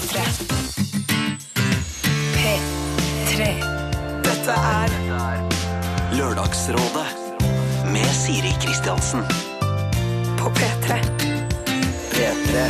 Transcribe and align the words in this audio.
P3. 0.00 0.20
P3. 2.32 3.48
Dette 4.24 4.54
er 4.56 4.94
Lørdagsrådet 6.16 7.04
med 7.92 8.08
Siri 8.16 8.54
Kristiansen. 8.62 9.20
på 10.40 10.48
P3. 10.56 10.96
P3. 12.14 12.64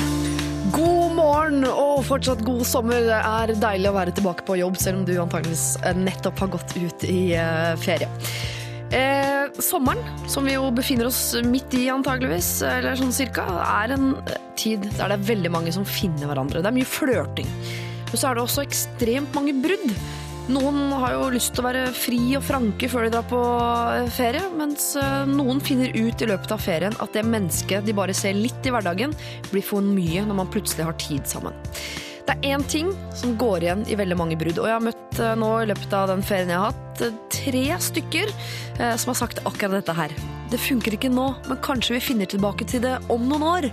God 0.75 1.15
morgen 1.15 1.65
og 1.71 2.03
fortsatt 2.09 2.43
god 2.43 2.65
sommer. 2.67 3.07
Det 3.07 3.23
er 3.23 3.55
deilig 3.63 3.93
å 3.93 3.95
være 4.01 4.17
tilbake 4.19 4.43
på 4.49 4.59
jobb, 4.59 4.81
selv 4.83 4.99
om 4.99 5.07
du 5.07 5.15
antageligvis 5.23 5.79
nettopp 6.03 6.43
har 6.43 6.51
gått 6.59 6.75
ut 6.83 7.07
i 7.07 7.21
eh, 7.39 7.77
ferie. 7.79 8.11
Eh, 8.91 9.61
sommeren, 9.63 10.01
som 10.27 10.47
vi 10.47 10.57
jo 10.57 10.71
befinner 10.75 11.07
oss 11.07 11.37
midt 11.47 11.75
i 11.79 11.85
antageligvis, 11.93 12.57
eller 12.67 12.99
sånn 12.99 13.15
cirka, 13.15 13.45
er 13.63 13.95
en 13.95 14.17
tid 14.59 14.89
der 14.97 15.13
det 15.13 15.19
er 15.19 15.29
veldig 15.29 15.53
mange 15.55 15.75
som 15.75 15.87
finner 15.87 16.27
hverandre. 16.27 16.63
Det 16.63 16.71
er 16.73 16.79
mye 16.81 16.89
flørting. 16.89 17.53
Men 18.11 18.19
så 18.19 18.31
er 18.31 18.35
det 18.37 18.43
også 18.43 18.65
ekstremt 18.67 19.37
mange 19.37 19.55
brudd. 19.63 19.95
Noen 20.51 20.91
har 20.99 21.15
jo 21.15 21.31
lyst 21.31 21.53
til 21.55 21.63
å 21.63 21.69
være 21.69 21.85
fri 21.95 22.19
og 22.35 22.43
franke 22.43 22.89
før 22.91 23.07
de 23.07 23.13
drar 23.15 23.27
på 23.31 23.39
eh, 23.95 24.11
ferie, 24.11 24.43
mens 24.59 24.93
eh, 24.99 25.23
noen 25.31 25.63
finner 25.63 25.95
ut 25.95 26.25
i 26.25 26.31
løpet 26.33 26.55
av 26.57 26.65
ferien 26.65 26.97
at 26.99 27.15
det 27.15 27.23
mennesket 27.29 27.87
de 27.87 27.95
bare 27.95 28.17
ser 28.17 28.35
litt 28.35 28.67
i 28.67 28.75
hverdagen, 28.75 29.15
blir 29.53 29.63
for 29.63 29.87
mye 29.87 30.27
når 30.27 30.43
man 30.43 30.51
plutselig 30.51 30.89
har 30.89 30.99
tid 30.99 31.31
sammen. 31.31 31.55
Det 32.27 32.37
er 32.37 32.55
én 32.55 32.65
ting 32.69 32.93
som 33.17 33.35
går 33.41 33.65
igjen 33.65 33.83
i 33.89 33.97
veldig 33.99 34.19
mange 34.19 34.39
brudd, 34.41 34.59
og 34.61 34.69
jeg 34.69 34.77
har 34.77 34.85
møtt 34.85 35.21
eh, 35.23 35.35
nå 35.39 35.51
i 35.63 35.69
løpet 35.71 35.97
av 35.97 36.11
den 36.13 36.23
ferien 36.27 36.53
jeg 36.53 36.61
har 36.61 36.75
hatt, 36.75 37.03
eh, 37.07 37.19
tre 37.33 37.65
stykker 37.89 38.31
eh, 38.31 38.95
som 39.01 39.13
har 39.13 39.21
sagt 39.23 39.43
akkurat 39.49 39.81
dette 39.81 39.97
her. 39.97 40.15
Det 40.53 40.61
funker 40.61 40.97
ikke 40.97 41.13
nå, 41.13 41.31
men 41.49 41.61
kanskje 41.65 41.97
vi 41.97 42.07
finner 42.11 42.31
tilbake 42.31 42.69
til 42.69 42.85
det 42.85 42.97
om 43.13 43.29
noen 43.31 43.47
år. 43.47 43.71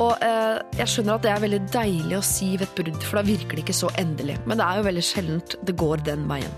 Og 0.00 0.22
eh, 0.22 0.58
jeg 0.78 0.92
skjønner 0.92 1.16
at 1.16 1.24
det 1.24 1.32
er 1.32 1.44
veldig 1.44 1.60
deilig 1.74 2.18
å 2.18 2.24
si 2.24 2.52
ved 2.54 2.68
et 2.68 2.76
brudd, 2.78 3.00
for 3.04 3.20
da 3.20 3.26
virker 3.26 3.58
det 3.58 3.64
ikke 3.64 3.80
så 3.80 3.90
endelig. 4.00 4.38
Men 4.46 4.60
det 4.60 4.66
er 4.66 4.80
jo 4.80 4.86
veldig 4.86 5.06
sjeldent 5.06 5.56
det 5.66 5.76
går 5.80 6.04
den 6.06 6.26
veien. 6.30 6.52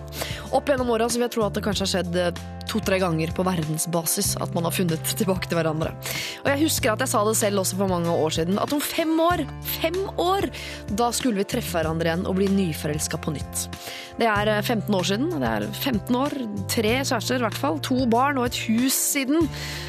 Opp 0.52 0.68
gjennom 0.68 0.92
åra 0.92 1.08
vil 1.12 1.24
jeg 1.26 1.34
tro 1.36 1.46
at 1.46 1.56
det 1.56 1.64
kanskje 1.64 1.86
har 1.86 1.94
skjedd 1.94 2.42
to-tre 2.72 2.98
ganger 3.02 3.32
på 3.36 3.44
verdensbasis 3.46 4.34
at 4.42 4.54
man 4.56 4.66
har 4.68 4.74
funnet 4.74 5.12
tilbake 5.20 5.50
til 5.50 5.60
hverandre. 5.60 5.92
Og 6.44 6.50
jeg 6.52 6.62
husker 6.64 6.94
at 6.94 7.04
jeg 7.04 7.12
sa 7.12 7.24
det 7.28 7.36
selv 7.38 7.62
også 7.62 7.80
for 7.80 7.92
mange 7.92 8.12
år 8.12 8.38
siden, 8.38 8.60
at 8.62 8.72
om 8.74 8.82
fem 8.82 9.12
år, 9.20 9.44
fem 9.78 9.98
år, 10.20 10.48
da 10.98 11.10
skulle 11.14 11.42
vi 11.42 11.48
treffe 11.48 11.78
hverandre 11.78 12.10
igjen 12.10 12.26
og 12.28 12.38
bli 12.38 12.48
nyforelska 12.52 13.20
på 13.22 13.36
nytt. 13.36 13.66
Det 14.20 14.28
er 14.28 14.50
eh, 14.52 14.62
15 14.62 14.94
år 14.94 15.08
siden. 15.08 15.30
Det 15.40 15.48
er 15.48 15.68
15 15.70 16.18
år, 16.18 16.36
tre 16.70 16.94
kjærester 17.00 17.40
i 17.40 17.46
hvert 17.46 17.58
fall, 17.58 17.80
to 17.84 18.02
barn 18.10 18.40
og 18.40 18.50
et 18.50 18.60
hus 18.66 18.96
siden. 18.96 19.48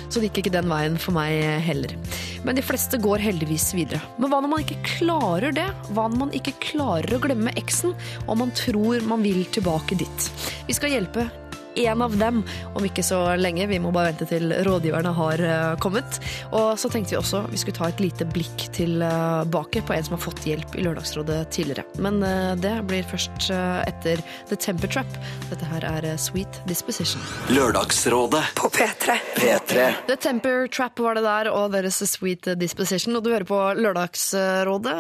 Så 0.10 0.22
det 0.22 0.30
gikk 0.30 0.44
ikke 0.44 0.56
den 0.58 0.70
veien 0.72 1.00
for 1.02 1.16
meg 1.16 1.42
heller. 1.66 1.96
Men 2.44 2.58
de 2.58 2.64
fleste 2.66 3.00
går 3.02 3.24
heldigvis 3.24 3.72
videre. 3.76 4.02
Men 4.20 4.32
hva 4.32 4.42
når 4.44 4.52
man 4.52 4.66
ikke 4.66 4.82
klarer 4.98 5.56
det? 5.56 5.68
Hva 5.92 6.10
når 6.12 6.26
man 6.26 6.36
ikke 6.38 6.56
klarer 6.62 7.16
å 7.16 7.22
glemme 7.24 7.56
eksen, 7.60 7.96
og 8.28 8.40
man 8.44 8.54
tror 8.58 9.04
man 9.08 9.24
vil 9.26 9.46
tilbake 9.54 9.98
dit? 10.00 10.30
Vi 10.68 10.76
skal 10.78 10.94
hjelpe 10.94 11.30
en 11.76 12.02
av 12.06 12.18
dem 12.18 12.42
om 12.74 12.86
ikke 12.86 13.04
så 13.06 13.20
lenge. 13.40 13.68
Vi 13.70 13.80
må 13.82 13.92
bare 13.94 14.12
vente 14.12 14.28
til 14.30 14.54
rådgiverne 14.66 15.14
har 15.18 15.44
eh, 15.44 15.74
kommet. 15.84 16.20
Og 16.52 16.74
så 16.80 16.92
tenkte 16.92 17.16
vi 17.16 17.20
også 17.22 17.44
vi 17.52 17.60
skulle 17.62 17.78
ta 17.78 17.90
et 17.90 18.02
lite 18.04 18.28
blikk 18.30 18.68
tilbake 18.76 19.84
på 19.86 19.96
en 19.96 20.06
som 20.06 20.18
har 20.18 20.24
fått 20.24 20.46
hjelp 20.48 20.78
i 20.78 20.86
Lørdagsrådet 20.86 21.40
tidligere. 21.56 21.86
Men 22.04 22.22
eh, 22.26 22.54
det 22.62 22.76
blir 22.90 23.06
først 23.10 23.50
eh, 23.54 23.82
etter 23.88 24.22
The 24.50 24.60
Temper 24.60 24.92
Trap. 24.92 25.18
Dette 25.52 25.70
her 25.72 25.88
er 25.90 26.10
eh, 26.14 26.20
Sweet 26.22 26.62
Disposition. 26.70 27.22
Lørdagsrådet. 27.54 28.44
På 28.60 28.70
P3. 28.74 29.18
P3. 29.38 29.90
The 30.08 30.18
Temper 30.18 30.68
Trap 30.68 31.00
var 31.04 31.20
det 31.20 31.26
der, 31.26 31.52
og 31.54 31.74
deres 31.74 32.02
Sweet 32.14 32.54
Disposition. 32.60 33.16
Og 33.18 33.26
du 33.26 33.32
hører 33.34 33.48
på 33.48 33.60
Lørdagsrådet, 33.80 34.98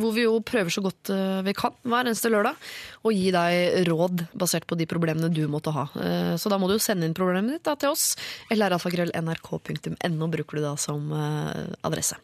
hvor 0.00 0.16
vi 0.16 0.26
jo 0.26 0.38
prøver 0.46 0.72
så 0.72 0.84
godt 0.84 1.12
eh, 1.12 1.40
vi 1.46 1.54
kan 1.56 1.74
hver 1.82 2.06
eneste 2.06 2.30
lørdag 2.32 2.58
å 3.02 3.10
gi 3.14 3.30
deg 3.34 3.86
råd 3.88 4.26
basert 4.38 4.66
på 4.70 4.76
de 4.78 4.86
problemene 4.90 5.30
du 5.32 5.42
måtte 5.50 5.72
ha. 5.74 5.88
Eh, 5.98 6.34
Så 6.38 6.50
da 6.52 6.58
må 6.60 6.68
du 6.70 6.76
jo 6.76 6.82
sende 6.82 7.06
inn 7.08 7.16
problemet 7.16 7.56
ditt 7.58 7.66
da, 7.66 7.74
til 7.76 7.90
oss. 7.94 8.14
Eller 8.50 8.70
nrk.no 8.72 10.28
bruker 10.30 10.58
du 10.58 10.62
da 10.62 10.74
som 10.80 11.10
eh, 11.12 11.72
adresse. 11.86 12.16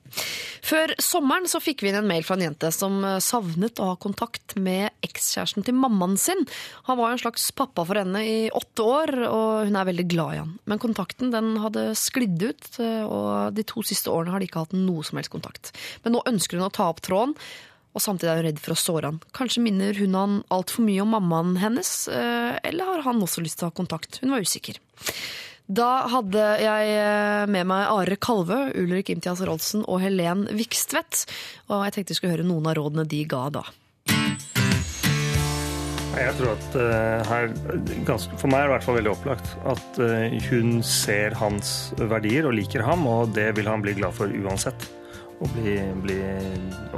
Før 0.65 0.95
sommeren 1.03 1.49
så 1.51 1.61
fikk 1.63 1.83
vi 1.83 1.91
inn 1.91 1.99
en 2.01 2.09
mail 2.09 2.25
fra 2.27 2.39
en 2.39 2.47
jente 2.47 2.71
som 2.75 3.01
eh, 3.05 3.19
savnet 3.25 3.83
å 3.83 3.91
ha 3.93 3.99
kontakt 4.01 4.57
med 4.57 4.95
ekskjæresten 5.05 5.67
til 5.67 5.77
mammaen 5.79 6.17
sin. 6.21 6.47
Han 6.89 7.01
var 7.01 7.13
en 7.15 7.23
slags 7.23 7.51
pappa 7.59 7.85
for 7.89 7.99
henne 7.99 8.23
i 8.27 8.39
åtte 8.55 8.87
år, 8.87 9.15
og 9.29 9.69
hun 9.69 9.79
er 9.79 9.91
veldig 9.91 10.09
glad 10.11 10.35
i 10.37 10.43
han. 10.43 10.57
Men 10.71 10.83
kontakten 10.83 11.35
den 11.35 11.57
hadde 11.63 11.91
sklidd 11.99 12.43
ut, 12.43 12.69
og 13.09 13.55
de 13.57 13.65
to 13.67 13.83
siste 13.87 14.13
årene 14.13 14.35
har 14.35 14.43
de 14.43 14.49
ikke 14.49 14.63
hatt 14.67 14.77
noe 14.77 15.05
som 15.07 15.19
helst 15.19 15.33
kontakt. 15.33 15.73
Men 16.05 16.15
nå 16.17 16.23
ønsker 16.29 16.59
hun 16.59 16.69
å 16.69 16.75
ta 16.75 16.89
opp 16.93 17.03
tråden, 17.05 17.35
og 17.99 18.05
samtidig 18.05 18.31
er 18.31 18.41
hun 18.41 18.47
redd 18.47 18.63
for 18.63 18.77
å 18.77 18.79
såre 18.79 19.11
han. 19.11 19.19
Kanskje 19.35 19.65
minner 19.65 19.99
hun 19.99 20.15
han 20.15 20.39
altfor 20.55 20.87
mye 20.87 21.03
om 21.03 21.13
mammaen 21.17 21.59
hennes, 21.59 21.91
eh, 22.07 22.55
eller 22.71 22.93
har 22.93 23.05
han 23.09 23.23
også 23.25 23.43
lyst 23.43 23.59
til 23.59 23.67
å 23.67 23.73
ha 23.73 23.79
kontakt? 23.81 24.21
Hun 24.23 24.37
var 24.37 24.47
usikker. 24.47 24.79
Da 25.69 26.07
hadde 26.09 26.45
jeg 26.63 26.93
eh, 26.97 27.45
med 27.51 27.67
meg 27.69 27.91
Are 27.91 28.17
Kalvø, 28.17 28.71
Ulrik 28.79 29.11
Imtias 29.13 29.43
Rolsen 29.45 29.83
og 29.85 30.01
Helen 30.01 30.47
Vikstvedt. 30.57 31.27
Og 31.69 31.85
jeg 31.85 31.99
tenkte 31.99 32.15
vi 32.15 32.21
skulle 32.23 32.39
høre 32.39 32.47
noen 32.49 32.71
av 32.71 32.79
rådene 32.79 33.05
de 33.09 33.25
ga 33.29 33.49
da. 33.59 33.67
Jeg 36.19 36.35
tror 36.35 36.49
at 36.51 36.77
uh, 36.81 37.29
her, 37.29 37.53
ganske, 38.09 38.39
For 38.41 38.51
meg 38.51 38.65
er 38.65 38.65
det 38.65 38.71
i 38.71 38.73
hvert 38.73 38.87
fall 38.89 38.97
veldig 38.97 39.13
opplagt 39.13 39.53
at 39.71 40.01
uh, 40.03 40.39
hun 40.49 40.81
ser 40.83 41.37
hans 41.39 41.93
verdier 42.01 42.49
og 42.49 42.57
liker 42.59 42.83
ham, 42.83 43.05
og 43.07 43.37
det 43.37 43.53
vil 43.55 43.69
han 43.71 43.85
bli 43.85 43.95
glad 44.01 44.17
for 44.17 44.33
uansett. 44.33 44.89
Å 45.39 45.47
bli, 45.55 45.75
bli, 46.03 46.19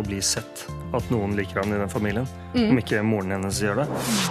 å 0.01 0.03
bli 0.07 0.21
sett. 0.25 0.65
At 0.97 1.11
noen 1.13 1.35
liker 1.37 1.61
han 1.61 1.75
i 1.75 1.81
den 1.81 1.93
familien. 1.93 2.29
Om 2.57 2.79
ikke 2.81 3.03
moren 3.05 3.35
hennes 3.37 3.61
gjør 3.61 3.83
det. 3.83 3.89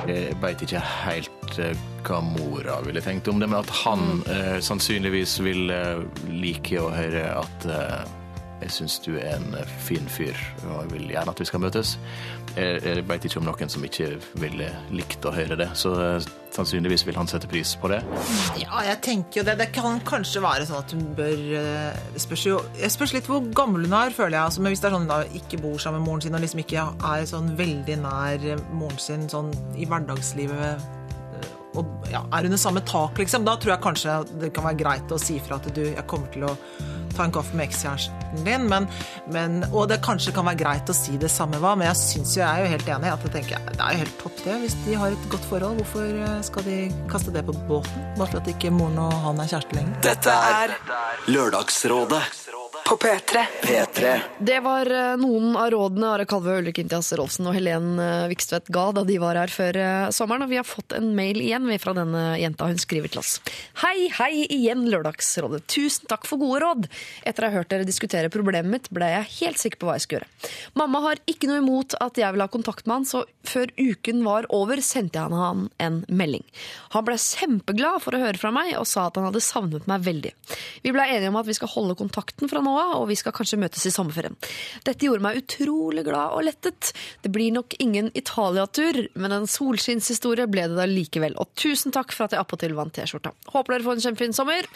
Jeg 0.10 0.38
veit 0.42 0.64
ikke 0.66 0.82
helt 0.82 1.60
eh, 1.62 1.84
hva 2.08 2.18
mora 2.26 2.80
ville 2.86 3.04
tenkt 3.06 3.30
om 3.30 3.38
det, 3.42 3.50
men 3.52 3.60
at 3.62 3.70
han 3.84 4.24
eh, 4.34 4.58
sannsynligvis 4.66 5.38
vil 5.46 5.70
eh, 5.76 6.02
like 6.32 6.82
å 6.82 6.90
høre 6.96 7.28
at 7.44 7.70
eh, 7.70 8.02
jeg 8.60 8.74
syns 8.76 8.98
du 9.06 9.14
er 9.18 9.38
en 9.38 9.54
eh, 9.58 9.72
fin 9.86 10.06
fyr, 10.12 10.36
og 10.66 10.84
jeg 10.84 10.92
vil 10.94 11.14
gjerne 11.14 11.32
at 11.34 11.40
vi 11.42 11.48
skal 11.48 11.64
møtes. 11.64 11.96
Jeg, 12.56 12.82
jeg 12.84 13.06
veit 13.08 13.26
ikke 13.26 13.40
om 13.40 13.48
noen 13.48 13.72
som 13.72 13.86
ikke 13.86 14.10
ville 14.42 14.68
likt 14.92 15.26
å 15.28 15.34
høre 15.36 15.58
det, 15.60 15.70
så 15.80 15.94
eh, 16.04 16.28
sannsynligvis 16.56 17.06
vil 17.08 17.18
han 17.20 17.30
sette 17.30 17.48
pris 17.50 17.76
på 17.80 17.92
det. 17.92 18.02
Ja, 18.60 18.84
jeg 18.88 19.00
tenker 19.06 19.42
jo 19.42 19.48
det. 19.48 19.58
Det 19.62 19.70
kan 19.76 20.02
kanskje 20.08 20.44
være 20.44 20.68
sånn 20.68 20.84
at 20.84 20.96
hun 20.96 21.08
bør 21.18 21.44
eh, 21.62 22.04
spørs 22.20 22.46
jo 22.50 22.60
Jeg 22.80 22.92
spørs 22.94 23.16
litt 23.16 23.30
hvor 23.30 23.44
gammel 23.56 23.88
hun 23.88 23.98
er, 24.02 24.16
føler 24.16 24.38
jeg. 24.38 24.46
Altså, 24.46 24.64
men 24.64 24.76
hvis 24.76 24.84
det 24.84 24.92
er 24.92 24.98
sånn 24.98 25.10
hun 25.10 25.42
ikke 25.42 25.62
bor 25.64 25.80
sammen 25.82 26.04
med 26.04 26.10
moren 26.12 26.26
sin 26.26 26.38
og 26.38 26.44
liksom 26.44 26.64
ikke 26.66 26.88
er 27.14 27.28
sånn 27.30 27.52
veldig 27.60 28.00
nær 28.04 28.48
moren 28.74 29.02
sin 29.02 29.28
sånn 29.32 29.54
i 29.80 29.88
hverdagslivet 29.90 30.99
og 31.80 32.12
ja, 32.12 32.24
er 32.36 32.50
under 32.50 32.62
samme 32.62 32.84
tak, 32.88 33.20
liksom, 33.20 33.48
da 33.48 33.58
tror 33.60 33.76
jeg 33.76 33.84
kanskje 33.86 34.22
det 34.42 34.54
kan 34.56 34.68
være 34.70 34.82
greit 34.84 35.12
å 35.16 35.20
si 35.22 35.40
fra 35.44 35.60
at 35.60 35.70
du, 35.76 35.84
jeg 35.90 36.08
kommer 36.10 36.32
til 36.34 36.48
å 36.50 36.56
ta 37.16 37.26
en 37.26 37.34
kaffe 37.34 37.58
med 37.58 37.68
ekskjæresten 37.68 38.44
din, 38.46 38.68
men, 38.70 38.86
men, 39.34 39.64
og 39.74 39.90
det 39.90 40.00
kanskje 40.06 40.34
kan 40.36 40.46
være 40.48 40.62
greit 40.62 40.92
å 40.92 40.96
si 40.96 41.18
det 41.22 41.32
samme 41.34 41.60
hva, 41.62 41.74
men 41.80 41.90
jeg 41.90 42.00
synes 42.02 42.36
jo, 42.38 42.44
jeg 42.44 42.50
er 42.50 42.66
jo 42.66 42.74
helt 42.76 42.92
enig 42.96 43.14
at 43.14 43.26
jeg 43.26 43.34
tenker, 43.34 43.70
det 43.74 43.86
er 43.86 43.96
jo 43.96 44.04
helt 44.04 44.20
topp 44.22 44.44
det, 44.46 44.58
hvis 44.64 44.78
de 44.86 44.98
har 45.02 45.16
et 45.16 45.30
godt 45.34 45.48
forhold, 45.50 45.82
hvorfor 45.82 46.22
eh, 46.28 46.36
skal 46.46 46.68
de 46.68 46.78
kaste 47.12 47.34
det 47.36 47.46
på 47.48 47.58
båten? 47.70 48.06
Bare 48.20 48.30
for 48.30 48.42
at 48.42 48.52
ikke 48.54 48.74
moren 48.76 49.02
og 49.08 49.16
han 49.26 49.42
er 49.42 49.52
kjæreste 49.56 49.80
lenger. 49.80 49.98
Dette 50.06 50.38
er 50.54 50.78
Lørdagsrådet. 51.30 52.24
På 52.90 52.96
P3. 52.98 53.40
P3. 53.62 54.20
Det 54.40 54.60
var 54.66 54.90
eh, 54.90 55.18
noen 55.22 55.52
av 55.54 55.68
rådene 55.70 56.08
Are 56.10 56.24
Kalve, 56.26 56.56
Ulrik 56.58 56.80
Intias 56.82 57.12
Rolfsen 57.14 57.46
og 57.46 57.54
Helen 57.54 58.00
eh, 58.02 58.24
Vikstvedt 58.32 58.72
ga 58.74 58.88
da 58.98 59.04
de 59.06 59.20
var 59.22 59.38
her 59.38 59.52
før 59.54 59.78
eh, 59.78 60.06
sommeren. 60.16 60.48
Og 60.48 60.50
vi 60.50 60.58
har 60.58 60.66
fått 60.66 60.96
en 60.98 61.12
mail 61.14 61.38
igjen 61.38 61.70
fra 61.78 61.94
denne 61.94 62.24
jenta. 62.42 62.66
Hun 62.66 62.82
skriver 62.82 63.14
til 63.14 63.22
oss. 63.22 63.36
Hei, 63.84 64.08
hei 64.18 64.48
igjen, 64.48 64.88
Lørdagsrådet. 64.90 65.68
Tusen 65.70 66.10
takk 66.10 66.26
for 66.26 66.42
gode 66.42 66.64
råd. 66.64 66.88
Etter 67.30 67.46
å 67.46 67.52
ha 67.52 67.60
hørt 67.60 67.70
dere 67.70 67.86
diskutere 67.86 68.32
problemet 68.34 68.74
mitt, 68.74 68.90
ble 68.90 69.12
jeg 69.12 69.30
helt 69.36 69.62
sikker 69.62 69.84
på 69.84 69.92
hva 69.92 70.00
jeg 70.00 70.08
skulle 70.08 70.24
gjøre. 70.24 70.50
Mamma 70.82 71.04
har 71.06 71.22
ikke 71.30 71.52
noe 71.52 71.62
imot 71.62 71.94
at 72.02 72.18
jeg 72.18 72.34
vil 72.34 72.42
ha 72.42 72.50
kontakt 72.50 72.90
med 72.90 73.04
han, 73.04 73.08
så 73.12 73.22
før 73.46 73.70
uken 73.78 74.26
var 74.26 74.50
over, 74.50 74.82
sendte 74.82 75.22
jeg 75.22 75.38
han 75.38 75.68
en 75.78 76.02
melding. 76.10 76.48
Han 76.98 77.06
ble 77.06 77.22
kjempeglad 77.22 78.02
for 78.02 78.18
å 78.18 78.26
høre 78.26 78.42
fra 78.42 78.50
meg, 78.56 78.74
og 78.82 78.90
sa 78.90 79.06
at 79.12 79.22
han 79.22 79.30
hadde 79.30 79.46
savnet 79.46 79.86
meg 79.86 80.10
veldig. 80.10 80.34
Vi 80.82 80.98
ble 80.98 81.06
enige 81.06 81.30
om 81.30 81.38
at 81.38 81.54
vi 81.54 81.60
skal 81.62 81.70
holde 81.78 82.00
kontakten 82.02 82.50
fra 82.50 82.66
nå 82.66 82.79
av, 82.79 82.79
og 82.98 83.08
vi 83.10 83.18
skal 83.20 83.36
kanskje 83.36 83.60
møtes 83.62 83.86
i 83.88 83.94
sommerferien. 83.94 84.38
Dette 84.88 85.06
gjorde 85.06 85.24
meg 85.26 85.40
utrolig 85.42 86.04
glad 86.08 86.36
og 86.36 86.46
lettet. 86.48 86.92
Det 87.24 87.32
blir 87.34 87.54
nok 87.56 87.76
ingen 87.82 88.12
Italia-tur, 88.18 89.02
men 89.20 89.36
en 89.36 89.48
solskinnshistorie 89.50 90.48
ble 90.52 90.68
det 90.70 90.78
da 90.80 90.88
likevel. 90.90 91.38
Og 91.42 91.52
tusen 91.60 91.94
takk 91.96 92.14
for 92.16 92.28
at 92.28 92.36
jeg 92.36 92.42
appåtil 92.44 92.76
vant 92.78 92.94
T-skjorta. 92.96 93.34
Håper 93.54 93.76
dere 93.76 93.88
får 93.88 93.98
en 93.98 94.06
kjempefin 94.08 94.36
sommer. 94.36 94.68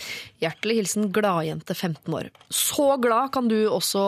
Hjertelig 0.43 0.79
hilsen 0.81 1.09
gladjente 1.15 1.75
15 1.75 2.17
år. 2.17 2.29
Så 2.53 2.87
glad 3.03 3.33
kan 3.35 3.49
du 3.51 3.57
også 3.67 4.03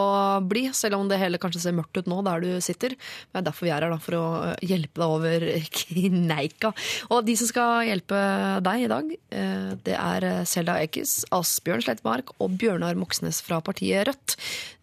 bli, 0.49 0.67
selv 0.75 0.99
om 0.99 1.09
det 1.09 1.19
hele 1.21 1.39
kanskje 1.41 1.63
ser 1.65 1.77
mørkt 1.77 1.97
ut 1.99 2.09
nå 2.11 2.21
der 2.25 2.43
du 2.43 2.49
sitter. 2.63 2.95
Det 2.95 3.41
er 3.41 3.47
derfor 3.47 3.67
vi 3.67 3.73
er 3.73 3.85
her, 3.85 3.93
da, 3.93 4.01
for 4.01 4.19
å 4.19 4.25
hjelpe 4.65 5.01
deg 5.01 5.15
over 5.17 5.47
kneika. 5.81 6.73
Og 7.11 7.25
de 7.27 7.37
som 7.39 7.51
skal 7.51 7.85
hjelpe 7.89 8.19
deg 8.65 8.85
i 8.85 8.91
dag, 8.91 9.13
eh, 9.35 9.69
det 9.85 9.97
er 9.99 10.29
Selda 10.49 10.77
Ekiz, 10.83 11.23
Asbjørn 11.35 11.85
Slettmark 11.85 12.35
og 12.39 12.57
Bjørnar 12.59 12.97
Moxnes 12.99 13.41
fra 13.45 13.61
partiet 13.63 13.84
partiet 13.85 14.07
Rødt. 14.07 14.35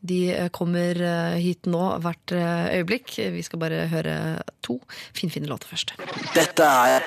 De 0.03 0.33
eh, 0.35 0.49
kommer 0.51 0.99
eh, 0.99 1.39
hit 1.39 1.67
nå 1.71 1.99
hvert 2.03 2.33
eh, 2.35 2.79
øyeblikk. 2.81 3.19
Vi 3.35 3.43
skal 3.43 3.61
bare 3.63 3.87
høre 3.91 4.15
to 4.63 4.81
finfine 5.15 5.47
låter 5.47 5.71
først. 5.71 5.95
Dette 6.35 6.63
er 6.67 7.05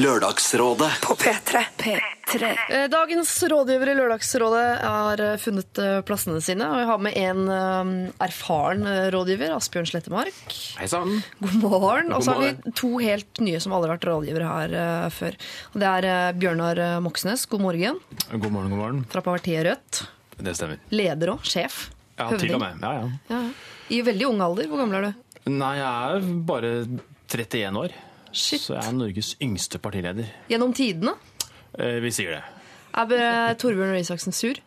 Lørdagsrådet 0.00 0.90
På 1.02 1.16
P3. 1.18 1.62
P3. 1.80 2.50
Eh, 2.70 2.86
Dagens 2.92 3.32
rådgiver 3.50 3.90
i 3.92 3.96
Lørdagsrådet 3.98 4.66
har 4.84 5.22
funnet 5.42 5.80
plassene 6.08 6.40
sine, 6.44 6.64
og 6.64 6.80
jeg 6.80 6.88
har 6.88 7.02
med 7.02 7.18
en 7.18 8.06
erfaren 8.22 8.86
rådgiver, 9.12 9.52
Asbjørn 9.56 9.90
Slettemark. 9.90 10.54
Hei 10.80 10.88
sann. 10.88 11.18
God 11.42 11.58
morgen. 11.64 12.14
Og 12.16 12.24
så 12.24 12.36
har 12.36 12.46
vi 12.46 12.72
to 12.78 12.94
helt 13.02 13.42
nye 13.44 13.60
som 13.60 13.74
aldri 13.76 13.90
har 13.90 13.98
vært 13.98 14.08
rådgivere 14.08 14.54
her 14.54 15.12
før. 15.12 15.36
Og 15.74 15.82
det 15.82 15.92
er 15.98 16.38
Bjørnar 16.40 16.82
Moxnes, 17.04 17.44
god 17.50 17.66
morgen, 17.66 18.00
God 18.30 18.48
morgen, 18.48 18.72
god 18.72 18.80
morgen. 18.84 19.04
fra 19.12 19.24
partiet 19.26 19.66
Rødt. 19.66 20.04
Det 20.44 20.54
stemmer. 20.56 20.78
Leder 20.94 21.32
og 21.34 21.44
sjef. 21.46 21.90
Ja, 22.18 22.28
Høvding. 22.30 22.40
til 22.46 22.54
og 22.56 22.60
med. 22.60 22.84
Ja, 22.84 23.10
ja. 23.30 23.40
I 23.90 24.00
veldig 24.06 24.26
ung 24.28 24.40
alder. 24.44 24.68
Hvor 24.70 24.82
gammel 24.82 24.98
er 25.00 25.08
du? 25.10 25.50
Nei, 25.50 25.74
jeg 25.78 26.16
er 26.16 26.30
bare 26.46 26.72
31 27.30 27.80
år. 27.80 27.94
Shit. 28.32 28.60
Så 28.62 28.76
jeg 28.76 28.86
er 28.86 28.92
Norges 28.94 29.34
yngste 29.42 29.80
partileder. 29.82 30.28
Gjennom 30.50 30.74
tidene? 30.76 31.16
Eh, 31.78 31.98
vi 32.04 32.10
sier 32.14 32.36
det. 32.36 32.42
Er 33.00 33.54
Torbjørn 33.58 33.94
Røe 33.94 34.02
Isaksen 34.02 34.34
sur? 34.34 34.58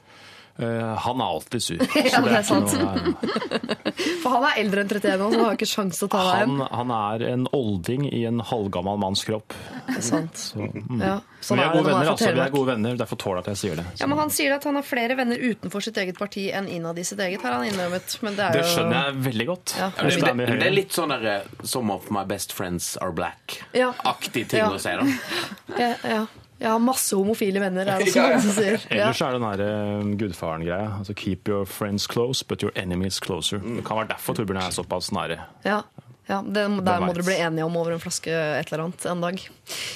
Eh, 0.59 0.95
han 1.01 1.21
er 1.21 1.25
alltid 1.33 1.63
sur. 1.65 1.79
Ja, 1.97 2.09
så 2.13 2.21
det 2.27 2.33
er 2.37 2.43
sant. 2.45 2.73
noe- 2.77 3.15
For 4.23 4.29
han 4.35 4.43
er 4.47 4.59
eldre 4.61 4.83
enn 4.83 4.89
31 4.91 5.21
år, 5.25 5.31
så 5.33 5.37
han 5.39 5.45
har 5.47 5.55
ikke 5.57 5.67
sjanse 5.69 5.99
til 5.99 6.07
å 6.07 6.11
ta 6.13 6.19
deg 6.27 6.35
han, 6.43 6.51
igjen. 6.53 6.67
han 6.77 6.91
er 6.97 7.23
en 7.31 7.47
olding 7.57 8.03
i 8.13 8.21
en 8.29 8.39
halvgammal 8.45 8.99
manns 9.01 9.23
kropp. 9.27 9.55
Det 9.87 9.95
er 9.97 10.05
sant. 10.05 10.37
Så, 10.39 10.61
mm. 10.61 11.01
Ja, 11.01 11.15
sånn 11.43 11.57
vi 11.59 11.63
er 11.65 11.69
er 11.69 11.73
gode 11.77 11.87
venner, 11.89 12.05
er 12.05 12.11
altså. 12.13 12.29
Vi 12.37 12.43
er 12.45 12.53
gode 12.53 12.69
venner, 12.69 12.99
derfor 13.01 13.19
tåler 13.23 13.41
jeg 13.41 13.45
at 13.45 13.49
jeg 13.53 13.61
sier 13.63 13.81
det. 13.81 13.85
Ja, 13.99 14.07
men 14.11 14.21
Han 14.21 14.33
sier 14.33 14.55
at 14.55 14.67
han 14.69 14.77
har 14.79 14.85
flere 14.87 15.17
venner 15.19 15.41
utenfor 15.41 15.83
sitt 15.85 15.97
eget 16.03 16.19
parti 16.21 16.45
enn 16.53 16.69
innad 16.71 17.01
i 17.01 17.07
sitt 17.07 17.19
eget. 17.25 17.41
har 17.43 17.57
han 17.57 17.65
innrømmet. 17.71 18.17
Men 18.23 18.37
det 18.37 18.45
er 18.47 18.59
Det 18.59 18.63
skjønner 18.75 18.97
jeg 19.09 19.17
veldig 19.29 19.47
godt. 19.49 19.75
Ja. 19.79 19.89
Ja, 19.97 20.03
men 20.29 20.43
det, 20.45 20.59
det 20.61 20.69
er 20.69 20.77
litt 20.77 20.93
sånn 20.95 21.09
der 21.17 21.25
eh, 21.33 21.41
'Some 21.63 21.91
of 21.97 22.09
my 22.13 22.23
best 22.29 22.53
friends 22.53 22.93
are 23.01 23.11
black'-aktig 23.11 24.47
ting 24.53 24.59
Ja. 24.63 24.69
å 24.69 24.79
si. 24.79 24.89
da. 24.93 25.05
Ja, 25.81 25.93
ja. 26.03 26.23
Jeg 26.63 26.71
har 26.71 26.79
masse 26.79 27.15
homofile 27.19 27.59
venner, 27.59 27.81
er 27.83 27.99
det 27.99 28.07
også 28.07 28.19
Ja, 28.19 28.25
ja. 28.29 28.37
noen 28.37 28.45
som 28.47 28.55
sier. 28.55 28.85
Ja. 28.89 29.01
Ellers 29.09 29.21
er 29.21 29.35
det 29.35 29.41
den 29.59 30.13
eh, 30.13 30.17
gudfaren-greia. 30.21 30.89
Altså, 31.01 31.13
keep 31.19 31.49
your 31.51 31.65
friends 31.67 32.07
close, 32.07 32.45
but 32.47 32.63
your 32.63 32.71
enemies 32.79 33.19
closer. 33.25 33.59
Mm. 33.59 33.75
Det 33.81 33.85
kan 33.89 33.99
være 33.99 34.07
derfor 34.15 34.33
Torbjørn 34.39 34.61
er 34.63 34.71
såpass 34.71 35.11
nære. 35.11 35.37
Ja. 35.67 35.81
Ja, 36.29 36.37
det, 36.39 36.61
der 36.87 37.01
må 37.03 37.11
dere 37.11 37.25
bli 37.27 37.35
enige 37.35 37.65
om 37.67 37.73
over 37.75 37.97
en 37.97 37.99
flaske 37.99 38.31
et 38.31 38.69
eller 38.71 38.85
annet 38.85 39.07
en 39.11 39.23
dag. 39.25 39.41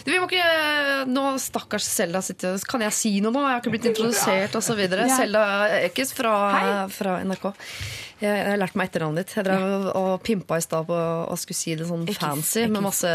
Du, 0.04 0.10
vi 0.12 0.18
må 0.20 0.28
ikke, 0.28 0.48
nå 1.08 1.24
Stakkars 1.40 1.88
Selda 1.88 2.20
sitter 2.24 2.58
Kan 2.68 2.84
jeg 2.84 2.96
si 2.96 3.12
noe 3.24 3.32
nå? 3.32 3.46
Jeg 3.46 3.54
har 3.56 3.62
ikke 3.64 3.74
blitt 3.78 3.88
introdusert 3.94 4.58
osv. 4.60 4.82
Selda 5.14 5.46
Ekiz 5.86 6.12
fra, 6.18 6.34
fra 6.92 7.22
NRK. 7.24 7.48
Jeg, 8.18 8.32
jeg 8.34 8.50
har 8.50 8.60
lært 8.60 8.76
meg 8.76 8.90
etternavnet 8.90 9.24
ditt. 9.24 9.36
Jeg 9.38 9.46
drev 9.48 9.90
og 9.94 10.14
pimpa 10.26 10.60
i 10.60 10.64
stad 10.66 10.88
på 10.90 11.00
og 11.00 11.40
skulle 11.40 11.60
si 11.62 11.76
det 11.80 11.88
sånn 11.88 12.04
fancy 12.18 12.66
med 12.68 12.84
masse 12.84 13.12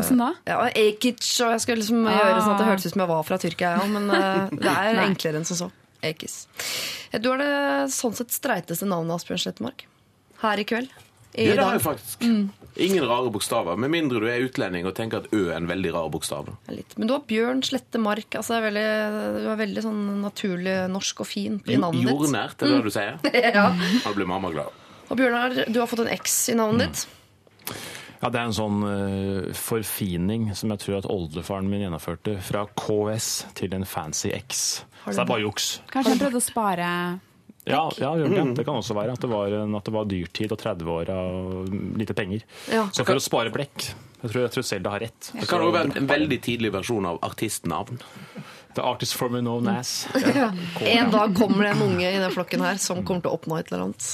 Åssen 0.00 0.20
da? 0.20 0.32
Ja, 0.50 0.62
Ekic, 0.74 1.22
og 1.46 1.54
jeg 1.54 1.64
skulle 1.64 1.80
liksom 1.80 2.02
gjøre 2.10 2.40
sånn 2.42 2.56
at 2.56 2.60
det 2.60 2.70
hørtes 2.72 2.88
ut 2.90 2.96
som 2.96 3.04
jeg 3.06 3.12
var 3.14 3.28
fra 3.28 3.38
Tyrkia, 3.40 3.76
ja, 3.78 3.86
men 3.88 4.10
eh, 4.16 4.56
det 4.64 4.74
er 4.74 5.04
enklere 5.06 5.40
enn 5.40 5.48
som 5.48 5.64
så. 5.64 5.70
Ekis. 6.04 6.42
Du 7.20 7.28
har 7.32 7.40
det 7.40 7.52
sånn 7.92 8.16
sett 8.16 8.32
streiteste 8.32 8.88
navnet, 8.88 9.16
Asbjørn 9.20 9.42
Slettemark. 9.44 9.86
Her 10.40 10.60
i 10.60 10.64
kveld. 10.68 10.92
I 11.34 11.46
Ja, 11.46 11.54
det 11.54 11.64
har 11.64 11.76
jeg 11.76 11.82
faktisk. 11.84 12.24
Ingen 12.80 13.04
rare 13.06 13.30
bokstaver. 13.30 13.76
Med 13.78 13.90
mindre 13.92 14.20
du 14.22 14.26
er 14.30 14.42
utlending 14.46 14.86
og 14.88 14.94
tenker 14.96 15.22
at 15.22 15.32
Ø 15.34 15.50
er 15.50 15.58
en 15.58 15.68
veldig 15.68 15.92
rar 15.94 16.08
bokstav. 16.10 16.48
Litt. 16.70 16.96
Men 16.98 17.10
du 17.10 17.14
har 17.14 17.22
Bjørn 17.28 17.62
Slette 17.66 18.00
Mark. 18.02 18.34
Altså, 18.38 18.56
er 18.56 18.66
veldig, 18.68 18.86
du 19.44 19.48
er 19.52 19.60
veldig 19.60 19.84
sånn 19.86 20.02
naturlig 20.24 20.76
norsk 20.90 21.22
og 21.24 21.28
fin 21.30 21.60
i 21.66 21.78
navnet 21.78 22.02
ditt. 22.02 22.10
Jordnært, 22.10 22.56
er 22.62 22.66
det 22.66 22.76
det 22.78 22.84
du 22.86 22.94
sier? 22.94 23.16
Ja. 23.60 23.70
Da 24.04 24.12
blir 24.14 24.28
mamma 24.30 24.50
glad. 24.54 24.74
Og 25.10 25.18
Bjørnar, 25.18 25.56
du 25.66 25.80
har 25.82 25.88
fått 25.90 26.04
en 26.04 26.12
X 26.14 26.36
i 26.52 26.58
navnet 26.58 27.00
ditt. 27.00 27.78
Ja, 28.20 28.28
Det 28.28 28.36
er 28.36 28.44
en 28.50 28.54
sånn 28.56 28.82
uh, 28.84 29.48
forfining 29.56 30.50
som 30.54 30.70
jeg 30.74 30.82
tror 30.82 30.98
at 31.00 31.08
oldefaren 31.08 31.70
min 31.70 31.86
gjennomførte. 31.86 32.36
Fra 32.44 32.66
KS 32.76 33.30
til 33.58 33.74
en 33.76 33.86
fancy 33.88 34.28
X. 34.36 34.84
Så 35.06 35.14
det 35.16 35.22
er 35.24 35.30
bare 35.30 35.44
juks. 35.46 35.70
Kanskje 35.90 36.14
han 36.14 36.20
prøvde 36.20 36.42
å 36.42 36.44
spare 36.44 36.88
Ja, 37.68 37.82
ja 38.00 38.14
det. 38.16 38.44
det 38.56 38.64
kan 38.64 38.78
også 38.78 38.96
være 38.96 39.14
at 39.16 39.24
det 39.24 39.28
var, 39.30 39.52
at 39.52 39.88
det 39.88 39.92
var 39.94 40.08
dyrtid 40.08 40.54
og 40.54 40.60
30 40.60 40.92
år 40.94 41.10
og 41.14 41.74
lite 42.00 42.16
penger. 42.16 42.46
Ja. 42.72 42.86
Så 42.94 43.04
for 43.04 43.20
å 43.20 43.22
spare 43.22 43.52
blekk 43.52 43.90
Jeg 44.20 44.32
tror, 44.32 44.40
jeg 44.44 44.52
tror 44.54 44.64
Selda 44.68 44.94
har 44.94 45.04
rett. 45.04 45.30
Det 45.32 45.48
kan 45.48 45.62
òg 45.64 45.74
være 45.76 46.00
en 46.00 46.08
veldig 46.08 46.40
tidlig 46.44 46.72
versjon 46.74 47.06
av 47.08 47.20
artistnavn. 47.24 48.00
The 48.74 48.82
artist 48.86 49.14
formerly 49.18 49.42
known 49.42 49.68
as. 49.68 50.08
En 50.80 51.10
dag 51.10 51.36
kommer 51.36 51.64
det 51.64 51.70
en 51.70 51.82
unge 51.82 52.10
i 52.10 52.18
den 52.18 52.30
flokken 52.30 52.62
her 52.62 52.78
som 52.78 53.00
kommer 53.04 53.24
til 53.24 53.32
å 53.32 53.38
oppnå 53.38 53.56
et 53.58 53.70
eller 53.70 53.88
annet. 53.88 54.06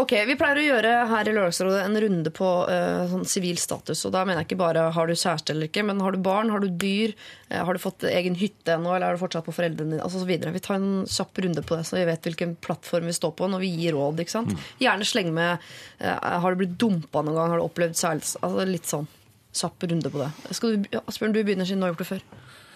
Ok, 0.00 0.14
Vi 0.26 0.36
pleier 0.40 0.58
å 0.58 0.64
gjøre 0.64 0.92
her 1.10 1.28
i 1.28 1.34
Lørdagsrådet 1.36 1.82
en 1.84 1.98
runde 2.04 2.32
på 2.34 2.48
uh, 2.66 3.04
sånn 3.10 3.26
sivil 3.28 3.58
status. 3.60 4.06
og 4.08 4.14
Da 4.14 4.24
mener 4.24 4.40
jeg 4.42 4.48
ikke 4.48 4.60
bare 4.62 4.86
har 4.96 5.10
du 5.10 5.12
kjæreste 5.14 5.52
eller 5.52 5.68
ikke, 5.68 5.84
men 5.86 6.00
har 6.02 6.16
du 6.16 6.22
barn, 6.24 6.50
har 6.50 6.64
du 6.64 6.70
dyr, 6.70 7.12
uh, 7.52 7.60
har 7.60 7.76
du 7.76 7.82
fått 7.82 8.06
egen 8.08 8.38
hytte 8.40 8.74
ennå, 8.78 8.94
eller 8.94 9.12
er 9.12 9.18
du 9.18 9.22
fortsatt 9.22 9.46
på 9.46 9.54
foreldrene 9.54 9.94
dine? 9.98 10.06
Altså 10.06 10.22
så 10.22 10.30
videre. 10.30 10.54
Vi 10.56 10.64
tar 10.64 10.80
en 10.80 11.04
kjapp 11.04 11.42
runde 11.44 11.66
på 11.66 11.76
det, 11.78 11.84
så 11.86 12.00
vi 12.00 12.06
vet 12.08 12.30
hvilken 12.30 12.56
plattform 12.64 13.10
vi 13.12 13.18
står 13.20 13.36
på 13.36 13.50
når 13.52 13.62
vi 13.66 13.74
gir 13.82 13.98
råd. 13.98 14.24
ikke 14.24 14.36
sant? 14.38 14.56
Gjerne 14.82 15.06
sleng 15.06 15.30
med 15.36 15.60
uh, 16.00 16.40
Har 16.42 16.48
du 16.50 16.64
blitt 16.64 16.78
dumpa 16.80 17.20
noen 17.20 17.36
gang? 17.36 17.52
Har 17.52 17.60
du 17.60 17.68
opplevd 17.68 18.00
særlig 18.00 18.32
Altså 18.40 18.64
Litt 18.64 18.88
sånn 18.88 19.06
kjapp 19.54 19.86
runde 19.86 20.10
på 20.10 20.18
det. 20.18 20.32
Skal 20.56 20.74
du, 20.74 20.88
Asbjørn, 21.04 21.36
du 21.36 21.44
begynner 21.44 21.68
siden 21.68 21.84
du 21.84 21.86
har 21.86 21.94
gjort 21.94 22.02
det 22.02 22.10
før. 22.10 22.26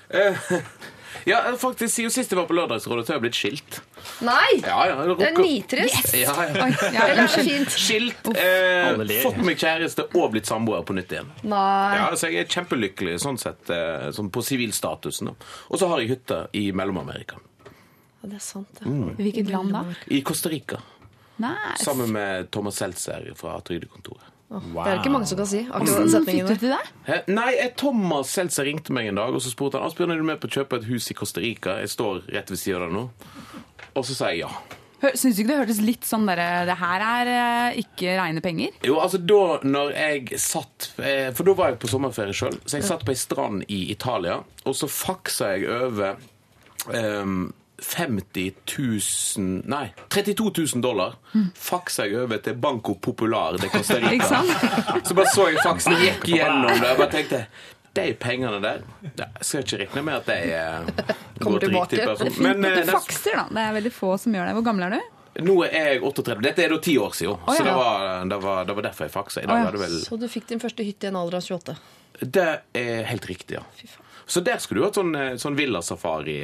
Ja, 1.27 1.41
faktisk, 1.59 1.95
Siden 1.95 2.13
sist 2.15 2.31
jeg 2.33 2.39
var 2.39 2.47
på 2.49 2.55
Lørdagsrådet, 2.57 3.07
så 3.07 3.13
har 3.13 3.19
jeg 3.19 3.25
blitt 3.27 3.39
skilt. 3.39 3.81
Nei! 4.25 4.61
Ja, 4.63 4.79
ja, 4.91 4.97
Det 5.19 5.27
er 5.31 5.39
nitrist. 5.39 6.13
Ja, 6.15 6.35
ja. 6.47 6.69
Er 7.09 7.15
det 7.19 7.27
fint? 7.35 7.75
Skilt, 7.75 8.31
eh, 8.37 9.03
fått 9.25 9.41
meg 9.45 9.59
kjæreste 9.61 10.07
og 10.15 10.31
blitt 10.35 10.49
samboer 10.51 10.85
på 10.87 10.97
nytt 10.97 11.13
igjen. 11.17 11.33
Nei. 11.43 11.97
Ja, 11.99 12.09
så 12.15 12.31
Jeg 12.31 12.45
er 12.45 12.53
kjempelykkelig 12.53 13.19
sånn 13.25 13.39
sett, 13.41 13.71
eh, 13.71 14.11
sånn 14.15 14.31
på 14.31 14.45
sivilstatusen. 14.45 15.35
Og 15.71 15.79
så 15.81 15.89
har 15.89 16.03
jeg 16.03 16.15
hytte 16.15 16.45
i 16.55 16.71
Mellom-Amerika. 16.73 17.41
Ja, 18.23 18.29
det 18.29 18.37
er 18.41 18.45
sant, 18.45 18.81
ja. 18.81 18.87
Mm. 18.87 19.17
Hvilket 19.17 19.51
land 19.51 19.73
da? 19.73 19.85
I 20.11 20.23
Costa 20.23 20.49
Rica. 20.53 20.81
Nice. 21.39 21.85
Sammen 21.85 22.11
med 22.13 22.51
Thomas 22.51 22.77
Seltzer 22.77 23.33
fra 23.39 23.61
Trygdekontoret. 23.61 24.35
Det 24.49 24.81
er 24.81 24.95
det 24.95 25.01
ikke 25.03 25.13
mange 25.13 25.29
som 25.29 25.37
kan 25.37 25.49
si. 25.49 25.61
akkurat 25.67 25.91
Hvordan 25.93 26.11
setningen 26.15 26.47
fikk 26.49 26.61
du 26.61 26.63
til 26.65 26.73
det? 26.73 26.93
Hæ? 27.05 27.17
Nei, 27.37 27.51
eh, 27.61 27.73
Thomas 27.77 28.33
Seltzer 28.33 28.65
ringte 28.65 28.95
meg 28.97 29.11
en 29.11 29.21
dag 29.21 29.37
og 29.37 29.45
så 29.45 29.53
spurte 29.53 29.77
han 29.77 29.91
Asbjørn, 29.91 30.15
er 30.15 30.23
du 30.23 30.25
med 30.25 30.41
på 30.41 30.49
å 30.49 30.55
kjøpe 30.57 30.81
et 30.81 30.89
hus 30.89 31.11
i 31.13 31.17
Costa 31.19 31.45
Rica. 31.45 31.77
Jeg 31.83 31.93
står 31.93 32.23
rett 32.33 32.53
ved 32.53 32.61
siden 32.61 32.81
av 32.81 32.89
deg 32.89 32.97
nå. 32.97 33.05
Og 33.93 34.07
så 34.09 34.17
sa 34.17 34.33
jeg 34.33 34.47
ja. 34.47 34.53
Syns 34.99 35.37
du 35.37 35.45
ikke 35.45 35.53
det 35.53 35.59
hørtes 35.61 35.79
litt 35.85 36.07
sånn 36.09 36.25
derre 36.27 36.65
Det 36.67 36.75
her 36.81 37.03
er 37.07 37.29
eh, 37.31 37.77
ikke 37.85 38.17
reine 38.19 38.43
penger? 38.43 38.73
Jo, 38.83 38.97
altså 38.99 39.21
da 39.23 39.61
når 39.63 39.93
jeg 39.95 40.41
satt 40.43 40.89
eh, 40.99 41.29
For 41.37 41.47
da 41.47 41.55
var 41.61 41.71
jeg 41.71 41.79
på 41.85 41.91
sommerferie 41.93 42.35
sjøl. 42.35 42.57
Så 42.65 42.81
jeg 42.81 42.89
satt 42.89 43.05
på 43.07 43.15
ei 43.15 43.21
strand 43.21 43.69
i 43.71 43.85
Italia, 43.93 44.41
og 44.65 44.75
så 44.75 44.89
faksa 44.91 45.53
jeg 45.55 45.69
over 45.71 46.17
ehm, 46.97 47.51
50 47.83 48.53
000 48.79 49.63
Nei, 49.71 49.93
32 50.09 50.51
000 50.75 50.83
dollar. 50.83 51.15
Faksa 51.55 52.07
jeg 52.09 52.19
over 52.25 52.41
til 52.43 52.55
Banco 52.59 52.95
Popular 52.95 53.59
de 53.61 53.69
Costa 53.73 53.99
Rica. 54.03 54.43
Så 55.07 55.15
bare 55.15 55.31
så 55.35 55.49
jeg 55.53 55.61
faksen, 55.65 55.95
gikk 56.03 56.27
gjennom 56.33 56.73
det. 56.75 56.89
Jeg 56.89 56.99
bare 56.99 57.13
tenkte 57.13 57.43
de 57.99 58.13
pengene 58.21 58.59
der 58.63 58.83
Jeg 59.03 59.47
skal 59.47 59.63
ikke 59.65 59.79
regne 59.81 60.03
med 60.07 60.19
at 60.21 60.27
de 60.29 60.35
eh, 60.55 61.07
Kommer 61.41 61.59
går 61.59 61.65
til 61.65 61.73
riktig 61.75 61.99
tilbake. 62.01 62.25
person. 62.29 62.43
Men 62.45 62.65
eh, 62.69 62.81
Du 62.85 62.93
fakser, 62.93 63.39
da. 63.41 63.47
Det 63.57 63.65
er 63.65 63.79
veldig 63.79 63.95
få 63.95 64.11
som 64.23 64.37
gjør 64.37 64.51
det. 64.51 64.57
Hvor 64.59 64.67
gammel 64.71 64.89
er 64.89 64.99
du? 64.99 65.15
nå 65.39 65.55
er 65.69 65.93
jeg 65.93 65.99
38. 66.03 66.35
Dette 66.43 66.65
er 66.65 66.73
da 66.75 66.79
ti 66.83 66.97
år 66.99 67.13
siden. 67.15 67.39
Å, 67.47 67.55
Så 67.55 67.63
det 67.63 67.75
var, 67.77 68.07
det, 68.27 68.39
var, 68.43 68.65
det 68.67 68.75
var 68.75 68.87
derfor 68.89 69.07
jeg 69.07 69.15
faksa. 69.15 69.43
I 69.45 69.47
dag 69.47 69.55
Å, 69.55 69.61
ja. 69.63 69.71
er 69.71 69.81
vel 69.85 69.97
Så 70.03 70.19
du 70.19 70.27
fikk 70.31 70.49
din 70.51 70.63
første 70.63 70.83
hytte 70.87 71.07
i 71.07 71.11
en 71.13 71.19
alder 71.21 71.39
av 71.39 71.47
28. 71.47 71.77
Det 72.27 72.47
er 72.75 73.05
helt 73.07 73.29
riktig, 73.31 73.61
ja. 73.61 73.63
Så 74.29 74.43
der 74.45 74.59
skulle 74.61 74.83
du 74.83 74.89
hatt 74.89 74.99
sånn, 74.99 75.15
eh, 75.15 75.37
sånn 75.39 75.55
villasafari, 75.59 76.41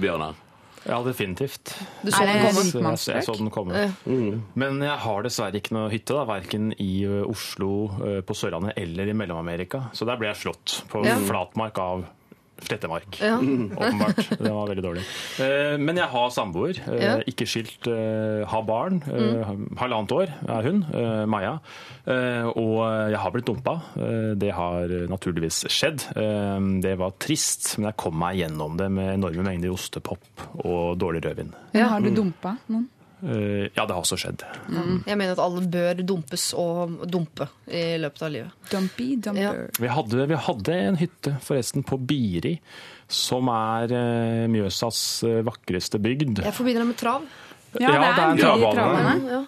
Bjørnar. 0.00 0.40
Ja, 0.84 0.98
definitivt. 1.04 1.74
Du 2.02 2.10
så 2.12 2.24
den 2.28 2.42
komme. 2.44 2.94
Jeg, 2.94 3.14
jeg 3.16 3.24
så 3.26 3.36
den 3.38 3.52
komme. 3.54 3.84
Ja. 3.86 3.88
Men 4.60 4.82
jeg 4.84 4.98
har 5.04 5.24
dessverre 5.24 5.60
ikke 5.60 5.76
noe 5.76 5.92
hytte, 5.92 6.16
da, 6.16 6.26
verken 6.28 6.72
i 6.82 6.90
Oslo, 7.24 7.70
på 8.26 8.36
Sørlandet 8.36 8.76
eller 8.80 9.08
i 9.08 9.16
Mellom-Amerika. 9.16 9.86
Så 9.96 10.04
der 10.08 10.20
ble 10.20 10.28
jeg 10.32 10.42
slått 10.44 10.82
på 10.92 11.04
flatmark 11.28 11.80
av 11.80 12.04
Slettemark. 12.62 13.18
Ja. 13.20 13.36
Åpenbart. 13.82 14.20
Det 14.44 14.52
var 14.54 14.68
veldig 14.70 14.84
dårlig. 14.84 15.02
Eh, 15.42 15.74
Men 15.78 15.96
jeg 15.98 16.06
har 16.12 16.30
samboer. 16.30 16.78
eh, 16.86 17.22
Ikke 17.28 17.46
skilt. 17.50 17.86
eh, 17.90 18.44
Har 18.48 18.62
barn. 18.62 19.02
eh, 19.10 19.50
Halvannet 19.80 20.12
år 20.14 20.32
er 20.48 20.62
hun, 20.70 20.84
eh, 20.94 21.24
Maja. 21.26 21.58
Eh, 22.06 22.46
Og 22.54 23.10
jeg 23.10 23.18
har 23.18 23.30
blitt 23.34 23.46
dumpa. 23.48 23.74
Det 24.38 24.52
har 24.54 24.88
naturligvis 25.10 25.64
skjedd. 25.72 26.04
Det 26.84 26.94
var 26.98 27.12
trist, 27.18 27.76
men 27.78 27.90
jeg 27.90 27.96
kom 27.96 28.18
meg 28.18 28.36
gjennom 28.38 28.76
det 28.78 28.90
med 28.92 29.14
enorme 29.18 29.44
mengder 29.44 29.72
ostepop 29.74 30.44
og 30.64 30.98
dårlig 31.00 31.24
rødvin. 31.24 31.52
Ja. 31.74 31.88
Har 31.94 32.00
du 32.00 32.10
dumpa 32.14 32.56
noen? 32.68 32.88
Eh, 33.24 33.68
Ja, 33.74 33.86
det 33.86 33.94
har 33.94 34.02
også 34.02 34.18
skjedd. 34.20 34.42
Jeg 35.08 35.16
mener 35.16 35.32
at 35.32 35.40
alle 35.40 35.62
bør 35.72 36.02
dumpes 36.04 36.50
og 36.60 37.06
dumpe 37.08 37.46
i 37.66 37.96
løpet 38.02 38.22
av 38.26 38.32
livet. 38.34 38.50
Dumpy, 38.70 39.14
dumper. 39.16 39.62
Vi 39.80 39.88
hadde, 39.88 40.26
vi 40.28 40.40
hadde 40.48 40.76
en 40.90 40.98
hytte 41.00 41.32
forresten 41.44 41.84
på 41.88 41.96
Biri, 42.04 42.58
som 43.08 43.48
er 43.52 43.92
eh, 43.96 44.44
Mjøsas 44.52 45.00
eh, 45.24 45.40
vakreste 45.46 46.00
bygd. 46.04 46.44
Jeg 46.44 46.56
forbinder 46.56 46.84
det 46.84 46.90
med 46.92 47.00
trav. 47.00 47.26
Ja, 47.80 47.90
det 47.90 47.98
er 47.98 48.22
en 48.28 48.36
mye 48.36 48.44
travbane. 48.44 49.18
Ja. 49.32 49.42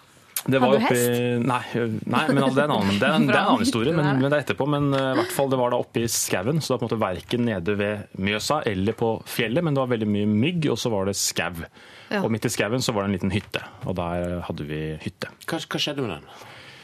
Det 0.47 0.59
var 0.61 0.75
oppi, 0.77 0.99
nei, 1.43 1.61
nei, 2.07 2.19
men 2.29 2.37
altså, 2.45 2.55
det 2.55 2.61
er 2.61 2.67
en 2.69 2.73
annen, 2.75 2.99
det 3.01 3.07
er 3.07 3.15
en, 3.17 3.25
det 3.27 3.33
er 3.33 3.39
en 3.41 3.49
annen 3.49 3.63
historie, 3.65 3.91
men, 3.97 4.05
men 4.21 4.29
det 4.31 4.37
er 4.37 4.43
etterpå. 4.45 4.67
Men 4.69 4.85
i 4.95 4.99
hvert 5.19 5.33
fall 5.35 5.49
det 5.51 5.57
var 5.59 5.73
da 5.73 5.79
oppe 5.81 6.03
i 6.05 6.09
skauen, 6.11 6.61
så 6.61 6.69
det 6.69 6.75
var 6.75 6.81
på 6.81 6.85
en 6.85 6.89
måte 6.91 6.99
verken 7.01 7.45
nede 7.49 7.75
ved 7.79 8.19
Mjøsa 8.21 8.61
eller 8.69 8.95
på 8.95 9.09
fjellet, 9.27 9.65
men 9.65 9.75
det 9.75 9.81
var 9.83 9.91
veldig 9.95 10.09
mye 10.13 10.29
mygg, 10.29 10.69
og 10.71 10.79
så 10.79 10.91
var 10.93 11.09
det 11.09 11.17
skau. 11.19 11.65
Ja. 12.09 12.21
Og 12.23 12.31
midt 12.31 12.45
i 12.47 12.49
skauen 12.53 12.81
så 12.83 12.93
var 12.95 13.03
det 13.03 13.09
en 13.11 13.17
liten 13.17 13.31
hytte, 13.35 13.61
og 13.85 13.95
der 13.99 14.41
hadde 14.47 14.63
vi 14.69 14.81
hytte. 15.03 15.27
Hva, 15.47 15.59
hva 15.59 15.79
skjedde 15.81 16.01
med 16.05 16.13
den? 16.17 16.27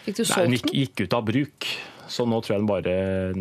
Fikk 0.06 0.18
du 0.20 0.24
solgt 0.28 0.44
den 0.50 0.56
gikk, 0.58 0.72
gikk 0.76 1.04
ut 1.08 1.14
av 1.20 1.26
bruk, 1.30 1.68
så 2.12 2.26
nå 2.28 2.42
tror 2.44 2.58
jeg 2.58 2.64
den 2.66 2.68
bare 2.68 2.96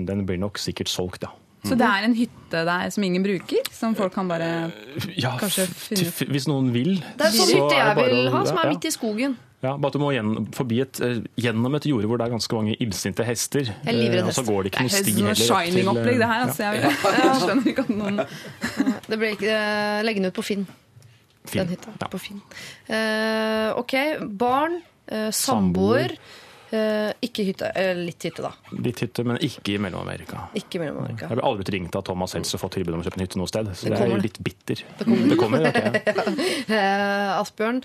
Den 0.06 0.26
blir 0.28 0.38
nok 0.38 0.58
sikkert 0.62 0.88
solgt, 0.92 1.22
ja. 1.26 1.32
Så 1.62 1.76
det 1.78 1.86
er 1.86 2.02
en 2.08 2.14
hytte 2.18 2.64
der 2.66 2.88
som 2.90 3.04
ingen 3.06 3.22
bruker? 3.22 3.68
Som 3.70 3.94
folk 3.94 4.10
kan 4.14 4.26
bare 4.26 4.72
ja 5.14 5.36
Kanskje 5.38 5.66
finne- 5.70 6.08
ut? 6.10 6.22
Hvis 6.34 6.48
noen 6.50 6.72
vil. 6.74 6.96
Det 7.18 7.28
er 7.28 7.30
sånn 7.36 7.52
å... 7.54 7.68
hytte 7.68 7.76
er 7.78 7.94
det 7.94 8.02
jeg 8.02 8.14
vil 8.16 8.30
ha, 8.34 8.40
som 8.48 8.58
er 8.58 8.70
midt 8.72 8.84
i 8.88 8.90
skogen. 8.90 9.36
Ja, 9.62 9.76
bare 9.78 9.92
at 9.92 9.94
du 9.94 10.00
må 10.02 10.08
forbi 10.58 10.80
et, 10.82 10.98
eh, 11.06 11.20
gjennom 11.38 11.76
et 11.78 11.84
jorde 11.86 12.08
hvor 12.10 12.18
det 12.18 12.26
er 12.26 12.32
ganske 12.34 12.56
mange 12.58 12.74
illsinte 12.82 13.22
hester. 13.22 13.62
Jeg 13.86 13.94
livredd 13.94 14.24
Eh, 14.24 14.26
Og 14.26 14.34
så 14.34 14.42
går 14.42 14.64
det 14.66 14.72
ikke 14.72 14.82
Det 14.82 14.90
noe 14.90 15.02
sti 15.04 15.12
heller. 15.12 15.30
opp 15.30 15.36
til, 15.38 15.46
eh, 15.46 15.62
Shining-opplegg, 15.62 16.18
det 16.18 16.26
her. 16.26 16.40
ja. 16.40 16.46
Altså, 16.48 16.62
jeg, 16.66 16.82
jeg 17.22 17.36
skjønner 17.44 17.70
ikke 17.70 17.84
at 17.86 17.92
noen 17.94 18.20
Det 19.12 19.18
ble 19.22 19.30
ikke 19.36 19.54
eh, 19.54 20.02
Legge 20.02 20.18
den 20.18 20.26
ut 20.32 20.34
på 20.34 20.42
Finn. 20.50 20.66
Fin. 21.44 21.62
Den 21.64 21.72
hytta. 21.74 21.90
Ja. 22.00 22.08
På 22.12 22.18
Finn. 22.22 22.40
Uh, 22.88 23.72
OK. 23.80 23.94
Barn. 24.38 24.80
uh, 25.12 25.30
samboer. 25.34 26.14
Uh, 26.72 27.10
ikke 27.20 27.44
hytte. 27.44 27.68
Uh, 27.76 27.90
litt 28.06 28.24
hytte, 28.24 28.40
da. 28.46 28.52
Litt 28.80 29.02
hytte, 29.04 29.24
men 29.28 29.36
ikke 29.44 29.74
i 29.74 29.80
Mellom-Amerika. 29.82 30.46
Ikke 30.56 30.80
Mellom-Amerika. 30.80 31.26
Jeg 31.28 31.36
ble 31.36 31.44
aldri 31.44 31.64
blitt 31.66 31.72
ringt 31.74 31.98
av 31.98 32.06
Thomas 32.08 32.32
Helse 32.38 32.56
og 32.56 32.62
fått 32.62 32.78
tilbud 32.78 32.94
om 32.96 33.02
å 33.02 33.04
kjøpe 33.04 33.20
en 33.20 33.26
hytte 33.26 33.40
noe 33.42 33.50
sted, 33.50 33.68
så 33.76 33.90
Det 33.90 33.98
det, 33.98 34.06
er 34.08 34.24
litt 34.24 34.38
bitter. 34.46 34.84
Det 35.02 35.36
kommer. 35.36 35.66
ok, 35.68 35.76
ja. 36.08 36.24
Eh, 36.78 37.36
Asbjørn. 37.42 37.82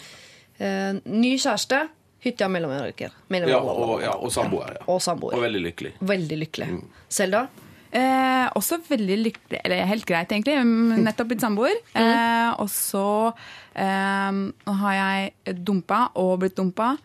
eh, 0.64 0.94
ny 1.04 1.34
kjæreste. 1.36 1.82
Hytte 2.24 2.48
i 2.48 2.50
Mellom-Amerika. 2.50 3.12
Mellom 3.30 3.52
Ja, 3.52 3.60
og, 3.60 3.92
ja, 4.02 4.14
og 4.16 4.32
samboer. 4.34 4.78
Ja. 4.80 4.86
Og 4.90 5.02
samboer. 5.04 5.36
Og 5.38 5.44
veldig 5.44 5.66
lykkelig. 5.68 5.92
Veldig 6.16 6.40
lykkelig. 6.46 6.70
Selda? 7.14 7.44
Eh, 7.92 8.46
også 8.58 8.82
veldig 8.90 9.18
lykkelig, 9.24 9.60
eller 9.64 9.86
helt 9.88 10.06
greit 10.10 10.32
egentlig, 10.34 10.58
mm, 10.60 10.98
nettopp 11.06 11.30
blitt 11.32 11.42
samboer. 11.44 11.76
Eh, 11.96 12.50
og 12.60 12.68
så 12.74 13.34
eh, 13.76 14.40
har 14.82 14.94
jeg 14.98 15.56
dumpa 15.64 16.10
og 16.20 16.40
blitt 16.44 16.58
dumpa. 16.60 16.98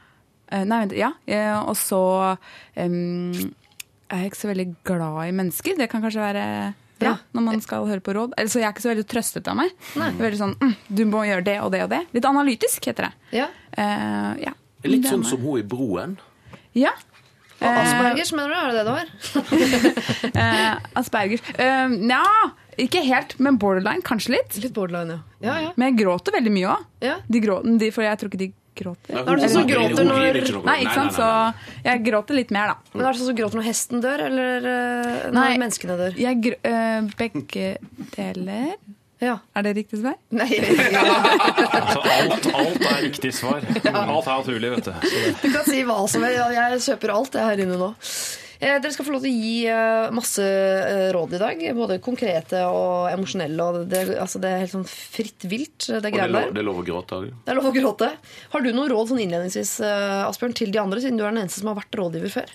Eh, 0.51 0.65
nei, 0.69 0.81
vent, 0.85 0.97
ja. 0.99 1.13
Eh, 1.27 1.55
og 1.63 1.77
så 1.79 2.03
em, 2.77 3.33
er 4.11 4.25
jeg 4.25 4.33
ikke 4.33 4.41
så 4.43 4.51
veldig 4.53 4.69
glad 4.85 5.21
i 5.29 5.35
mennesker. 5.39 5.77
Det 5.79 5.89
kan 5.93 6.03
kanskje 6.05 6.21
være 6.25 6.47
bra 7.03 7.09
Ja. 7.13 7.17
når 7.35 7.43
man 7.43 7.61
skal 7.65 7.87
høre 7.89 8.01
på 8.05 8.13
råd. 8.15 8.35
Altså, 8.39 8.59
så 8.59 8.61
jeg 8.61 8.67
er 8.69 8.75
ikke 8.75 8.85
så 8.85 8.93
veldig 8.93 9.07
trøstet 9.11 9.49
av 9.49 9.57
meg. 9.57 9.71
Veldig 9.97 10.39
sånn, 10.39 10.57
mm, 10.61 10.75
Du 10.95 11.05
må 11.07 11.25
gjøre 11.27 11.45
det 11.45 11.57
og 11.63 11.73
det 11.73 11.83
og 11.83 11.91
det. 11.91 12.03
Litt 12.13 12.25
analytisk, 12.29 12.85
heter 12.91 13.09
det. 13.09 13.13
Ja. 13.39 13.49
Eh, 13.77 14.43
ja. 14.45 14.53
Litt 14.85 15.07
sånn 15.07 15.25
som 15.25 15.41
hun 15.41 15.59
i 15.59 15.63
Broen. 15.63 16.19
Ja. 16.75 16.91
Og 17.63 17.79
Aspergers, 17.83 18.33
mener 18.37 18.49
du? 18.53 18.57
Er 18.59 18.67
det 18.69 18.75
det 18.79 18.87
du 18.87 18.93
har? 18.97 19.07
Eh, 20.43 20.75
Aspergers. 20.99 21.43
Eh, 21.61 21.93
Nja, 21.93 22.23
ikke 22.81 23.03
helt, 23.05 23.37
men 23.43 23.59
borderline. 23.61 24.03
Kanskje 24.07 24.35
litt. 24.37 24.57
Litt 24.63 24.75
borderline, 24.77 25.19
ja. 25.41 25.51
ja, 25.51 25.57
ja. 25.69 25.71
Men 25.77 25.93
jeg 25.93 26.01
gråter 26.05 26.35
veldig 26.39 26.53
mye 26.55 26.73
òg. 26.77 26.87
ja. 27.05 27.17
De 27.29 27.43
gråter, 27.45 27.93
for 27.95 28.07
jeg 28.07 28.21
tror 28.23 28.33
ikke 28.33 28.41
de 28.43 28.49
gråter. 28.79 29.13
Nei, 29.13 29.23
Er 29.27 29.37
det 29.37 29.51
sånn 29.53 29.55
som 29.59 29.69
gråter 29.69 30.07
når-. 30.09 30.39
Nei, 30.65 30.77
ikke 30.87 30.95
sant? 30.97 31.13
Så 31.19 31.29
jeg 31.85 32.03
gråter 32.07 32.39
litt 32.39 32.55
mer, 32.57 32.73
da. 32.73 32.93
Men 32.97 33.05
er 33.05 33.13
det 33.13 33.21
sånn 33.21 33.31
som 33.33 33.39
gråter 33.43 33.61
når 33.61 33.67
hesten 33.69 34.01
dør, 34.05 34.25
eller 34.31 34.71
eh, 34.73 35.21
når 35.29 35.37
Nei. 35.37 35.53
menneskene 35.61 35.99
dør? 36.01 36.17
Jeg 36.23 36.41
gr 36.47 36.57
eh, 36.73 37.13
begge 37.21 37.69
deler. 38.17 38.75
Ja. 39.23 39.37
Er 39.55 39.63
det 39.69 39.77
riktig 39.79 40.01
svar? 40.03 40.19
Nei. 40.35 40.51
Altså, 41.73 42.01
alt, 42.03 42.47
alt 42.57 42.85
er 42.89 43.01
riktig 43.05 43.31
svar. 43.37 43.63
Alt 43.63 44.27
er 44.27 44.39
naturlig, 44.39 44.71
vet 44.77 44.87
du. 44.89 44.93
Det, 45.03 45.33
Du 45.43 45.49
kan 45.55 45.67
si 45.67 45.83
hva 45.87 45.99
som 46.11 46.25
helst. 46.27 46.55
Jeg 46.57 46.81
kjøper 46.87 47.13
alt 47.15 47.37
jeg 47.39 47.47
her 47.51 47.63
inne 47.65 47.77
nå. 47.81 47.91
Eh, 48.63 48.77
Dere 48.79 48.93
skal 48.95 49.07
få 49.09 49.15
lov 49.17 49.25
til 49.25 49.33
å 49.33 49.43
gi 49.43 49.55
eh, 49.73 50.13
masse 50.15 50.45
eh, 50.47 51.09
råd 51.15 51.35
i 51.35 51.41
dag. 51.43 51.63
Både 51.79 51.99
konkrete 52.05 52.63
og 52.71 53.09
emosjonelle. 53.11 53.67
Og 53.69 53.89
det, 53.91 54.03
altså 54.23 54.39
det 54.43 54.53
er 54.53 54.63
helt 54.65 54.75
sånn 54.77 54.87
fritt 54.89 55.47
vilt, 55.51 55.89
det 55.89 55.99
Og 55.99 56.05
det 56.07 56.13
er 56.27 56.35
lov, 56.37 56.51
det 56.55 56.63
er 56.63 56.69
lov 56.71 56.83
å 56.83 56.87
gråte 56.87 57.19
òg. 57.19 57.31
Det 57.43 57.55
er 57.55 57.59
lov 57.59 57.71
å 57.73 57.75
gråte. 57.75 58.11
Har 58.55 58.63
du 58.65 58.71
noen 58.71 58.93
råd 58.93 59.11
sånn 59.13 59.23
innledningsvis, 59.25 59.75
eh, 59.87 60.21
Asbjørn, 60.29 60.55
til 60.63 60.71
de 60.75 60.83
andre, 60.83 61.03
siden 61.03 61.19
du 61.19 61.25
er 61.27 61.35
den 61.35 61.43
eneste 61.45 61.63
som 61.63 61.73
har 61.73 61.81
vært 61.83 61.99
rådgiver 61.99 62.37
før? 62.41 62.55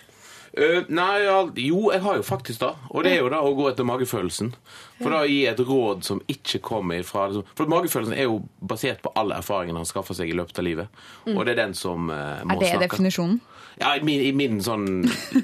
Eh, 0.58 0.88
nei, 0.90 1.20
jo, 1.62 1.84
jeg 1.94 2.02
har 2.02 2.16
jo 2.18 2.24
faktisk 2.26 2.64
det. 2.64 2.72
Og 2.90 3.04
det 3.06 3.12
er 3.14 3.20
jo 3.22 3.30
da 3.30 3.44
å 3.46 3.52
gå 3.58 3.68
etter 3.70 3.86
magefølelsen. 3.86 4.54
For 4.98 5.14
da 5.14 5.20
å 5.22 5.28
gi 5.30 5.44
et 5.46 5.60
råd 5.62 6.04
som 6.08 6.22
ikke 6.34 6.60
kommer 6.66 6.98
ifra 7.04 7.28
liksom- 7.30 7.46
For 7.56 7.70
magefølelsen 7.70 8.16
er 8.18 8.24
jo 8.26 8.40
basert 8.66 9.04
på 9.04 9.12
alle 9.16 9.36
erfaringene 9.38 9.78
han 9.78 9.86
skaffer 9.86 10.18
seg 10.18 10.32
i 10.32 10.34
løpet 10.34 10.58
av 10.58 10.66
livet. 10.66 10.88
Og 11.28 11.46
det 11.46 11.54
er 11.54 11.62
den 11.68 11.76
som 11.78 12.10
uh, 12.10 12.42
må 12.44 12.58
Er 12.58 12.60
det 12.60 12.72
snakke. 12.74 12.90
definisjonen? 12.90 13.40
Ja, 13.80 13.92
i 13.94 14.02
min, 14.02 14.22
i 14.26 14.32
min 14.34 14.58
sånn 14.66 14.88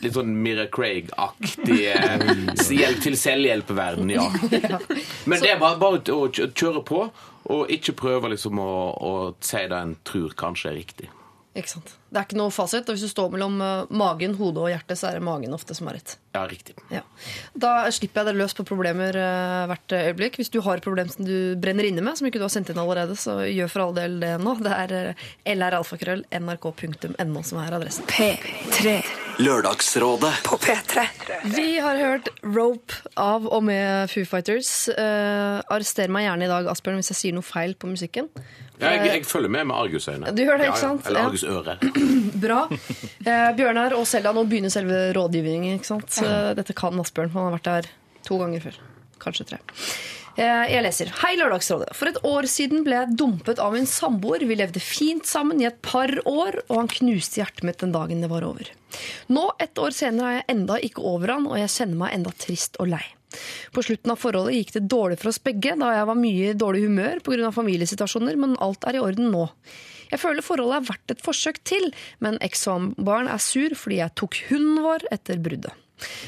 litt 0.01 0.15
sånn 0.15 0.31
Mira 0.41 0.65
Craig-aktige 0.65 1.93
hjelp 2.81 3.01
til 3.03 3.13
selvhjelpeverden, 3.19 4.09
ja. 4.09 4.25
Men 5.29 5.39
det 5.43 5.51
er 5.53 5.59
bare, 5.61 5.77
bare 5.77 6.01
å 6.09 6.25
kjøre 6.33 6.81
på, 6.87 7.03
og 7.53 7.69
ikke 7.69 7.93
prøve 7.99 8.31
liksom 8.33 8.57
å, 8.57 8.71
å 8.97 9.11
si 9.43 9.61
det 9.69 9.77
en 9.77 9.93
tror 10.07 10.33
kanskje 10.39 10.71
er 10.71 10.79
riktig. 10.79 11.09
Ikke 11.53 11.75
sant? 11.75 11.93
Det 12.13 12.19
er 12.21 12.27
ikke 12.27 12.37
noe 12.37 12.53
fasit. 12.53 12.85
Og 12.85 12.93
hvis 12.93 13.07
du 13.07 13.09
står 13.09 13.31
mellom 13.33 13.57
eh, 13.65 13.93
magen, 13.97 14.35
hodet 14.37 14.61
og 14.61 14.69
hjertet, 14.69 14.99
så 14.99 15.09
er 15.09 15.17
det 15.17 15.25
magen 15.25 15.55
ofte 15.57 15.73
som 15.73 15.89
har 15.89 15.97
rett. 15.97 16.15
Ja, 16.33 16.43
riktig. 16.49 16.75
Ja. 16.93 17.01
Da 17.57 17.71
slipper 17.93 18.21
jeg 18.21 18.31
deg 18.31 18.39
løs 18.43 18.53
på 18.57 18.65
problemer 18.69 19.17
eh, 19.17 19.63
hvert 19.71 19.95
øyeblikk. 19.97 20.37
Hvis 20.41 20.53
du 20.53 20.59
har 20.65 20.77
et 20.77 20.85
problem 20.85 21.09
som 21.09 21.25
du 21.25 21.55
brenner 21.61 21.89
inne 21.89 22.05
med, 22.05 22.19
som 22.19 22.29
ikke 22.29 22.41
du 22.41 22.45
har 22.45 22.53
sendt 22.53 22.69
inn 22.69 22.81
allerede, 22.81 23.17
så 23.17 23.39
gjør 23.49 23.73
for 23.73 23.87
all 23.87 23.97
del 23.97 24.19
det 24.21 24.35
nå. 24.43 24.53
Det 24.61 24.77
er 24.77 24.95
eh, 24.99 25.25
lralfakrøll.nrk.no 25.57 27.45
som 27.49 27.63
er 27.63 27.77
adressen. 27.79 28.05
P3 28.13 28.99
Lørdagsrådet. 29.41 30.33
på 30.45 30.59
P3. 30.61 31.07
Vi 31.55 31.79
har 31.81 31.97
hørt 31.97 32.29
Rope 32.45 32.99
av 33.17 33.47
og 33.49 33.63
med 33.65 34.11
Foo 34.11 34.27
Fighters. 34.29 34.69
Uh, 34.93 35.57
arrester 35.73 36.11
meg 36.13 36.27
gjerne 36.27 36.45
i 36.45 36.51
dag, 36.51 36.69
Asbjørn, 36.69 36.99
hvis 37.01 37.09
jeg 37.15 37.17
sier 37.17 37.33
noe 37.39 37.45
feil 37.47 37.73
på 37.73 37.89
musikken. 37.89 38.29
Ja, 38.77 38.91
jeg, 38.93 39.09
jeg 39.09 39.25
følger 39.25 39.49
med 39.49 39.65
med 39.71 39.79
argusøyne. 39.79 40.29
Du 40.37 40.43
gjør 40.43 40.61
det, 40.61 40.69
ikke 40.69 40.73
ikke 40.73 40.85
ja. 40.85 40.89
sant? 40.89 41.07
Eller 41.07 41.19
argusøre. 41.27 41.77
Bra. 42.45 42.61
Eh, 42.71 43.49
Bjørnar 43.57 43.95
og 43.97 44.07
Selda, 44.09 44.33
nå 44.35 44.43
begynner 44.49 44.73
selve 44.73 45.11
rådgivningen. 45.15 45.77
ikke 45.79 45.91
sant? 45.93 46.19
Ja. 46.23 46.53
Dette 46.57 46.75
kan 46.77 46.97
Asbjørn. 46.99 47.31
Han 47.35 47.47
har 47.49 47.55
vært 47.57 47.69
der 47.69 47.91
to 48.27 48.39
ganger 48.41 48.63
før. 48.67 48.81
Kanskje 49.23 49.45
tre. 49.53 49.59
Eh, 50.35 50.65
Jeg 50.73 50.81
leser. 50.83 51.11
Hei, 51.21 51.35
Lørdagsrådet. 51.37 51.91
For 51.95 52.09
et 52.09 52.17
år 52.25 52.47
siden 52.49 52.83
ble 52.85 52.97
jeg 52.97 53.15
dumpet 53.19 53.59
av 53.61 53.75
min 53.75 53.85
samboer. 53.89 54.43
Vi 54.49 54.57
levde 54.57 54.81
fint 54.83 55.27
sammen 55.29 55.61
i 55.61 55.67
et 55.69 55.77
par 55.85 56.09
år, 56.25 56.57
og 56.69 56.79
han 56.81 56.89
knuste 56.91 57.39
hjertet 57.41 57.63
mitt 57.67 57.79
den 57.83 57.93
dagen 57.93 58.23
det 58.25 58.31
var 58.31 58.45
over. 58.47 58.71
Nå, 59.29 59.45
et 59.63 59.77
år 59.81 59.93
senere, 59.95 60.31
er 60.31 60.39
jeg 60.41 60.49
enda 60.57 60.79
ikke 60.81 61.05
over 61.05 61.35
han, 61.35 61.45
og 61.49 61.59
jeg 61.61 61.71
kjenner 61.75 62.01
meg 62.01 62.17
enda 62.17 62.33
trist 62.41 62.79
og 62.81 62.89
lei. 62.95 63.03
På 63.73 63.81
slutten 63.81 64.11
av 64.13 64.19
forholdet 64.21 64.53
gikk 64.59 64.73
det 64.75 64.83
dårlig 64.91 65.15
for 65.21 65.31
oss 65.31 65.39
begge, 65.41 65.73
da 65.79 65.93
jeg 65.95 66.09
var 66.09 66.17
mye 66.19 66.51
i 66.51 66.57
dårlig 66.57 66.83
humør 66.85 67.21
pga. 67.25 67.49
familiesituasjoner, 67.55 68.35
men 68.37 68.57
alt 68.61 68.85
er 68.89 68.99
i 68.99 69.01
orden 69.01 69.31
nå. 69.33 69.47
Jeg 70.13 70.21
føler 70.21 70.45
forholdet 70.45 70.83
er 70.83 70.89
verdt 70.91 71.15
et 71.15 71.23
forsøk 71.25 71.63
til, 71.67 71.89
men 72.21 72.37
eks-samboeren 72.45 73.31
er 73.33 73.41
sur 73.41 73.73
fordi 73.77 74.03
jeg 74.03 74.15
tok 74.19 74.43
hunden 74.51 74.83
vår 74.85 75.09
etter 75.15 75.41
bruddet. 75.41 75.73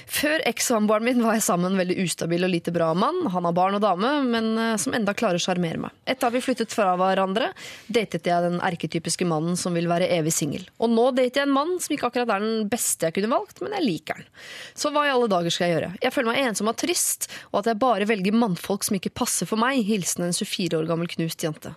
Før 0.08 0.44
eks-samboeren 0.48 1.06
min 1.06 1.22
var 1.24 1.36
jeg 1.38 1.46
sammen 1.48 1.74
en 1.74 1.80
veldig 1.80 1.98
ustabil 2.06 2.46
og 2.48 2.52
lite 2.54 2.72
bra 2.76 2.92
mann. 2.98 3.26
Han 3.34 3.48
har 3.48 3.56
barn 3.58 3.78
og 3.78 3.84
dame, 3.84 4.12
men 4.28 4.52
eh, 4.62 4.76
som 4.82 4.96
enda 4.96 5.16
klarer 5.18 5.40
å 5.40 5.44
sjarmere 5.44 5.82
meg. 5.82 5.96
Etter 6.08 6.30
at 6.30 6.36
vi 6.36 6.44
flyttet 6.44 6.74
fra 6.74 6.94
hverandre, 7.00 7.50
datet 7.92 8.30
jeg 8.30 8.46
den 8.46 8.60
erketypiske 8.64 9.28
mannen 9.28 9.60
som 9.60 9.76
vil 9.76 9.90
være 9.92 10.10
evig 10.16 10.36
singel. 10.36 10.66
Og 10.80 10.92
nå 10.94 11.10
dater 11.18 11.42
jeg 11.42 11.50
en 11.50 11.56
mann 11.58 11.76
som 11.84 11.96
ikke 11.96 12.10
akkurat 12.12 12.36
er 12.38 12.46
den 12.46 12.70
beste 12.72 13.10
jeg 13.10 13.18
kunne 13.18 13.34
valgt, 13.34 13.62
men 13.64 13.76
jeg 13.78 13.88
liker 13.88 14.22
den. 14.22 14.30
Så 14.78 14.94
hva 14.96 15.08
i 15.08 15.14
alle 15.14 15.32
dager 15.32 15.54
skal 15.54 15.68
jeg 15.68 15.78
gjøre? 15.78 15.94
Jeg 16.06 16.16
føler 16.16 16.32
meg 16.32 16.44
ensom 16.46 16.72
og 16.72 16.78
trist, 16.80 17.30
og 17.52 17.62
at 17.62 17.74
jeg 17.74 17.82
bare 17.84 18.10
velger 18.10 18.38
mannfolk 18.46 18.88
som 18.88 19.00
ikke 19.00 19.16
passer 19.24 19.50
for 19.50 19.62
meg. 19.62 19.84
Hilsen 19.88 20.30
en 20.30 20.36
24 20.36 20.80
år 20.80 20.88
gammel 20.90 21.12
knust 21.18 21.44
jente. 21.44 21.76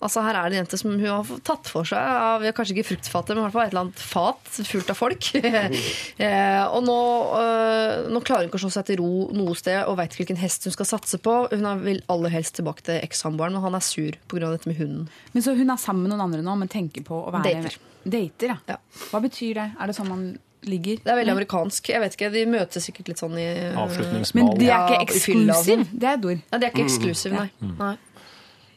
Altså 0.00 0.22
Her 0.24 0.38
er 0.38 0.48
det 0.48 0.56
en 0.56 0.62
jente 0.62 0.78
som 0.80 0.94
hun 0.94 1.02
har 1.04 1.30
tatt 1.44 1.68
for 1.68 1.88
seg 1.88 2.00
av 2.00 2.44
kanskje 2.56 2.72
ikke 2.76 2.88
fruktfatet, 2.94 3.34
men 3.34 3.42
i 3.42 3.44
hvert 3.46 3.56
fall 3.56 3.66
et 3.66 3.74
eller 3.74 3.84
annet 3.84 4.00
fat 4.00 4.52
fullt 4.70 4.92
av 4.94 4.96
folk. 4.96 5.28
eh, 6.26 6.62
og 6.64 6.86
nå, 6.86 6.96
eh, 7.40 8.08
nå 8.08 8.22
klarer 8.24 8.46
hun 8.46 8.50
ikke 8.50 8.62
å 8.62 8.64
slå 8.64 8.72
seg 8.78 8.88
til 8.88 9.02
ro 9.02 9.28
noe 9.36 9.56
sted 9.60 9.82
og 9.84 9.98
veit 10.00 10.14
ikke 10.14 10.24
hvilken 10.24 10.40
hest 10.40 10.64
hun 10.64 10.76
skal 10.76 10.88
satse 10.88 11.20
på. 11.20 11.36
Hun 11.52 11.68
vil 11.84 12.00
aller 12.12 12.32
helst 12.32 12.56
tilbake 12.56 12.86
til 12.88 12.96
eks-samboeren, 13.02 13.58
men 13.58 13.66
han 13.66 13.76
er 13.76 13.84
sur 13.84 14.16
pga. 14.32 14.48
dette 14.48 14.70
med 14.70 14.80
hunden. 14.80 15.08
Men 15.34 15.44
så 15.44 15.56
hun 15.58 15.68
er 15.68 15.80
sammen 15.80 16.06
med 16.06 16.14
noen 16.14 16.26
andre 16.30 16.44
nå, 16.48 16.56
men 16.62 16.72
tenker 16.72 17.04
på 17.04 17.20
å 17.20 17.34
være 17.34 17.60
Dater. 17.60 17.80
Dater, 18.00 18.54
ja. 18.54 18.60
Ja. 18.72 18.78
Hva 19.10 19.20
betyr 19.20 19.60
det? 19.60 19.72
Er 19.76 19.90
det 19.90 19.96
sånn 20.00 20.08
man 20.08 20.30
ligger? 20.64 21.00
Det 21.04 21.12
er 21.12 21.18
veldig 21.20 21.34
amerikansk. 21.36 21.92
Jeg 21.92 22.00
vet 22.02 22.16
ikke, 22.16 22.30
De 22.32 22.44
møtes 22.48 22.88
sikkert 22.88 23.12
litt 23.12 23.20
sånn 23.20 23.36
i 23.40 23.48
Avslutningsmål. 23.76 24.54
Men 24.54 24.60
de 24.60 24.70
er 24.70 24.86
ikke 24.86 24.96
sånn. 24.96 25.50
eksklusiv. 25.50 25.84
Det 25.92 26.08
er 26.08 26.16
et 26.16 26.30
ord. 26.32 26.46
Ja, 26.46 26.60
de 26.60 26.68
er 26.68 26.72
ikke 26.74 26.86
eksklusive, 26.88 27.36
nei. 27.36 27.74
nei. 27.80 27.96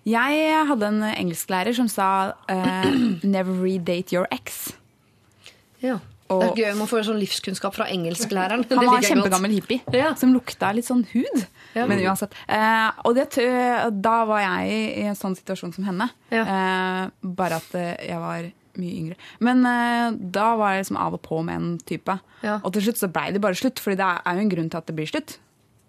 Jeg 0.05 0.65
hadde 0.67 0.87
en 0.89 1.03
engelsklærer 1.13 1.75
som 1.77 1.87
sa 1.87 2.33
uh, 2.51 2.87
'never 3.23 3.53
redate 3.63 4.11
your 4.15 4.27
ex'. 4.31 4.73
Ja. 5.81 5.99
Det 6.33 6.47
er 6.49 6.55
gøy 6.57 6.77
man 6.79 6.87
får 6.89 7.03
sånn 7.05 7.19
livskunnskap 7.21 7.75
fra 7.75 7.85
engelsklæreren. 7.93 8.63
Han 8.69 8.79
var 8.87 8.97
en 8.97 9.05
kjempegammel 9.05 9.51
godt. 9.53 9.69
hippie 9.69 9.99
Ja. 9.99 10.13
som 10.17 10.33
lukta 10.33 10.71
litt 10.73 10.87
sånn 10.87 11.03
hud. 11.11 11.45
Ja. 11.75 11.85
Men 11.85 11.99
uansett. 11.99 12.33
Uh, 12.49 12.89
og 13.05 13.15
det, 13.15 13.27
da 14.01 14.15
var 14.25 14.41
jeg 14.41 14.71
i 15.03 15.05
en 15.11 15.15
sånn 15.19 15.35
situasjon 15.37 15.73
som 15.75 15.83
henne. 15.85 16.09
Ja. 16.31 16.43
Eh, 16.43 17.09
bare 17.23 17.59
at 17.61 17.75
jeg 17.75 18.17
var 18.19 18.49
mye 18.79 18.95
yngre. 18.97 19.15
Men 19.39 19.61
uh, 19.67 20.09
da 20.17 20.55
var 20.57 20.73
jeg 20.73 20.85
liksom 20.85 20.97
av 20.97 21.13
og 21.19 21.21
på 21.21 21.43
med 21.45 21.55
en 21.59 21.77
type. 21.85 22.17
Ja. 22.41 22.59
Og 22.63 22.73
til 22.73 22.87
slutt 22.87 22.97
så 23.03 23.11
blei 23.13 23.29
det 23.31 23.41
bare 23.43 23.55
slutt, 23.59 23.79
Fordi 23.79 23.99
det 24.01 24.09
er 24.25 24.33
jo 24.33 24.41
en 24.47 24.49
grunn 24.55 24.69
til 24.73 24.77
at 24.81 24.87
det 24.89 24.95
blir 24.97 25.11
slutt. 25.11 25.37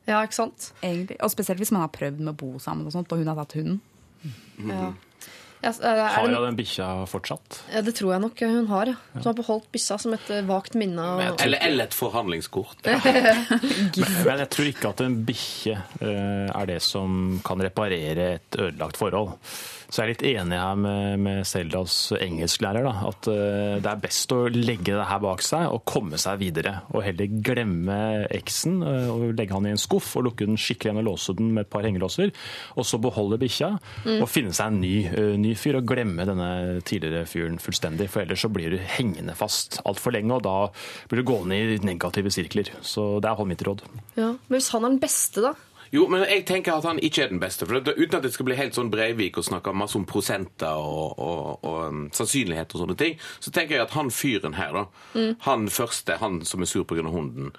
Ja, 0.06 0.20
ikke 0.20 0.36
sant? 0.36 0.72
egentlig. 0.82 1.16
Og 1.24 1.30
spesielt 1.32 1.58
hvis 1.62 1.72
man 1.72 1.80
har 1.86 1.88
prøvd 1.94 2.20
med 2.20 2.34
å 2.34 2.36
bo 2.36 2.58
sammen, 2.60 2.84
og 2.86 2.92
sånt, 2.92 3.10
og 3.12 3.18
hun 3.18 3.28
har 3.32 3.36
tatt 3.40 3.56
hunden. 3.56 3.80
Ja. 4.68 4.92
Ja, 5.64 5.70
s- 5.72 5.78
er 5.80 5.96
Har 6.12 6.26
hun 6.26 6.34
den 6.44 6.56
bikkja 6.58 6.86
fortsatt? 7.08 7.62
ja, 7.72 7.80
det 7.80 7.94
tror 7.96 8.10
jeg 8.12 8.20
nok 8.20 8.40
hun 8.44 8.66
har, 8.68 8.86
ja. 8.90 8.94
Hun 9.14 9.22
har 9.24 9.32
beholdt 9.38 9.70
bikkja 9.72 9.96
som 9.98 10.12
et 10.12 10.28
eh, 10.30 10.42
vagt 10.44 10.74
minne. 10.76 11.00
av- 11.00 11.40
Eller, 11.40 11.58
eller 11.64 11.84
et 11.88 11.94
forhandlingskort. 11.96 12.84
Men 14.26 14.42
jeg 14.42 14.50
tror 14.52 14.68
ikke 14.70 14.90
at 14.92 15.00
en 15.06 15.16
bikkje 15.26 15.78
uh, 16.02 16.50
er 16.52 16.68
det 16.68 16.80
som 16.84 17.40
kan 17.46 17.62
reparere 17.64 18.34
et 18.36 18.58
ødelagt 18.60 19.00
forhold. 19.00 19.34
Så 19.94 20.02
jeg 20.02 20.08
er 20.08 20.10
litt 20.10 20.22
enig 20.26 20.56
her 20.58 20.78
med, 20.80 21.20
med 21.22 21.44
Seldas 21.46 21.94
engelsklærer. 22.18 22.82
Da, 22.82 22.94
at 23.12 23.28
eh, 23.30 23.74
det 23.78 23.90
er 23.92 24.00
best 24.02 24.32
å 24.34 24.40
legge 24.50 24.90
det 24.90 25.04
her 25.06 25.20
bak 25.22 25.44
seg 25.46 25.68
og 25.70 25.84
komme 25.86 26.18
seg 26.18 26.40
videre. 26.40 26.72
Og 26.90 27.04
heller 27.06 27.36
glemme 27.46 27.98
eksen 28.34 28.80
eh, 28.82 29.06
og 29.12 29.36
legge 29.38 29.54
han 29.54 29.68
i 29.68 29.74
en 29.76 29.78
skuff 29.78 30.08
og 30.18 30.24
lukke 30.26 30.48
den 30.48 30.58
skikkelig 30.58 30.90
igjen 30.90 30.98
og 31.04 31.06
låse 31.12 31.36
den 31.38 31.52
med 31.54 31.68
et 31.68 31.70
par 31.70 31.86
hengelåser. 31.86 32.32
Og 32.74 32.88
så 32.90 32.98
beholde 33.04 33.38
bikkja 33.38 33.68
og 34.16 34.26
finne 34.32 34.56
seg 34.56 34.72
en 34.72 34.80
ny, 34.82 34.92
uh, 35.14 35.36
ny 35.38 35.52
fyr 35.58 35.78
og 35.78 35.86
glemme 35.86 36.26
denne 36.26 36.48
tidligere 36.86 37.28
fyren 37.30 37.60
fullstendig. 37.62 38.08
For 38.10 38.24
ellers 38.24 38.42
så 38.42 38.50
blir 38.50 38.74
du 38.74 38.80
hengende 38.96 39.36
fast 39.38 39.78
altfor 39.86 40.16
lenge, 40.16 40.34
og 40.34 40.42
da 40.42 40.56
blir 41.10 41.22
du 41.22 41.28
gående 41.28 41.60
i 41.60 41.78
negative 41.86 42.34
sirkler. 42.34 42.72
Så 42.82 43.06
det 43.22 43.30
er 43.30 43.46
mitt 43.46 43.62
råd. 43.62 43.86
Ja. 44.18 44.32
Men 44.34 44.58
hvis 44.58 44.72
han 44.74 44.82
er 44.82 44.96
den 44.96 45.02
beste, 45.06 45.44
da? 45.44 45.54
Jo, 45.92 46.06
men 46.10 46.24
jeg 46.26 46.44
tenker 46.48 46.78
at 46.78 46.86
han 46.88 47.00
ikke 47.02 47.24
er 47.24 47.32
den 47.32 47.42
beste. 47.42 47.66
For 47.68 47.80
det, 47.84 47.96
Uten 47.98 48.18
at 48.18 48.24
det 48.26 48.32
skal 48.34 48.48
bli 48.48 48.56
helt 48.58 48.76
sånn 48.76 48.90
Breivik 48.92 49.38
og 49.40 49.46
snakke 49.46 49.74
masse 49.76 49.98
om 49.98 50.06
prosenter 50.08 50.80
og, 50.80 51.18
og, 51.20 51.64
og 51.66 51.78
um, 51.90 52.02
sannsynlighet 52.14 52.74
og 52.74 52.84
sånne 52.84 52.98
ting, 53.00 53.20
så 53.42 53.52
tenker 53.54 53.78
jeg 53.78 53.86
at 53.86 53.94
han 53.98 54.12
fyren 54.14 54.58
her, 54.58 54.74
da, 54.74 55.28
han 55.46 55.68
første, 55.72 56.18
han 56.22 56.42
som 56.48 56.64
er 56.64 56.70
sur 56.70 56.86
pga. 56.88 57.04
hunden, 57.04 57.52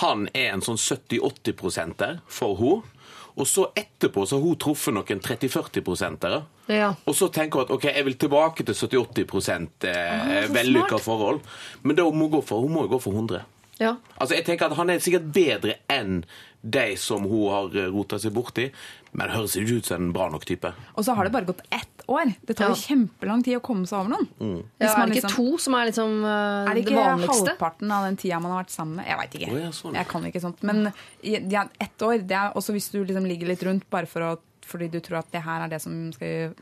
han 0.00 0.28
er 0.34 0.52
en 0.52 0.64
sånn 0.64 0.80
70-80-prosenter 0.80 2.20
for 2.28 2.58
henne. 2.60 2.98
Og 3.32 3.48
så 3.48 3.64
etterpå 3.76 4.26
så 4.28 4.36
har 4.36 4.44
hun 4.44 4.58
truffet 4.60 4.92
noen 4.92 5.22
30-40-prosentere. 5.24 6.42
Ja. 6.68 6.90
Og 7.08 7.16
så 7.16 7.30
tenker 7.32 7.62
hun 7.62 7.64
at 7.64 7.72
ok, 7.72 7.86
jeg 7.88 8.04
vil 8.04 8.18
tilbake 8.20 8.66
til 8.68 8.76
70-80 8.76 9.48
eh, 9.88 10.44
så 10.44 10.52
vellykka 10.52 11.00
forhold. 11.00 11.40
Men 11.82 11.96
da 11.96 12.04
må 12.10 12.26
hun, 12.26 12.34
gå 12.36 12.42
for, 12.44 12.64
hun 12.66 12.76
må 12.76 12.84
jo 12.86 12.92
gå 12.92 13.00
for 13.06 13.16
100. 13.16 13.40
Ja. 13.80 13.96
Altså, 14.16 14.36
jeg 14.36 14.44
tenker 14.46 14.68
at 14.68 14.76
Han 14.76 14.90
er 14.92 15.00
sikkert 15.02 15.32
bedre 15.34 15.78
enn 15.90 16.22
de 16.62 16.96
som 16.96 17.24
hun 17.26 17.48
har 17.50 17.72
rota 17.90 18.18
seg 18.22 18.32
borti, 18.32 18.68
men 19.12 19.26
det 19.28 19.34
høres 19.36 19.56
ikke 19.58 19.78
ut 19.80 19.88
som 19.88 20.02
en 20.02 20.12
bra 20.14 20.28
nok 20.30 20.44
type. 20.46 20.70
Og 20.96 21.04
så 21.04 21.14
har 21.18 21.26
det 21.26 21.32
bare 21.34 21.44
gått 21.48 21.62
ett 21.74 22.04
år. 22.08 22.30
Det 22.46 22.54
tar 22.56 22.70
jo 22.70 22.76
Ja. 22.76 22.82
kjempelang 22.94 23.42
tid 23.42 23.56
å 23.58 23.60
komme 23.60 23.86
seg 23.86 23.98
over 23.98 24.10
noen. 24.14 24.28
Hvis 24.38 24.62
Ja, 24.80 24.92
er 25.02 25.06
det 25.06 25.16
ikke 25.16 25.26
liksom- 25.26 25.36
to 25.52 25.58
som 25.58 25.74
er 25.74 25.86
liksom 25.90 26.24
uh, 26.24 26.70
Er 26.70 26.74
det 26.74 26.84
det 26.84 26.92
ikke 26.92 27.26
halvparten 27.26 27.90
av 27.90 28.04
den 28.06 28.16
tida 28.16 28.40
man 28.40 28.52
har 28.52 28.62
vært 28.64 28.70
sammen 28.70 28.96
med? 28.96 29.06
Jeg 29.06 29.18
veit 29.18 29.34
ikke. 29.40 29.52
Oh, 29.52 29.58
ja, 29.58 29.70
sånn. 29.70 29.94
Jeg 29.94 30.08
kan 30.08 30.22
ikke 30.22 30.40
sånt. 30.40 30.62
Men 30.62 30.92
ja, 31.22 31.64
ett 31.80 31.98
år, 31.98 32.18
det 32.26 32.30
er 32.36 32.52
også 32.54 32.72
hvis 32.72 32.90
du 32.92 33.04
liksom 33.04 33.26
ligger 33.26 33.48
litt 33.48 33.62
rundt 33.62 33.90
bare 33.90 34.06
for 34.06 34.20
å, 34.20 34.38
fordi 34.64 34.88
du 34.90 35.00
tror 35.00 35.18
at 35.18 35.30
det 35.32 35.42
her 35.42 35.64
er 35.64 35.68
det 35.68 35.82
som 35.82 36.12
skal, 36.12 36.54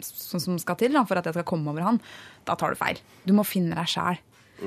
som, 0.00 0.38
som 0.40 0.58
skal 0.58 0.76
til 0.76 0.92
da, 0.92 1.02
for 1.04 1.16
at 1.18 1.24
jeg 1.24 1.34
skal 1.34 1.44
komme 1.44 1.68
over 1.68 1.82
han, 1.82 2.00
da 2.46 2.54
tar 2.54 2.70
du 2.70 2.76
feil. 2.76 2.96
Du 3.26 3.32
må 3.32 3.44
finne 3.44 3.74
deg 3.74 3.86
sjæl. 3.86 4.18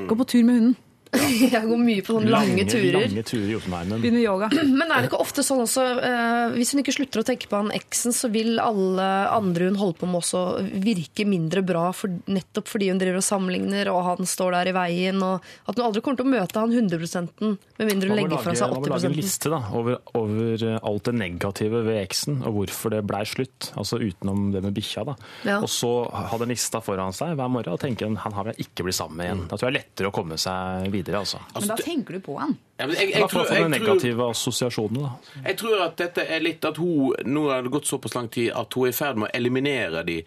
Gå 0.08 0.16
på 0.16 0.28
tur 0.28 0.44
med 0.44 0.56
hunden. 0.60 0.76
Jeg 1.52 1.64
går 1.68 1.80
mye 1.82 2.04
på 2.06 2.16
sånne 2.16 2.32
lange 2.32 2.64
turer. 2.70 2.96
Lange 2.96 3.24
turer 3.28 3.48
i 3.50 3.56
Jotunheimen. 3.56 4.04
Begynner 4.04 4.24
yoga. 4.24 4.48
Men 4.80 4.88
er 4.88 5.04
det 5.04 5.10
ikke 5.12 5.20
ofte 5.24 5.44
sånn 5.44 5.64
også 5.66 5.84
eh, 6.00 6.54
Hvis 6.56 6.72
hun 6.72 6.84
ikke 6.84 6.96
slutter 6.96 7.24
å 7.24 7.26
tenke 7.28 7.50
på 7.52 7.60
han 7.60 7.74
eksen, 7.76 8.16
så 8.16 8.30
vil 8.32 8.62
alle 8.64 9.08
andre 9.32 9.68
hun 9.72 9.80
holder 9.80 10.00
på 10.00 10.10
med 10.12 10.22
også 10.22 10.44
virke 10.84 11.26
mindre 11.28 11.64
bra 11.66 11.90
for, 11.96 12.14
nettopp 12.32 12.70
fordi 12.72 12.92
hun 12.92 13.02
driver 13.02 13.20
og 13.20 13.28
sammenligner, 13.28 13.92
og 13.92 14.04
han 14.08 14.30
står 14.30 14.56
der 14.56 14.72
i 14.72 14.76
veien, 14.78 15.20
og 15.26 15.44
at 15.68 15.76
hun 15.76 15.86
aldri 15.88 16.04
kommer 16.06 16.22
til 16.22 16.30
å 16.30 16.34
møte 16.36 16.64
han 16.64 16.76
100 16.76 17.02
med 17.42 17.90
mindre 17.90 18.12
hun 18.12 18.18
legger 18.18 18.44
fra 18.44 18.54
seg 18.56 18.72
80 18.72 18.72
man 18.72 18.84
må 18.86 18.92
lage 18.94 19.10
en 19.10 19.18
liste 19.18 19.52
da, 19.52 19.60
over, 19.78 20.00
over 20.18 20.66
eh, 20.68 20.78
alt 20.92 21.08
det 21.10 21.16
negative 21.18 21.84
ved 21.88 22.00
eksen, 22.02 22.40
og 22.46 22.56
hvorfor 22.60 22.96
det 22.96 23.04
blei 23.10 23.24
slutt. 23.28 23.72
Altså 23.80 24.00
utenom 24.02 24.52
det 24.54 24.64
med 24.64 24.76
bikkja. 24.78 25.06
da. 25.12 25.16
Ja. 25.48 25.60
Og 25.60 25.70
så 25.72 25.92
ha 26.12 26.40
den 26.42 26.54
lista 26.54 26.82
foran 26.84 27.16
seg 27.16 27.36
hver 27.40 27.52
morgen 27.52 27.76
og 27.76 27.82
tenke 27.82 28.08
han 28.08 28.36
har 28.38 28.52
jeg 28.52 28.68
ikke 28.68 28.86
blitt 28.88 28.98
sammen 28.98 29.20
med 29.20 29.28
igjen. 29.28 29.44
Da 29.50 29.58
tror 29.58 29.68
jeg 29.68 29.74
det 29.74 29.82
er 29.82 29.86
lettere 29.86 30.12
å 30.12 30.16
komme 30.16 30.38
seg 30.42 30.88
videre. 30.94 31.01
Altså. 31.10 31.42
Men 31.56 31.68
da 31.68 31.78
tenker 31.80 32.18
du 32.18 32.24
på 32.26 32.38
han. 32.40 32.56
Ja, 32.78 32.88
men 32.88 32.96
jeg, 32.96 33.10
I 33.10 33.20
jeg, 33.20 33.30
tror, 33.30 33.46
jeg, 33.50 33.62
tror, 33.62 33.70
negative 33.74 34.30
assosiasjonene. 34.30 35.10
da. 35.10 35.42
jeg 35.50 35.58
tror 35.62 35.84
at 35.86 35.98
dette 36.02 36.26
er 36.26 36.42
litt 36.42 36.66
at 36.66 36.78
hun 36.82 37.14
Nå 37.26 37.44
har 37.50 37.62
det 37.66 37.72
gått 37.74 37.90
såpass 37.90 38.16
lang 38.18 38.30
tid 38.34 38.52
at 38.58 38.74
hun 38.74 38.88
er 38.88 38.94
i 38.94 38.98
ferd 38.98 39.22
med 39.22 39.30
å 39.30 39.36
eliminere 39.38 40.06
de 40.08 40.22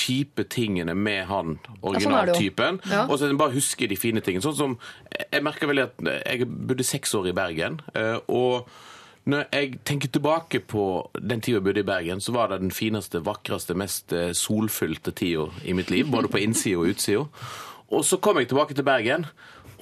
kjipe 0.00 0.44
tingene 0.48 0.94
med 0.94 1.26
han 1.28 1.56
sånn 1.58 1.80
originaltypen. 1.90 2.78
Ja. 2.88 3.06
Og 3.08 3.18
så 3.20 3.30
bare 3.36 3.56
huske 3.56 3.88
de 3.90 3.98
fine 3.98 4.22
tingene. 4.24 4.44
Sånn 4.44 4.56
som 4.56 4.78
Jeg 5.30 5.42
merker 5.44 5.68
vel 5.68 5.84
at 5.84 5.98
jeg 6.06 6.46
bodde 6.46 6.86
seks 6.86 7.14
år 7.14 7.32
i 7.32 7.36
Bergen. 7.36 7.80
eh, 7.94 8.18
og 8.28 8.70
når 9.30 9.44
jeg 9.52 9.80
tenker 9.84 10.08
tilbake 10.08 10.60
på 10.64 11.10
den 11.20 11.42
tida 11.44 11.58
jeg 11.58 11.64
bodde 11.64 11.82
i 11.82 11.86
Bergen, 11.86 12.20
så 12.20 12.32
var 12.32 12.48
det 12.48 12.62
den 12.62 12.70
fineste, 12.70 13.20
vakreste, 13.24 13.74
mest 13.74 14.12
eh, 14.12 14.32
solfylte 14.32 15.12
tida 15.12 15.50
i 15.64 15.74
mitt 15.76 15.90
liv. 15.90 16.08
Både 16.10 16.28
på 16.28 16.40
innsida 16.40 16.80
og 16.80 16.94
utsida. 16.94 17.26
Og 17.90 18.04
så 18.04 18.16
kom 18.22 18.38
jeg 18.38 18.48
tilbake 18.48 18.74
til 18.74 18.86
Bergen. 18.86 19.26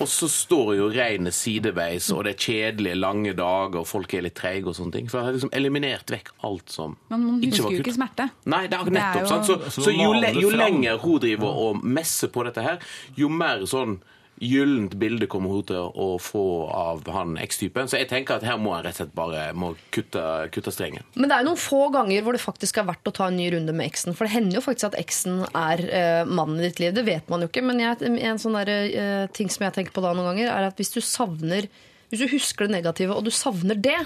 Og 0.01 0.07
så 0.07 0.29
står 0.31 0.77
jo 0.79 0.89
regnet 0.95 1.35
sideveis, 1.35 2.11
og 2.15 2.25
det 2.25 2.35
er 2.37 2.39
kjedelige, 2.45 2.95
lange 2.95 3.33
dager, 3.35 3.81
og 3.81 3.87
folk 3.87 4.13
er 4.15 4.23
litt 4.23 4.35
treige 4.39 4.67
og 4.71 4.77
sånne 4.79 4.93
ting. 4.95 5.09
For 5.11 5.19
jeg 5.19 5.27
har 5.27 5.33
liksom 5.39 5.51
eliminert 5.59 6.07
vekk 6.15 6.29
alt 6.47 6.71
som 6.71 6.97
Men 7.11 7.25
man 7.25 7.41
ikke 7.43 7.51
husker 7.51 7.65
var 7.65 7.73
jo 7.73 7.79
kult. 7.79 7.87
ikke 7.89 7.97
smerte. 7.97 8.29
Nei, 8.47 8.67
det 8.69 8.79
er 8.79 8.85
Det 8.85 8.93
er 8.93 8.99
nettopp 9.01 9.21
jo- 9.23 9.27
sant. 9.33 9.47
Så, 9.47 9.71
Så 9.71 9.83
så 9.89 9.97
jo, 9.97 10.13
le, 10.13 10.31
jo 10.41 10.51
lenger 10.51 10.99
hun 11.03 11.19
driver 11.21 11.49
og 11.65 11.83
messer 11.85 12.29
på 12.29 12.45
dette 12.45 12.63
her, 12.63 12.79
jo 13.17 13.29
mer 13.29 13.67
sånn 13.67 13.99
gyllent 14.41 14.95
bilde 15.01 15.29
kommer 15.31 15.53
hun 15.53 15.67
til 15.69 15.89
å 15.89 16.09
få 16.23 16.45
av 16.75 17.07
han 17.13 17.37
X-typen. 17.41 17.91
Så 17.91 18.01
jeg 18.01 18.11
tenker 18.11 18.39
at 18.39 18.47
her 18.47 18.59
må 18.61 18.75
han 18.75 18.85
rett 18.87 18.97
og 18.97 19.03
slett 19.03 19.17
bare 19.19 19.49
kutte, 19.95 20.25
kutte 20.55 20.75
strengen. 20.75 21.07
Men 21.19 21.31
det 21.31 21.39
er 21.39 21.49
noen 21.49 21.61
få 21.61 21.89
ganger 21.95 22.25
hvor 22.25 22.37
det 22.37 22.43
faktisk 22.43 22.81
er 22.81 22.89
verdt 22.89 23.11
å 23.11 23.15
ta 23.15 23.29
en 23.29 23.39
ny 23.39 23.51
runde 23.55 23.75
med 23.77 23.91
eksen. 23.91 24.17
For 24.17 24.29
det 24.29 24.35
hender 24.37 24.61
jo 24.61 24.65
faktisk 24.65 24.91
at 24.91 25.01
eksen 25.01 25.45
er 25.51 25.85
uh, 25.89 26.23
mannen 26.29 26.61
i 26.61 26.69
ditt 26.69 26.83
liv. 26.83 26.95
Det 26.97 27.07
vet 27.09 27.31
man 27.33 27.45
jo 27.45 27.51
ikke. 27.51 27.65
Men 27.67 27.83
jeg, 27.83 28.01
en 28.03 28.43
sånn 28.43 28.59
der, 28.61 28.73
uh, 28.95 29.27
ting 29.35 29.53
som 29.53 29.67
jeg 29.67 29.79
tenker 29.79 29.97
på 29.97 30.05
da 30.05 30.15
noen 30.15 30.33
ganger, 30.33 30.53
er 30.55 30.71
at 30.71 30.81
hvis 30.81 30.95
du 30.95 31.01
savner 31.05 31.71
hvis 32.09 32.23
du 32.25 32.31
husker 32.33 32.65
det 32.67 32.79
negative, 32.79 33.13
og 33.13 33.27
du 33.27 33.31
savner 33.35 33.77
det, 33.77 33.99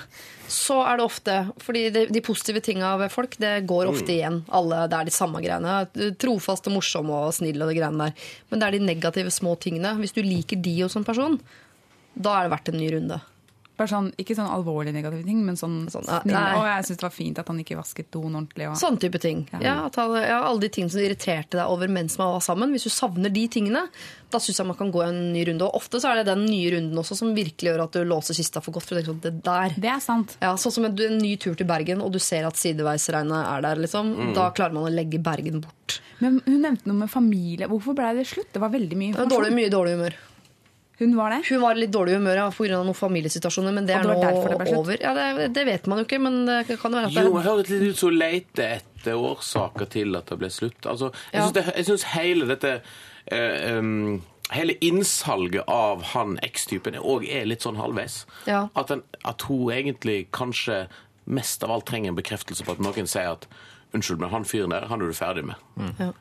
så 0.50 0.80
er 0.82 0.98
det 0.98 1.04
ofte 1.06 1.36
fordi 1.62 1.84
de, 1.94 2.04
de 2.10 2.22
positive 2.24 2.62
tinga 2.64 2.96
ved 2.98 3.12
folk, 3.14 3.36
det 3.38 3.52
går 3.70 3.90
ofte 3.92 4.10
igjen. 4.16 4.40
Alle, 4.50 4.84
Det 4.90 4.98
er 4.98 5.10
de 5.10 5.14
samme 5.14 5.42
greiene. 5.44 5.76
Trofast 6.18 6.66
og 6.66 6.76
morsom 6.80 7.12
og 7.14 7.30
snill 7.36 7.62
og 7.62 7.70
de 7.70 7.78
greiene 7.78 8.08
der. 8.08 8.30
Men 8.50 8.58
det 8.62 8.68
er 8.68 8.76
de 8.76 8.86
negative 8.90 9.34
små 9.34 9.54
tingene. 9.62 9.94
Hvis 10.02 10.16
du 10.16 10.22
liker 10.26 10.58
de 10.58 10.80
hos 10.82 10.98
som 10.98 11.06
person, 11.06 11.38
da 12.18 12.34
er 12.40 12.48
det 12.48 12.56
verdt 12.56 12.72
en 12.72 12.80
ny 12.82 12.90
runde. 12.96 13.20
Bare 13.82 13.90
sånn, 13.90 14.12
Ikke 14.22 14.36
sånn 14.38 14.46
alvorlig 14.54 14.92
negative 14.94 15.24
ting, 15.26 15.40
men 15.42 15.58
sånn, 15.58 15.80
Sånn, 15.90 16.06
ja, 16.30 16.42
Og 16.54 16.64
jeg 16.68 16.86
syns 16.86 17.00
det 17.00 17.06
var 17.08 17.14
fint 17.14 17.40
at 17.42 17.48
han 17.50 17.58
ikke 17.62 17.78
vasket 17.80 18.10
doen 18.14 18.30
ordentlig. 18.30 18.68
Og... 18.70 18.76
Sånn 18.78 18.98
type 19.02 19.18
ting. 19.22 19.44
Ja, 19.58 19.80
at 19.88 19.98
han, 19.98 20.14
ja, 20.22 20.38
alle 20.46 20.62
de 20.62 20.70
tingene 20.72 20.94
som 20.94 21.02
irriterte 21.02 21.58
deg 21.58 21.72
over 21.72 21.90
mens 21.90 22.14
man 22.20 22.30
var 22.36 22.44
sammen. 22.46 22.70
Hvis 22.74 22.86
du 22.86 22.92
savner 22.94 23.32
de 23.34 23.44
tingene, 23.50 23.82
da 24.32 24.40
syns 24.40 24.62
jeg 24.62 24.68
man 24.70 24.78
kan 24.78 24.92
gå 24.94 25.02
en 25.04 25.18
ny 25.34 25.42
runde. 25.50 25.66
Og 25.66 25.80
ofte 25.82 26.00
så 26.00 26.12
er 26.12 26.22
det 26.22 26.28
den 26.30 26.46
nye 26.46 26.70
runden 26.76 27.02
også 27.02 27.18
som 27.18 27.34
virkelig 27.36 27.72
gjør 27.72 27.84
at 27.88 27.98
du 27.98 28.06
låser 28.08 28.38
kista 28.38 28.62
for 28.64 28.78
godt. 28.78 28.86
For 28.92 29.02
sånn, 29.10 29.20
det 29.24 29.34
der 29.44 29.74
Det 29.76 29.90
er 29.92 30.00
sant. 30.04 30.36
ja, 30.40 30.54
Sånn 30.62 30.76
som 30.78 30.86
en, 30.88 30.96
en 31.10 31.18
ny 31.18 31.34
tur 31.42 31.58
til 31.58 31.66
Bergen, 31.68 32.00
og 32.04 32.14
du 32.14 32.20
ser 32.22 32.46
at 32.48 32.56
sideveisregnet 32.60 33.42
er 33.42 33.66
der. 33.66 33.82
liksom. 33.82 34.14
Da 34.36 34.50
klarer 34.54 34.78
man 34.78 34.86
å 34.86 34.94
legge 34.94 35.18
Bergen 35.22 35.60
bort. 35.64 35.98
Men 36.22 36.38
hun 36.46 36.60
nevnte 36.62 36.86
noe 36.86 37.02
med 37.02 37.10
familie. 37.10 37.66
Hvorfor 37.70 37.96
ble 37.98 38.12
det 38.20 38.28
slutt? 38.30 38.52
Det 38.54 38.62
var 38.62 38.70
veldig 38.70 38.98
mye 39.00 39.16
Det 39.16 39.24
var 39.24 39.32
dårlig, 39.32 39.56
mye 39.58 39.72
dårlig 39.72 39.96
humør. 39.98 40.20
Hun 41.02 41.14
var 41.18 41.34
det? 41.34 41.40
Hun 41.48 41.60
var 41.64 41.74
i 41.76 41.82
litt 41.82 41.92
dårlig 41.94 42.14
humør 42.20 42.38
ja, 42.38 42.48
pga. 42.54 42.78
noen 42.86 42.94
familiesituasjoner, 42.96 43.74
men 43.74 43.88
det 43.88 43.96
er 43.98 44.06
nå 44.06 44.14
det 44.22 44.74
over. 44.78 44.96
Ja, 45.02 45.12
det, 45.18 45.48
det 45.56 45.64
vet 45.66 45.88
man 45.90 46.02
jo 46.02 46.06
ikke, 46.06 46.20
men 46.22 46.42
det 46.46 46.78
kan 46.78 46.94
jo 46.94 47.00
være 47.00 47.10
at 47.10 47.16
det 47.16 47.24
Jo, 47.26 47.32
det 47.36 47.46
høres 47.48 47.72
litt 47.72 47.86
ut 47.90 47.98
som 48.02 48.12
å 48.12 48.16
lete 48.16 48.68
etter 48.78 49.24
årsaker 49.30 49.90
til 49.90 50.14
at 50.18 50.30
det 50.30 50.38
ble 50.38 50.50
slutt. 50.54 50.86
Altså, 50.86 51.10
jeg 51.32 51.40
Ja. 51.42 51.48
syns 51.82 52.04
det- 52.06 52.12
hele 52.14 52.46
dette 52.54 52.76
uh, 53.32 53.78
um, 53.78 54.22
Hele 54.52 54.74
innsalget 54.84 55.64
av 55.70 56.02
han 56.12 56.34
X-typen 56.44 56.98
òg 57.00 57.24
er 57.24 57.46
litt 57.48 57.62
sånn 57.64 57.78
halvveis. 57.80 58.26
Ja. 58.44 58.66
At, 58.76 58.90
den, 58.92 59.02
at 59.24 59.40
hun 59.48 59.70
egentlig 59.72 60.26
kanskje 60.30 60.88
mest 61.24 61.62
av 61.64 61.70
alt 61.70 61.86
trenger 61.88 62.12
en 62.12 62.18
bekreftelse 62.18 62.66
på 62.66 62.74
at 62.74 62.82
noen 62.82 63.08
sier 63.08 63.32
at 63.32 63.46
Unnskyld, 63.92 64.20
men 64.22 64.30
han 64.32 64.44
fyren 64.48 64.72
der, 64.72 64.86
han 64.88 65.02
er 65.04 65.10
du 65.10 65.12
ferdig 65.12 65.42
med. 65.44 65.56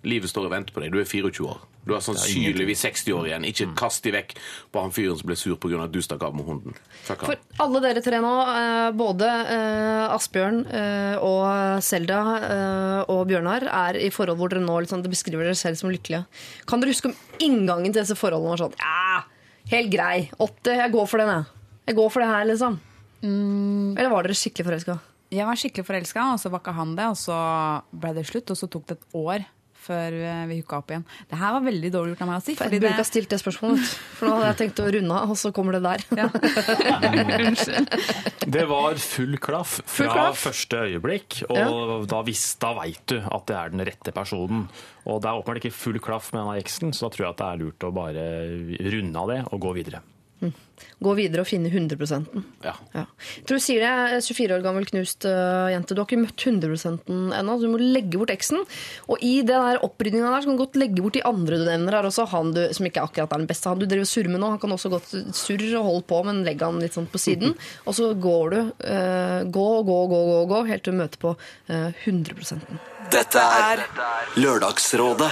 Livet 0.04 0.30
står 0.30 0.50
og 0.50 0.52
venter 0.52 0.76
på 0.76 0.82
deg. 0.84 0.92
Du 0.92 1.00
er 1.00 1.08
24 1.08 1.46
år. 1.48 1.62
Du 1.82 1.96
er 1.96 2.04
sannsynligvis 2.06 2.84
60 2.86 3.16
år 3.18 3.28
igjen. 3.30 3.46
Ikke 3.50 3.68
kast 3.80 4.06
de 4.06 4.14
vekk 4.14 4.36
på 4.74 4.84
han 4.84 4.94
fyren 4.94 5.18
som 5.18 5.30
ble 5.32 5.38
sur 5.40 5.58
pga. 5.58 5.80
at 5.84 5.94
du 5.94 6.02
stakk 6.04 6.24
av 6.28 6.36
med 6.38 6.46
hunden. 6.46 6.76
Fuck. 7.08 7.26
For 7.26 7.64
alle 7.64 7.82
dere 7.82 8.04
tre 8.06 8.20
nå, 8.22 8.34
eh, 8.54 8.90
både 8.98 9.30
eh, 9.56 10.14
Asbjørn 10.14 10.62
eh, 10.68 11.16
og 11.26 11.82
Selda 11.82 12.22
og 13.10 13.24
Bjørnar, 13.30 13.66
er 13.66 13.98
i 13.98 14.12
forhold 14.14 14.38
hvor 14.38 14.52
dere 14.54 14.62
nå 14.64 14.78
liksom, 14.84 15.02
det 15.02 15.12
beskriver 15.14 15.48
dere 15.48 15.58
selv 15.58 15.80
som 15.80 15.90
lykkelige. 15.94 16.26
Kan 16.70 16.84
dere 16.84 16.94
huske 16.94 17.10
om 17.10 17.18
inngangen 17.42 17.90
til 17.90 18.04
disse 18.04 18.18
forholdene 18.20 18.54
var 18.54 18.66
sånn 18.66 18.78
Ja, 18.82 19.24
Helt 19.72 19.92
grei. 19.94 20.30
Åtte. 20.42 20.74
Jeg 20.76 20.92
går 20.92 21.08
for 21.08 21.22
den, 21.22 21.30
jeg. 21.32 21.46
Jeg 21.90 21.98
går 21.98 22.10
for 22.12 22.24
det 22.24 22.30
her, 22.30 22.46
liksom. 22.50 22.78
Eller 23.24 24.12
var 24.12 24.26
dere 24.26 24.36
skikkelig 24.36 24.68
forelska? 24.68 24.98
Jeg 25.32 25.48
var 25.48 25.60
skikkelig 25.60 25.88
forelska, 25.88 26.26
og 26.34 26.42
så 26.42 26.52
var 26.52 26.62
ikke 26.64 26.74
han 26.76 26.96
det. 26.98 27.08
Og 27.14 27.18
så 27.22 27.38
ble 27.96 28.14
det 28.18 28.26
slutt, 28.28 28.52
og 28.52 28.60
så 28.60 28.68
tok 28.68 28.90
det 28.90 28.98
et 28.98 29.18
år 29.22 29.46
før 29.92 30.18
eh, 30.24 30.42
vi 30.50 30.58
hooka 30.64 30.80
opp 30.82 30.96
igjen. 30.96 31.06
Det 31.30 31.38
her 31.44 31.54
var 31.60 31.68
veldig 31.68 31.92
dårlig 31.94 32.16
gjort 32.16 32.26
av 32.26 32.32
meg 32.32 32.42
å 32.42 32.46
si. 32.48 32.56
Jeg 32.58 32.72
burde 32.72 32.90
ikke 32.96 33.04
ha 33.04 33.10
stilt 33.12 33.30
det 33.36 33.42
spørsmålet. 33.44 33.94
For 34.18 34.32
nå 34.32 34.40
hadde 34.40 34.50
jeg 34.54 34.60
tenkt 34.64 34.82
å 34.82 34.90
runde 34.98 35.20
av, 35.22 35.36
og 35.36 35.40
så 35.44 35.54
kommer 35.56 35.78
det 35.78 35.84
der. 35.86 36.02
Det 38.52 38.64
var 38.68 38.96
full 39.00 39.38
klaff 39.42 39.78
fra 39.80 39.86
Full 39.96 40.10
klaff? 40.12 40.40
første 40.48 40.82
øyeblikk, 40.88 41.42
og 41.54 42.08
da, 42.12 42.22
vis- 42.28 42.56
da 42.62 42.74
veit 42.78 43.04
du 43.12 43.18
at 43.22 43.46
det 43.50 43.58
er 43.58 43.74
den 43.76 43.86
rette 43.88 44.14
personen. 44.16 44.66
Og 45.06 45.22
det 45.24 45.30
er 45.30 45.40
åpenbart 45.40 45.62
ikke 45.62 45.74
full 45.76 46.00
klaff 46.04 46.32
med 46.34 46.42
denne 46.44 46.58
eksen, 46.62 46.92
så 46.94 47.08
da 47.08 47.14
tror 47.16 47.26
jeg 47.28 47.34
at 47.36 47.42
det 47.42 47.50
er 47.52 47.62
lurt 47.64 47.88
å 47.88 47.94
bare 47.96 48.26
runde 48.96 49.24
av 49.24 49.32
det 49.32 49.40
og 49.52 49.62
gå 49.68 49.72
videre. 49.78 50.02
Gå 51.02 51.14
videre 51.18 51.42
og 51.42 51.50
finne 51.50 51.70
100 51.70 51.98
Ja. 52.62 52.74
Ja. 52.94 53.04
Jeg 53.38 53.46
tror 53.50 53.58
du 53.58 53.64
sier 53.64 53.82
det, 53.82 54.22
24 54.22 54.56
år 54.56 54.64
gammel 54.66 54.86
knust 54.90 55.26
uh, 55.26 55.70
jente. 55.74 55.96
Du 55.98 56.02
har 56.02 56.08
ikke 56.08 56.22
møtt 56.22 56.46
100 56.46 56.78
ennå, 57.38 57.56
så 57.58 57.62
Du 57.62 57.72
må 57.74 57.82
legge 57.82 58.20
bort 58.20 58.34
eksen. 58.34 58.62
Og 59.08 59.22
i 59.26 59.42
den 59.42 59.66
der 59.66 59.82
opprydninga 59.86 60.30
der 60.30 60.44
så 60.44 60.52
kan 60.52 60.60
du 60.60 60.64
godt 60.64 60.80
legge 60.82 61.02
bort 61.02 61.18
de 61.18 61.26
andre 61.26 61.58
du 61.62 61.66
nevner 61.66 61.98
her 61.98 62.10
også. 62.10 62.28
Han 62.34 62.54
du, 62.54 62.62
som 62.74 62.90
ikke 62.90 63.06
akkurat 63.06 63.34
er 63.34 63.44
den 63.44 63.50
beste. 63.50 63.70
Han 63.70 63.82
du 63.82 63.88
driver 63.88 64.06
og 64.06 64.14
surrer 64.14 64.34
med 64.34 64.44
nå, 64.44 64.54
han 64.54 64.62
kan 64.62 64.78
også 64.78 64.94
godt 64.94 65.14
surre 65.38 65.72
og 65.80 65.90
holde 65.90 66.08
på, 66.14 66.24
men 66.30 66.44
legge 66.48 66.70
han 66.70 66.82
litt 66.82 66.98
sånn 66.98 67.10
på 67.12 67.22
siden. 67.22 67.58
Og 67.90 67.98
så 67.98 68.12
går 68.14 68.54
du. 68.54 68.60
Uh, 68.86 69.42
gå, 69.50 69.68
gå, 69.90 70.00
gå, 70.12 70.24
gå, 70.32 70.42
gå, 70.50 70.64
helt 70.70 70.86
til 70.86 70.94
du 70.94 71.02
møter 71.02 71.22
på 71.22 71.34
uh, 71.36 72.04
100% 72.06 72.82
Dette 73.12 73.42
er 73.42 73.84
Lørdagsrådet 74.40 75.32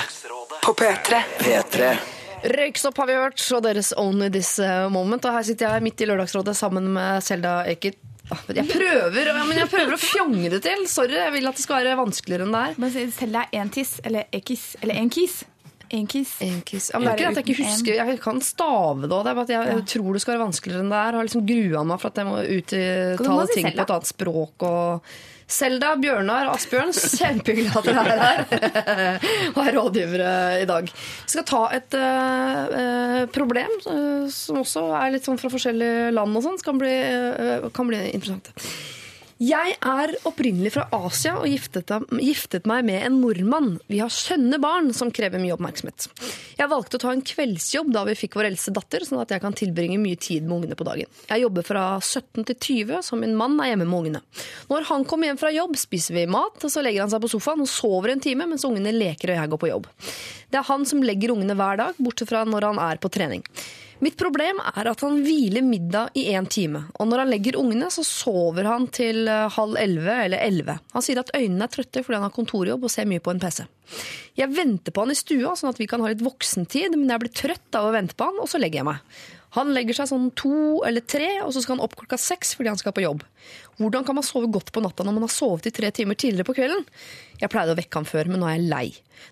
På 0.64 0.74
P3. 0.78 1.26
P3. 1.40 1.92
Røyksopp 2.40 2.98
har 3.02 3.10
vi 3.10 3.16
hørt, 3.20 3.42
og 3.56 3.64
deres 3.66 3.90
Only 4.00 4.30
This 4.32 4.54
eh, 4.64 4.86
Moment. 4.92 5.26
Og 5.28 5.36
her 5.36 5.46
sitter 5.48 5.74
jeg 5.76 5.84
midt 5.84 6.02
i 6.04 6.08
Lørdagsrådet 6.08 6.56
sammen 6.58 6.88
med 6.96 7.24
Selda 7.26 7.60
Eker. 7.68 7.98
Ah, 8.30 8.44
Jeg 8.54 8.68
prøver, 8.70 9.32
men 9.48 9.58
jeg 9.58 9.70
prøver 9.72 9.96
å 9.96 10.00
fjonge 10.00 10.52
det 10.54 10.60
til. 10.62 10.84
Sorry, 10.88 11.16
jeg 11.18 11.34
vil 11.34 11.50
at 11.50 11.58
det 11.58 11.64
skal 11.66 11.82
være 11.82 11.96
vanskeligere 11.98 12.46
enn 12.46 12.54
det 12.54 12.62
er. 12.68 12.76
Men 12.80 12.94
Selda 13.16 13.46
er 13.48 13.64
én 13.64 13.72
tiss, 13.74 13.96
eller 14.06 14.30
ekis, 14.38 14.68
eller 14.84 15.00
en 15.02 15.10
kis. 15.12 15.40
En 15.90 16.06
kiss. 16.06 16.36
En 16.46 16.60
kiss. 16.62 16.92
Ja, 16.94 17.00
det 17.02 17.10
er 17.10 17.18
ikke 17.18 17.30
at 17.32 17.40
jeg 17.40 17.46
ikke 17.48 17.64
husker 17.66 17.96
Jeg 17.98 18.20
kan 18.22 18.40
stave 18.46 19.08
det 19.10 19.16
òg. 19.18 19.30
Jeg, 19.50 19.72
ja. 19.74 19.80
tror 19.90 20.14
det 20.14 20.22
skal 20.22 20.36
være 20.36 20.44
vanskeligere 20.46 20.86
enn 20.86 20.94
det 20.94 21.00
er. 21.02 21.16
Og 21.16 21.24
har 21.24 21.30
liksom 21.32 21.48
grua 21.50 21.82
meg 21.90 22.04
for 22.04 22.12
at 22.12 22.22
jeg 22.22 22.30
må 22.30 22.36
uttale 22.46 23.48
ting 23.56 23.72
på 23.72 23.74
et 23.74 23.94
annet 23.96 24.12
språk. 24.14 24.68
og 24.70 25.10
Selda, 25.50 25.96
Bjørnar 25.98 26.50
og 26.50 26.60
Asbjørn, 26.60 26.92
kjempehyggelig 26.94 27.72
at 27.80 27.88
dere 27.90 28.04
er 28.04 28.22
her 28.22 29.26
og 29.56 29.60
er 29.64 29.76
rådgivere 29.80 30.34
i 30.62 30.68
dag. 30.70 30.92
Vi 30.94 31.34
skal 31.34 31.48
ta 31.50 31.64
et 31.74 31.98
eh, 31.98 33.24
problem 33.34 33.74
eh, 33.90 34.30
som 34.34 34.62
også 34.62 34.86
er 35.00 35.16
litt 35.16 35.26
sånn 35.26 35.42
fra 35.42 35.50
forskjellige 35.52 36.14
land 36.14 36.38
og 36.38 36.46
sånn. 36.46 36.62
Kan, 36.66 36.82
eh, 36.86 37.66
kan 37.74 37.90
bli 37.90 38.04
interessant. 38.14 38.54
Jeg 39.40 39.78
er 39.88 40.12
opprinnelig 40.28 40.74
fra 40.74 40.84
Asia 40.92 41.38
og 41.40 41.46
giftet, 41.48 41.94
giftet 42.20 42.66
meg 42.68 42.82
med 42.90 43.06
en 43.08 43.22
nordmann. 43.22 43.70
Vi 43.88 44.02
har 44.02 44.12
skjønne 44.12 44.58
barn 44.60 44.90
som 44.92 45.14
krever 45.16 45.40
mye 45.40 45.54
oppmerksomhet. 45.56 46.10
Jeg 46.60 46.68
valgte 46.68 47.00
å 47.00 47.04
ta 47.06 47.14
en 47.16 47.24
kveldsjobb 47.24 47.94
da 47.96 48.04
vi 48.10 48.18
fikk 48.20 48.36
vår 48.36 48.50
eldste 48.50 48.74
datter, 48.76 49.06
sånn 49.08 49.22
at 49.24 49.32
jeg 49.32 49.40
kan 49.40 49.56
tilbringe 49.56 49.96
mye 50.04 50.20
tid 50.20 50.44
med 50.44 50.58
ungene 50.58 50.76
på 50.76 50.90
dagen. 50.90 51.08
Jeg 51.32 51.46
jobber 51.46 51.70
fra 51.70 51.86
17 52.02 52.50
til 52.52 52.60
20, 52.60 53.00
så 53.08 53.24
min 53.24 53.40
mann 53.40 53.56
er 53.64 53.72
hjemme 53.72 53.88
med 53.88 54.00
ungene. 54.02 54.26
Når 54.68 54.92
han 54.92 55.08
kommer 55.08 55.32
hjem 55.32 55.40
fra 55.40 55.56
jobb, 55.56 55.80
spiser 55.80 56.20
vi 56.20 56.28
mat, 56.36 56.60
og 56.60 56.76
så 56.76 56.84
legger 56.84 57.08
han 57.08 57.16
seg 57.16 57.24
på 57.24 57.32
sofaen 57.32 57.64
og 57.64 57.72
sover 57.72 58.12
en 58.12 58.28
time 58.28 58.44
mens 58.52 58.68
ungene 58.68 58.92
leker 58.92 59.32
og 59.32 59.40
jeg 59.40 59.54
går 59.56 59.64
på 59.64 59.72
jobb. 59.72 59.94
Det 60.52 60.60
er 60.60 60.68
han 60.68 60.84
som 60.90 61.00
legger 61.00 61.32
ungene 61.32 61.56
hver 61.56 61.80
dag, 61.80 61.96
bortsett 61.96 62.28
fra 62.28 62.44
når 62.44 62.74
han 62.74 62.88
er 62.92 63.00
på 63.00 63.16
trening. 63.16 63.48
Mitt 64.00 64.16
problem 64.16 64.62
er 64.64 64.88
at 64.88 65.02
han 65.04 65.18
hviler 65.26 65.64
middag 65.66 66.14
i 66.16 66.30
én 66.32 66.46
time, 66.48 66.86
og 66.96 67.10
når 67.10 67.24
han 67.24 67.32
legger 67.34 67.58
ungene, 67.60 67.90
så 67.92 68.06
sover 68.08 68.70
han 68.70 68.86
til 68.96 69.28
eh, 69.28 69.50
halv 69.52 69.76
elleve 69.82 70.16
eller 70.24 70.44
elleve. 70.46 70.78
Han 70.94 71.04
sier 71.04 71.20
at 71.20 71.34
øynene 71.36 71.68
er 71.68 71.74
trøtte 71.74 72.06
fordi 72.06 72.16
han 72.16 72.28
har 72.30 72.36
kontorjobb 72.36 72.88
og 72.88 72.94
ser 72.94 73.10
mye 73.10 73.24
på 73.24 73.34
en 73.34 73.42
PC. 73.44 73.66
Jeg 74.40 74.56
venter 74.56 74.96
på 74.96 75.04
han 75.04 75.12
i 75.12 75.20
stua, 75.20 75.52
sånn 75.60 75.74
at 75.74 75.82
vi 75.82 75.90
kan 75.92 76.00
ha 76.06 76.14
litt 76.14 76.24
voksentid, 76.24 76.96
men 76.96 77.12
jeg 77.12 77.26
blir 77.26 77.36
trøtt 77.42 77.76
av 77.76 77.90
å 77.90 77.92
vente 77.98 78.16
på 78.16 78.30
han, 78.30 78.40
og 78.40 78.48
så 78.48 78.62
legger 78.62 78.82
jeg 78.82 78.90
meg. 78.94 79.04
Han 79.58 79.74
legger 79.74 79.98
seg 79.98 80.12
sånn 80.12 80.30
to 80.38 80.80
eller 80.88 81.04
tre, 81.04 81.30
og 81.44 81.52
så 81.52 81.64
skal 81.64 81.76
han 81.76 81.84
opp 81.84 81.98
klokka 82.00 82.20
seks 82.22 82.54
fordi 82.56 82.72
han 82.72 82.80
skal 82.80 82.96
på 82.96 83.04
jobb. 83.04 83.26
Hvordan 83.80 84.04
kan 84.04 84.18
man 84.18 84.26
sove 84.28 84.50
godt 84.52 84.74
på 84.76 84.82
natta 84.84 85.06
når 85.08 85.16
man 85.16 85.24
har 85.24 85.32
sovet 85.32 85.70
i 85.70 85.72
tre 85.72 85.90
timer 85.96 86.18
tidligere 86.20 86.48
på 86.50 86.56
kvelden? 86.58 86.82
Jeg 87.40 87.52
pleide 87.52 87.72
å 87.72 87.78
vekke 87.80 88.02
ham 88.02 88.08
før, 88.08 88.28
men 88.28 88.42
nå 88.44 88.50
er 88.50 88.58
jeg 88.58 88.66
lei. 88.74 88.88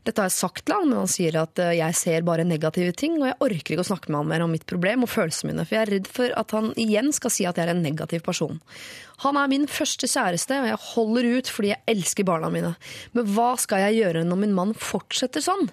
Dette 0.07 0.23
har 0.23 0.29
jeg 0.29 0.37
sagt 0.37 0.63
til 0.63 0.75
han, 0.77 0.87
men 0.87 1.01
han 1.01 1.11
sier 1.11 1.35
at 1.41 1.59
eh, 1.59 1.73
jeg 1.81 1.97
ser 1.99 2.23
bare 2.27 2.45
negative 2.47 2.93
ting, 2.95 3.17
og 3.19 3.27
jeg 3.27 3.37
orker 3.43 3.75
ikke 3.75 3.83
å 3.83 3.89
snakke 3.89 4.11
med 4.11 4.21
han 4.21 4.29
mer 4.31 4.45
om 4.45 4.53
mitt 4.55 4.63
problem 4.69 5.03
og 5.03 5.11
følelsene 5.11 5.51
mine, 5.51 5.65
for 5.67 5.77
jeg 5.77 5.83
er 5.83 5.93
redd 5.97 6.07
for 6.11 6.37
at 6.39 6.55
han 6.55 6.71
igjen 6.79 7.11
skal 7.15 7.33
si 7.33 7.47
at 7.49 7.59
jeg 7.59 7.67
er 7.67 7.73
en 7.73 7.83
negativ 7.83 8.23
person. 8.27 8.61
Han 9.25 9.39
er 9.41 9.51
min 9.51 9.67
første 9.71 10.07
kjæreste, 10.07 10.61
og 10.63 10.71
jeg 10.71 10.81
holder 10.93 11.29
ut 11.35 11.51
fordi 11.51 11.73
jeg 11.73 11.83
elsker 11.97 12.27
barna 12.27 12.51
mine. 12.53 12.71
Men 13.17 13.27
hva 13.35 13.51
skal 13.59 13.83
jeg 13.87 13.99
gjøre 13.99 14.23
når 14.27 14.41
min 14.45 14.55
mann 14.55 14.75
fortsetter 14.79 15.43
sånn? 15.43 15.67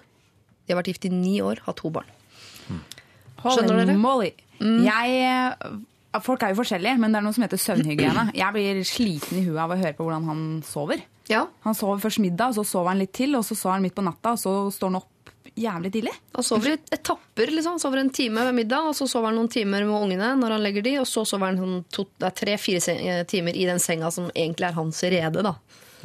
De 0.65 0.73
har 0.73 0.81
vært 0.81 0.91
gift 0.91 1.07
i 1.07 1.13
ni 1.13 1.37
år, 1.45 1.63
har 1.67 1.79
to 1.79 1.93
barn. 1.93 2.09
Skjønner 3.45 3.83
dere? 3.85 3.93
dere? 3.93 4.31
Mm. 4.59 4.79
Jeg, 4.87 5.17
eh, 5.29 5.75
folk 6.23 6.43
er 6.43 6.53
jo 6.53 6.59
forskjellige, 6.61 6.99
men 7.01 7.11
det 7.11 7.19
er 7.19 7.25
noe 7.25 7.35
som 7.35 7.43
heter 7.45 7.61
søvnhygiene. 7.61 8.29
Jeg 8.37 8.53
blir 8.55 8.81
sliten 8.87 9.39
i 9.39 9.45
huet 9.47 9.59
av 9.63 9.73
å 9.73 9.79
høre 9.79 9.95
på 9.97 10.05
hvordan 10.05 10.29
han 10.29 10.45
sover. 10.67 11.03
Ja, 11.27 11.47
Han 11.65 11.73
sover 11.73 11.97
først 12.03 12.19
middag, 12.21 12.53
så 12.53 12.63
sover 12.63 12.93
han 12.93 12.99
litt 13.01 13.13
til, 13.17 13.33
og 13.35 13.43
så 13.47 13.55
sover 13.57 13.79
han 13.79 13.85
midt 13.87 13.95
på 13.97 14.03
natta, 14.05 14.35
og 14.35 14.39
så 14.39 14.53
står 14.71 14.91
han 14.91 14.99
opp 15.01 15.11
jævlig 15.55 15.91
tidlig. 15.93 16.11
Han 16.35 16.43
sover 16.43 16.73
i 16.73 16.77
etapper. 16.91 17.51
liksom. 17.55 17.77
Han 17.77 17.79
sover 17.79 18.01
en 18.03 18.09
time 18.13 18.43
ved 18.45 18.53
middag, 18.53 18.89
og 18.91 18.95
så 18.97 19.07
sover 19.07 19.31
han 19.31 19.39
noen 19.39 19.49
timer 19.49 19.85
med 19.87 19.95
ungene 19.95 20.33
når 20.37 20.57
han 20.57 20.63
legger 20.65 20.85
de, 20.85 20.99
og 21.01 21.07
så 21.09 21.23
sover 21.25 21.53
han 21.53 21.83
sånn 21.89 22.31
tre-fire 22.35 22.95
eh, 22.95 23.23
timer 23.25 23.55
i 23.55 23.65
den 23.65 23.79
senga 23.79 24.11
som 24.11 24.29
egentlig 24.35 24.69
er 24.69 24.77
hans 24.77 25.01
rede. 25.03 25.41
da. 25.45 25.55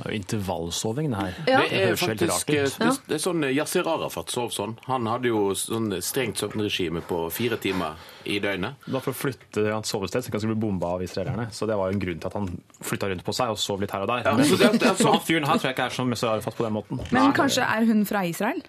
Det 0.01 0.07
er 0.09 0.15
jo 0.15 0.19
intervallsoving, 0.21 1.11
det 1.13 1.19
her. 1.21 1.35
Ja. 1.47 1.59
Det 1.61 1.81
er 1.81 1.97
faktisk 2.01 2.51
eh, 2.55 2.69
det, 3.07 3.17
er 3.19 3.21
sånn 3.21 3.45
eh, 3.45 3.53
Yasir 3.53 3.89
Arafat 3.91 4.33
sov 4.33 4.49
sånn. 4.55 4.73
Han 4.87 5.07
hadde 5.11 5.29
jo 5.29 5.51
sånn 5.59 5.91
strengt 6.03 6.41
søvnregime 6.41 7.03
på 7.05 7.19
fire 7.35 7.59
timer 7.61 8.01
i 8.25 8.39
døgnet. 8.41 8.81
Da 8.87 9.03
For 9.05 9.13
å 9.13 9.19
flytte 9.19 9.67
hans 9.69 9.93
sovested, 9.93 10.25
så 10.25 10.33
kan 10.33 10.41
han 10.41 10.55
bli 10.55 10.61
bomba 10.65 10.95
av 10.97 11.05
israelerne. 11.05 11.51
Så 11.53 11.69
det 11.69 11.77
var 11.77 11.91
jo 11.93 11.99
en 11.99 12.05
grunn 12.07 12.23
til 12.23 12.31
at 12.33 12.39
han 12.39 12.49
flytta 12.81 13.13
rundt 13.13 13.27
på 13.29 13.37
seg 13.37 13.53
og 13.53 13.61
sov 13.61 13.85
litt 13.85 13.93
her 13.93 14.07
og 14.07 14.13
der. 14.15 14.25
Ja, 14.25 14.35
Men, 14.41 14.49
så 14.49 14.57
det- 14.57 14.73
det 14.81 14.95
sånn- 14.97 15.13
han 15.19 15.27
fyren 15.29 15.45
her 15.51 15.59
tror 15.61 15.69
jeg 15.71 15.77
ikke 15.77 15.87
er 15.91 15.99
som 16.01 16.11
Yasir 16.17 16.33
Arafat 16.33 16.57
på 16.57 16.65
den 16.65 16.73
måten. 16.79 17.05
Men 17.11 17.23
Nei, 17.23 17.33
kanskje 17.37 17.67
er 17.69 17.85
hun 17.85 18.05
fra 18.09 18.25
Israel? 18.25 18.63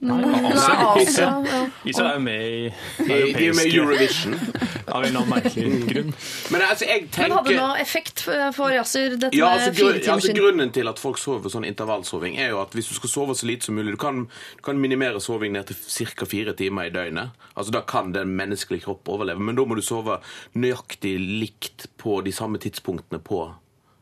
Nei, 0.00 0.22
Asia. 0.54 1.42
Israel 1.84 2.08
er 2.08 2.14
jo 2.14 2.20
med 2.20 2.40
i 2.40 2.72
De, 3.04 3.48
er 3.48 3.54
med 3.54 3.66
i 3.66 3.76
Eurovision. 3.78 4.34
av 4.94 5.02
en 5.04 5.08
eller 5.08 5.20
annen 5.20 5.30
merkelig 5.32 5.86
grunn. 5.88 6.10
Men 6.52 6.62
altså, 6.66 6.86
jeg 6.88 7.06
Men 7.16 7.32
hadde 7.34 7.48
det 7.50 7.56
noe 7.58 7.78
effekt 7.82 8.22
for 8.24 8.72
Yasir, 8.74 9.16
dette 9.16 9.36
Ja, 9.36 9.50
med 9.54 9.60
altså, 9.60 9.72
fire 9.78 9.92
grunn, 9.92 10.00
timer 10.00 10.14
altså 10.14 10.28
siden? 10.28 10.40
Grunnen 10.64 10.72
til 10.72 10.88
at 10.88 11.00
folk 11.00 11.18
sover 11.20 11.52
sånn 11.52 11.66
intervallsoving, 11.68 12.38
er 12.40 12.54
jo 12.54 12.60
at 12.62 12.72
hvis 12.72 12.88
du 12.88 12.94
skal 12.96 13.10
sove 13.12 13.34
så 13.36 13.46
lite 13.46 13.66
som 13.66 13.76
mulig 13.76 13.92
Du 13.92 13.98
kan, 14.00 14.24
du 14.56 14.62
kan 14.64 14.78
minimere 14.80 15.20
soving 15.20 15.52
ned 15.52 15.66
til 15.68 15.76
ca. 16.08 16.24
fire 16.24 16.54
timer 16.56 16.88
i 16.88 16.90
døgnet. 16.90 17.30
Altså 17.54 17.72
Da 17.72 17.82
kan 17.82 18.12
den 18.12 18.32
menneskelige 18.36 18.84
kropp 18.84 19.08
overleve, 19.08 19.40
men 19.40 19.56
da 19.56 19.64
må 19.64 19.76
du 19.76 19.82
sove 19.82 20.20
nøyaktig 20.54 21.18
likt 21.20 21.88
på 22.00 22.22
de 22.24 22.32
samme 22.32 22.58
tidspunktene 22.58 23.20
på, 23.20 23.52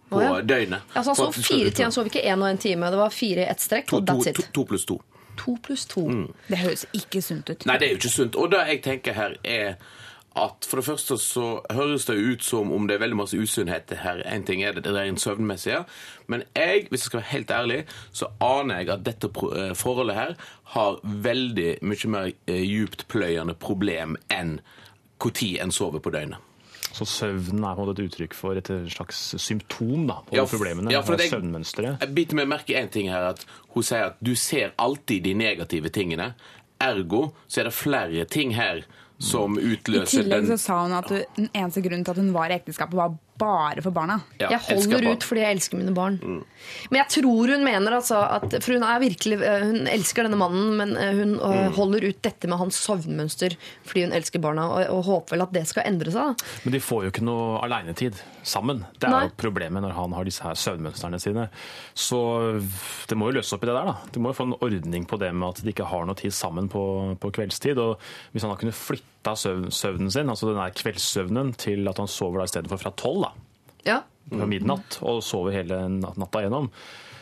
på 0.09 0.17
oh, 0.17 0.23
ja. 0.23 0.41
døgnet. 0.43 0.83
Altså, 0.95 1.11
han 1.11 1.17
sov 1.17 1.33
fire 1.33 1.71
timer, 1.71 1.89
han 1.89 1.93
sov 1.93 2.07
ikke 2.07 2.23
én 2.23 2.39
og 2.39 2.51
en 2.51 2.59
time. 2.59 2.91
Det 2.91 3.01
var 3.03 3.11
fire 3.11 3.43
i 3.43 3.51
ett 3.51 3.61
strekk, 3.61 3.89
To, 3.91 4.01
to, 4.01 4.05
that's 4.13 4.31
to, 4.31 4.47
it. 4.47 4.53
to 4.55 4.65
pluss 4.65 4.87
to. 4.87 5.01
To 5.43 5.57
pluss 5.63 5.87
to. 5.87 6.07
Det 6.47 6.59
høres 6.63 6.87
ikke 6.95 7.23
sunt 7.23 7.51
ut. 7.51 7.67
Nei, 7.67 7.79
det 7.81 7.89
er 7.89 7.97
jo 7.97 8.01
ikke 8.03 8.15
sunt. 8.15 8.39
Og 8.39 8.53
det 8.53 8.63
jeg 8.69 8.83
tenker 8.87 9.19
her 9.19 9.37
er 9.43 9.75
at 10.37 10.65
for 10.69 10.81
det 10.81 10.85
første 10.87 11.17
så 11.21 11.47
høres 11.71 12.07
det 12.09 12.17
ut 12.17 12.45
som 12.45 12.71
om 12.73 12.87
det 12.89 12.95
er 12.97 13.03
veldig 13.03 13.19
masse 13.19 13.37
usunnhet 13.37 13.91
her. 14.01 14.23
En 14.27 14.45
ting 14.49 14.63
er 14.65 14.73
det, 14.77 14.85
det 14.87 14.95
er 14.97 15.11
en 15.11 15.19
søvnmessige, 15.21 15.83
men 16.33 16.45
jeg, 16.57 16.87
hvis 16.89 17.03
jeg 17.03 17.11
skal 17.11 17.21
være 17.21 17.33
helt 17.33 17.51
ærlig, 17.51 17.81
så 18.13 18.31
aner 18.41 18.81
jeg 18.81 18.89
at 18.95 19.05
dette 19.05 19.29
eh, 19.29 19.75
forholdet 19.77 20.17
her 20.17 20.33
har 20.77 21.01
veldig 21.05 21.75
mye 21.85 22.09
mer 22.15 22.31
eh, 22.47 22.63
djuptpløyende 22.65 23.55
problem 23.61 24.17
enn 24.33 24.59
når 25.23 25.61
en 25.63 25.71
sover 25.71 26.01
på 26.03 26.11
døgnet. 26.11 26.41
Så 26.93 27.07
søvnen 27.09 27.63
er 27.65 27.79
et 27.93 28.01
uttrykk 28.03 28.35
for 28.37 28.59
et 28.59 28.69
slags 28.93 29.21
symptom 29.41 30.03
da, 30.11 30.19
på 30.27 30.35
Ja, 30.37 30.43
problemene. 30.51 30.91
ja, 30.93 31.01
for 31.01 31.17
det 31.17 31.31
Søvnmønsteret. 31.31 32.03
Jeg 32.03 32.15
biter 32.17 32.37
meg 32.37 32.51
merke 32.51 32.75
i 32.75 32.81
en 32.81 32.91
ting 32.93 33.09
her, 33.09 33.31
at 33.31 33.47
hun 33.73 33.87
sier 33.87 34.11
at 34.11 34.19
du 34.21 34.35
ser 34.37 34.75
alltid 34.83 35.23
de 35.25 35.33
negative 35.39 35.89
tingene. 35.95 36.33
Ergo 36.83 37.31
så 37.47 37.63
er 37.63 37.71
det 37.71 37.77
flere 37.79 38.25
ting 38.29 38.53
her 38.59 38.83
som 39.23 39.59
utløser 39.59 40.25
den 40.25 40.33
I 40.33 40.33
tillegg 40.33 40.49
så 40.51 40.59
sa 40.59 40.81
hun 40.83 40.97
at 40.99 41.11
den 41.13 41.51
eneste 41.53 41.83
grunnen 41.85 42.07
til 42.07 42.17
at 42.17 42.23
hun 42.23 42.33
var 42.35 42.51
i 42.51 42.59
ekteskapet, 42.59 42.99
var 42.99 43.15
bare 43.43 43.83
for 43.83 43.95
barna. 43.95 44.19
Ja, 44.41 44.51
jeg 44.53 44.61
holder 44.69 45.07
ut 45.13 45.25
fordi 45.27 45.43
jeg 45.43 45.57
elsker 45.57 45.79
mine 45.81 45.95
barn. 45.97 46.19
Men 46.91 46.99
jeg 47.01 47.09
tror 47.17 47.53
hun 47.55 47.65
mener 47.65 47.97
altså 47.97 48.21
at 48.37 48.55
For 48.63 48.77
hun 48.77 48.85
er 48.87 49.01
virkelig 49.03 49.39
eh, 49.43 49.65
Hun 49.67 49.89
elsker 49.91 50.27
denne 50.27 50.39
mannen, 50.39 50.77
men 50.79 50.95
eh, 51.01 51.15
hun 51.17 51.35
mm. 51.41 51.73
holder 51.79 52.07
ut 52.11 52.21
dette 52.25 52.51
med 52.51 52.61
hans 52.61 52.79
sovnmønster 52.85 53.57
fordi 53.89 54.07
hun 54.07 54.15
elsker 54.17 54.43
barna, 54.43 54.69
og, 54.71 54.85
og 54.93 55.05
håper 55.09 55.37
vel 55.37 55.45
at 55.47 55.55
det 55.55 55.65
skal 55.71 55.89
endre 55.89 56.13
seg. 56.15 56.45
Men 56.65 56.77
de 56.77 56.83
får 56.83 57.07
jo 57.07 57.13
ikke 57.13 57.27
noe 57.27 57.63
alenetid 57.65 58.21
sammen. 58.47 58.85
Det 58.99 59.09
er 59.09 59.15
Nei. 59.15 59.23
jo 59.27 59.37
problemet 59.43 59.85
når 59.85 59.97
han 59.97 60.17
har 60.17 60.29
disse 60.29 60.45
her 60.45 60.59
søvnmønstrene 60.59 61.21
sine. 61.23 61.49
Så 61.95 62.21
det 63.11 63.19
må 63.19 63.31
jo 63.31 63.39
løse 63.39 63.57
opp 63.57 63.65
i 63.67 63.71
det 63.71 63.77
der, 63.79 63.91
da. 63.93 64.13
De 64.13 64.23
må 64.23 64.33
jo 64.33 64.39
få 64.39 64.49
en 64.51 64.59
ordning 64.59 65.07
på 65.09 65.19
det 65.23 65.33
med 65.35 65.49
at 65.51 65.65
de 65.65 65.73
ikke 65.75 65.89
har 65.89 66.07
noe 66.09 66.19
tid 66.19 66.35
sammen 66.37 66.71
på, 66.73 66.85
på 67.23 67.33
kveldstid. 67.39 67.81
Og 67.83 67.97
hvis 68.33 68.47
han 68.47 68.55
da 68.55 68.61
kunne 68.61 68.77
flytte 68.77 69.12
nattasøvnen 69.25 70.11
sin, 70.13 70.29
altså 70.29 70.47
den 70.51 70.57
der 70.61 70.71
kveldssøvnen, 70.71 71.55
til 71.57 71.89
at 71.89 71.99
han 71.99 72.09
sover 72.09 72.39
da 72.39 72.45
i 72.45 72.53
stedet 72.53 72.69
for 72.69 72.77
fra 72.83 72.91
tolv, 72.97 73.23
da, 73.23 73.31
Ja. 73.87 74.01
fra 74.31 74.47
midnatt, 74.47 74.99
og 75.03 75.23
sover 75.23 75.53
hele 75.53 75.89
natta 75.89 76.41
gjennom, 76.43 76.71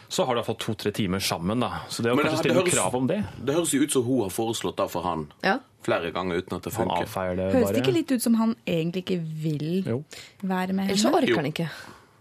så 0.08 0.24
har 0.26 0.34
du 0.34 0.40
iallfall 0.40 0.56
to-tre 0.58 0.90
timer 0.92 1.18
sammen. 1.20 1.60
da. 1.60 1.82
Så 1.88 2.02
det 2.02 2.12
å 2.12 2.16
kanskje 2.18 2.38
stille 2.38 2.54
høres- 2.62 2.74
krav 2.74 2.94
om 2.94 3.06
det 3.06 3.24
Det 3.44 3.54
høres 3.54 3.70
jo 3.72 3.80
ut 3.82 3.92
som 3.92 4.02
hun 4.04 4.22
har 4.22 4.30
foreslått 4.30 4.76
det 4.76 4.90
for 4.90 5.02
han 5.02 5.32
Ja. 5.44 5.58
flere 5.82 6.12
ganger 6.12 6.36
uten 6.42 6.56
at 6.56 6.62
det 6.62 6.72
funker. 6.72 7.36
det 7.36 7.54
Høres 7.54 7.72
det 7.72 7.82
ikke 7.84 7.92
litt 7.94 8.10
ut 8.12 8.22
som 8.22 8.34
han 8.34 8.56
egentlig 8.66 9.04
ikke 9.04 9.20
vil 9.42 9.82
Jo. 9.86 10.04
være 10.42 10.72
med 10.72 10.88
Ellers 10.90 11.02
så 11.02 11.10
henne? 11.12 11.22
orker 11.22 11.36
han 11.36 11.46
ikke. 11.52 11.70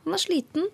Han 0.05 0.13
er 0.13 0.17
sliten. 0.17 0.67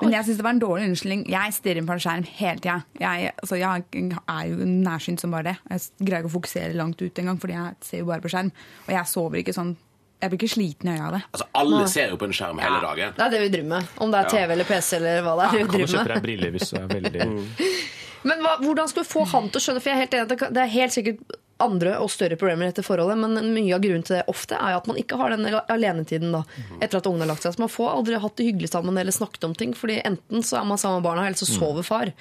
Men 0.00 0.12
jeg 0.16 0.24
syns 0.26 0.38
det 0.40 0.44
var 0.46 0.54
en 0.56 0.62
dårlig 0.62 0.88
unnskyldning. 0.88 1.22
Jeg 1.30 1.54
stirrer 1.56 1.86
på 1.86 1.92
en 1.96 2.02
skjerm 2.02 2.26
hele 2.38 2.58
tida. 2.62 2.76
Jeg, 3.00 3.32
altså, 3.42 3.58
jeg 3.60 3.84
er 4.18 4.44
jo 4.50 4.66
nærsynt 4.68 5.20
som 5.20 5.30
bare 5.34 5.50
det. 5.52 5.56
Jeg 5.70 6.06
greier 6.08 6.22
ikke 6.24 6.30
å 6.32 6.36
fokusere 6.38 6.76
langt 6.78 7.02
ut 7.02 7.18
engang, 7.22 7.40
fordi 7.42 7.56
jeg 7.58 7.74
ser 7.88 8.02
jo 8.02 8.08
bare 8.08 8.24
på 8.24 8.32
skjerm. 8.32 8.52
Og 8.86 8.92
jeg 8.96 9.10
sover 9.12 9.42
ikke 9.42 9.56
sånn 9.56 9.74
Jeg 10.22 10.30
blir 10.30 10.38
ikke 10.38 10.52
sliten 10.54 10.86
i 10.86 10.92
øya 10.94 11.06
av 11.08 11.14
det. 11.16 11.22
Altså, 11.34 11.46
Alle 11.58 11.86
ser 11.90 12.12
jo 12.12 12.16
på 12.20 12.28
en 12.28 12.34
skjerm 12.36 12.60
hele 12.62 12.78
dagen. 12.84 13.14
Det 13.16 13.24
er 13.24 13.30
det 13.34 13.40
vi 13.42 13.48
driver 13.56 13.68
med. 13.72 13.88
Om 14.06 14.12
det 14.14 14.18
er 14.20 14.28
TV 14.30 14.52
eller 14.54 14.68
PC 14.68 14.90
eller 15.00 15.24
hva 15.26 15.32
det 15.40 15.46
er. 15.48 15.48
Ja, 15.48 15.56
vi 15.56 15.64
kan 15.66 15.72
driver 15.72 15.90
kjøpe 15.92 16.04
med. 16.04 16.12
deg 16.14 16.22
briller 16.28 16.52
hvis 16.54 16.70
du 16.70 16.76
er 16.78 16.86
veldig 16.92 17.26
Men 18.30 18.44
hva, 18.46 18.52
hvordan 18.62 18.86
skal 18.92 19.02
du 19.02 19.08
få 19.10 19.24
han 19.32 19.48
til 19.50 19.58
å 19.58 19.62
skjønne 19.64 19.82
For 19.82 19.90
jeg 19.90 19.96
er 19.96 20.02
helt 20.04 20.14
enig 20.20 20.52
det 20.54 20.62
er 20.62 20.70
helt 20.76 20.94
sikkert 20.94 21.32
andre 21.64 21.96
og 22.02 22.10
større 22.12 22.38
problemer 22.40 22.68
i 22.68 22.72
dette 22.72 22.84
forholdet, 22.86 23.18
men 23.22 23.52
mye 23.54 23.74
av 23.76 23.82
grunnen 23.84 24.04
til 24.06 24.18
det 24.18 24.24
ofte 24.30 24.58
er 24.58 24.76
at 24.76 24.88
man 24.90 25.00
ikke 25.00 25.18
har 25.20 25.34
den 25.34 25.48
alenetiden 25.48 26.34
da, 26.34 26.44
etter 26.78 27.00
at 27.00 27.08
ungene 27.10 27.26
har 27.26 27.32
lagt 27.34 27.46
seg. 27.46 27.56
Så 27.56 27.62
man 27.64 27.72
får 27.72 27.92
aldri 27.92 28.22
hatt 28.22 28.38
det 28.38 28.48
hyggelig 28.50 28.72
sammen 28.72 28.98
eller 28.98 29.14
snakket 29.14 29.46
om 29.48 29.56
ting, 29.58 29.76
fordi 29.78 30.00
enten 30.06 30.46
så 30.46 30.60
er 30.60 30.66
man 30.68 30.80
sammen 30.80 31.00
med 31.00 31.08
barna, 31.08 31.28
eller 31.28 31.40
så 31.40 31.48
sover 31.48 31.86
far. 31.86 32.12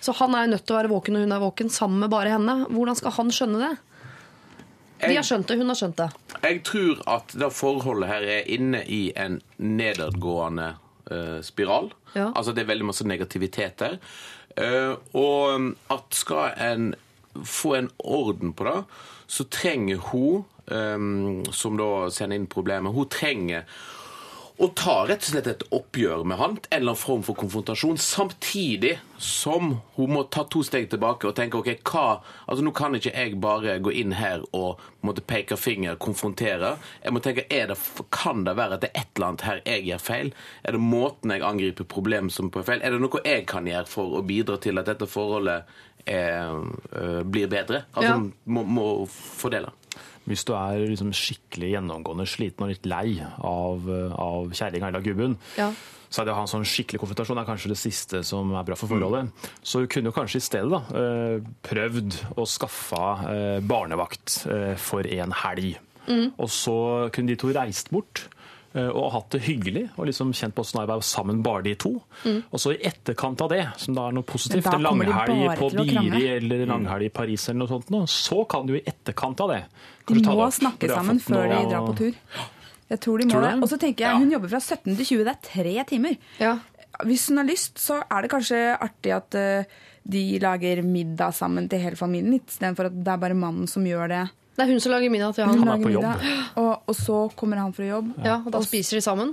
Så 0.00 0.14
han 0.16 0.34
er 0.34 0.46
jo 0.46 0.54
nødt 0.54 0.64
til 0.66 0.74
å 0.74 0.80
være 0.80 0.92
våken 0.92 1.16
når 1.16 1.26
hun 1.26 1.36
er 1.36 1.44
våken, 1.44 1.72
sammen 1.72 2.04
med 2.04 2.12
bare 2.12 2.32
henne. 2.32 2.56
Hvordan 2.72 2.98
skal 2.98 3.16
han 3.18 3.32
skjønne 3.36 3.62
det? 3.62 3.72
Vi 5.00 5.16
har 5.16 5.24
skjønt 5.24 5.48
det, 5.48 5.56
hun 5.56 5.72
har 5.72 5.78
skjønt 5.78 6.00
det. 6.00 6.08
Jeg 6.44 6.60
tror 6.68 7.00
at 7.08 7.32
det 7.40 7.50
forholdet 7.56 8.10
her 8.10 8.26
er 8.36 8.48
inne 8.52 8.82
i 8.84 9.02
en 9.16 9.38
nedadgående 9.56 10.74
uh, 11.10 11.38
spiral. 11.44 11.92
Ja. 12.12 12.30
Altså 12.34 12.52
det 12.56 12.64
er 12.64 12.72
veldig 12.72 12.90
masse 12.90 13.06
negativitet 13.08 13.80
der. 13.80 13.96
Uh, 14.60 14.98
og 15.16 15.70
at 15.92 16.16
skal 16.16 16.52
en 16.60 16.90
få 17.46 17.74
en 17.78 17.90
orden 17.98 18.52
på 18.56 18.66
det, 18.68 18.76
så 19.30 19.46
trenger 19.52 20.02
hun, 20.10 20.44
um, 20.66 21.44
som 21.54 21.78
da 21.80 22.10
sender 22.10 22.40
inn 22.40 22.50
problemet, 22.50 22.94
hun 22.94 23.10
trenger 23.10 23.66
å 24.60 24.66
ta 24.76 25.06
rett 25.08 25.24
og 25.24 25.30
slett 25.32 25.46
et 25.48 25.62
oppgjør 25.72 26.24
med 26.28 26.36
han, 26.36 26.56
en 26.58 26.74
eller 26.76 26.92
annen 26.92 27.00
form 27.00 27.22
for 27.24 27.38
konfrontasjon, 27.38 27.96
samtidig 27.96 28.98
som 29.16 29.70
hun 29.96 30.12
må 30.12 30.26
ta 30.28 30.44
to 30.52 30.60
steg 30.66 30.90
tilbake 30.92 31.30
og 31.30 31.36
tenke 31.38 31.56
ok, 31.60 31.70
hva 31.88 32.04
altså 32.44 32.64
Nå 32.66 32.74
kan 32.76 32.96
ikke 32.96 33.14
jeg 33.14 33.38
bare 33.40 33.78
gå 33.80 33.94
inn 34.02 34.12
her 34.18 34.44
og 34.56 34.82
måtte 35.06 35.24
peke 35.24 35.56
finger, 35.56 35.96
konfrontere. 35.96 36.74
Jeg 37.00 37.16
må 37.16 37.22
tenke, 37.24 37.46
er 37.48 37.72
det, 37.72 37.78
Kan 38.12 38.44
det 38.44 38.58
være 38.58 38.76
at 38.76 38.84
det 38.84 38.90
er 38.92 39.00
et 39.00 39.14
eller 39.16 39.30
annet 39.30 39.46
her 39.48 39.62
jeg 39.64 39.86
gjør 39.88 40.04
feil? 40.10 40.32
Er 40.64 40.76
det 40.76 40.82
måten 40.84 41.32
jeg 41.32 41.46
angriper 41.46 41.88
problem 41.88 42.28
som 42.28 42.52
på 42.52 42.64
feil? 42.66 42.84
Er 42.84 42.92
det 42.92 43.00
noe 43.00 43.24
jeg 43.24 43.46
kan 43.48 43.68
gjøre 43.68 43.88
for 43.88 44.20
å 44.20 44.24
bidra 44.28 44.60
til 44.60 44.80
at 44.80 44.92
dette 44.92 45.08
forholdet 45.08 45.72
er, 46.04 46.60
blir 47.24 47.48
bedre? 47.48 47.84
At 47.94 48.02
Ja. 48.04 48.16
må, 48.46 48.64
må 48.64 49.06
fordele. 49.08 49.70
Hvis 50.28 50.44
du 50.46 50.52
er 50.54 50.78
liksom 50.86 51.10
skikkelig 51.16 51.72
gjennomgående 51.72 52.26
sliten 52.28 52.62
og 52.66 52.68
litt 52.70 52.84
lei 52.86 53.16
av, 53.40 53.86
av 54.20 54.50
kjerringa 54.54 54.88
eller 54.92 55.00
gubben, 55.02 55.36
Ja. 55.56 55.70
så 56.10 56.20
er 56.20 56.24
det 56.28 56.32
å 56.34 56.36
ha 56.36 56.42
en 56.44 56.50
sånn 56.50 56.66
skikkelig 56.66 57.00
konfrontasjon 57.00 57.38
er 57.40 57.46
kanskje 57.48 57.68
det 57.72 57.78
siste 57.80 58.20
som 58.26 58.52
er 58.54 58.64
bra 58.66 58.74
for 58.76 58.86
forholdet. 58.90 59.30
Så 59.62 59.80
du 59.80 59.86
kunne 59.90 60.10
jo 60.10 60.14
kanskje 60.14 60.36
i 60.42 60.44
stedet 60.44 60.70
da, 60.70 60.80
eh, 60.94 61.40
prøvd 61.66 62.18
å 62.36 62.46
skaffe 62.46 63.00
eh, 63.30 63.60
barnevakt 63.60 64.46
eh, 64.50 64.74
for 64.76 65.06
en 65.06 65.32
helg. 65.32 65.78
Og 66.10 66.48
så 66.50 67.10
kunne 67.14 67.28
de 67.30 67.36
to 67.38 67.52
reist 67.54 67.90
bort 67.94 68.24
eh, 68.26 68.39
og 68.70 69.08
hatt 69.16 69.32
det 69.34 69.40
hyggelig 69.48 69.88
og 69.96 70.06
liksom 70.06 70.30
kjent 70.36 70.54
på 70.54 70.62
åssen 70.62 70.78
det 70.78 70.84
er 70.84 70.88
å 70.88 70.92
være 70.92 71.06
sammen 71.08 71.40
bare 71.42 71.64
de 71.66 71.72
to. 71.74 71.90
Og 72.26 72.60
så 72.62 72.76
i 72.76 72.78
etterkant 72.86 73.42
av 73.42 73.50
det, 73.50 73.64
som 73.82 73.96
da 73.96 74.04
er 74.06 74.14
noe 74.14 74.26
positivt, 74.28 74.68
en 74.70 74.84
langhelg 74.86 75.58
på 75.58 75.70
Biri 75.74 76.22
eller 76.36 76.62
en 76.66 76.74
langhelg 76.76 77.08
i 77.08 77.12
Paris 77.14 77.48
eller 77.48 77.64
noe 77.64 77.72
sånt, 77.72 77.90
så 78.10 78.44
kan 78.50 78.70
du 78.70 78.76
i 78.78 78.84
etterkant 78.84 79.42
av 79.42 79.50
det 79.56 79.60
De 80.06 80.22
må 80.22 80.38
det 80.44 80.54
snakke 80.60 80.90
sammen 80.92 81.18
før 81.18 81.40
før 81.40 81.52
de 81.54 81.60
drar 81.72 81.86
på 81.88 81.98
tur. 81.98 82.48
Jeg 82.90 83.00
tror 83.04 83.18
de 83.22 83.26
må 83.28 83.34
Tror 83.34 83.44
det. 83.46 83.52
det? 83.54 83.62
Og 83.62 83.70
så 83.70 83.78
tenker 83.78 84.06
jeg, 84.06 84.18
Hun 84.18 84.32
jobber 84.34 84.50
fra 84.54 84.60
17 84.60 84.96
til 84.96 85.06
20, 85.06 85.24
det 85.24 85.32
er 85.34 85.44
tre 85.46 85.74
timer. 85.86 86.16
Ja. 86.42 86.56
Hvis 87.06 87.28
hun 87.30 87.38
har 87.38 87.46
lyst, 87.46 87.78
så 87.78 88.00
er 88.02 88.22
det 88.22 88.30
kanskje 88.32 88.58
artig 88.76 89.12
at 89.14 89.36
eh, 89.38 89.78
de 90.10 90.22
lager 90.42 90.82
middag 90.82 91.34
sammen 91.36 91.68
til 91.70 91.82
hele 91.82 91.96
familien, 91.96 92.34
istedenfor 92.40 92.90
at 92.90 92.96
det 92.98 93.12
er 93.12 93.22
bare 93.22 93.38
mannen 93.38 93.70
som 93.70 93.86
gjør 93.86 94.10
det. 94.10 94.24
Det 94.60 94.66
er 94.66 94.74
hun 94.74 94.80
som 94.84 94.92
lager 94.92 95.08
middag 95.08 95.32
til 95.38 95.46
han. 95.48 95.56
han. 95.56 95.68
er 95.72 95.80
på 95.80 95.92
jobb. 95.94 96.26
og, 96.60 96.90
og 96.92 96.96
så 96.98 97.20
kommer 97.36 97.62
han 97.62 97.72
fra 97.72 97.86
jobb. 97.88 98.10
Ja, 98.20 98.42
og 98.44 98.52
da 98.52 98.60
spiser 98.60 99.00
de 99.00 99.04
sammen. 99.04 99.32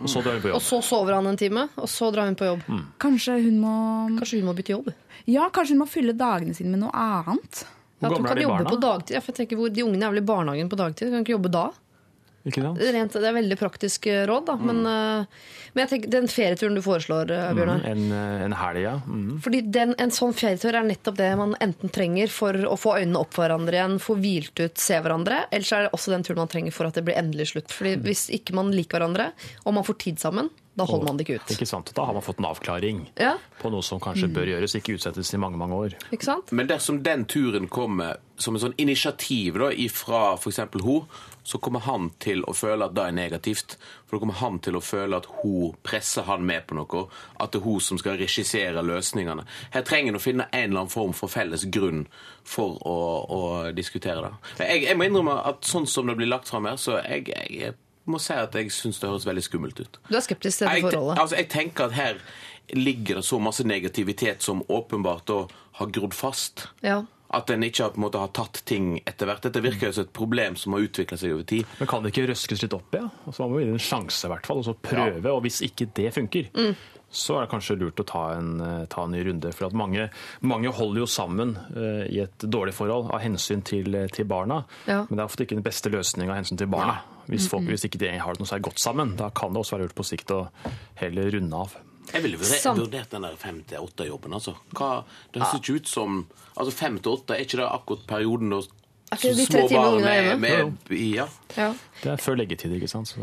Og 0.00 0.10
så 0.10 0.22
drar 0.24 0.38
hun 0.38 0.42
på 0.42 0.54
Og 0.56 0.62
så 0.64 0.80
sover 0.82 1.14
han 1.14 1.28
en 1.30 1.36
time, 1.38 1.68
og 1.76 1.88
så 1.92 2.08
drar 2.10 2.26
hun 2.26 2.38
på 2.38 2.48
jobb. 2.48 2.64
Kanskje 3.04 3.36
hun 3.44 3.60
må 3.62 3.74
Kanskje 4.16 4.40
hun 4.40 4.48
må 4.48 4.56
bytte 4.56 4.72
jobb? 4.72 4.90
Ja, 5.28 5.50
kanskje 5.52 5.76
hun 5.76 5.84
må 5.84 5.88
fylle 5.92 6.16
dagene 6.16 6.56
sine 6.56 6.72
med 6.72 6.82
noe 6.86 6.90
annet. 6.96 7.66
Hvor 8.00 8.16
gamle 8.16 8.32
er 8.32 8.40
de 8.40 8.48
barna? 8.48 8.70
på 8.72 8.80
dagtid. 8.80 9.14
Ja, 9.14 9.20
for 9.20 9.32
jeg 9.32 9.42
tenker, 9.42 9.60
hvor, 9.60 9.70
de 9.72 9.84
ungene 9.84 10.08
er 10.08 10.14
vel 10.14 10.20
i 10.24 10.26
barnehagen 10.26 10.72
på 10.72 10.80
dagtid, 10.80 11.12
kan 11.12 11.24
ikke 11.24 11.36
jobbe 11.36 11.52
da? 11.52 11.68
Ikke 11.68 11.76
sant? 11.76 11.76
Det 11.76 12.32
er, 12.32 12.33
rent, 12.44 13.12
det 13.12 13.24
er 13.24 13.36
veldig 13.38 13.56
praktisk 13.58 14.06
eh, 14.06 14.26
råd, 14.28 14.46
da. 14.50 14.56
Men, 14.60 14.80
eh, 14.86 15.26
men 15.72 15.82
jeg 15.84 15.90
tenker, 15.94 16.10
den 16.12 16.28
ferieturen 16.28 16.76
du 16.76 16.82
foreslår, 16.84 17.30
Bjørnar 17.30 17.54
Bjørnar 17.56 17.86
En, 17.88 18.02
eh, 18.12 18.44
en 18.44 18.56
helg, 18.60 18.80
ja. 18.84 18.94
Mm. 19.06 19.38
Fordi 19.44 19.60
den, 19.72 19.94
En 19.98 20.12
sånn 20.14 20.34
ferietur 20.36 20.74
er 20.74 20.84
nettopp 20.84 21.16
det 21.16 21.30
man 21.40 21.56
enten 21.64 21.92
trenger 21.94 22.28
for 22.32 22.52
å 22.68 22.76
få 22.76 22.98
øynene 23.00 23.22
opp 23.22 23.32
for 23.34 23.46
hverandre 23.46 23.78
igjen, 23.78 23.96
få 24.02 24.18
hvilt 24.20 24.60
ut, 24.60 24.76
se 24.78 25.00
hverandre, 25.00 25.46
eller 25.50 25.64
så 25.64 25.78
er 25.78 25.86
det 25.86 25.94
også 25.96 26.12
den 26.12 26.26
turen 26.26 26.42
man 26.44 26.52
trenger 26.52 26.76
for 26.76 26.90
at 26.90 26.98
det 26.98 27.06
blir 27.06 27.16
endelig 27.20 27.52
slutt. 27.54 27.72
Fordi 27.72 27.96
Hvis 28.04 28.28
ikke 28.34 28.54
man 28.54 28.72
liker 28.74 28.98
hverandre, 29.00 29.32
og 29.64 29.74
man 29.78 29.86
får 29.86 29.98
tid 30.04 30.20
sammen, 30.20 30.50
da 30.74 30.84
holder 30.88 31.06
man 31.06 31.18
det 31.18 31.26
ikke 31.28 31.38
ut. 31.38 31.52
Ikke 31.54 31.68
sant? 31.70 31.92
Da 31.94 32.04
har 32.08 32.16
man 32.16 32.24
fått 32.24 32.40
en 32.42 32.48
avklaring 32.48 33.04
Ja, 33.20 33.36
på 33.60 33.70
noe 33.70 33.84
som 33.86 34.00
kanskje 34.02 34.26
bør 34.34 34.48
gjøres, 34.50 34.74
ikke 34.74 34.96
utsettes 34.98 35.30
i 35.36 35.38
mange 35.38 35.58
mange 35.60 35.78
år. 35.78 35.94
ikke 36.10 36.26
sant? 36.26 36.50
Men 36.50 36.66
dersom 36.66 36.98
den 37.06 37.24
turen 37.30 37.68
kommer 37.70 38.18
som 38.36 38.56
en 38.56 38.64
sånn 38.64 38.74
initiativ 38.82 39.60
da, 39.62 39.70
ifra 39.70 40.32
f.eks. 40.34 40.58
hun, 40.82 41.06
så 41.44 41.58
kommer 41.60 41.84
han 41.84 42.08
til 42.24 42.40
å 42.48 42.54
føle 42.56 42.86
at 42.88 42.94
det 42.96 43.02
er 43.04 43.16
negativt. 43.16 43.76
For 44.06 44.16
da 44.16 44.22
kommer 44.22 44.38
han 44.40 44.58
til 44.64 44.78
å 44.78 44.80
føle 44.80 45.18
at 45.20 45.26
hun 45.42 45.74
presser 45.84 46.24
han 46.24 46.46
med 46.48 46.64
på 46.66 46.78
noe. 46.78 47.02
At 47.36 47.52
det 47.52 47.60
er 47.60 47.66
hun 47.66 47.82
som 47.84 48.00
skal 48.00 48.16
regissere 48.16 48.84
løsningene. 48.84 49.44
Her 49.74 49.84
trenger 49.84 50.14
en 50.14 50.20
å 50.20 50.24
finne 50.24 50.48
en 50.50 50.70
eller 50.70 50.86
annen 50.86 50.94
form 50.94 51.12
for 51.16 51.32
felles 51.32 51.66
grunn 51.68 52.06
for 52.48 52.80
å, 52.88 52.98
å 53.28 53.42
diskutere 53.76 54.24
det. 54.24 54.32
Jeg, 54.64 54.86
jeg 54.88 54.96
må 54.96 55.10
innrømme 55.10 55.36
at 55.52 55.68
sånn 55.68 55.88
som 55.90 56.08
det 56.08 56.16
blir 56.16 56.32
lagt 56.32 56.48
fram 56.48 56.70
her, 56.70 56.80
så 56.80 56.96
jeg, 57.02 57.28
jeg 57.52 57.76
må 58.08 58.20
si 58.20 58.36
at 58.36 58.56
jeg 58.56 58.72
syns 58.72 59.02
det 59.02 59.12
høres 59.12 59.28
veldig 59.28 59.44
skummelt 59.44 59.84
ut. 59.84 60.00
Du 60.08 60.16
er 60.16 60.24
skeptisk 60.24 60.62
til 60.62 60.70
dette 60.70 60.88
forholdet. 60.88 61.20
altså, 61.20 61.38
jeg 61.42 61.50
tenker 61.52 61.90
at 61.90 61.98
her 61.98 62.24
ligger 62.72 63.20
det 63.20 63.26
så 63.28 63.36
masse 63.42 63.64
negativitet 63.68 64.44
som 64.44 64.64
åpenbart 64.72 65.28
da 65.28 65.42
har 65.80 65.92
grodd 65.92 66.16
fast. 66.16 66.70
Ja. 66.80 67.02
At 67.34 67.50
en 67.50 67.66
ikke 67.66 67.86
har, 67.86 67.94
på 67.94 68.00
en 68.00 68.06
måte, 68.06 68.22
har 68.22 68.32
tatt 68.36 68.62
ting 68.68 68.96
etter 69.02 69.28
hvert. 69.28 69.44
Dette 69.44 69.62
virker 69.64 69.90
jo 69.90 69.96
som 69.98 70.06
et 70.06 70.16
problem 70.16 70.58
som 70.60 70.76
har 70.76 70.86
utvikla 70.86 71.18
seg 71.20 71.36
over 71.36 71.46
tid. 71.50 71.70
Men 71.80 71.90
kan 71.90 72.04
det 72.04 72.14
ikke 72.14 72.28
røskes 72.30 72.64
litt 72.64 72.76
opp 72.76 72.94
i? 72.94 73.02
Ja? 73.02 73.10
Altså, 73.26 73.44
man 73.44 73.54
må 73.54 73.62
gi 73.62 73.70
det 73.70 73.76
en 73.76 73.86
sjanse, 73.88 74.26
i 74.26 74.32
hvert 74.34 74.50
fall, 74.50 74.62
og 74.62 74.68
så 74.68 74.76
prøve. 74.90 75.32
Og 75.32 75.40
hvis 75.46 75.62
ikke 75.66 75.88
det 75.96 76.10
funker, 76.14 76.50
så 77.14 77.38
er 77.38 77.44
det 77.44 77.52
kanskje 77.52 77.76
lurt 77.78 78.00
å 78.02 78.06
ta 78.08 78.24
en, 78.34 78.60
eh, 78.60 78.84
ta 78.90 79.04
en 79.04 79.14
ny 79.14 79.22
runde. 79.28 79.52
For 79.54 79.68
at 79.68 79.76
mange, 79.78 80.08
mange 80.42 80.72
holder 80.74 81.04
jo 81.04 81.06
sammen 81.10 81.54
uh, 81.76 82.04
i 82.10 82.20
et 82.24 82.46
dårlig 82.50 82.74
forhold 82.74 83.12
av 83.14 83.22
hensyn 83.22 83.62
til, 83.64 83.94
eh, 83.94 84.08
til 84.10 84.26
barna. 84.26 84.64
Ja. 84.88 85.04
Men 85.08 85.16
det 85.16 85.22
er 85.22 85.30
ofte 85.30 85.46
ikke 85.46 85.58
den 85.58 85.66
beste 85.66 85.92
løsninga 85.94 86.34
av 86.34 86.42
hensyn 86.42 86.58
til 86.58 86.70
barna. 86.72 87.00
Hvis, 87.30 87.48
folk, 87.48 87.64
hvis 87.70 87.86
ikke 87.86 88.02
de 88.02 88.10
har 88.18 88.34
det 88.34 88.42
noe 88.42 88.50
særlig 88.50 88.66
godt 88.68 88.82
sammen, 88.82 89.14
da 89.16 89.30
kan 89.30 89.54
det 89.54 89.62
også 89.62 89.78
være 89.78 89.86
lurt 89.86 89.96
på 89.96 90.04
sikt 90.04 90.34
å 90.34 90.42
heller 91.00 91.30
runde 91.32 91.56
av. 91.56 91.78
Jeg 92.12 92.22
ville 92.22 92.38
vurdert, 92.38 93.10
den 93.10 93.22
der 93.22 93.36
fem 93.36 93.62
til 93.68 93.78
åtte-jobben. 93.78 94.32
Altså. 94.34 94.54
Hva- 94.74 95.04
Det 95.32 95.42
høres 95.42 95.54
ikke 95.60 95.76
ut 95.80 95.88
som 95.88 96.26
altså 96.56 96.72
Fem 96.72 96.98
til 96.98 97.12
åtte, 97.12 97.34
er 97.34 97.44
ikke 97.44 97.56
det 97.58 97.68
akkurat 97.70 98.06
perioden 98.06 98.50
da 98.50 98.60
små 99.16 99.68
barn 99.70 100.04
er 100.04 100.36
med, 100.36 100.74
ja. 100.90 101.26
Ja. 101.56 101.72
Det 102.02 102.10
er 102.12 102.16
før 102.16 102.36
leggetid, 102.36 102.72
ikke 102.74 102.88
sant. 102.90 103.08
Så, 103.08 103.16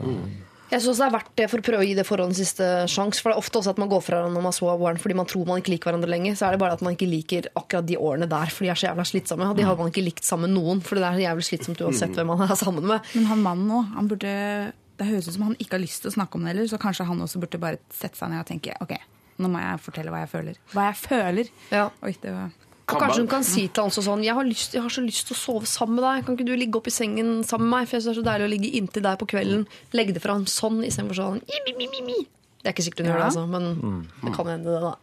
Jeg 0.72 0.80
synes 0.86 0.98
det 1.02 1.06
er 1.06 1.12
verdt 1.12 1.32
det 1.36 1.50
for 1.52 1.60
å 1.60 1.64
prøve 1.68 1.82
å 1.84 1.86
gi 1.88 1.96
det 1.98 2.06
forholdet 2.08 2.32
en 2.32 2.46
siste 2.46 2.64
sjanse. 2.88 3.20
For 3.20 3.30
det 3.32 3.36
er 3.36 3.42
ofte 3.42 3.60
også 3.60 3.74
at 3.74 3.78
man 3.82 3.90
går 3.92 4.00
fra 4.06 4.16
hverandre 4.22 4.38
når 4.40 4.44
man 4.46 4.54
så 4.56 4.70
barn 4.80 4.96
fordi 5.04 5.16
man 5.20 5.26
tror 5.28 5.46
man 5.46 5.60
ikke 5.60 5.74
liker 5.74 5.92
hverandre 5.92 6.08
lenger. 6.14 6.38
Så 6.40 6.48
er 6.48 6.52
det 6.56 6.60
bare 6.64 6.78
at 6.78 6.82
man 6.82 6.96
ikke 6.96 7.10
liker 7.12 7.50
akkurat 7.60 7.86
de 7.90 7.98
årene 8.00 8.30
der, 8.32 8.46
for 8.56 8.64
de 8.64 8.70
er 8.72 8.80
så 8.80 8.88
jævla 8.88 9.04
slitsomme. 9.04 9.50
Og 9.52 9.58
de 9.58 9.64
har 9.68 9.76
man 9.76 9.92
ikke 9.92 10.06
likt 10.06 10.24
sammen 10.24 10.48
med 10.54 10.56
noen, 10.64 10.80
for 10.82 10.96
det 10.96 11.04
er 11.04 11.20
jævlig 11.28 11.44
slitsomt 11.50 11.82
uansett 11.84 12.16
hvem 12.16 12.28
man 12.32 12.40
er 12.48 12.56
sammen 12.56 12.88
med. 12.88 13.02
Men 13.16 13.26
han 13.34 13.44
mannen 13.44 13.68
òg, 13.82 13.92
han 13.98 14.08
burde 14.08 14.32
Det 15.02 15.08
høres 15.10 15.28
ut 15.32 15.34
som 15.34 15.48
han 15.48 15.56
ikke 15.58 15.80
har 15.80 15.82
lyst 15.82 16.04
til 16.04 16.12
å 16.12 16.14
snakke 16.14 16.38
om 16.38 16.44
det 16.46 16.54
heller, 16.54 16.68
så 16.70 16.78
kanskje 16.82 17.08
han 17.10 17.22
også 17.26 17.40
burde 17.42 17.58
bare 17.62 17.80
sette 17.90 18.20
seg 18.20 18.30
ned 18.30 18.44
og 18.44 18.50
tenke 18.52 18.76
OK, 18.86 18.92
nå 19.42 19.50
må 19.50 19.62
jeg 19.64 19.80
fortelle 19.82 20.14
hva 20.14 20.20
jeg 20.22 20.30
føler. 20.30 20.60
Hva 20.76 20.90
jeg 20.92 20.98
føler. 21.02 21.50
Ja. 21.74 21.88
Oi, 22.06 22.14
det 22.22 22.34
var 22.36 22.52
Og 22.92 23.00
kanskje 23.00 23.24
hun 23.24 23.32
kan 23.32 23.46
si 23.48 23.64
til 23.72 23.88
han 23.88 23.94
sånn 23.96 24.22
jeg 24.26 24.36
har, 24.36 24.46
lyst, 24.46 24.76
'Jeg 24.76 24.84
har 24.84 24.94
så 24.94 25.02
lyst 25.02 25.26
til 25.28 25.34
å 25.34 25.40
sove 25.40 25.66
sammen 25.66 25.96
med 25.98 26.04
deg. 26.04 26.26
Kan 26.26 26.36
ikke 26.38 26.46
du 26.46 26.56
ligge 26.60 26.78
opp 26.78 26.88
i 26.88 26.94
sengen 26.94 27.42
sammen 27.48 27.70
med 27.70 27.80
meg?' 27.80 27.88
For 27.88 27.98
jeg 27.98 28.04
synes 28.04 28.16
det 28.16 28.20
er 28.20 28.22
så 28.22 28.30
deilig 28.30 28.46
å 28.46 28.54
ligge 28.54 28.76
inntil 28.78 29.04
deg 29.08 29.18
på 29.18 29.30
kvelden. 29.34 29.66
Legge 29.94 30.14
det 30.14 30.22
fram 30.22 30.46
sånn 30.46 30.84
istedenfor 30.84 31.18
sånn 31.18 31.42
mi, 31.42 31.74
mi, 31.78 31.88
mi, 31.88 32.02
mi. 32.06 32.20
Det 32.62 32.70
er 32.70 32.74
ikke 32.76 32.86
sikkert 32.86 33.06
hun 33.06 33.10
gjør 33.10 33.22
det, 33.24 33.30
altså, 33.32 33.46
men 33.50 33.64
det 34.22 34.36
kan 34.36 34.46
hende, 34.46 34.70
det, 34.70 34.82
da. 34.86 34.94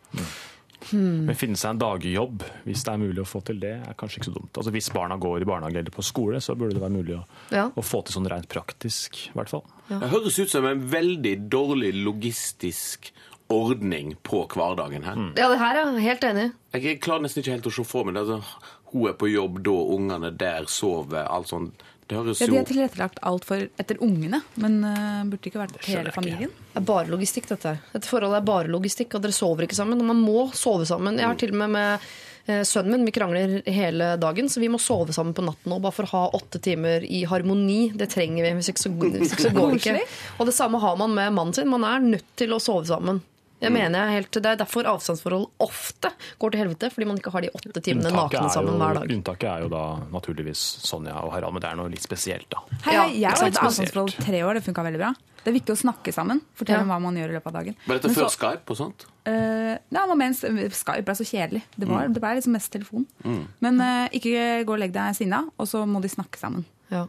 Men 0.93 1.35
finne 1.37 1.57
seg 1.59 1.71
en 1.75 1.81
dagjobb, 1.83 2.43
hvis 2.65 2.85
det 2.87 2.93
er 2.93 3.01
mulig 3.03 3.21
å 3.25 3.27
få 3.29 3.41
til 3.45 3.59
det, 3.61 3.73
er 3.89 3.97
kanskje 3.99 4.21
ikke 4.21 4.29
så 4.31 4.35
dumt. 4.37 4.53
Altså 4.61 4.71
Hvis 4.73 4.91
barna 4.95 5.17
går 5.21 5.43
i 5.43 5.49
barnehage 5.49 5.77
eller 5.83 5.91
på 5.95 6.05
skole, 6.07 6.41
så 6.41 6.55
burde 6.57 6.75
det 6.79 6.83
være 6.83 6.95
mulig 6.95 7.17
å, 7.19 7.25
Ja. 7.51 7.69
å 7.71 7.83
få 7.85 8.05
til 8.07 8.15
sånn 8.15 8.29
rent 8.31 8.49
praktisk, 8.49 9.29
i 9.29 9.33
hvert 9.35 9.49
fall. 9.51 9.65
Det 9.89 10.09
høres 10.11 10.39
ut 10.39 10.49
som 10.51 10.65
en 10.65 10.81
veldig 10.89 11.49
dårlig 11.51 11.93
logistisk 12.05 13.11
ordning 13.51 14.15
på 14.23 14.47
hverdagen 14.47 15.05
her. 15.05 15.17
Ja, 15.37 15.49
det 15.49 15.59
her 15.59 15.77
er 15.77 15.93
jeg 15.97 16.03
helt 16.05 16.25
enig. 16.29 16.53
i. 16.75 16.79
Jeg 16.81 17.01
klarer 17.01 17.23
nesten 17.25 17.43
ikke 17.43 17.57
helt 17.57 17.67
å 17.67 17.73
se 17.73 17.85
for 17.85 18.05
meg 18.05 18.15
det. 18.15 18.27
Altså, 18.27 18.45
hun 18.93 19.07
er 19.09 19.15
på 19.15 19.31
jobb 19.33 19.63
da, 19.65 19.71
ungene 19.71 20.31
der 20.37 20.65
sover, 20.67 21.27
alt 21.29 21.49
sånt. 21.49 21.73
Det 22.09 22.17
høres 22.17 22.41
Ja, 22.41 22.49
de 22.49 22.57
har 22.57 22.69
tilrettelagt 22.69 23.19
alt 23.29 23.45
for 23.45 23.67
etter 23.81 23.99
ungene, 24.05 24.41
men 24.63 24.79
uh, 24.81 25.27
burde 25.29 25.51
ikke 25.51 25.61
vært 25.61 25.77
hele 25.85 26.13
familien. 26.15 26.55
Det 26.73 26.81
er 26.81 26.87
bare 26.89 27.11
logistikk, 27.13 27.51
dette 27.51 27.75
her. 27.75 27.83
Dette 27.93 28.09
forholdet 28.09 28.41
er 28.41 28.47
bare 28.49 28.73
logistikk, 28.73 29.19
og 29.19 29.27
dere 29.27 29.37
sover 29.37 29.67
ikke 29.67 29.77
sammen. 29.77 30.01
Og 30.01 30.09
man 30.09 30.23
må 30.23 30.47
sove 30.57 30.89
sammen. 30.89 31.21
Jeg 31.21 31.29
har 31.29 31.39
til 31.41 31.53
og 31.53 31.61
med 31.61 31.75
med 31.75 32.07
eh, 32.49 32.63
sønnen 32.65 32.97
min, 32.97 33.05
vi 33.05 33.13
krangler 33.13 33.59
hele 33.69 34.15
dagen, 34.21 34.49
så 34.49 34.63
vi 34.63 34.71
må 34.73 34.81
sove 34.81 35.13
sammen 35.13 35.37
på 35.37 35.45
natten 35.45 35.73
nå, 35.73 35.81
bare 35.85 35.97
for 35.99 36.09
å 36.09 36.15
ha 36.15 36.25
åtte 36.39 36.63
timer 36.65 37.05
i 37.05 37.25
harmoni. 37.29 37.91
Det 37.93 38.09
trenger 38.15 38.47
vi, 38.47 38.55
hvis 38.57 38.73
ikke 38.73 38.87
så, 38.87 38.95
hvis 38.97 39.35
ikke 39.37 39.49
så 39.51 39.57
går 39.57 39.75
det 39.75 39.81
ikke. 39.83 40.07
Og 40.39 40.49
det 40.49 40.57
samme 40.57 40.81
har 40.85 40.97
man 41.01 41.13
med 41.17 41.37
mannen 41.37 41.57
sin. 41.57 41.69
Man 41.69 41.85
er 41.89 42.01
nødt 42.17 42.31
til 42.41 42.57
å 42.57 42.63
sove 42.63 42.89
sammen. 42.89 43.21
Jeg 43.61 43.73
mener 43.75 43.99
jeg 44.07 44.15
helt, 44.23 44.31
Det 44.39 44.47
er 44.47 44.57
derfor 44.61 44.87
avstandsforhold 44.87 45.47
ofte 45.61 46.13
går 46.39 46.51
til 46.55 46.61
helvete, 46.63 46.91
fordi 46.95 47.07
man 47.11 47.17
ikke 47.19 47.33
har 47.35 47.43
de 47.43 47.51
åtte 47.51 47.81
timene 47.83 48.07
Unntaket 48.13 48.39
nakne 48.39 48.51
sammen 48.55 48.73
jo, 48.75 48.79
hver 48.79 48.95
dag. 49.01 49.11
unntaket 49.17 49.49
er 49.51 49.65
jo 49.65 49.69
da 49.73 49.83
naturligvis 50.15 50.63
Sonja 50.87 51.17
og 51.25 51.33
Harald, 51.35 51.53
men 51.57 51.63
det 51.65 51.71
er 51.73 51.77
noe 51.81 51.89
litt 51.91 52.03
spesielt, 52.07 52.47
da. 52.55 52.63
Hei, 52.87 52.95
Ja, 52.95 53.07
jeg 53.09 53.33
var 53.41 53.49
i 53.51 53.67
avstandsforhold 53.67 54.15
tre 54.23 54.43
år, 54.47 54.55
det 54.55 54.65
funka 54.65 54.85
veldig 54.87 54.99
bra. 55.03 55.13
Det 55.43 55.53
er 55.55 55.57
viktig 55.61 55.73
å 55.75 55.79
snakke 55.81 56.13
sammen, 56.13 56.41
fortelle 56.55 56.79
Ja. 56.79 56.83
om 56.83 56.89
hva 56.91 57.01
man 57.01 57.15
gjør 57.17 57.31
i 57.31 57.37
løpet 57.39 57.47
av 57.47 57.53
dagen. 57.59 57.77
Var 57.87 57.99
dette 57.99 58.15
før 58.15 58.29
så- 58.29 58.37
Skype 58.39 58.71
og 58.71 58.77
sånt? 58.77 59.07
Uh, 59.27 59.79
ja, 59.91 60.07
men 60.07 60.19
mens 60.19 60.41
Skype 60.43 61.05
ble 61.05 61.15
så 61.15 61.25
kjedelig. 61.27 61.63
Det, 61.79 61.89
var, 61.89 62.09
det 62.09 62.21
ble 62.21 62.35
liksom 62.39 62.53
mest 62.53 62.71
telefon. 62.73 63.07
Mm. 63.25 63.47
Men 63.61 63.81
uh, 63.81 64.09
ikke 64.13 64.65
gå 64.65 64.73
og 64.73 64.79
legg 64.79 64.93
deg 64.93 65.15
sinna, 65.17 65.49
og 65.59 65.67
så 65.67 65.85
må 65.87 66.01
de 66.01 66.09
snakke 66.09 66.39
sammen. 66.39 66.65
Ja. 66.91 67.07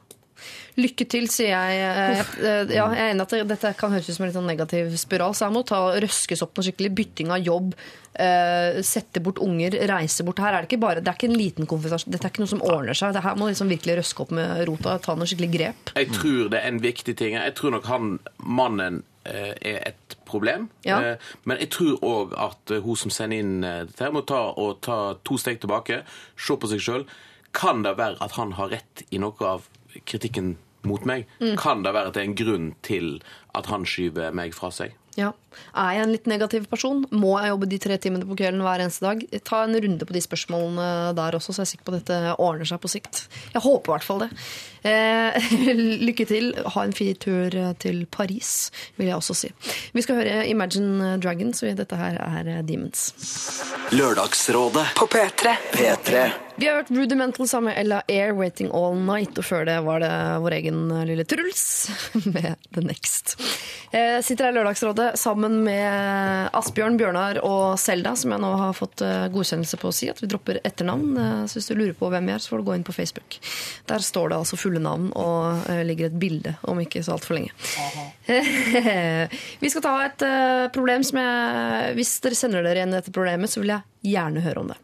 Lykke 0.79 1.05
til, 1.09 1.27
sier 1.31 1.51
jeg. 1.51 1.79
Eh, 1.83 2.19
eh, 2.39 2.73
Ja, 2.75 2.87
jeg 2.93 3.01
er 3.03 3.13
enig 3.13 3.25
at 3.25 3.47
dette 3.49 3.71
kan 3.79 3.91
høres 3.93 4.09
ut 4.09 4.15
som 4.15 4.25
en 4.25 4.29
litt 4.29 4.37
sånn 4.37 4.49
negativ 4.49 4.91
spiral, 4.99 5.35
så 5.35 5.47
jeg 5.47 5.55
må 5.55 5.63
ta, 5.67 5.79
røskes 5.99 6.43
opp 6.45 6.55
noe 6.55 6.67
skikkelig. 6.67 6.91
Bytting 6.99 7.33
av 7.35 7.43
jobb, 7.43 7.73
eh, 8.15 8.79
sette 8.85 9.23
bort 9.23 9.41
unger, 9.43 9.75
reise 9.89 10.23
bort. 10.23 10.39
Her 10.39 10.53
er 10.53 10.61
det 10.61 10.69
ikke 10.69 10.81
bare, 10.85 11.03
det 11.03 11.11
er 11.11 11.19
ikke 11.19 11.31
en 11.31 11.39
liten 11.39 11.69
konfrontasjon. 11.69 12.11
Dette 12.13 12.27
er 12.27 12.33
ikke 12.33 12.45
noe 12.45 12.53
som 12.53 12.63
ordner 12.63 12.97
seg. 12.97 13.13
Det 13.13 13.23
her 13.23 13.35
må 13.35 13.49
liksom 13.49 13.71
virkelig 13.71 13.99
røske 13.99 14.25
opp 14.25 14.31
med 14.31 14.65
rota, 14.69 14.97
ta 14.99 15.15
noe 15.15 15.29
skikkelig 15.29 15.51
grep. 15.57 15.93
Jeg 15.95 16.11
tror 16.15 16.49
det 16.49 16.59
er 16.61 16.67
en 16.67 16.83
viktig 16.83 17.15
ting. 17.17 17.35
Jeg 17.35 17.55
tror 17.55 17.75
nok 17.75 17.85
han 17.85 18.19
mannen 18.37 19.03
er 19.29 19.81
et 19.85 20.15
problem. 20.25 20.69
Ja. 20.87 21.17
Men 21.45 21.59
jeg 21.59 21.69
tror 21.75 21.99
òg 22.01 22.31
at 22.39 22.71
hun 22.81 22.95
som 22.97 23.11
sender 23.13 23.37
inn 23.37 23.61
dette, 23.61 24.01
her 24.01 24.13
må 24.15 24.23
ta, 24.25 24.53
og 24.57 24.79
ta 24.81 25.15
to 25.27 25.37
steg 25.37 25.59
tilbake, 25.61 26.01
se 26.37 26.55
på 26.55 26.69
seg 26.71 26.81
sjøl. 26.81 27.05
Kan 27.53 27.83
det 27.83 27.97
være 27.97 28.17
at 28.21 28.31
han 28.39 28.55
har 28.57 28.71
rett 28.73 29.03
i 29.11 29.19
noe 29.21 29.45
av 29.45 29.67
kritikken 30.05 30.57
mot 30.87 31.03
meg? 31.07 31.27
Kan 31.59 31.83
det 31.83 31.93
være 31.95 32.11
at 32.11 32.15
det 32.15 32.23
er 32.23 32.29
en 32.29 32.39
grunn 32.39 32.71
til 32.85 33.19
at 33.57 33.67
han 33.71 33.85
skyver 33.87 34.35
meg 34.35 34.55
fra 34.55 34.71
seg? 34.71 34.95
Ja. 35.17 35.33
Er 35.75 35.95
jeg 35.97 36.05
en 36.05 36.13
litt 36.13 36.27
negativ 36.29 36.67
person? 36.71 37.01
Må 37.11 37.33
jeg 37.41 37.51
jobbe 37.51 37.67
de 37.67 37.79
tre 37.81 37.97
timene 37.99 38.27
på 38.29 38.37
kvelden 38.39 38.61
hver 38.63 38.83
eneste 38.83 39.03
dag? 39.03 39.23
Ta 39.43 39.63
en 39.65 39.75
runde 39.75 40.07
på 40.07 40.15
de 40.15 40.21
spørsmålene 40.23 40.85
der 41.17 41.35
også, 41.35 41.51
så 41.51 41.63
jeg 41.63 41.67
er 41.67 41.71
sikker 41.73 41.87
på 41.89 41.95
at 41.95 41.99
dette 42.03 42.35
ordner 42.39 42.69
seg 42.69 42.79
på 42.79 42.91
sikt. 42.93 43.25
Jeg 43.55 43.65
håper 43.65 43.91
i 43.91 43.95
hvert 43.97 44.07
fall 44.07 44.23
det. 44.23 44.29
Eh, 44.83 45.49
lykke 46.07 46.25
til. 46.29 46.51
Ha 46.75 46.83
en 46.87 46.93
fin 46.95 47.15
tur 47.19 47.55
til 47.81 48.05
Paris, 48.11 48.71
vil 48.97 49.07
jeg 49.11 49.15
også 49.19 49.35
si. 49.35 49.51
Vi 49.93 50.01
skal 50.05 50.21
høre 50.21 50.47
Imagine 50.49 51.17
Dragons, 51.23 51.63
og 51.63 51.75
dette 51.79 51.99
her 51.99 52.19
er 52.21 52.61
Demons. 52.67 53.09
Lørdagsrådet 53.95 54.85
På 54.99 55.07
P3. 55.09 55.55
P3 55.73 56.29
Vi 56.59 56.67
har 56.67 56.75
hørt 56.81 56.89
Rudimental 56.91 57.47
sammen 57.47 57.71
med 57.71 57.79
Ella 57.81 58.01
Air, 58.11 58.33
Waiting 58.35 58.69
All 58.75 58.97
Night, 58.99 59.37
og 59.39 59.45
før 59.47 59.63
det 59.67 59.77
var 59.85 60.01
det 60.03 60.11
vår 60.43 60.55
egen 60.59 60.81
lille 61.07 61.23
Truls 61.25 61.63
med 62.35 62.55
The 62.75 62.83
Next. 62.83 63.35
Jeg 63.93 64.23
sitter 64.27 64.49
her 64.49 64.51
i 64.53 64.57
Lørdagsrådet 64.59 65.07
sammen 65.17 65.61
med 65.65 66.49
Asbjørn, 66.53 66.97
Bjørnar 66.99 67.39
og 67.47 67.79
Selda, 67.81 68.11
som 68.19 68.35
jeg 68.35 68.43
nå 68.43 68.51
har 68.59 68.75
fått 68.77 69.01
eh, 69.05 69.25
godkjennelse 69.33 69.79
på 69.81 69.89
å 69.89 69.95
si 69.95 70.11
at 70.11 70.19
vi 70.21 70.29
dropper 70.29 70.59
etternavn. 70.67 71.15
Eh, 71.17 71.39
Så 71.49 71.57
hvis 71.61 71.71
du 71.71 71.77
lurer 71.79 71.95
på 71.97 72.11
hvem 72.11 72.27
vi 72.29 72.35
er, 72.35 72.43
så 72.43 72.51
får 72.53 72.61
du 72.61 72.67
gå 72.69 72.75
inn 72.77 72.85
på 72.85 72.93
Facebook. 72.93 73.39
Der 73.89 74.03
står 74.05 74.29
det 74.33 74.41
altså 74.43 74.59
fulle 74.69 74.81
navn 74.83 75.09
og 75.17 75.69
eh, 75.69 75.81
ligger 75.87 76.09
et 76.09 76.19
bilde 76.21 76.53
om 76.69 76.79
ikke 76.81 77.01
så 77.05 77.17
altfor 77.17 77.39
lenge. 77.39 77.51
vi 79.63 79.71
skal 79.73 79.85
ta 79.85 79.95
et 80.05 80.25
eh, 80.27 80.65
problem 80.75 81.01
som 81.07 81.17
jeg 81.17 81.95
Hvis 81.97 82.11
dere 82.21 82.37
sender 82.37 82.65
dere 82.65 82.83
igjen 82.83 82.93
dette 82.93 83.13
problemet, 83.15 83.51
så 83.51 83.63
vil 83.63 83.73
jeg 83.73 84.13
gjerne 84.13 84.45
høre 84.45 84.63
om 84.63 84.73
det. 84.73 84.79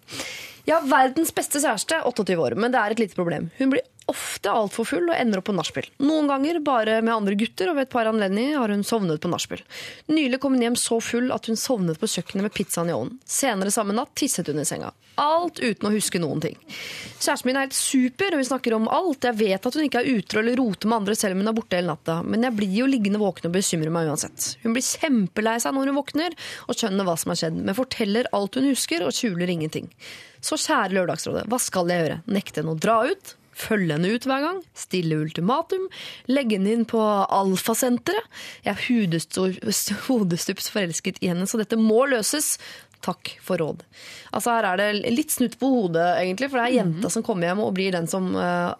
Jeg 0.66 0.80
har 0.80 0.88
verdens 0.90 1.30
beste 1.36 1.62
kjæreste, 1.62 2.00
28 2.10 2.40
år, 2.42 2.56
men 2.58 2.74
det 2.74 2.82
er 2.82 2.96
et 2.96 3.04
lite 3.04 3.18
problem. 3.18 3.52
Hun 3.60 3.76
blir 3.76 3.86
ofte 4.12 4.52
altfor 4.52 4.88
full 4.88 5.10
og 5.10 5.16
ender 5.18 5.42
opp 5.42 5.48
på 5.50 5.56
nachspiel. 5.56 5.88
Noen 6.06 6.30
ganger 6.30 6.60
bare 6.66 7.00
med 7.02 7.14
andre 7.16 7.38
gutter, 7.40 7.72
og 7.72 7.80
ved 7.80 7.88
et 7.88 7.94
par 7.94 8.10
anledninger 8.10 8.60
har 8.60 8.74
hun 8.74 8.86
sovnet 8.86 9.22
på 9.22 9.32
nachspiel. 9.32 9.64
Nylig 10.12 10.40
kom 10.42 10.58
hun 10.58 10.66
hjem 10.66 10.78
så 10.80 11.00
full 11.02 11.32
at 11.36 11.50
hun 11.50 11.60
sovnet 11.60 12.00
på 12.02 12.10
kjøkkenet 12.12 12.46
med 12.46 12.54
pizzaen 12.56 12.92
i 12.92 12.96
ovnen. 12.96 13.18
Senere 13.26 13.74
samme 13.74 13.96
natt 13.98 14.14
tisset 14.18 14.52
hun 14.52 14.62
i 14.62 14.68
senga. 14.68 14.92
Alt 15.22 15.62
uten 15.64 15.88
å 15.88 15.94
huske 15.94 16.20
noen 16.20 16.42
ting. 16.44 16.58
Kjæresten 17.22 17.48
min 17.48 17.58
er 17.58 17.68
helt 17.68 17.78
super, 17.78 18.36
og 18.36 18.42
vi 18.42 18.48
snakker 18.50 18.76
om 18.76 18.90
alt. 18.92 19.24
Jeg 19.24 19.40
vet 19.40 19.70
at 19.70 19.78
hun 19.78 19.86
ikke 19.88 20.02
er 20.04 20.12
utro 20.18 20.42
eller 20.42 20.60
roter 20.60 20.92
med 20.92 21.00
andre 21.00 21.16
selv 21.16 21.38
om 21.38 21.44
hun 21.44 21.52
er 21.52 21.56
borte 21.56 21.80
hele 21.80 21.94
natta, 21.94 22.18
men 22.26 22.44
jeg 22.44 22.58
blir 22.58 22.76
jo 22.82 22.90
liggende 22.90 23.22
våken 23.22 23.48
og 23.50 23.56
bekymre 23.56 23.94
meg 23.96 24.12
uansett. 24.12 24.50
Hun 24.66 24.76
blir 24.76 24.86
kjempelei 24.86 25.56
seg 25.64 25.76
når 25.76 25.92
hun 25.92 26.00
våkner 26.02 26.36
og 26.68 26.76
skjønner 26.76 27.08
hva 27.08 27.16
som 27.22 27.32
har 27.32 27.42
skjedd, 27.46 27.64
men 27.64 27.80
forteller 27.80 28.30
alt 28.36 28.60
hun 28.60 28.68
husker 28.68 29.08
og 29.08 29.16
skjuler 29.16 29.56
ingenting. 29.56 29.88
Så 30.44 30.60
kjære 30.62 31.00
Lørdagsrådet, 31.00 31.48
hva 31.50 31.60
skal 31.64 31.90
jeg 31.90 32.04
gjøre? 32.04 32.22
Nekte 32.36 32.62
henne 32.62 32.76
å 32.76 32.84
dra 32.84 33.00
ut? 33.08 33.36
Følge 33.56 33.96
henne 33.96 34.10
ut 34.12 34.26
hver 34.28 34.42
gang? 34.44 34.58
Stille 34.76 35.16
ultimatum? 35.24 35.86
Legge 36.28 36.58
henne 36.58 36.74
inn 36.76 36.86
på 36.90 37.00
alfasenteret? 37.00 38.28
Jeg 38.66 38.74
er 38.74 38.82
hodestu- 38.90 40.02
hodestups 40.10 40.68
forelsket 40.74 41.22
i 41.24 41.32
henne, 41.32 41.48
så 41.48 41.60
dette 41.62 41.80
må 41.80 42.04
løses. 42.12 42.56
Takk 43.06 43.36
for 43.44 43.58
råd. 43.62 43.82
Altså 44.34 44.54
Her 44.56 44.66
er 44.72 44.78
det 44.82 45.12
litt 45.14 45.30
snutt 45.34 45.60
på 45.62 45.68
hodet, 45.70 46.06
egentlig. 46.22 46.48
For 46.50 46.58
det 46.58 46.66
er 46.72 46.76
jenta 46.80 47.10
som 47.14 47.24
kommer 47.26 47.48
hjem 47.50 47.60
og 47.62 47.74
blir 47.76 47.92
den 47.94 48.08
som 48.10 48.32
uh, 48.34 48.74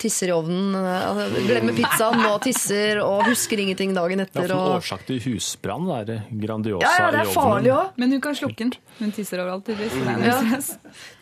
tisser 0.00 0.30
i 0.30 0.34
ovnen. 0.34 0.74
eh, 0.78 1.02
altså, 1.10 1.42
glemmer 1.46 1.76
pizzaen 1.76 2.22
og 2.24 2.38
tisser 2.44 3.00
og 3.02 3.26
husker 3.28 3.60
ingenting 3.60 3.92
dagen 3.96 4.22
Ja, 4.22 4.24
Det 4.24 4.46
for 4.48 4.56
Og... 4.56 4.76
årsak 4.78 5.04
til 5.08 5.20
husbrann 5.26 5.90
er 5.98 6.22
Grandiosa 6.30 6.86
Ja, 6.86 6.94
ja, 7.04 7.10
det 7.12 7.18
i 7.18 7.20
er 7.20 7.26
ovnen. 7.26 7.34
farlig 7.36 7.72
òg. 7.74 7.90
Men 8.00 8.12
hun 8.16 8.20
kan 8.24 8.34
slukke 8.38 8.56
den. 8.64 8.72
Hun 8.98 9.12
tisser 9.12 9.42
overalt, 9.44 9.66
tydeligvis. 9.66 9.92
så 9.92 10.04
Det 10.04 10.14
er 10.14 10.26
Ja. 10.26 10.38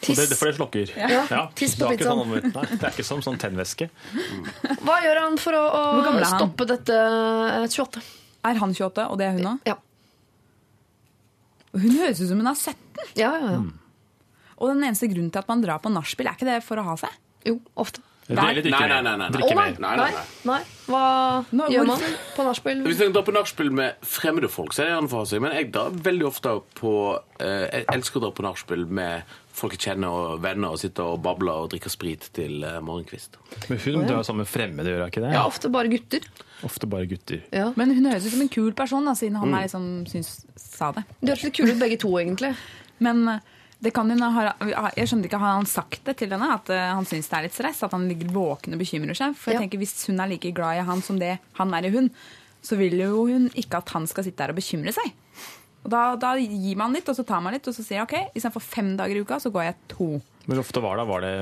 Tiss. 0.05 0.19
Det, 0.19 0.29
det, 0.31 0.39
for 0.39 0.47
det 0.47 0.55
slukker. 0.61 0.93
Ja, 0.97 1.49
tiss 1.59 1.75
på 1.75 1.89
det, 1.89 1.89
er 1.89 1.97
ikke 1.97 2.05
pizzaen. 2.05 2.23
sånn, 2.23 2.53
nei, 2.55 2.67
det 2.79 2.85
er 2.87 2.93
ikke 2.95 3.09
som 3.09 3.23
sånn 3.25 3.41
tennvæske. 3.41 3.89
Hva 4.85 5.01
gjør 5.03 5.21
han 5.25 5.39
for 5.43 5.57
å, 5.59 5.65
å 5.65 6.15
er 6.15 6.29
stoppe 6.29 6.69
dette 6.71 6.95
eh, 6.95 7.67
28? 7.67 8.05
Er 8.45 8.61
han 8.61 8.75
28, 8.77 9.09
og 9.11 9.19
det 9.19 9.27
er 9.27 9.37
hun 9.41 9.51
òg? 9.57 9.67
Ja. 9.67 9.77
Hun 11.75 11.99
høres 11.99 12.23
ut 12.23 12.31
som 12.31 12.41
hun 12.41 12.51
er 12.51 12.59
17. 12.59 13.05
Ja, 13.19 13.35
ja, 13.35 13.53
ja. 13.59 13.63
Og 14.63 14.71
den 14.71 14.87
eneste 14.87 15.11
grunnen 15.11 15.33
til 15.35 15.43
at 15.43 15.51
man 15.51 15.63
drar 15.65 15.83
på 15.83 15.93
nachspiel, 15.93 16.31
er 16.31 16.39
ikke 16.39 16.49
det 16.49 16.61
for 16.65 16.81
å 16.81 16.87
ha 16.87 16.99
seg? 17.01 17.15
Jo, 17.45 17.59
ofte. 17.81 18.05
Nei, 18.25 18.55
nei, 18.57 18.71
nei, 18.73 19.01
nei, 19.05 19.17
nei. 19.21 19.27
Drikke 19.35 19.57
mer. 19.59 19.75
Nei, 19.83 19.97
nei, 19.99 20.05
nei. 20.15 20.21
nei. 20.49 20.61
Hva 20.89 21.01
Nå, 21.53 21.67
gjør 21.69 21.89
man 21.91 22.05
på 22.33 22.47
nachspiel? 22.47 22.81
Hvis 22.87 23.03
en 23.05 23.13
drar 23.13 23.27
på 23.27 23.35
nachspiel 23.37 23.69
med 23.75 24.07
fremmede 24.09 24.49
folk, 24.49 24.73
så 24.73 24.81
er 24.81 24.89
det 24.89 24.95
gjerne 24.95 25.13
for 25.13 25.29
seg. 25.29 25.43
Men 25.45 25.53
jeg 25.59 25.69
drar 25.75 25.99
veldig 26.07 26.27
ofte 26.31 26.55
på 26.79 26.93
eh, 27.37 27.67
Jeg 27.69 27.85
elsker 27.93 28.23
å 28.23 28.25
dra 28.25 28.31
på 28.39 28.47
nachspiel 28.47 28.87
med 28.89 29.37
folk 29.55 29.77
jeg 29.77 29.91
kjenner 29.91 30.17
og 30.17 30.41
venner, 30.45 30.73
og 30.73 30.81
sitte 30.81 31.05
og 31.05 31.21
babler 31.25 31.67
og 31.67 31.75
drikker 31.75 31.93
sprit 31.93 32.31
til 32.37 32.65
eh, 32.65 32.81
morgenkvist. 32.85 33.37
Men 33.69 33.83
hun 33.85 34.09
drar 34.09 34.25
sammen 34.25 34.47
med 34.47 34.53
fremmede, 34.55 34.95
gjør 34.95 35.05
hun 35.05 35.13
ikke 35.13 35.27
det? 35.27 35.35
Ja, 35.37 35.45
ofte 35.51 35.73
bare 35.75 35.93
gutter. 35.93 36.25
Ofte 36.65 36.89
bare 36.89 37.07
gutter. 37.11 37.43
Ja. 37.53 37.71
Men 37.77 37.93
hun 37.95 38.07
høres 38.09 38.25
ut 38.27 38.33
som 38.35 38.41
en 38.45 38.49
kul 38.53 38.73
person, 38.77 39.05
da, 39.05 39.13
siden 39.19 39.37
han 39.41 39.53
er 39.55 39.67
liksom, 39.67 39.89
syns, 40.09 40.31
sa 40.57 40.93
det. 40.97 41.03
De 41.21 41.29
høres 41.33 41.45
litt 41.45 41.57
kule 41.59 41.75
ut 41.75 41.83
begge 41.83 41.99
to, 42.01 42.13
egentlig. 42.21 42.55
Men 43.05 43.21
eh, 43.29 43.41
det 43.85 43.93
kan 43.93 44.09
hun 44.09 44.23
ha, 44.25 44.45
jeg 44.97 45.11
skjønner 45.11 45.29
ikke, 45.29 45.41
Har 45.43 45.59
han 45.59 45.67
sagt 45.69 46.07
det 46.09 46.15
til 46.23 46.33
henne? 46.33 46.49
At 46.57 46.71
eh, 46.73 46.87
han 46.95 47.05
syns 47.09 47.29
det 47.29 47.37
er 47.37 47.47
litt 47.49 47.57
stress? 47.59 47.83
At 47.85 47.93
han 47.93 48.07
ligger 48.09 48.33
våken 48.33 48.73
og 48.77 48.81
bekymrer 48.81 49.19
seg? 49.19 49.37
For 49.37 49.53
jeg 49.53 49.59
Ja. 49.61 49.65
tenker 49.67 49.83
Hvis 49.83 50.07
hun 50.09 50.21
er 50.25 50.31
like 50.33 50.55
glad 50.57 50.81
i 50.81 50.87
han 50.89 51.03
som 51.05 51.19
det 51.21 51.35
han 51.61 51.75
er 51.77 51.85
i 51.85 51.93
hun, 51.93 52.09
så 52.65 52.79
vil 52.81 52.97
jo 52.97 53.27
hun 53.29 53.51
ikke 53.53 53.83
at 53.83 53.93
han 53.93 54.07
skal 54.09 54.25
sitte 54.25 54.41
der 54.41 54.55
og 54.55 54.57
bekymre 54.57 54.95
seg. 54.97 55.13
Og 55.85 55.91
da, 55.93 56.17
da 56.17 56.31
gir 56.41 56.79
man 56.81 56.95
litt, 56.97 57.05
og 57.13 57.19
så 57.19 57.27
tar 57.29 57.43
man 57.45 57.53
litt, 57.53 57.67
og 57.69 57.75
så 57.77 57.85
sier 57.85 57.99
jeg 58.01 58.07
ok, 58.09 58.31
istedenfor 58.33 58.63
fem 58.65 58.95
dager 58.97 59.19
i 59.19 59.21
uka, 59.21 59.37
så 59.37 59.51
går 59.53 59.67
jeg 59.67 59.75
to. 59.93 60.07
Hvor 60.47 60.63
ofte 60.63 60.81
var 60.81 60.97
det? 60.97 61.05
Var 61.11 61.21
det 61.27 61.35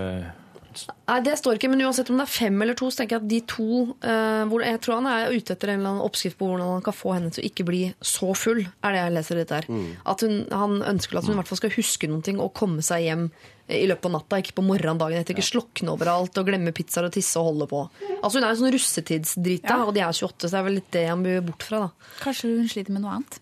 Nei, 1.09 1.21
Det 1.27 1.35
står 1.39 1.59
ikke, 1.59 1.69
men 1.71 1.83
uansett 1.87 2.11
om 2.11 2.17
det 2.21 2.27
er 2.27 2.33
fem 2.33 2.63
eller 2.63 2.75
to, 2.79 2.91
så 2.91 3.03
tenker 3.03 3.19
jeg 3.19 3.23
at 3.23 3.29
de 3.29 3.41
to 3.53 3.69
uh, 4.05 4.45
hvor, 4.51 4.63
Jeg 4.65 4.81
tror 4.81 4.95
han 5.01 5.07
er 5.13 5.33
ute 5.37 5.53
etter 5.57 5.73
en 5.73 5.81
eller 5.81 5.91
annen 5.95 6.07
oppskrift 6.07 6.39
på 6.39 6.49
hvordan 6.49 6.75
han 6.79 6.83
kan 6.87 6.97
få 6.97 7.15
henne 7.17 7.31
til 7.35 7.43
å 7.45 7.49
ikke 7.51 7.67
bli 7.69 7.83
så 8.01 8.33
full. 8.39 8.63
er 8.83 8.93
det 8.97 9.03
jeg 9.03 9.17
leser 9.17 9.37
litt 9.43 9.53
der. 9.53 9.67
At 10.07 10.21
hun, 10.27 10.47
Han 10.51 10.79
ønsker 10.83 11.19
at 11.19 11.25
hun 11.29 11.35
i 11.37 11.41
hvert 11.43 11.49
fall 11.53 11.61
skal 11.63 11.75
huske 11.77 12.09
noen 12.11 12.23
ting 12.23 12.41
og 12.41 12.55
komme 12.55 12.83
seg 12.83 13.05
hjem 13.07 13.29
i 13.73 13.87
løpet 13.87 14.05
av 14.09 14.13
natta, 14.17 14.39
ikke 14.43 14.57
på 14.59 14.65
morgenen 14.67 14.99
dagen 15.01 15.21
etter. 15.21 15.33
Ikke 15.37 15.47
slokne 15.47 15.93
overalt 15.95 16.37
og 16.37 16.49
glemme 16.49 16.73
pizzaer 16.77 17.07
og 17.07 17.13
tisse 17.15 17.39
og 17.41 17.53
holde 17.53 17.69
på. 17.71 17.85
Altså 18.21 18.39
Hun 18.41 18.45
er 18.45 18.51
jo 18.53 18.61
sånn 18.61 18.75
russetidsdrita, 18.75 19.69
Ja. 19.79 19.85
og 19.87 19.95
de 19.95 20.01
er 20.03 20.13
28, 20.13 20.49
så 20.49 20.51
det 20.51 20.59
er 20.61 20.67
vel 20.67 20.75
litt 20.81 20.91
det 20.91 21.07
han 21.09 21.23
blir 21.23 21.41
bort 21.47 21.63
fra. 21.63 21.79
da 21.87 21.91
Kanskje 22.25 22.51
hun 22.57 22.69
sliter 22.69 22.91
med 22.93 23.03
noe 23.03 23.17
annet? 23.17 23.39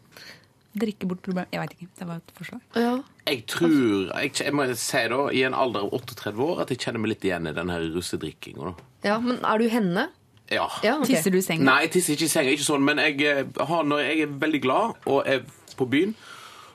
Drikke 0.78 1.08
bort 1.10 1.22
problemet. 1.24 1.50
Jeg 1.52 1.62
veit 1.62 1.74
ikke. 1.76 1.88
Det 1.98 2.06
var 2.06 2.20
et 2.20 2.32
forslag. 2.36 2.62
Ja. 2.78 2.94
Jeg 3.26 3.44
tror 3.50 3.74
jeg, 4.20 4.32
jeg 4.40 4.54
må 4.54 4.66
si 4.78 5.02
da, 5.12 5.20
i 5.34 5.42
en 5.46 5.56
alder 5.58 5.86
av 5.86 5.94
38 6.00 6.46
år 6.46 6.62
at 6.64 6.72
jeg 6.72 6.82
kjenner 6.84 7.02
meg 7.02 7.14
litt 7.14 7.26
igjen 7.26 7.50
i 7.50 7.54
den 7.56 7.72
her 7.72 7.86
russedrikkinga. 7.94 8.74
ja, 9.06 9.18
men 9.22 9.38
er 9.44 9.58
du 9.58 9.68
henne? 9.70 10.08
Ja. 10.50 10.66
Ja, 10.82 10.96
okay. 10.98 11.14
Tisser 11.14 11.30
du 11.30 11.38
i 11.38 11.44
senga? 11.46 11.66
Nei, 11.66 11.78
jeg 11.86 11.94
tisser 11.94 12.16
ikke 12.16 12.26
i 12.26 12.32
senga, 12.32 12.54
ikke 12.54 12.66
sånn, 12.66 12.84
men 12.86 12.98
jeg 12.98 13.22
eh, 13.22 13.42
har, 13.70 13.86
når 13.86 14.02
jeg 14.02 14.24
er 14.26 14.36
veldig 14.42 14.60
glad 14.64 15.10
og 15.10 15.22
er 15.30 15.44
på 15.78 15.86
byen, 15.90 16.14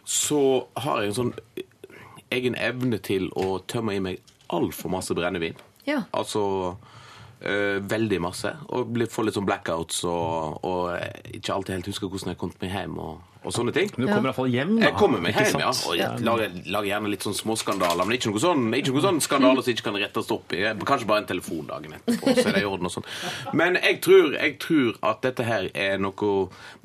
så 0.07 0.41
har 0.79 1.01
jeg 1.01 1.11
en 1.11 1.17
sånn 1.19 1.33
egen 2.35 2.55
evne 2.55 2.99
til 3.03 3.27
å 3.35 3.59
tømme 3.67 3.95
i 3.95 4.03
meg 4.03 4.35
altfor 4.53 4.93
masse 4.93 5.15
brennevin. 5.17 5.57
Ja. 5.85 6.03
Altså 6.15 6.41
øh, 7.41 7.77
veldig 7.89 8.21
masse. 8.23 8.53
Og 8.73 8.95
får 9.11 9.27
litt 9.27 9.37
sånn 9.37 9.47
blackouts 9.47 10.03
og, 10.09 10.63
og 10.65 11.35
ikke 11.35 11.55
alltid 11.55 11.79
helt 11.79 11.91
husker 11.91 12.11
hvordan 12.11 12.33
jeg 12.33 12.41
kom 12.41 12.53
meg 12.61 12.73
hjem 12.73 12.99
og, 13.01 13.23
og 13.45 13.53
sånne 13.55 13.73
ting. 13.75 13.91
Men 13.95 14.07
du 14.07 14.11
kommer 14.11 14.31
iallfall 14.31 14.49
hjem, 14.51 14.73
da. 14.79 14.87
Jeg 14.87 14.97
kommer 14.99 15.21
meg 15.23 15.37
hjem, 15.37 15.59
ja. 15.61 15.71
Og 15.87 15.97
jeg 15.99 16.25
lager, 16.25 16.55
lager 16.73 16.89
gjerne 16.89 17.11
litt 17.13 17.25
sånn 17.25 17.37
småskandaler, 17.37 18.07
men 18.07 18.17
ikke 18.17 18.31
noe 18.33 18.41
sånn, 18.43 18.65
ikke 18.79 18.95
noe 18.95 19.03
sånn 19.05 19.21
skandaler 19.23 19.65
som 19.65 19.75
ikke 19.75 19.87
kan 19.89 19.99
rettes 20.01 20.31
opp 20.35 20.55
i. 20.57 20.63
Kanskje 20.85 21.09
bare 21.09 21.23
en 21.23 21.29
telefon 21.29 21.69
dagen 21.69 21.97
etterpå, 21.99 22.35
så 22.39 22.47
er 22.49 22.57
det 22.57 22.63
i 22.63 22.69
orden 22.69 22.89
og 22.89 22.95
sånn. 22.95 23.07
Men 23.57 23.79
jeg 23.79 23.99
tror, 24.05 24.35
jeg 24.37 24.57
tror 24.63 24.99
at 25.11 25.21
dette 25.25 25.45
her 25.47 25.69
er 25.73 25.99
noe 26.01 26.13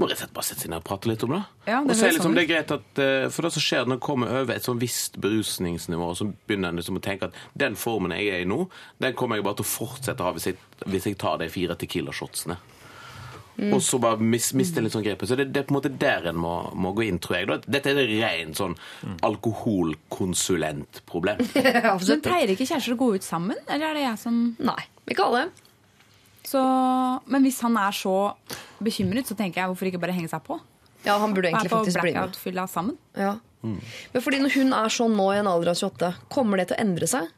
Må 0.01 0.09
rett 0.09 0.17
og 0.17 0.21
slett 0.21 0.35
bare 0.37 0.47
sette 0.47 0.65
seg 0.65 0.73
ned 0.73 0.83
og 0.83 0.87
prate 0.89 1.09
litt 1.11 1.23
om 1.25 1.35
det. 1.37 1.43
Ja, 1.69 1.81
det 1.85 1.95
og 1.95 1.99
se 2.01 2.11
liksom, 2.13 2.35
det 2.37 2.43
er 2.47 2.49
greit 2.49 2.73
at 2.75 3.01
eh, 3.03 3.27
For 3.31 3.47
det 3.47 3.53
som 3.55 3.63
skjer 3.63 3.87
når 3.87 3.99
en 3.99 4.03
kommer 4.03 4.33
over 4.41 4.55
et 4.57 4.67
sånn 4.67 4.81
visst 4.81 5.19
berusningsnivå, 5.23 6.11
så 6.19 6.27
begynner 6.49 6.73
en 6.73 6.81
liksom 6.81 6.99
å 6.99 7.05
tenke 7.05 7.29
at 7.29 7.39
den 7.59 7.77
formen 7.79 8.15
jeg 8.17 8.33
er 8.33 8.45
i 8.45 8.49
nå, 8.49 8.65
den 9.03 9.17
kommer 9.19 9.39
jeg 9.39 9.47
bare 9.47 9.61
til 9.61 9.69
å 9.69 9.73
fortsette 9.75 10.25
å 10.25 10.31
ha 10.31 10.37
hvis 10.37 10.51
jeg, 10.51 10.59
hvis 10.87 11.09
jeg 11.11 11.19
tar 11.21 11.41
de 11.41 11.51
fire 11.53 11.77
Tequila-shotsene. 11.81 12.59
Mm. 13.61 13.75
Og 13.77 13.83
så 13.85 13.99
bare 14.01 14.17
mis, 14.25 14.47
miste 14.57 14.81
litt 14.81 14.95
sånn 14.95 15.05
grepet. 15.05 15.29
Så 15.29 15.37
det, 15.37 15.51
det 15.53 15.61
er 15.61 15.67
på 15.69 15.75
en 15.75 15.81
måte 15.81 15.91
der 16.01 16.31
en 16.31 16.39
må, 16.41 16.53
må 16.73 16.95
gå 16.97 17.03
inn, 17.05 17.19
tror 17.21 17.37
jeg. 17.37 17.45
Dette 17.69 17.93
er 17.93 17.99
et 18.01 18.13
rent 18.23 18.57
sånn 18.57 18.73
alkoholkonsulentproblem. 19.27 21.39
Men 22.09 22.23
pleier 22.25 22.49
ikke 22.55 22.69
kjærester 22.71 22.95
å 22.97 23.03
gå 23.03 23.09
ut 23.19 23.25
sammen? 23.27 23.59
Eller 23.69 23.87
er 23.91 23.95
det 23.99 24.05
jeg 24.07 24.19
som 24.23 24.35
Nei, 24.65 24.83
ikke 25.13 25.27
alle. 25.29 25.43
så, 26.47 26.63
Men 27.29 27.41
hvis 27.45 27.61
han 27.67 27.75
er 27.81 27.93
så 27.97 28.17
bekymret, 28.81 29.29
så 29.29 29.35
tenker 29.37 29.63
jeg 29.63 29.69
hvorfor 29.75 29.87
ikke 29.93 30.03
bare 30.07 30.17
henge 30.17 30.33
seg 30.33 30.43
på? 30.47 30.55
Ja, 31.05 31.17
han 31.21 31.33
burde 31.37 31.49
egentlig 31.49 31.73
faktisk 31.73 32.01
bli 32.05 32.13
med. 32.17 32.69
sammen? 32.69 32.97
Ja. 33.17 33.35
Men 33.61 34.23
fordi 34.25 34.39
når 34.41 34.53
hun 34.57 34.73
er 34.77 34.89
sånn 34.93 35.17
nå 35.17 35.27
i 35.35 35.41
en 35.41 35.49
alder 35.51 35.75
av 35.75 35.81
28, 35.81 36.13
kommer 36.33 36.61
det 36.61 36.67
til 36.71 36.79
å 36.79 36.83
endre 36.85 37.09
seg? 37.11 37.29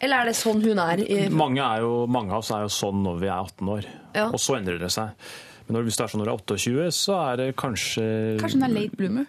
Eller 0.00 0.22
er 0.22 0.30
det 0.30 0.36
sånn 0.38 0.62
hun 0.64 0.78
er? 0.80 1.02
I, 1.04 1.28
Mange, 1.28 1.60
er 1.60 1.80
jo, 1.84 2.06
mange 2.08 2.32
av 2.32 2.38
oss 2.44 2.50
er 2.56 2.64
jo 2.64 2.72
sånn 2.72 3.02
når 3.04 3.20
vi 3.20 3.28
er 3.28 3.38
18 3.44 3.68
år, 3.76 3.84
Ja. 4.16 4.26
og 4.30 4.40
så 4.40 4.56
endrer 4.58 4.78
det 4.80 4.90
seg. 4.90 5.12
Men 5.70 5.76
når, 5.76 5.84
hvis 5.86 5.96
det 6.00 6.02
er 6.02 6.10
sånn 6.10 6.18
når 6.18 6.26
du 6.26 6.30
er 6.32 6.38
28, 6.56 6.86
så 6.96 7.14
er 7.30 7.36
det 7.38 7.44
kanskje 7.54 8.04
Kanskje 8.40 8.56
hun 8.58 8.64
er 8.66 8.72
late 8.74 8.96
bloomer? 8.98 9.26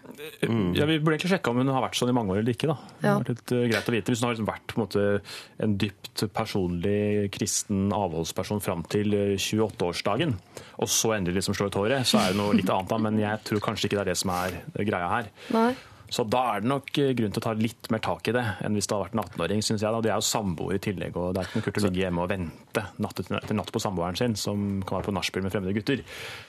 Ja, 0.73 0.85
Vi 0.89 0.95
burde 0.97 1.13
egentlig 1.19 1.29
sjekke 1.35 1.51
om 1.51 1.57
hun 1.61 1.67
har 1.69 1.83
vært 1.83 1.99
sånn 1.99 2.09
i 2.09 2.15
mange 2.17 2.33
år 2.33 2.39
eller 2.41 2.55
ikke. 2.55 2.65
da. 2.71 2.77
Det 2.97 3.05
Ja. 3.05 3.13
har 3.13 3.19
vært 3.21 3.29
litt 3.29 3.51
eh, 3.51 3.67
greit 3.69 3.85
å 3.91 3.93
vite. 3.93 4.09
Hvis 4.09 4.21
hun 4.23 4.27
har 4.29 4.33
liksom 4.33 4.47
vært 4.49 4.65
på 4.71 4.73
en, 4.79 4.81
måte, 4.87 5.21
en 5.59 5.77
dypt 5.77 6.23
personlig 6.33 7.29
kristen 7.35 7.91
avholdsperson 7.93 8.59
fram 8.65 8.81
til 8.89 9.13
eh, 9.13 9.35
28-årsdagen, 9.37 10.33
og 10.79 10.87
så 10.89 11.13
endelig 11.19 11.35
liksom 11.43 11.53
slår 11.53 11.69
ut 11.69 11.77
håret, 11.83 12.07
så 12.09 12.17
er 12.23 12.31
det 12.33 12.37
noe 12.41 12.55
litt 12.57 12.69
annet. 12.73 12.89
da, 12.89 12.97
Men 12.97 13.19
jeg 13.21 13.43
tror 13.45 13.59
kanskje 13.61 13.85
ikke 13.91 13.99
det 14.01 14.07
er 14.07 14.11
det 14.15 14.17
som 14.17 14.31
er 14.33 14.57
eh, 14.79 14.83
greia 14.87 15.09
her. 15.13 15.29
Nei. 15.53 15.75
Så 16.11 16.25
da 16.27 16.41
er 16.51 16.63
det 16.63 16.67
nok 16.67 16.89
eh, 16.99 17.13
grunn 17.15 17.31
til 17.31 17.39
å 17.39 17.45
ta 17.45 17.53
litt 17.55 17.87
mer 17.93 18.01
tak 18.03 18.27
i 18.27 18.33
det 18.35 18.43
enn 18.65 18.75
hvis 18.75 18.89
det 18.89 18.95
har 18.97 19.05
vært 19.05 19.13
en 19.15 19.23
18-åring. 19.23 19.61
synes 19.63 19.85
jeg. 19.85 19.95
Og 19.95 20.03
De 20.03 20.11
er 20.11 20.19
jo 20.19 20.27
samboere 20.27 20.75
i 20.75 20.83
tillegg, 20.83 21.15
og 21.15 21.31
det 21.33 21.41
er 21.41 21.47
ikke 21.47 21.61
noe 21.61 21.65
kult 21.69 21.79
å 21.79 21.83
ligge 21.87 22.03
hjemme 22.03 22.25
og 22.25 22.31
vente 22.33 22.83
natt 23.05 23.21
etter 23.23 23.55
natt 23.55 23.71
på 23.71 23.81
samboeren 23.83 24.19
sin, 24.19 24.35
som 24.35 24.65
kan 24.83 24.97
være 24.99 25.07
på 25.07 25.15
nachspiel 25.15 25.45
med 25.45 25.55
fremmede 25.55 25.75
gutter. 25.79 26.03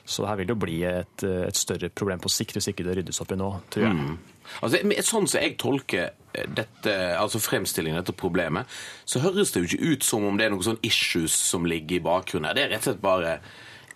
Så 0.04 0.26
her 0.26 0.40
vil 0.40 0.50
det 0.50 0.56
jo 0.56 0.62
bli 0.66 0.80
et, 0.90 1.26
eh, 1.28 1.44
et 1.46 1.60
større 1.62 1.92
problem 1.94 2.22
på 2.24 2.32
sikt 2.34 2.58
hvis 2.58 2.68
ikke 2.74 2.88
det 2.88 2.98
ryddes 2.98 3.22
opp 3.22 3.32
i 3.32 3.38
nå, 3.38 3.52
tror 3.70 3.86
jeg. 3.86 4.18
Altså, 4.66 4.82
Sånn 5.06 5.28
som 5.30 5.40
jeg 5.40 5.54
tolker 5.62 6.08
eh, 6.10 6.46
dette, 6.58 6.94
altså 7.16 7.38
fremstillingen 7.38 8.00
av 8.00 8.06
dette 8.06 8.18
problemet, 8.18 8.66
så 9.06 9.22
høres 9.22 9.54
det 9.54 9.62
jo 9.62 9.70
ikke 9.70 9.92
ut 9.94 10.06
som 10.10 10.26
om 10.26 10.36
det 10.40 10.48
er 10.48 10.56
noen 10.56 10.66
sånn 10.72 10.82
issues 10.82 11.36
som 11.38 11.68
ligger 11.70 12.00
i 12.00 12.04
bakgrunnen. 12.04 12.50
her. 12.50 12.58
Det 12.58 12.64
er 12.66 12.74
rett 12.74 12.82
og 12.82 12.90
slett 12.90 13.04
bare 13.04 13.36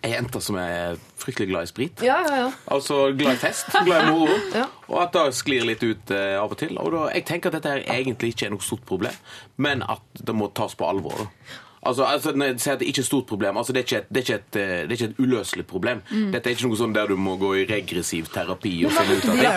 ei 0.07 0.15
jente 0.15 0.41
som 0.43 0.57
er 0.61 0.97
fryktelig 1.19 1.49
glad 1.51 1.67
i 1.67 1.71
sprit. 1.71 2.03
Ja, 2.05 2.17
ja, 2.25 2.39
ja. 2.45 2.49
Altså 2.73 3.11
glad 3.17 3.37
i 3.37 3.41
fest, 3.41 3.69
glad 3.85 4.07
i 4.07 4.15
moro. 4.15 4.39
Og 4.91 4.99
at 5.03 5.15
det 5.17 5.27
sklir 5.35 5.67
litt 5.67 5.83
ut 5.83 6.15
eh, 6.15 6.35
av 6.39 6.55
og 6.55 6.59
til. 6.61 6.77
Og 6.79 6.91
da, 6.95 7.05
jeg 7.13 7.27
tenker 7.27 7.51
at 7.51 7.59
dette 7.59 7.73
her 7.75 7.85
egentlig 7.99 8.33
ikke 8.33 8.47
er 8.47 8.53
noe 8.55 8.63
stort 8.63 8.85
problem, 8.87 9.15
men 9.59 9.83
at 9.83 10.23
det 10.23 10.35
må 10.35 10.49
tas 10.55 10.77
på 10.79 10.87
alvor. 10.87 11.25
da. 11.25 11.57
Altså, 11.87 12.05
altså 12.07 12.33
Når 12.35 12.51
jeg 12.51 12.59
sier 12.63 12.75
at 12.75 12.81
det 12.81 12.89
ikke 12.91 13.01
er 13.01 13.05
et 13.05 13.09
stort 13.09 13.27
problem, 13.29 13.57
altså 13.61 13.73
det 13.73 13.81
er 13.81 13.87
ikke 13.87 14.01
et, 14.01 14.09
det 14.09 14.21
er 14.21 14.25
ikke 14.25 14.37
et, 14.37 14.59
eh, 14.59 14.73
det 14.83 14.91
er 14.91 14.97
ikke 14.97 15.09
et 15.11 15.19
uløselig 15.23 15.65
problem. 15.67 16.01
Mm. 16.11 16.31
Dette 16.33 16.49
er 16.49 16.57
ikke 16.57 16.67
noe 16.67 16.79
sånn 16.79 16.95
der 16.95 17.11
du 17.11 17.15
må 17.19 17.35
gå 17.41 17.53
i 17.61 17.65
regressiv 17.69 18.29
terapi 18.33 18.73
og 18.87 18.95
finne 18.95 19.17
ut 19.17 19.29
av 19.31 19.39
det. 19.39 19.51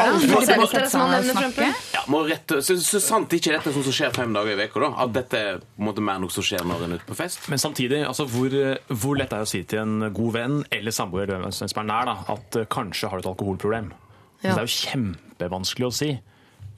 det? 1.58 1.70
Ja, 1.96 2.04
må 2.12 2.22
rette, 2.28 2.60
så, 2.66 2.76
så 2.84 3.02
sant 3.02 3.34
ikke 3.36 3.54
dette 3.54 3.72
er 3.72 3.76
sånt 3.76 3.88
som 3.90 3.96
skjer 3.96 4.14
fem 4.16 4.36
dager 4.36 4.54
i 4.54 4.68
uka, 4.68 4.84
da. 4.84 4.92
At 5.06 5.14
dette 5.16 5.40
er 5.40 5.60
på 5.64 5.82
en 5.82 5.88
måte 5.90 6.04
mer 6.06 6.22
noe 6.22 6.34
som 6.34 6.46
skjer 6.46 6.66
når 6.68 6.86
en 6.86 6.96
er 6.96 7.02
ute 7.02 7.10
på 7.10 7.18
fest. 7.18 7.42
Men 7.52 7.62
samtidig, 7.62 8.04
altså 8.06 8.28
hvor, 8.30 8.54
hvor 8.92 9.18
lett 9.18 9.34
er 9.34 9.42
det 9.42 9.48
å 9.48 9.52
si 9.52 9.64
til 9.68 9.82
en 9.82 10.10
god 10.14 10.36
venn 10.36 10.60
eller 10.70 10.94
samboer 10.94 11.34
eller 11.38 11.54
som 11.56 11.82
er 11.82 11.90
nær, 11.90 12.10
da, 12.10 12.16
at 12.36 12.62
eh, 12.62 12.68
kanskje 12.70 13.10
har 13.10 13.20
du 13.20 13.26
et 13.26 13.32
alkoholproblem? 13.32 13.92
Ja. 14.40 14.54
Det 14.54 14.60
er 14.62 14.66
jo 14.68 14.76
kjempevanskelig 14.78 15.88
å 15.88 15.94
si. 15.94 16.14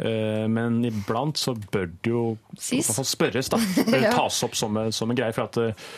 Eh, 0.03 0.47
Men 0.51 0.81
iblant 0.89 1.39
så 1.39 1.55
bør 1.55 1.87
det 2.03 2.11
jo 2.11 2.23
spørres, 2.59 3.49
da. 3.53 3.61
Tas 4.17 4.43
opp 4.47 4.57
som, 4.59 4.77
en- 4.81 4.93
som 4.93 5.11
en 5.13 5.19
greie. 5.19 5.33
For 5.37 5.47
at 5.47 5.61
eh, 5.63 5.93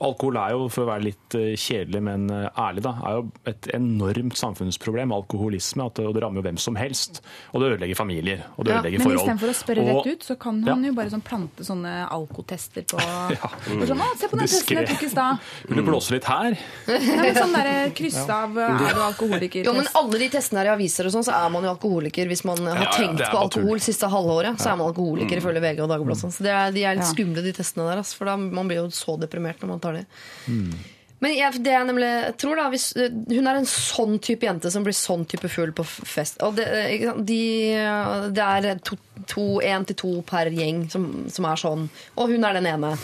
alkohol 0.00 0.36
er 0.40 0.50
jo, 0.54 0.68
for 0.72 0.84
å 0.84 0.88
være 0.92 1.04
litt 1.04 1.34
eh, 1.38 1.52
kjedelig, 1.58 2.00
men 2.02 2.28
eh, 2.30 2.48
ærlig, 2.58 2.82
da, 2.86 2.92
er 3.04 3.18
jo 3.18 3.24
et 3.50 3.68
enormt 3.76 4.36
samfunnsproblem. 4.40 5.12
Alkoholisme. 5.14 5.86
At 5.88 5.98
det, 6.00 6.06
og 6.08 6.14
det 6.16 6.22
rammer 6.24 6.40
jo 6.40 6.46
hvem 6.48 6.58
som 6.60 6.76
helst. 6.78 7.20
Og 7.52 7.60
det 7.62 7.72
ødelegger 7.74 7.98
familier. 7.98 8.44
Og 8.56 8.64
det 8.64 8.72
Ja, 8.72 8.78
ødelegger 8.80 8.98
Men 8.98 9.06
forhold. 9.06 9.20
istedenfor 9.22 9.48
å 9.52 9.56
spørre 9.58 9.84
Og- 9.84 10.06
rett 10.06 10.12
ut, 10.14 10.24
så 10.28 10.38
kan 10.38 10.62
han 10.62 10.84
Ja. 10.84 10.88
jo 10.90 10.94
bare 10.94 11.10
sånn 11.10 11.22
plante 11.24 11.64
sånne 11.68 11.92
alkotester 12.10 12.82
på 12.88 12.98
Ja. 13.36 13.50
mm. 13.68 13.84
sånn, 13.88 14.00
å, 14.00 14.08
Se 14.18 14.28
på 14.28 14.38
den 14.38 14.46
testen 14.48 14.76
jeg 14.78 14.88
tok 14.88 15.02
i 15.02 15.08
stad. 15.08 15.38
Vil 15.68 15.76
du 15.76 15.82
blåse 15.90 16.10
litt 16.16 16.24
her? 16.24 16.56
Nei, 16.88 17.32
Sånn 17.38 17.52
derre 17.52 17.90
kryss 17.94 18.18
av 18.28 18.56
er 18.58 18.94
du 18.94 19.00
alkoholiker? 19.04 19.64
Jo, 19.64 19.72
men 19.76 19.86
alle 19.94 20.18
de 20.18 20.28
testene 20.32 20.58
her 20.64 20.72
i 20.72 20.74
aviser 20.76 21.06
og 21.06 21.12
sånn, 21.12 21.24
så 21.28 21.34
er 21.36 21.50
man 21.50 21.62
jo 21.62 21.74
alkoholiker 21.76 22.26
hvis 22.26 22.44
man 22.48 22.58
har 22.66 22.82
ja, 22.84 22.90
tenkt 22.96 23.22
på 23.30 23.38
alkohol 23.38 23.78
siste 23.84 24.08
halvåret. 24.10 24.56
Så 24.58 24.72
er 24.72 24.76
man 24.80 24.88
alkoholiker 24.92 25.38
ifølge 25.42 25.60
VG 25.62 25.80
og 25.84 25.88
Dagbladet. 25.92 26.22
sånn. 26.24 26.32
Så 26.34 26.42
det 26.46 26.52
er, 26.54 26.72
de 26.72 26.84
er 26.84 26.94
litt 26.96 27.04
Ja. 27.04 27.12
skumle, 27.12 27.42
de 27.44 27.52
testene 27.52 27.86
der. 27.94 28.02
For 28.02 28.24
da, 28.24 28.36
man 28.36 28.66
blir 28.68 28.76
jo 28.82 28.86
så 28.94 29.18
deprimert 29.20 29.57
når 29.62 29.72
man 29.74 29.82
tar 29.82 30.00
det. 30.00 30.06
Mm. 30.46 30.72
Men 31.18 31.34
jeg, 31.34 31.60
det 31.66 31.72
jeg 31.74 31.86
nemlig 31.88 32.10
tror 32.38 32.60
da, 32.60 32.68
hvis, 32.70 32.90
eh, 32.98 33.14
Hun 33.34 33.50
er 33.50 33.58
en 33.58 33.68
sånn 33.68 34.18
type 34.22 34.46
jente 34.46 34.70
som 34.70 34.84
blir 34.86 34.96
sånn 34.96 35.24
type 35.28 35.50
full 35.50 35.72
på 35.74 35.86
fest. 35.86 36.38
Og 36.46 36.58
det, 36.58 36.66
eh, 36.68 37.06
de, 37.26 37.40
eh, 37.74 38.28
det 38.34 38.44
er 38.44 38.82
to, 38.86 38.98
to, 39.26 39.46
en 39.66 39.88
til 39.88 39.98
to 39.98 40.12
per 40.26 40.52
gjeng 40.54 40.86
som, 40.92 41.08
som 41.32 41.48
er 41.50 41.58
sånn. 41.58 41.88
Og 42.16 42.30
hun 42.34 42.46
er 42.46 42.60
den 42.60 42.70
ene. 42.70 42.94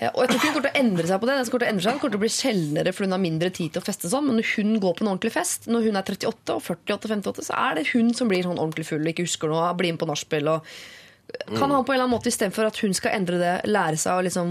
Og 0.00 0.20
jeg 0.22 0.30
tror 0.30 0.36
ikke 0.38 0.46
hun 0.46 0.54
kommer 0.54 0.70
til 0.70 0.78
å 0.78 0.80
endre 0.80 1.08
seg 1.10 1.20
på 1.20 1.26
det. 1.28 1.34
Hun 1.34 1.50
kommer 1.50 1.64
til 1.64 1.66
å 1.66 1.72
endre 1.72 1.84
seg, 1.84 1.92
hun 1.92 2.00
kommer 2.00 2.14
til 2.14 2.20
å 2.20 2.24
bli 2.24 2.32
sjeldnere 2.32 2.94
for 2.94 3.04
hun 3.04 3.16
har 3.16 3.20
mindre 3.20 3.50
tid 3.52 3.74
til 3.74 3.82
å 3.82 3.84
feste 3.84 4.08
sånn. 4.08 4.30
Men 4.30 4.38
når 4.38 4.54
hun 4.54 4.72
går 4.80 4.94
på 4.94 5.04
en 5.04 5.10
ordentlig 5.10 5.34
fest, 5.34 5.66
når 5.68 5.90
hun 5.90 5.98
er 5.98 6.06
38 6.06 6.54
og 6.54 6.64
48-58, 6.64 7.46
så 7.50 7.58
er 7.58 7.76
det 7.76 7.88
hun 7.90 8.14
som 8.16 8.30
blir 8.30 8.46
sånn 8.46 8.56
ordentlig 8.62 8.86
full 8.88 9.02
og 9.02 9.10
ikke 9.10 9.26
husker 9.26 9.50
noe, 9.50 9.66
blir 9.76 9.92
med 9.92 10.00
på 10.00 10.08
nachspiel 10.08 10.54
og 10.54 10.72
Kan 11.30 11.70
han 11.70 11.84
på 11.86 11.92
en 11.92 11.94
eller 11.94 12.08
annen 12.08 12.16
måte 12.16 12.26
istedenfor 12.26 12.66
at 12.66 12.78
hun 12.82 12.90
skal 12.90 13.12
endre 13.14 13.36
det, 13.38 13.52
lære 13.70 14.00
seg 14.02 14.18
å 14.18 14.22
liksom 14.26 14.48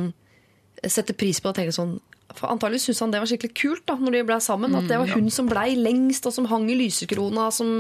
sette 0.88 1.14
pris 1.18 1.40
på 1.44 1.50
og 1.52 1.56
tenke 1.58 1.74
sånn 1.76 1.98
for 2.38 2.46
Antagelig 2.54 2.84
syntes 2.84 3.00
han 3.02 3.10
det 3.12 3.20
var 3.24 3.26
skikkelig 3.32 3.56
kult 3.58 3.82
da 3.90 3.96
når 3.98 4.14
de 4.14 4.20
ble 4.30 4.36
sammen. 4.40 4.76
At 4.78 4.86
det 4.88 5.00
var 5.02 5.10
hun 5.18 5.32
som 5.34 5.48
blei 5.50 5.72
lengst, 5.76 6.28
og 6.30 6.34
som 6.36 6.46
hang 6.46 6.68
i 6.70 6.76
lysekrona, 6.78 7.48
som, 7.52 7.72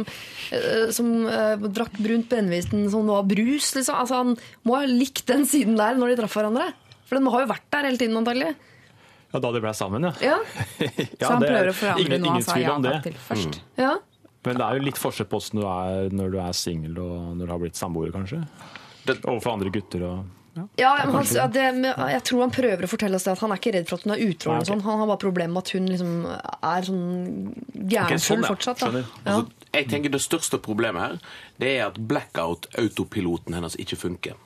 eh, 0.51 0.89
som 0.91 1.11
eh, 1.29 1.61
drakk 1.69 1.93
brunt 2.01 2.25
brennevin 2.31 2.89
som 2.89 3.05
var 3.07 3.27
brus. 3.29 3.69
Liksom. 3.77 3.93
Altså, 4.01 4.15
han 4.23 4.33
må 4.65 4.79
ha 4.79 4.87
likt 4.89 5.21
den 5.29 5.45
siden 5.45 5.77
der 5.77 5.93
når 6.01 6.15
de 6.15 6.17
traff 6.23 6.33
hverandre. 6.39 6.65
For 7.05 7.19
den 7.19 7.29
har 7.29 7.45
jo 7.45 7.51
vært 7.53 7.67
der 7.77 7.87
hele 7.91 8.01
tiden, 8.01 8.17
antagelig. 8.17 8.55
Ja, 9.29 9.39
Da 9.45 9.51
de 9.53 9.61
ble 9.61 9.73
sammen, 9.77 10.09
ja. 10.09 10.13
Ja, 10.25 10.39
ja 10.81 11.27
Så 11.27 11.29
han 11.35 11.45
det 11.45 11.51
er 11.51 11.53
prøver 11.53 11.69
å 11.69 11.77
forandre 11.83 12.07
ingen, 12.09 12.21
noe 12.25 12.33
han 12.33 12.41
ingen 12.41 12.47
sa 12.49 12.57
tvil 12.57 12.65
ja 12.65 12.73
om 12.73 12.81
det. 12.87 12.95
takk 12.97 13.03
til 13.05 13.21
først. 13.29 13.61
ja. 13.77 13.93
Men 14.49 14.55
det 14.57 14.65
er 14.65 14.77
jo 14.79 14.83
litt 14.89 14.97
forskjell 14.97 15.27
på 15.29 15.37
hvordan 15.43 15.61
du 15.61 15.65
er 15.69 16.13
når 16.15 16.29
du 16.33 16.37
er 16.41 16.53
singel 16.57 16.97
og 17.05 17.15
når 17.37 17.45
du 17.45 17.51
har 17.53 17.59
blitt 17.61 17.77
samboer, 17.77 18.09
kanskje. 18.17 18.41
Det- 19.05 19.19
Overfor 19.29 19.53
andre 19.59 19.69
gutter 19.77 20.05
og 20.09 20.25
ja. 20.59 20.65
Ja, 20.81 20.91
men 21.07 21.15
han, 21.15 21.53
det, 21.55 21.93
jeg 22.13 22.23
tror 22.29 22.43
han 22.45 22.53
prøver 22.53 22.85
å 22.85 22.91
fortelle 22.91 23.19
oss 23.19 23.27
det 23.27 23.33
at 23.33 23.43
han 23.43 23.53
er 23.55 23.61
ikke 23.61 23.73
redd 23.77 23.89
for 23.89 23.99
at 23.99 24.07
hun 24.07 24.15
er 24.15 24.25
utro. 24.25 24.57
Sånn. 24.67 24.83
Han 24.85 25.03
har 25.03 25.09
bare 25.09 25.21
problemer 25.21 25.55
med 25.55 25.63
at 25.63 25.73
hun 25.75 25.87
liksom 25.89 26.11
er 26.29 26.89
sånn 26.89 27.05
gærenfull 27.73 27.95
gærenfull 27.95 28.25
sånn, 28.25 28.43
ja. 28.43 28.51
fortsatt. 28.51 28.83
Da. 28.83 29.03
Ja. 29.03 29.07
Altså, 29.23 29.69
jeg 29.69 29.89
tenker 29.91 30.09
Det 30.09 30.21
største 30.23 30.57
problemet 30.65 31.03
her 31.03 31.17
Det 31.61 31.71
er 31.75 31.83
at 31.91 31.99
blackout-autopiloten 32.09 33.53
hennes 33.53 33.77
ikke 33.81 33.99
funker. 34.01 34.37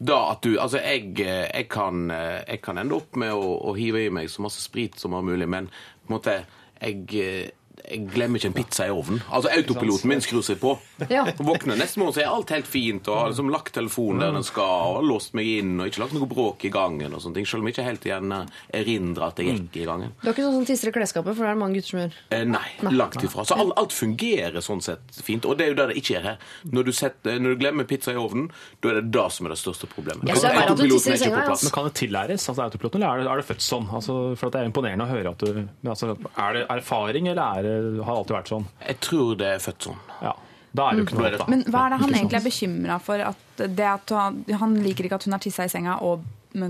Da 0.00 0.18
at 0.30 0.44
du, 0.44 0.54
altså 0.60 0.80
jeg, 0.80 1.12
jeg, 1.20 1.66
kan, 1.68 2.08
jeg 2.10 2.60
kan 2.64 2.80
ende 2.80 2.96
opp 2.96 3.18
med 3.20 3.34
å, 3.36 3.56
å 3.68 3.74
hive 3.76 4.06
i 4.06 4.12
meg 4.12 4.30
så 4.32 4.44
masse 4.44 4.62
sprit 4.64 4.96
som 5.00 5.12
mulig, 5.12 5.48
men 5.48 5.68
på 5.68 6.08
en 6.08 6.14
måte 6.14 6.36
jeg, 6.80 7.50
jeg 7.90 8.06
glemmer 8.14 8.38
ikke 8.40 8.50
en 8.50 8.56
pizza 8.56 8.86
i 8.86 8.92
ovnen. 8.94 9.20
Altså 9.28 9.50
Autopiloten 9.52 10.10
min 10.10 10.22
skrur 10.22 10.44
seg 10.46 10.60
på. 10.62 10.76
Ja. 11.10 11.24
Våkner 11.38 11.78
neste 11.80 12.00
morgen, 12.00 12.14
så 12.14 12.22
er 12.22 12.30
alt 12.30 12.52
helt 12.54 12.68
fint. 12.70 13.08
Og 13.10 13.18
har 13.18 13.32
liksom 13.32 13.50
lagt 13.52 13.72
telefonen 13.74 14.22
der 14.22 14.36
den 14.36 14.46
skal, 14.46 15.00
og 15.00 15.06
låst 15.08 15.34
meg 15.38 15.48
inn, 15.58 15.72
og 15.80 15.90
ikke 15.90 16.04
lagt 16.04 16.14
noe 16.16 16.28
bråk 16.30 16.66
i 16.68 16.72
gangen. 16.74 17.14
og 17.14 17.22
sånne 17.24 17.40
ting, 17.40 17.48
Selv 17.50 17.64
om 17.64 17.70
jeg 17.70 17.76
ikke 17.76 17.86
helt 17.88 18.06
igjen 18.06 18.34
eh, 18.36 18.60
erindrer 18.80 19.26
at 19.30 19.42
jeg 19.42 19.56
gikk 19.56 19.80
i 19.82 19.86
gangen. 19.88 20.14
Du 20.20 20.28
har 20.28 20.36
ikke 20.36 20.46
sånn 20.46 20.58
som 20.60 20.68
tisser 20.68 20.92
i 20.92 20.94
klesskapet, 20.94 21.34
for 21.34 21.42
det 21.44 21.50
er 21.50 21.58
det 21.58 21.62
mange 21.64 21.80
gutter 21.80 21.90
som 21.90 22.02
gjør. 22.02 22.18
Eh, 22.36 22.44
nei, 22.54 22.94
langt 22.94 23.18
ifra. 23.26 23.46
Så 23.48 23.58
alt, 23.58 23.74
alt 23.80 23.96
fungerer 23.96 24.64
sånn 24.64 24.84
sett 24.84 25.20
fint. 25.26 25.48
Og 25.48 25.58
det 25.58 25.66
er 25.66 25.74
jo 25.74 25.78
det 25.80 25.88
det 25.90 25.98
ikke 26.00 26.16
gjør 26.16 26.28
her. 26.30 26.48
Når 26.70 26.88
du, 26.88 26.92
setter, 26.96 27.40
når 27.42 27.56
du 27.56 27.64
glemmer 27.64 27.88
pizza 27.90 28.14
i 28.14 28.20
ovnen, 28.20 28.50
da 28.80 28.92
er 28.92 29.00
det 29.00 29.10
det 29.16 29.26
som 29.34 29.48
er 29.48 29.56
det 29.56 29.60
største 29.60 29.90
problemet. 29.90 30.28
Ja, 30.30 30.36
det 30.38 30.50
er 30.50 30.60
at 30.60 30.68
du 30.68 30.74
Autopiloten 30.76 31.00
tisser 31.00 31.10
i 31.10 31.14
er 31.14 31.18
ikke 31.18 31.24
senga, 31.26 31.42
på 31.42 31.50
plass. 31.50 31.66
Men 31.66 31.74
kan 31.76 31.88
det 31.88 31.94
tillæres? 32.00 32.48
Altså, 32.50 32.62
autopiloten, 32.68 33.02
eller 33.02 33.10
er 33.10 33.24
det, 33.24 33.30
er 33.32 33.42
det 33.42 33.48
født 33.50 33.66
sånn? 33.66 33.90
Altså, 34.00 34.18
for 34.36 34.50
at 34.50 34.56
Det 34.60 34.60
er 34.60 34.70
imponerende 34.70 35.06
å 35.06 35.10
høre 35.10 35.32
at 35.34 35.42
du 35.42 35.88
altså, 35.88 36.14
Er 36.36 36.56
det 36.56 36.64
erfaring, 36.74 37.28
eller 37.30 37.60
er 37.60 37.66
det, 37.66 37.74
har 38.06 38.14
alltid 38.16 38.36
vært 38.36 38.52
sånn? 38.52 38.66
Jeg 38.86 39.00
tror 39.06 39.36
det 39.40 39.52
er 39.56 39.62
født 39.62 39.88
sånn. 39.90 40.00
Ja. 40.20 40.34
Da 40.70 40.86
er 40.86 40.94
det 40.94 41.02
jo 41.02 41.06
ikke 41.08 41.16
noe 41.18 41.24
Da 41.24 41.30
annet, 41.30 41.40
da. 41.42 41.46
Men 41.50 41.64
hva 41.66 41.84
er 41.86 41.92
det 41.94 42.00
han 42.02 42.12
egentlig 42.14 42.38
er 42.38 42.44
bekymra 42.46 42.98
for? 43.02 43.22
At 43.32 43.62
det 43.78 43.88
at 43.90 44.12
han, 44.14 44.44
han 44.60 44.76
liker 44.84 45.08
ikke 45.08 45.18
at 45.18 45.26
hun 45.26 45.34
har 45.34 45.42
tissa 45.42 45.66
i 45.66 45.72
senga 45.72 45.96
og 46.06 46.22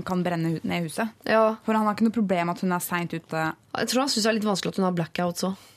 kan 0.05 0.23
brenne 0.25 0.55
ned 0.55 0.65
ned 0.67 0.87
huset? 0.87 1.09
Ja. 1.25 1.57
For 1.65 1.77
han 1.77 1.85
har 1.85 1.97
ikke 1.97 2.07
noe 2.07 2.15
problem 2.15 2.53
at 2.53 2.61
hun 2.65 2.73
er 2.73 2.83
seint 2.83 3.13
ute. 3.13 3.43
Jeg 3.77 3.91
tror 3.91 4.03
han 4.03 4.13
syns 4.13 4.25
det 4.25 4.31
er 4.31 4.37
litt 4.37 4.47
vanskelig 4.49 4.73
at 4.73 4.81
hun 4.81 4.87
har 4.89 4.97
blackouts 4.97 5.45
òg. 5.49 5.67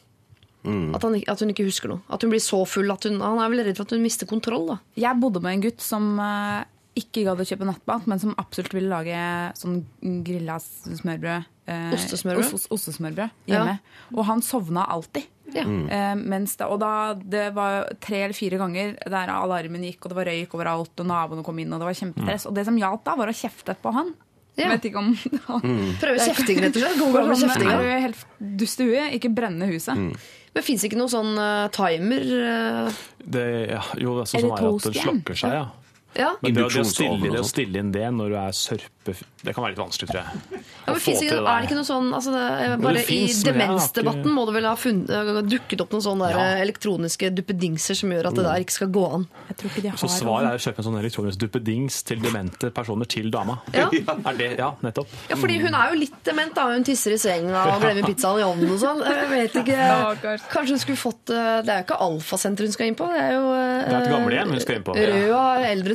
Mm. 0.64 0.94
At, 0.96 1.02
han 1.04 1.16
at 1.28 1.40
hun 1.44 1.52
ikke 1.52 1.66
husker 1.66 1.92
noe. 1.92 2.00
At 2.08 2.24
hun 2.24 2.32
blir 2.32 2.40
så 2.40 2.62
full 2.64 2.88
at 2.88 3.04
hun 3.04 3.18
Han 3.20 3.36
er 3.36 3.50
vel 3.52 3.60
redd 3.66 3.76
for 3.76 3.84
at 3.84 3.92
hun 3.92 4.04
mister 4.04 4.28
kontroll, 4.28 4.64
da. 4.72 4.78
Jeg 4.96 5.20
bodde 5.20 5.42
med 5.44 5.58
en 5.58 5.64
gutt 5.66 5.84
som 5.84 6.14
eh, 6.24 6.64
ikke 6.96 7.24
gadd 7.26 7.40
å 7.42 7.46
kjøpe 7.48 7.66
nattmat, 7.66 8.06
men 8.06 8.20
som 8.22 8.34
absolutt 8.38 8.74
ville 8.76 8.90
lage 8.92 9.18
sånn 9.58 9.80
grilla 10.24 10.58
smørbrød. 10.62 11.44
eh, 11.66 11.92
Ostesmørbrød? 11.96 12.44
os- 12.44 12.54
os- 12.54 12.68
ostesmørbrød 12.76 13.30
hjemme. 13.48 13.78
Og 14.14 14.24
han 14.28 14.42
sovna 14.42 14.84
alltid. 14.86 15.26
Ja. 15.54 15.62
Eh, 15.64 16.14
mens 16.16 16.56
det, 16.56 16.66
og 16.66 16.78
da, 16.80 17.14
det 17.14 17.52
var 17.54 17.88
tre 18.00 18.22
eller 18.24 18.34
fire 18.34 18.58
ganger 18.58 18.94
der 19.10 19.28
alarmen 19.32 19.82
gikk, 19.82 20.04
og 20.04 20.10
det 20.12 20.16
var 20.16 20.24
røyk 20.30 20.54
overalt, 20.56 20.94
og 21.00 21.06
naboene 21.06 21.44
kom 21.44 21.58
inn, 21.58 21.72
og 21.72 21.80
det 21.80 21.88
var 21.88 21.94
kjempestress. 21.98 22.46
Og 22.46 22.54
det 22.54 22.64
som 22.66 22.76
hjalp 22.78 23.04
da, 23.04 23.14
var 23.16 23.28
å 23.28 23.36
kjefte 23.36 23.76
på 23.82 23.92
han. 23.92 24.14
Ja. 24.56 24.68
Vet 24.70 24.84
ikke 24.86 24.98
om 25.02 25.08
han 25.48 25.96
Prøve 25.98 26.18
kjefting, 26.22 26.60
rett 26.62 26.76
og 26.76 26.82
slett. 26.84 26.98
God 27.00 27.12
gammel 27.18 27.36
Sånn, 27.36 27.48
kjefting. 27.50 27.70
Er 27.70 27.74
ja. 27.74 27.82
du 27.82 28.02
helt 28.06 28.58
dust 28.62 28.80
i 28.80 28.84
huet? 28.86 29.12
Ikke 29.18 29.34
brenne 29.34 29.66
huset. 29.66 29.96
Men 30.54 30.62
fins 30.62 30.84
ikke 30.86 30.96
noe 31.00 31.10
sånn 31.10 31.32
uh, 31.34 31.66
timer 31.74 32.22
Uh, 32.22 32.92
Det, 33.18 33.42
ja, 33.72 33.80
jo, 33.98 34.12
det 34.14 34.22
er 34.22 34.30
sånn 34.30 34.44
som 34.44 34.52
er 34.54 34.68
at 34.68 34.84
det 34.86 35.00
slokker 35.02 35.34
seg, 35.40 35.56
ja. 35.58 35.64
Ja. 36.14 36.32
Men 36.42 36.54
det, 36.54 36.62
å- 36.64 36.70
det, 36.70 36.80
å 36.84 36.88
stille, 36.88 37.30
det 37.32 37.40
å 37.40 37.46
stille 37.48 37.80
inn 37.82 37.90
det 37.94 38.06
når 38.14 38.28
du 38.34 38.36
er 38.38 38.52
sørpe... 38.54 39.14
Det 39.44 39.52
kan 39.52 39.60
være 39.64 39.74
litt 39.74 39.80
vanskelig, 39.82 40.06
tror 40.08 40.20
jeg. 40.22 40.60
Ja, 40.86 40.92
men 40.94 41.00
finnes 41.04 41.22
ikke, 41.26 41.34
det 41.36 41.50
er 41.52 41.58
det 41.60 41.66
ikke 41.66 41.76
noe 41.76 41.84
sånn 41.88 42.06
altså 42.16 42.30
det, 42.32 42.44
Bare 42.80 42.94
det 42.96 43.02
finnes, 43.04 43.40
I 43.42 43.46
demensdebatten 43.50 44.22
ikke- 44.22 44.32
må 44.38 44.44
det 44.48 44.54
vel 44.56 44.64
ha 44.70 44.74
funnet, 44.80 45.40
dukket 45.52 45.82
opp 45.84 45.92
noen 45.92 46.04
sånne 46.06 46.28
Ja. 46.32 46.44
elektroniske 46.62 47.28
duppedingser 47.36 47.98
som 47.98 48.14
gjør 48.14 48.28
at 48.30 48.38
det 48.38 48.44
der 48.46 48.62
ikke 48.64 48.76
skal 48.78 48.88
gå 48.94 49.02
an. 49.18 49.26
Jeg 49.50 49.56
tror 49.60 49.70
ikke 49.74 49.82
de 49.84 49.90
har 49.92 49.98
Så 50.00 50.08
svaret 50.14 50.48
er 50.48 50.56
å 50.56 50.62
kjøpe 50.64 50.80
en 50.80 50.86
sånn 50.88 50.96
elektronisk 51.02 51.38
duppedings 51.44 51.98
til 52.08 52.22
demente 52.24 52.70
personer 52.72 53.04
til 53.16 53.28
dama. 53.34 53.58
Ja. 53.74 53.90
Er 53.92 54.38
det, 54.38 54.48
ja, 54.58 54.70
nettopp. 54.86 55.12
Ja, 55.28 55.36
fordi 55.36 55.58
hun 55.60 55.74
er 55.76 55.92
jo 55.92 55.98
litt 56.00 56.16
dement, 56.24 56.54
da. 56.56 56.68
Hun 56.72 56.84
tisser 56.88 57.12
i 57.12 57.18
senga 57.20 57.66
og 57.74 57.82
glemmer 57.84 58.06
pizzaen 58.08 58.40
i 58.40 58.46
ovnen 58.46 58.70
og 58.72 58.80
sånn. 58.80 59.02
Jeg 59.04 59.28
vet 59.34 59.58
ikke. 59.60 59.78
Kanskje 60.54 60.78
hun 60.78 60.82
skulle 60.86 61.00
fått 61.00 61.32
øh, 61.34 61.60
Det 61.66 61.72
er 61.74 61.82
jo 61.82 61.84
ikke 61.88 61.98
Alfasenter 62.06 62.64
hun 62.68 62.72
skal 62.72 62.86
inn 62.88 62.96
på, 62.98 63.08
det 63.12 63.20
er 63.20 63.32
jo 63.36 63.44
Det 63.52 63.92
er 63.92 64.00
et 64.00 64.10
gamlehjem 64.14 64.54
hun 64.56 64.60
skal 64.64 64.78
inn 64.80 64.86
på. 64.88 64.96
Røa 64.96 65.44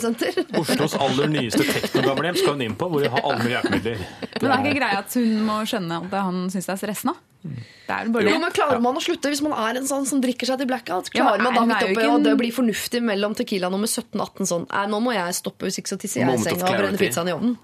eldresenter. 0.10 0.60
Oslos 0.62 0.96
aller 0.96 1.32
nyeste 1.32 1.64
teknogamlehjem 1.64 2.38
skal 2.42 2.56
hun 2.56 2.66
inn 2.66 2.76
på, 2.80 2.90
hvor 2.92 3.04
de 3.04 3.10
har 3.14 3.26
alle 3.26 3.50
hjelpemidler. 3.54 4.06
Men 4.36 4.46
det 4.46 4.52
er 4.52 4.62
ikke 4.64 4.78
greia 4.80 5.02
at 5.02 5.18
hun 5.20 5.42
må 5.48 5.58
skjønne 5.70 6.00
at 6.06 6.16
han 6.20 6.46
syns 6.54 6.70
det 6.70 6.76
er 6.76 6.82
stressende? 6.84 7.16
Det 7.40 7.96
er 7.96 8.10
bare 8.12 8.28
Jo, 8.28 8.40
men 8.44 8.52
Klarer 8.52 8.82
man 8.84 8.98
å 9.00 9.02
slutte 9.04 9.32
hvis 9.32 9.42
man 9.46 9.54
er 9.56 9.80
en 9.80 9.88
sånn 9.88 10.08
som 10.10 10.20
drikker 10.24 10.50
seg 10.50 10.60
til 10.60 10.68
blackout? 10.70 11.12
Klarer 11.14 11.40
ja, 11.40 11.46
man 11.46 11.56
da 11.56 11.66
midt 11.70 11.86
oppi 11.88 11.96
oppe 11.96 12.08
og 12.12 12.26
det 12.28 12.34
blir 12.42 12.56
fornuftig 12.56 13.00
mellom 13.06 13.38
Tequila 13.40 13.70
nummer 13.72 13.88
17-18 13.88 14.50
sånn 14.50 14.66
Nei, 14.68 14.88
nå 14.92 15.00
må 15.06 15.16
jeg 15.16 15.38
stoppe, 15.38 15.70
hvis 15.70 15.80
ikke 15.80 15.94
så 15.94 16.00
tisser 16.02 16.26
jeg 16.26 16.36
i 16.36 16.44
senga 16.44 16.68
og 16.68 16.76
brenner 16.76 17.00
pizzaen 17.00 17.32
i 17.32 17.36
ovnen. 17.38 17.56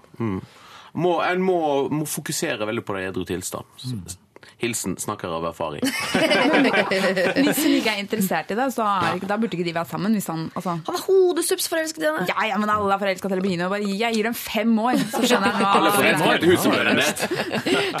Må, 0.96 1.18
en 1.20 1.42
må, 1.44 1.58
må 1.92 2.06
fokusere 2.08 2.64
veldig 2.64 2.86
på 2.88 2.96
det 2.96 3.10
edru 3.10 3.26
tilstand. 3.28 4.16
Hilsen 4.56 4.94
snakker 4.96 5.28
av 5.36 5.44
erfaring. 5.50 5.82
Hvis 7.36 7.58
hun 7.60 7.74
ikke 7.76 7.92
er 7.92 7.98
interessert 8.00 8.52
i 8.54 8.56
det, 8.56 8.70
så 8.72 8.86
er, 8.88 9.18
da 9.28 9.36
burde 9.36 9.52
ikke 9.58 9.66
de 9.66 9.74
være 9.76 9.90
sammen. 9.90 10.16
Hvis 10.16 10.30
han, 10.32 10.46
altså. 10.56 10.78
Han 10.86 10.96
er 10.96 11.02
hodesups 11.04 11.68
forelsket 11.68 12.00
i 12.00 12.08
henne. 12.08 12.24
Ja, 12.30 12.46
ja, 12.54 12.56
men 12.62 12.72
alle 12.72 12.94
er 12.96 13.02
forelska 13.02 13.28
til 13.28 13.42
å 13.42 13.44
begynne. 13.44 13.68
med. 13.68 13.84
Jeg 14.00 14.16
gir 14.16 14.30
dem 14.30 14.38
fem 14.38 14.72
år, 14.80 14.96
så 15.12 15.20
skjønner 15.28 15.52
jeg 15.52 15.68
Alle 15.68 15.92
i 16.32 16.38
et 16.38 16.48
hus 16.48 16.64
som 16.64 16.72
brenner 16.72 16.96
ned. 17.02 17.16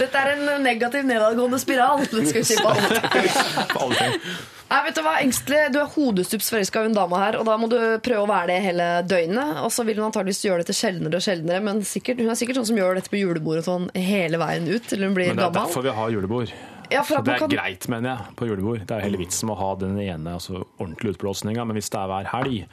Dette 0.00 0.22
er 0.24 0.32
en 0.32 0.64
negativ 0.64 1.04
nedadgående 1.12 1.60
spiral. 1.60 2.06
Det 2.08 2.24
skal 2.30 2.40
vi 2.40 2.48
si 2.48 2.60
på 2.62 2.72
alt. 2.74 3.72
På 3.74 3.84
alle 3.84 4.00
ting. 4.00 4.20
Nei, 4.66 4.78
vet 4.82 4.96
du 4.98 5.02
hva, 5.06 5.12
engstelig. 5.22 5.58
Du 5.70 5.78
er 5.78 5.90
hodestups 5.92 6.48
forelska 6.50 6.80
i 6.82 6.88
hun 6.88 6.94
dama 6.96 7.20
her, 7.22 7.36
og 7.38 7.46
da 7.46 7.54
må 7.60 7.68
du 7.70 7.76
prøve 8.02 8.24
å 8.24 8.30
være 8.30 8.48
det 8.50 8.56
hele 8.64 8.86
døgnet. 9.06 9.60
Og 9.62 9.70
så 9.70 9.84
vil 9.86 10.00
hun 10.00 10.08
antageligvis 10.08 10.42
gjøre 10.48 10.64
dette 10.64 10.74
sjeldnere 10.74 11.20
og 11.20 11.22
sjeldnere, 11.22 11.62
men 11.62 11.84
sikkert, 11.86 12.18
hun 12.24 12.32
er 12.34 12.38
sikkert 12.40 12.58
sånn 12.58 12.70
som 12.72 12.80
gjør 12.80 12.98
dette 12.98 13.12
på 13.12 13.20
julebordet 13.20 13.62
sånn 13.68 13.86
hele 13.94 14.40
veien 14.42 14.66
ut 14.66 14.88
til 14.90 15.06
hun 15.06 15.14
blir 15.14 15.30
gammel. 15.30 15.36
Men 15.36 15.44
det 15.44 15.46
er 15.46 15.54
gammel. 15.54 15.70
derfor 15.70 15.86
vi 15.86 15.94
har 16.00 16.16
julebord. 16.16 16.56
Ja, 16.90 17.02
det 17.02 17.34
er 17.34 17.38
kan- 17.38 17.50
greit, 17.50 17.88
mener 17.90 18.10
jeg, 18.16 18.34
på 18.38 18.46
julebord. 18.50 18.82
Det 18.86 18.96
er 18.96 19.06
hele 19.06 19.18
vitsen 19.18 19.46
med 19.46 19.56
å 19.56 19.60
ha 19.62 19.70
den 19.76 19.98
ene 20.02 20.34
altså, 20.38 20.64
ordentlige 20.78 21.14
utblåsninga. 21.14 21.66
Men 21.66 21.78
hvis 21.78 21.90
det 21.90 21.98
er 22.02 22.10
hver 22.10 22.30
helg 22.34 22.66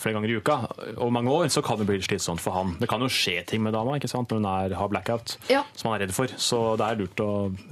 flere 0.00 0.16
ganger 0.16 0.32
i 0.32 0.36
uka 0.40 0.56
over 0.96 1.10
mange 1.12 1.30
år, 1.34 1.48
så 1.52 1.62
kan 1.64 1.78
det 1.80 1.86
bli 1.88 1.98
slitsomt 2.02 2.40
for 2.40 2.56
han. 2.56 2.74
Det 2.80 2.88
kan 2.88 3.00
jo 3.04 3.08
skje 3.12 3.44
ting 3.46 3.62
med 3.62 3.74
dama 3.76 3.98
ikke 4.00 4.08
sant, 4.10 4.30
når 4.32 4.40
hun 4.40 4.48
er, 4.50 4.74
har 4.80 4.88
blackout, 4.92 5.36
Ja. 5.50 5.62
som 5.76 5.90
han 5.90 5.98
er 6.00 6.06
redd 6.06 6.14
for. 6.16 6.32
Så 6.40 6.60
det 6.80 6.86
er 6.88 7.00
lurt 7.02 7.20
å 7.20 7.28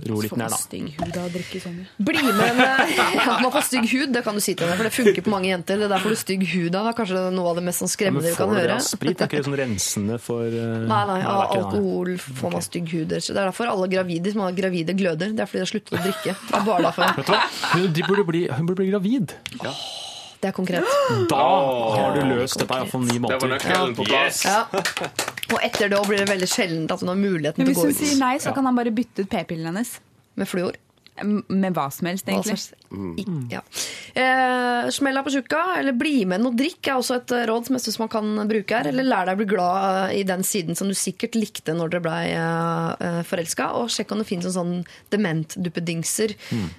roe 0.08 0.22
litt 0.24 0.36
ned, 0.36 0.50
da. 0.52 0.58
stygg 0.60 0.90
hud 0.98 1.16
av 1.16 1.24
å 1.26 1.32
drikke 1.34 1.62
sånn. 1.64 1.78
Bli 1.98 2.22
med 2.28 2.42
en 2.44 2.62
Ja, 3.18 3.38
man 3.40 3.50
får 3.54 3.66
stygg 3.70 3.88
hud, 3.92 4.12
det 4.14 4.22
kan 4.26 4.36
du 4.36 4.42
si 4.44 4.54
til 4.54 4.66
henne, 4.68 4.76
for 4.78 4.88
det 4.88 4.92
funker 4.94 5.24
på 5.26 5.32
mange 5.32 5.48
jenter. 5.50 5.78
Det 5.80 5.88
er 5.88 5.94
derfor 5.96 6.14
du 6.14 6.18
stygg 6.20 6.44
hud 6.52 6.74
av. 6.76 6.88
Det 6.88 6.92
er 6.92 6.98
kanskje 7.00 7.24
noe 7.34 7.52
av 7.52 7.58
det 7.60 7.64
mest 7.68 7.82
sånn 7.82 7.88
Men 7.88 7.94
skremmende 7.96 8.30
du 8.32 8.36
kan 8.36 8.52
høre. 8.52 8.52
får 8.52 8.54
du 8.54 8.60
det 8.60 8.68
høre. 8.68 8.76
av 8.78 8.86
sprit? 8.88 9.20
Er 9.24 9.30
ikke 9.30 9.40
det 9.40 9.48
sånn 9.48 9.58
rensende 9.62 10.18
for 10.22 10.44
uh, 10.44 10.86
Nei, 10.92 11.02
nei, 11.12 11.18
av 11.24 11.56
alkohol 11.56 12.12
får 12.18 12.54
man 12.58 12.66
stygg 12.68 12.92
hud. 12.92 13.08
Det 13.14 13.22
er 13.24 13.38
derfor 13.40 13.72
alle 13.72 13.88
gravide 13.92 14.32
som 14.34 14.44
har 14.44 14.52
gravide 14.58 14.94
gløder. 14.98 15.32
Det 15.34 15.44
er 15.46 15.50
fordi 15.50 15.62
de 15.62 15.66
har 15.66 15.72
sluttet 15.72 15.96
å 15.98 16.02
drikke. 16.04 16.36
Det 16.48 16.60
er 16.60 16.68
bare 16.68 16.84
derfor. 16.90 17.16
Vet 17.18 17.26
du 17.26 17.32
hva? 17.34 17.42
Hun, 17.72 17.88
de 17.98 18.06
burde 18.08 18.26
bli, 18.28 18.44
hun 18.52 18.66
burde 18.68 18.82
bli 18.82 18.90
gravid. 18.92 19.36
Det 20.41 20.49
er 20.49 20.53
konkret. 20.55 20.84
Da 21.32 21.45
har 21.99 22.14
du 22.14 22.20
løst 22.30 22.59
dette 22.61 22.74
iallfall 22.76 23.03
ni 23.09 23.16
Det 23.18 23.22
var 23.22 23.39
måneder. 23.41 23.57
nøkkelen 23.59 23.95
på. 23.99 24.05
Ja. 24.09 24.66
Og 25.55 25.59
etter 25.64 25.89
det 25.91 26.03
blir 26.07 26.18
det 26.22 26.28
veldig 26.30 26.49
sjeldent 26.53 26.93
at 26.95 27.01
hun 27.03 27.09
har 27.11 27.16
muligheten 27.18 27.64
til 27.64 27.64
å 27.64 27.66
Men 27.66 27.74
ut. 27.74 27.80
hvis 27.89 27.99
hun 28.03 28.07
sier 28.07 28.18
nei, 28.20 28.36
så 28.39 28.53
kan 28.55 28.64
han 28.68 28.76
bare 28.78 28.93
bytte 28.95 29.24
ut 29.26 29.30
p-pillen 29.32 29.66
hennes. 29.72 29.97
med 30.39 30.47
fluor. 30.47 30.76
Med 31.24 31.74
hva 31.74 31.89
som 31.91 32.07
helst, 32.07 32.28
egentlig. 32.30 32.55
Hva 32.55 32.59
som 32.59 32.76
slags- 32.76 32.88
I- 32.91 33.24
Ja. 33.53 33.61
Eh, 34.14 34.89
Smell 34.91 35.14
deg 35.18 35.24
på 35.26 35.30
tjukka, 35.34 35.62
eller 35.78 35.93
bli 35.93 36.24
med 36.24 36.41
noe 36.41 36.55
drikk, 36.57 36.89
er 36.89 36.95
også 36.97 37.16
et 37.18 37.32
eh, 37.36 37.45
råd 37.51 37.66
som 37.66 37.76
jeg 37.76 37.82
synes 37.84 37.99
man 38.01 38.09
kan 38.09 38.49
bruke 38.49 38.70
her. 38.78 38.86
Eller 38.89 39.05
lær 39.05 39.26
deg 39.28 39.36
å 39.36 39.41
bli 39.43 39.49
glad 39.51 40.11
eh, 40.11 40.20
i 40.20 40.22
den 40.24 40.43
siden 40.47 40.74
som 40.78 40.89
du 40.89 40.95
sikkert 40.97 41.34
likte 41.36 41.74
når 41.76 41.91
dere 41.93 42.01
ble 42.07 42.16
eh, 42.32 43.22
forelska. 43.28 43.72
Og 43.76 43.91
sjekk 43.93 44.12
om 44.16 44.22
det 44.22 44.28
finnes 44.30 44.49
en 44.49 44.57
sånn 44.57 44.74
dementduppedingser 45.12 46.34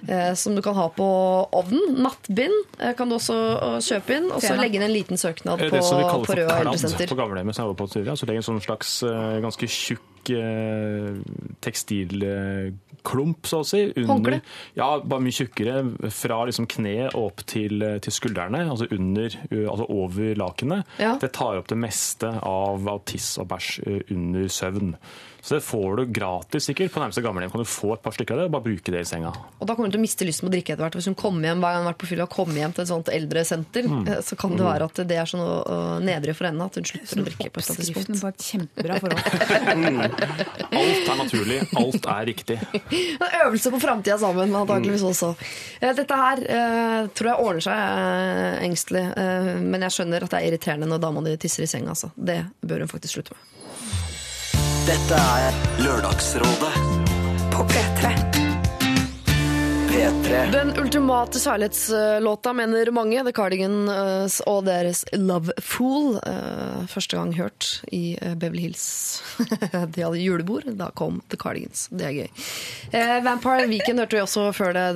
eh, 0.08 0.34
som 0.34 0.56
du 0.58 0.62
kan 0.66 0.74
ha 0.74 0.88
på 0.94 1.06
ovnen. 1.52 1.96
Nattbind 2.02 2.74
eh, 2.80 2.92
kan 2.98 3.08
du 3.08 3.16
også 3.20 3.38
eh, 3.60 3.78
kjøpe 3.86 4.16
inn, 4.18 4.30
og 4.34 4.42
så 4.42 4.56
legge 4.58 4.80
inn 4.80 4.86
en 4.88 4.94
liten 4.96 5.20
søknad 5.20 5.60
på, 5.62 5.70
det 5.70 5.84
som 5.86 5.98
vi 6.00 6.08
kaller 6.08 6.26
på 6.26 6.32
for 6.34 6.42
Røa 6.42 6.60
eldresenter. 6.64 7.06
på 7.14 7.20
gamlehjemmet 7.22 7.54
som 7.56 7.64
jeg 7.68 7.72
var 7.74 7.80
på 7.84 7.90
tidligere. 7.94 8.18
Så 8.20 8.26
legger 8.28 8.42
en 8.42 8.48
sånn 8.50 8.64
slags 8.66 8.96
eh, 9.06 9.38
ganske 9.46 9.70
tjukk 9.70 10.34
eh, 10.34 11.20
tekstilklump, 11.64 13.46
så 13.48 13.60
å 13.62 13.66
si. 13.66 13.82
Håndkle? 14.06 14.40
Ja, 14.78 14.90
bare 15.00 15.24
mye 15.24 15.34
tjukkere. 15.34 15.80
Fra 16.08 16.38
liksom 16.48 16.68
kne 16.70 17.10
og 17.10 17.26
opp 17.26 17.42
til, 17.50 17.82
til 18.00 18.14
skuldrene, 18.14 18.62
altså, 18.72 18.88
under, 18.94 19.36
altså 19.50 19.88
over 19.92 20.38
lakenet. 20.38 20.94
Ja. 21.02 21.16
Det 21.20 21.32
tar 21.36 21.60
opp 21.60 21.68
det 21.70 21.78
meste 21.80 22.30
av, 22.40 22.86
av 22.88 23.02
tiss 23.08 23.34
og 23.40 23.50
bæsj 23.50 23.72
under 24.16 24.48
søvn. 24.52 24.94
Så 25.42 25.54
det 25.56 25.62
får 25.64 25.96
du 25.96 26.02
gratis 26.12 26.66
sikkert. 26.68 26.92
På 26.92 27.00
nærmeste 27.00 27.22
gamlehjem 27.24 27.50
kan 27.54 27.62
du 27.62 27.68
få 27.68 27.94
et 27.94 28.02
par 28.04 28.12
stykker 28.12 28.34
av 28.34 28.38
det 28.42 28.44
og 28.50 28.52
bare 28.56 28.66
bruke 28.68 28.92
det 28.92 29.00
i 29.00 29.08
senga. 29.08 29.30
Og 29.58 29.66
da 29.66 29.74
kommer 29.74 29.88
hun 29.88 29.94
til 29.94 30.00
å 30.00 30.04
miste 30.04 30.26
lysten 30.28 30.44
på 30.46 30.50
å 30.50 30.54
drikke 30.54 30.74
etter 30.74 30.84
hvert. 30.84 30.98
Hvis 31.00 31.08
hun 31.08 31.16
kommer 31.18 31.48
hjem 31.48 31.62
hver 31.64 31.72
gang 31.72 31.80
hun 31.80 31.86
har 31.88 31.94
vært 31.94 32.02
på 32.04 32.10
fylla, 32.10 32.26
kommer 32.30 32.60
hjem 32.60 32.74
til 32.76 32.82
et 32.84 32.90
sånt 32.92 33.08
eldresenter, 33.14 33.88
Mm. 33.90 34.08
eh, 34.08 34.20
så 34.20 34.36
kan 34.38 34.52
det 34.56 34.66
være 34.66 34.84
at 34.90 35.00
det 35.08 35.16
er 35.16 35.24
sånn 35.30 36.04
nedrig 36.04 36.36
for 36.36 36.44
henne 36.50 36.64
at 36.68 36.74
hun 36.76 36.84
slutter 36.84 37.22
å 37.22 37.24
drikke 37.24 37.50
på 37.50 37.60
et 37.60 37.70
eller 37.70 37.76
annet 37.80 37.90
Skriften 37.90 38.14
tidspunkt. 38.14 38.20
på 38.20 38.28
et 38.28 38.42
kjempebra 38.50 38.94
forhold. 39.00 40.20
Alt 40.80 41.08
er 41.10 41.16
naturlig, 41.18 41.58
alt 41.76 42.06
er 42.06 42.26
riktig. 42.28 42.58
En 42.70 43.46
øvelse 43.46 43.72
på 43.74 43.80
framtida 43.82 44.18
sammen, 44.20 44.54
antakeligvis 44.54 45.02
også. 45.08 45.32
Eh, 45.80 45.94
Dette 45.96 46.16
her 46.20 46.42
eh, 46.46 47.06
tror 47.16 47.30
jeg 47.32 47.44
ordner 47.46 47.64
seg 47.66 48.64
engstelig, 48.68 49.04
men 49.64 49.80
jeg 49.86 49.96
skjønner 49.96 50.24
at 50.26 50.30
det 50.34 50.40
er 50.42 50.48
irriterende 50.50 50.88
når 50.90 51.02
dama 51.02 51.24
di 51.26 51.36
tisser 51.40 51.64
i 51.66 51.70
senga. 51.70 51.94
Altså. 51.96 52.12
Det 52.16 52.38
bør 52.64 52.84
hun 52.84 52.92
faktisk 52.92 53.18
slutte 53.18 53.34
med. 53.36 53.46
Dette 54.90 55.14
er 55.18 55.54
Lørdagsrådet 55.84 56.70
På 57.52 57.62
P3. 57.70 58.10
P3. 58.10 58.40
P3. 59.90 60.38
Den 60.54 60.70
ultimate 60.78 61.38
kjærlighetslåta, 61.42 62.52
mener 62.54 62.90
mange. 62.94 63.22
The 63.26 63.32
Cardigans 63.34 64.36
og 64.50 64.64
deres 64.68 65.02
Love 65.14 65.54
Fool. 65.62 66.16
Eh, 66.22 66.86
Første 66.90 67.18
gang 67.18 67.34
hørt 67.38 67.68
i 67.94 68.16
eh, 68.18 68.34
Beverly 68.38 68.68
Hills. 68.68 68.84
De 69.94 70.04
hadde 70.04 70.22
julebord, 70.22 70.66
da 70.78 70.90
kom 70.96 71.20
The 71.30 71.38
Cardigans. 71.42 71.88
Det 71.90 72.06
er 72.06 72.16
gøy. 72.22 72.30
Eh, 72.94 73.16
Vampire 73.26 73.66
Weekend 73.70 74.02
hørte 74.02 74.18
vi 74.18 74.24
også 74.24 74.48
før 74.56 74.74
det. 74.78 74.88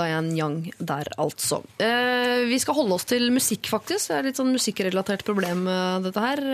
Diane 0.00 0.32
Young 0.36 0.60
der, 0.80 1.12
altså. 1.20 1.62
Eh, 1.80 2.44
Vi 2.48 2.60
skal 2.64 2.80
holde 2.80 2.96
oss 2.98 3.08
til 3.08 3.28
musikk, 3.32 3.68
faktisk. 3.72 4.08
Det 4.10 4.18
er 4.20 4.28
litt 4.30 4.40
sånn 4.40 4.52
musikkrelatert 4.56 5.24
problem, 5.28 5.64
eh, 5.68 5.96
dette 6.08 6.24
her. 6.28 6.44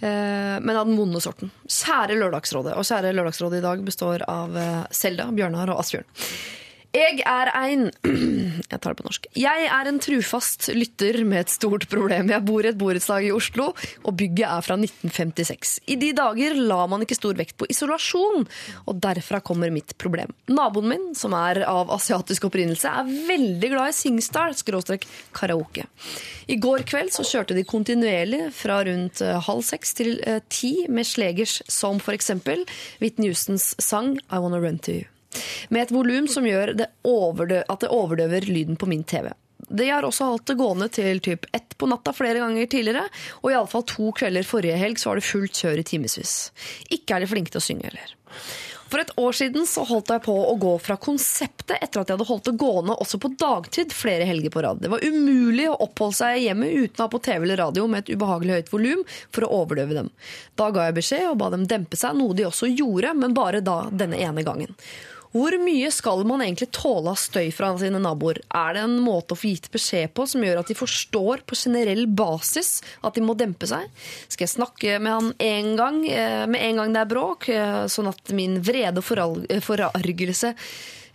Eh, 0.00 0.56
men 0.60 0.76
av 0.76 0.86
den 0.88 0.96
vonde 0.96 1.20
sorten. 1.20 1.52
Kjære 1.68 2.16
Lørdagsrådet. 2.16 2.76
Og 2.78 2.86
kjære 2.88 3.12
Lørdagsrådet 3.16 3.60
i 3.60 3.66
dag 3.66 3.84
består 3.84 4.24
av 4.30 4.56
eh, 4.56 4.82
Selda, 4.96 5.28
Bjørnar 5.36 5.72
og 5.74 5.82
Asbjørn. 5.82 6.08
Jeg 6.90 7.20
er 7.22 7.50
en 7.54 7.90
Jeg 8.70 8.78
tar 8.82 8.92
det 8.92 8.98
på 9.00 9.06
norsk. 9.06 9.26
Jeg 9.38 9.66
er 9.70 9.88
en 9.88 9.98
trufast 10.02 10.68
lytter 10.74 11.20
med 11.26 11.44
et 11.44 11.52
stort 11.52 11.86
problem. 11.90 12.30
Jeg 12.30 12.44
bor 12.46 12.66
i 12.66 12.70
et 12.70 12.78
borettslag 12.78 13.26
i 13.26 13.32
Oslo, 13.34 13.70
og 14.04 14.16
bygget 14.18 14.46
er 14.46 14.64
fra 14.66 14.76
1956. 14.78 15.72
I 15.90 15.96
de 15.98 16.10
dager 16.14 16.54
la 16.58 16.84
man 16.90 17.02
ikke 17.02 17.18
stor 17.18 17.38
vekt 17.38 17.56
på 17.58 17.68
isolasjon, 17.72 18.46
og 18.86 19.00
derfra 19.02 19.40
kommer 19.42 19.72
mitt 19.74 19.96
problem. 20.02 20.34
Naboen 20.50 20.90
min, 20.92 21.06
som 21.18 21.34
er 21.38 21.62
av 21.66 21.90
asiatisk 21.94 22.46
opprinnelse, 22.50 22.90
er 22.90 23.10
veldig 23.30 23.72
glad 23.74 23.90
i 23.90 23.98
Singstar, 24.00 24.54
karaoke. 25.34 25.86
I 26.50 26.58
går 26.62 26.86
kveld 26.86 27.14
så 27.14 27.26
kjørte 27.26 27.58
de 27.58 27.66
kontinuerlig 27.66 28.48
fra 28.54 28.80
rundt 28.86 29.22
eh, 29.22 29.38
halv 29.46 29.62
seks 29.66 29.94
til 29.98 30.16
eh, 30.26 30.42
ti 30.50 30.86
med 30.90 31.06
slegers 31.06 31.60
som 31.70 32.02
eksempel 32.10 32.66
Whitney 32.98 33.30
Houstons 33.30 33.74
sang 33.78 34.16
I 34.30 34.42
Wanna 34.42 34.58
Run 34.62 34.78
To 34.86 35.00
You. 35.00 35.19
Med 35.68 35.86
et 35.86 35.94
volum 35.94 36.26
som 36.28 36.46
gjør 36.46 36.74
det 36.78 36.90
at 36.90 37.84
det 37.84 37.92
overdøver 37.94 38.48
lyden 38.50 38.78
på 38.80 38.88
min 38.90 39.04
TV. 39.04 39.30
De 39.70 39.86
har 39.86 40.02
også 40.02 40.26
holdt 40.26 40.48
det 40.50 40.56
gående 40.58 40.88
til 40.90 41.20
typ 41.22 41.46
ett 41.54 41.76
på 41.78 41.86
natta 41.86 42.12
flere 42.16 42.40
ganger 42.42 42.66
tidligere, 42.66 43.04
og 43.42 43.52
i 43.52 43.54
alle 43.54 43.70
fall 43.70 43.86
to 43.86 44.10
kvelder 44.16 44.46
forrige 44.46 44.80
helg 44.80 44.98
så 44.98 45.12
var 45.12 45.20
det 45.20 45.28
fullt 45.28 45.62
kjør 45.62 45.82
i 45.82 45.86
timevis. 45.86 46.34
Ikke 46.90 47.14
er 47.14 47.22
de 47.22 47.30
flinke 47.30 47.54
til 47.54 47.62
å 47.62 47.68
synge 47.68 47.86
heller. 47.86 48.16
For 48.90 48.98
et 48.98 49.12
år 49.22 49.36
siden 49.38 49.66
så 49.70 49.84
holdt 49.86 50.10
jeg 50.10 50.22
på 50.24 50.34
å 50.34 50.56
gå 50.58 50.72
fra 50.82 50.96
konseptet 50.98 51.76
etter 51.76 52.00
at 52.00 52.08
jeg 52.10 52.16
hadde 52.16 52.26
holdt 52.26 52.48
det 52.48 52.56
gående 52.58 52.96
også 52.98 53.20
på 53.22 53.30
dagtid 53.38 53.94
flere 53.94 54.26
helger 54.26 54.50
på 54.50 54.64
rad. 54.66 54.80
Det 54.82 54.90
var 54.90 55.04
umulig 55.06 55.68
å 55.70 55.76
oppholde 55.86 56.18
seg 56.18 56.40
hjemme 56.42 56.66
uten 56.66 56.98
å 56.98 57.06
ha 57.06 57.12
på 57.12 57.20
TV 57.22 57.46
eller 57.46 57.62
radio 57.62 57.86
med 57.86 58.02
et 58.02 58.16
ubehagelig 58.16 58.56
høyt 58.56 58.72
volum 58.72 59.04
for 59.30 59.46
å 59.46 59.52
overdøve 59.60 60.00
dem. 60.00 60.10
Da 60.58 60.72
ga 60.74 60.88
jeg 60.88 60.98
beskjed 60.98 61.28
og 61.28 61.38
ba 61.38 61.52
dem 61.54 61.68
dempe 61.70 62.00
seg, 62.00 62.18
noe 62.18 62.34
de 62.34 62.48
også 62.50 62.72
gjorde, 62.72 63.14
men 63.14 63.36
bare 63.36 63.62
da 63.62 63.84
denne 63.94 64.18
ene 64.18 64.42
gangen. 64.46 64.74
Hvor 65.30 65.54
mye 65.62 65.86
skal 65.94 66.24
man 66.26 66.42
egentlig 66.42 66.72
tåle 66.74 67.12
av 67.12 67.18
støy 67.20 67.52
fra 67.54 67.68
sine 67.78 68.00
naboer? 68.02 68.40
Er 68.50 68.74
det 68.74 68.82
en 68.82 68.96
måte 69.02 69.36
å 69.36 69.38
få 69.38 69.52
gitt 69.52 69.68
beskjed 69.70 70.10
på 70.16 70.24
som 70.26 70.42
gjør 70.42 70.58
at 70.58 70.70
de 70.72 70.74
forstår 70.74 71.44
på 71.46 71.58
generell 71.58 72.08
basis 72.10 72.80
at 73.06 73.14
de 73.14 73.22
må 73.22 73.36
dempe 73.38 73.68
seg? 73.70 73.86
Skal 74.26 74.48
jeg 74.48 74.54
snakke 74.56 74.96
med 74.98 75.14
han 75.14 75.28
en 75.46 75.76
gang, 75.78 76.00
eh, 76.10 76.46
med 76.50 76.64
en 76.66 76.80
gang 76.82 76.96
det 76.96 77.02
er 77.04 77.12
bråk, 77.12 77.46
eh, 77.48 77.84
sånn 77.86 78.10
at 78.10 78.32
min 78.34 78.58
vrede 78.58 78.98
og 78.98 79.46
eh, 79.46 79.62
forargelse 79.62 80.54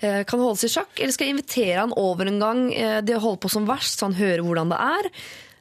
kan 0.05 0.39
holdes 0.39 0.65
i 0.67 0.69
sjakk? 0.69 0.91
Eller 0.99 1.15
skal 1.15 1.27
jeg 1.27 1.33
invitere 1.33 1.79
han 1.79 1.93
over 1.97 2.27
en 2.27 2.39
gang 2.39 2.59
de 3.07 3.15
holder 3.15 3.39
på 3.41 3.49
som 3.49 3.65
verst, 3.65 3.97
så 3.97 4.09
han 4.09 4.17
hører 4.19 4.43
hvordan 4.43 4.69
det 4.69 4.77
er? 4.77 5.07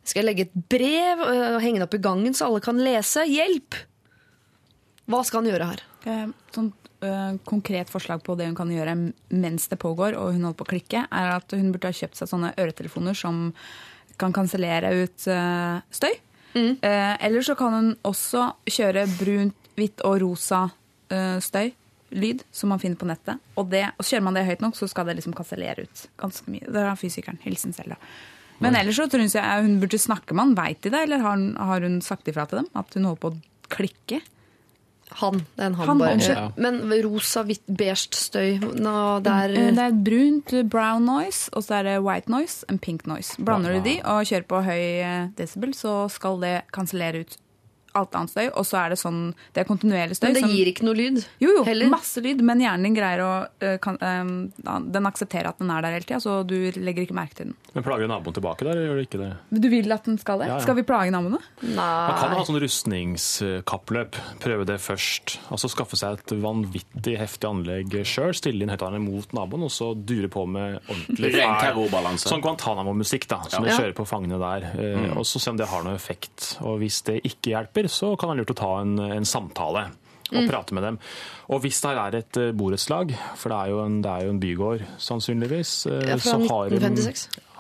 Skal 0.05 0.21
jeg 0.21 0.27
legge 0.27 0.47
et 0.49 0.57
brev 0.75 1.23
og 1.23 1.61
henge 1.63 1.79
det 1.79 1.87
opp 1.87 1.95
i 1.97 2.03
gangen 2.03 2.35
så 2.35 2.51
alle 2.51 2.61
kan 2.61 2.83
lese? 2.83 3.25
Hjelp! 3.31 3.79
Hva 5.07 5.23
skal 5.25 5.41
han 5.41 5.53
gjøre 5.53 5.71
her? 5.71 5.85
Sånn 6.53 6.73
konkret 7.45 7.91
forslag 7.93 8.23
på 8.25 8.37
det 8.39 8.47
hun 8.49 8.57
kan 8.57 8.71
gjøre 8.73 8.95
mens 9.35 9.67
det 9.69 9.77
pågår, 9.83 10.15
og 10.17 10.33
hun 10.33 10.47
holder 10.47 10.57
på 10.57 10.65
å 10.65 10.71
klikke, 10.71 11.03
er 11.11 11.33
at 11.35 11.53
hun 11.53 11.73
burde 11.75 11.91
ha 11.91 11.97
kjøpt 11.97 12.17
seg 12.17 12.31
sånne 12.31 12.55
øretelefoner 12.57 13.19
som 13.19 13.51
kan 14.21 14.33
kansellere 14.33 14.93
ut 15.03 15.27
eh, 15.31 15.81
støy. 15.95 16.13
Eh, 16.55 17.15
eller 17.27 17.43
så 17.43 17.57
kan 17.59 17.75
hun 17.75 17.89
også 18.07 18.47
kjøre 18.71 19.07
brunt, 19.19 19.57
hvitt 19.75 20.05
og 20.07 20.21
rosa 20.23 20.69
eh, 21.11 21.39
støy. 21.43 21.73
Lyd 22.15 22.45
som 22.55 22.71
man 22.71 22.79
finner 22.79 22.99
på 23.01 23.09
nettet. 23.09 23.41
Og, 23.59 23.67
det, 23.73 23.89
og 23.99 24.07
kjører 24.07 24.23
man 24.23 24.37
det 24.37 24.45
høyt 24.47 24.61
nok, 24.63 24.77
så 24.79 24.87
skal 24.87 25.09
det 25.09 25.17
liksom 25.19 25.35
kansellere 25.35 25.89
ut 25.89 26.05
ganske 26.21 26.53
mye. 26.53 26.69
Det 26.71 26.85
er 26.85 27.01
fysikeren. 27.01 27.41
Hilsen 27.43 27.75
Selda. 27.75 27.99
Men 28.63 28.77
ellers 28.79 29.01
så 29.01 29.09
tror 29.11 29.25
jeg 29.27 29.65
hun 29.65 29.81
burde 29.83 29.99
snakke 29.99 30.37
med 30.37 30.45
han. 30.45 30.55
Veit 30.55 30.85
de 30.85 30.93
det, 30.95 31.01
eller 31.09 31.25
har 31.25 31.35
hun, 31.35 31.49
har 31.59 31.83
hun 31.83 31.99
sagt 32.07 32.31
ifra 32.31 32.45
til 32.47 32.61
dem? 32.61 32.69
At 32.79 32.95
hun 32.95 33.09
holder 33.09 33.23
på 33.25 33.33
å 33.33 33.75
klikke? 33.75 34.21
Han. 35.11 35.39
Det 35.55 35.63
er 35.63 35.67
en 35.67 35.75
han, 35.75 35.87
Han, 35.89 35.99
bare. 35.99 36.19
Ja. 36.19 36.51
Men 36.57 36.81
rosa, 37.05 37.43
hvitt, 37.45 37.63
beige 37.69 38.09
støy 38.17 38.59
Nå, 38.81 38.95
det 39.23 39.31
er 39.33 39.55
Eh, 39.55 39.71
Det 39.77 39.85
er 39.85 39.93
brunt 40.05 40.55
brown 40.71 41.05
noise, 41.07 41.51
og 41.53 41.63
så 41.63 41.75
er 41.79 41.83
det 41.85 42.03
white 42.03 42.31
noise 42.31 42.65
and 42.69 42.81
pink 42.81 43.07
noise. 43.07 43.37
Blander 43.39 43.73
du 43.77 43.81
de 43.85 44.01
og 44.03 44.25
kjører 44.27 44.47
på 44.49 44.63
høy 44.65 44.83
eh, 45.05 45.29
decibel, 45.37 45.75
så 45.75 46.09
skal 46.11 46.41
det 46.41 46.63
kansellere 46.73 47.21
ut 47.21 47.37
alt 47.95 48.13
annet 48.15 48.31
støy. 48.31 48.49
Og 48.55 48.65
så 48.67 48.79
er 48.85 48.89
det 48.91 48.99
sånn 48.99 49.35
Det 49.55 49.63
er 49.63 49.69
kontinuerlig 49.69 50.17
støy. 50.19 50.29
Men 50.29 50.35
det 50.35 50.43
som- 50.43 50.51
gir 50.51 50.67
ikke 50.73 50.83
noe 50.85 50.95
lyd? 50.95 51.25
Jo, 51.41 51.51
jo, 51.59 51.65
heller. 51.65 51.89
masse 51.89 52.21
lyd, 52.23 52.41
men 52.43 52.61
hjernen 52.61 52.83
din 52.83 52.95
greier 52.95 53.21
å 53.21 53.49
eh, 53.61 53.77
kan, 53.79 53.97
eh, 54.01 54.81
Den 54.91 55.07
aksepterer 55.07 55.47
at 55.49 55.59
den 55.59 55.71
er 55.71 55.81
der 55.83 55.93
hele 55.93 56.05
tida, 56.05 56.21
så 56.21 56.47
du 56.47 56.55
legger 56.73 57.07
ikke 57.07 57.15
merke 57.15 57.35
til 57.35 57.47
den. 57.47 57.55
Men 57.75 57.83
plager 57.85 58.07
naboen 58.09 58.35
tilbake 58.35 58.59
der, 58.65 58.71
eller 58.73 58.89
gjør 58.89 58.97
det 59.01 59.09
ikke 59.11 59.21
det? 59.53 59.61
Du 59.61 59.69
vil 59.69 59.93
at 59.93 60.05
den 60.05 60.19
skal 60.19 60.39
det? 60.39 60.47
Ja, 60.49 60.55
ja. 60.57 60.61
Skal 60.61 60.75
vi 60.77 60.83
plage 60.83 61.11
naboene? 61.11 61.39
Man 61.63 62.15
kan 62.19 62.31
ha 62.35 62.45
sånn 62.45 62.61
rustningskappløp. 62.61 64.15
Prøve 64.41 64.65
det 64.69 64.79
først. 64.83 65.39
Altså 65.51 65.69
Skaffe 65.71 65.97
seg 65.99 66.19
et 66.19 66.35
vanvittig 66.43 67.17
heftig 67.19 67.49
anlegg 67.51 67.95
sjøl. 68.07 68.35
Stille 68.37 68.63
inn 68.65 68.71
høyttalerne 68.73 69.03
mot 69.03 69.27
naboen, 69.37 69.65
og 69.67 69.73
så 69.75 69.93
dure 69.95 70.29
på 70.33 70.47
med 70.49 70.81
ordentlig 70.89 71.33
Ren 71.35 71.57
terrorbalanse. 71.61 72.29
Sånn 72.31 72.43
Guantánamo-musikk, 72.45 73.27
da. 73.29 73.43
Som 73.49 73.65
Ja. 73.65 73.71
de 73.77 73.83
kjører 73.83 73.95
på 73.95 74.07
fangene 74.07 74.39
der. 74.39 74.71
Mm. 74.75 75.17
Og 75.17 75.25
så 75.25 75.41
se 75.41 75.51
om 75.51 75.57
det 75.57 75.67
har 75.69 75.83
noe 75.83 75.95
effekt. 75.95 76.57
Og 76.63 76.79
hvis 76.81 77.03
det 77.05 77.23
ikke 77.25 77.53
hjelper, 77.55 77.84
så 77.93 78.15
kan 78.17 78.31
det 78.31 78.37
være 78.37 78.43
lurt 78.45 78.55
å 78.57 78.61
ta 78.63 78.73
en, 78.85 78.97
en 79.21 79.25
samtale. 79.29 79.87
Og 80.33 80.41
Mm. 80.41 80.47
prate 80.49 80.73
med 80.75 80.83
dem. 80.83 80.97
Og 81.53 81.61
hvis 81.63 81.77
det 81.85 81.91
her 81.93 81.99
er 82.09 82.15
et 82.17 82.37
eh, 82.41 82.51
borettslag, 82.57 83.11
for 83.37 83.53
det 83.53 83.59
er 83.61 83.69
jo 83.75 83.81
en, 83.85 83.99
det 84.03 84.11
er 84.11 84.23
jo 84.25 84.31
en 84.33 84.39
bygård 84.41 84.85
sannsynligvis 85.05 85.73
eh, 85.93 85.99
Ja, 86.09 86.17
fra 86.17 86.39
så 86.41 86.49
har 86.49 86.71
de- 86.73 86.79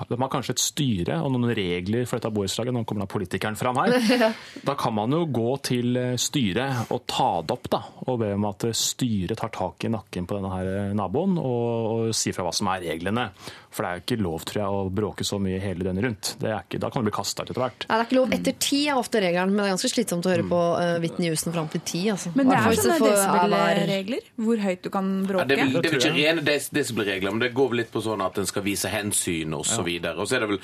de 0.08 0.16
har 0.18 0.30
kanskje 0.32 0.50
et 0.56 0.58
styre 0.64 1.18
og 1.22 1.30
noen 1.30 1.52
regler 1.54 2.06
for 2.08 2.18
dette 2.18 2.32
borettslaget. 2.34 2.72
Nå 2.74 2.82
kommer 2.88 3.04
da 3.04 3.12
politikeren 3.12 3.54
fram 3.60 3.76
her. 3.78 4.32
Da 4.64 4.74
kan 4.80 4.94
man 4.96 5.12
jo 5.12 5.20
gå 5.30 5.52
til 5.68 5.94
eh, 6.00 6.16
styret 6.18 6.90
og 6.90 7.04
ta 7.06 7.28
det 7.44 7.52
opp 7.54 7.68
da, 7.70 7.82
og 8.08 8.18
be 8.24 8.32
om 8.34 8.48
at 8.48 8.64
styret 8.74 9.36
tar 9.38 9.52
tak 9.54 9.84
i 9.84 9.92
nakken 9.92 10.26
på 10.26 10.40
denne 10.40 10.50
her 10.56 10.94
naboen 10.98 11.36
og, 11.38 12.08
og 12.08 12.14
sier 12.16 12.34
fra 12.34 12.48
hva 12.48 12.54
som 12.56 12.72
er 12.72 12.80
reglene. 12.88 13.28
For 13.74 13.82
det 13.82 13.90
er 13.90 13.98
jo 13.98 14.02
ikke 14.04 14.18
lov 14.22 14.44
tror 14.46 14.60
jeg, 14.60 14.70
å 14.70 14.82
bråke 14.94 15.26
så 15.26 15.38
mye 15.42 15.58
hele 15.58 15.82
døgnet 15.82 16.04
rundt. 16.06 16.28
Det 16.38 16.50
er 16.50 16.62
ikke, 16.62 16.78
da 16.84 16.90
kan 16.94 17.02
du 17.02 17.08
bli 17.08 17.14
kasta 17.16 17.42
etter 17.42 17.58
hvert. 17.58 17.86
Nei, 17.88 17.96
det 17.96 18.04
er 18.04 18.06
ikke 18.06 18.18
lov 18.20 18.34
etter 18.36 18.56
ti 18.62 18.80
er 18.86 19.00
ofte 19.00 19.22
regelen, 19.24 19.50
men 19.50 19.64
det 19.64 19.66
er 19.66 19.74
ganske 19.74 19.90
slitsomt 19.90 20.28
å 20.28 20.32
høre 20.34 20.46
på 20.46 20.60
uh, 20.78 20.82
Whitney 21.02 21.32
Houston 21.32 21.56
fram 21.56 21.70
til 21.72 21.82
ti. 21.82 22.04
Altså. 22.12 22.30
Men 22.38 22.52
det 22.52 22.60
er 22.60 22.78
sånne 22.78 22.98
er 23.00 23.06
desibelregler. 23.08 24.30
Hvor 24.46 24.64
høyt 24.68 24.86
du 24.86 24.90
kan 24.94 25.10
Ja, 25.14 25.26
bråke. 25.32 25.48
det, 25.50 25.58
er 25.58 25.64
vel, 25.64 25.74
det 25.74 25.90
er 25.90 25.96
vel 25.96 26.04
ikke 26.04 26.14
rene 26.14 26.46
des 26.46 26.70
desibelregler, 26.78 27.34
men 27.34 27.42
det 27.42 27.50
går 27.58 27.72
vel 27.74 27.82
litt 27.82 27.92
på 27.94 28.04
sånn 28.04 28.22
at 28.24 28.38
en 28.38 28.48
skal 28.50 28.66
vise 28.66 28.92
hensyn 28.92 29.58
og 29.58 29.66
så 29.66 29.82
videre. 29.86 30.14
Og 30.22 30.30
så 30.30 30.38
er 30.38 30.46
det 30.46 30.52
vel 30.54 30.62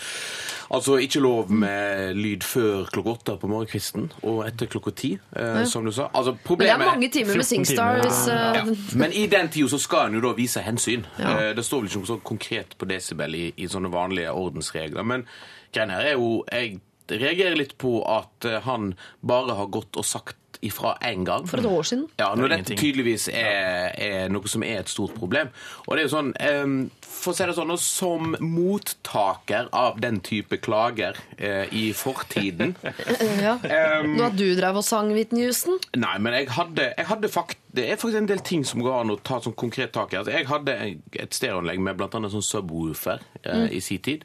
altså 0.71 0.97
ikke 1.03 1.21
lov 1.23 1.51
med 1.51 2.15
lyd 2.19 2.45
før 2.47 2.89
klokka 2.93 3.15
åtte 3.17 3.37
på 3.43 3.51
morgenkvisten 3.51 4.09
og 4.23 4.43
etter 4.47 4.71
klokka 4.71 4.93
ti, 4.97 5.11
eh, 5.37 5.63
som 5.69 5.85
du 5.85 5.93
sa. 5.93 6.09
Altså, 6.15 6.37
Men 6.49 6.59
det 6.63 6.71
er 6.71 6.79
mange 6.83 7.09
timer 7.11 7.37
med 7.41 7.45
14 7.45 7.51
Singstar. 7.51 8.03
uh, 8.07 8.57
ja. 8.57 8.65
Men 8.95 9.13
i 9.13 9.27
den 9.27 9.49
tida 9.49 9.69
så 9.69 9.81
skal 9.83 10.07
en 10.11 10.15
jo 10.15 10.21
da 10.29 10.35
vise 10.39 10.63
hensyn. 10.63 11.07
Ja. 11.19 11.37
Eh, 11.39 11.55
Det 11.55 11.65
står 11.67 11.83
vel 11.83 11.91
ikke 11.91 12.03
noe 12.05 12.13
sånn 12.15 12.23
konkret 12.25 12.77
på 12.79 12.89
desibel 12.91 13.35
i, 13.35 13.47
i 13.57 13.67
sånne 13.69 13.91
vanlige 13.93 14.33
ordensregler. 14.33 15.03
Men 15.05 15.27
greia 15.75 15.91
her 15.91 16.13
er 16.13 16.17
jo 16.19 16.45
Jeg 16.51 16.81
reagerer 17.11 17.57
litt 17.59 17.77
på 17.79 18.01
at 18.07 18.45
eh, 18.47 18.61
han 18.63 18.95
bare 19.27 19.57
har 19.59 19.67
gått 19.67 19.97
og 19.99 20.07
sagt 20.07 20.37
ifra 20.67 20.95
én 21.09 21.25
gang. 21.25 21.47
For 21.49 21.61
et 21.61 21.67
år 21.67 21.87
siden. 21.89 22.07
Ja, 22.19 22.35
når 22.37 22.49
Det 22.49 22.59
dette 22.59 22.77
tydeligvis 22.81 23.29
er, 23.33 23.93
er 23.97 24.33
noe 24.33 24.49
som 24.51 24.63
er 24.67 24.83
et 24.83 24.93
stort 24.93 25.15
problem. 25.17 25.49
Og 25.87 25.97
det 25.97 26.05
er 26.05 26.09
jo 26.09 26.13
sånn, 26.13 26.33
for 27.01 27.33
å 27.33 27.37
si 27.37 27.47
det 27.49 27.57
sånn, 27.57 27.73
og 27.75 27.81
som 27.83 28.35
mottaker 28.41 29.71
av 29.77 30.01
den 30.03 30.21
type 30.25 30.61
klager 30.63 31.19
eh, 31.37 31.67
i 31.77 31.91
fortiden 31.97 32.75
ja. 33.45 33.57
Nå 34.07 34.25
at 34.27 34.37
du 34.39 34.47
drev 34.57 34.81
og 34.81 34.87
sang 34.87 35.13
Whitney 35.17 35.47
Houston. 35.49 35.81
Nei, 35.99 36.17
men 36.23 36.37
jeg 36.39 36.51
hadde, 36.57 36.91
jeg 36.97 37.09
hadde 37.11 37.33
fakt, 37.33 37.59
Det 37.71 37.87
er 37.87 38.01
faktisk 38.01 38.23
en 38.23 38.31
del 38.31 38.43
ting 38.47 38.65
som 38.67 38.83
går 38.85 39.03
an 39.03 39.15
å 39.15 39.19
ta 39.23 39.41
sånn 39.43 39.57
konkret 39.59 39.93
tak 39.95 40.15
i. 40.15 40.19
Altså, 40.21 40.35
jeg 40.35 40.49
hadde 40.51 40.77
et 41.23 41.37
stereoanlegg 41.37 41.83
med 41.85 42.01
bl.a. 42.01 42.11
sånn 42.33 42.45
subwoofer 42.47 43.23
eh, 43.45 43.69
i 43.77 43.81
sin 43.85 44.03
tid. 44.03 44.25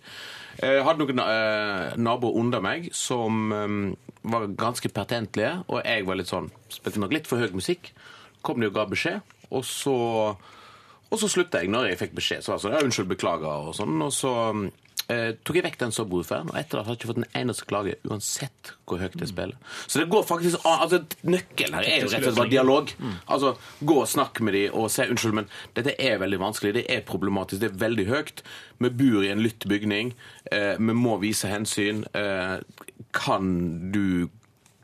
Jeg 0.61 0.83
hadde 0.87 1.03
noen 1.03 1.21
eh, 1.21 1.95
naboer 1.99 2.39
under 2.39 2.63
meg 2.63 2.89
som 2.95 3.51
eh, 3.51 3.77
var 4.25 4.49
ganske 4.57 4.91
pertentlige, 4.93 5.57
og 5.67 5.81
jeg 5.83 6.05
var 6.07 6.19
litt 6.19 6.31
sånn 6.31 6.51
Spilte 6.71 7.01
nok 7.03 7.13
litt 7.13 7.29
for 7.29 7.41
høy 7.41 7.51
musikk. 7.55 7.91
Kom 8.45 8.61
de 8.61 8.69
og 8.69 8.77
ga 8.77 8.85
beskjed, 8.89 9.35
og 9.51 9.65
så 9.67 9.95
og 11.13 11.21
så 11.21 11.29
slutta 11.29 11.61
jeg 11.61 11.69
når 11.71 11.91
jeg 11.91 11.99
fikk 12.01 12.15
beskjed. 12.17 12.43
Så 12.43 12.51
var 12.51 12.57
det 12.57 12.63
sånn, 12.63 12.73
ja, 12.75 12.83
unnskyld, 12.83 13.11
beklager 13.13 13.69
og 13.69 13.75
sånn. 13.77 13.99
Og 14.03 14.11
så, 14.11 14.31
eh, 15.13 15.31
tok 15.45 15.59
jeg 15.59 15.65
vekk 15.65 15.77
den 15.81 15.93
subwooferen, 15.95 16.49
og 16.51 16.57
etter 16.59 16.79
det 16.79 16.83
har 16.85 16.93
jeg 16.93 16.99
ikke 16.99 17.09
fått 17.11 17.21
en 17.21 17.27
eneste 17.41 17.67
klage, 17.69 17.95
uansett 18.09 18.71
hvor 18.85 19.01
høyt 19.01 19.17
jeg 19.19 19.31
spiller. 19.31 19.57
Så 19.87 20.01
det 20.01 20.07
går 20.13 20.25
faktisk 20.27 20.65
altså, 20.69 21.01
Nøkkelen 21.25 21.77
her 21.77 21.87
er 21.89 22.03
jo 22.03 22.09
rett 22.11 22.21
og 22.21 22.27
slett 22.27 22.39
bare 22.39 22.53
dialog. 22.53 22.93
Altså, 23.25 23.55
Gå 23.85 23.97
og 24.03 24.09
snakk 24.09 24.41
med 24.45 24.57
dem 24.57 24.77
og 24.77 24.89
si 24.93 25.05
unnskyld, 25.09 25.37
men 25.41 25.49
dette 25.77 25.95
er 26.01 26.21
veldig 26.21 26.39
vanskelig. 26.41 26.73
Det 26.79 26.85
er 26.91 27.05
problematisk. 27.07 27.61
Det 27.63 27.71
er 27.71 27.83
veldig 27.85 28.07
høyt. 28.11 28.45
Vi 28.83 28.91
bor 29.01 29.25
i 29.25 29.31
en 29.33 29.43
lytt 29.43 29.67
bygning. 29.69 30.13
Eh, 30.51 30.73
vi 30.77 30.97
må 30.97 31.17
vise 31.21 31.49
hensyn. 31.51 32.03
Eh, 32.15 32.57
kan 33.15 33.53
du 33.93 34.29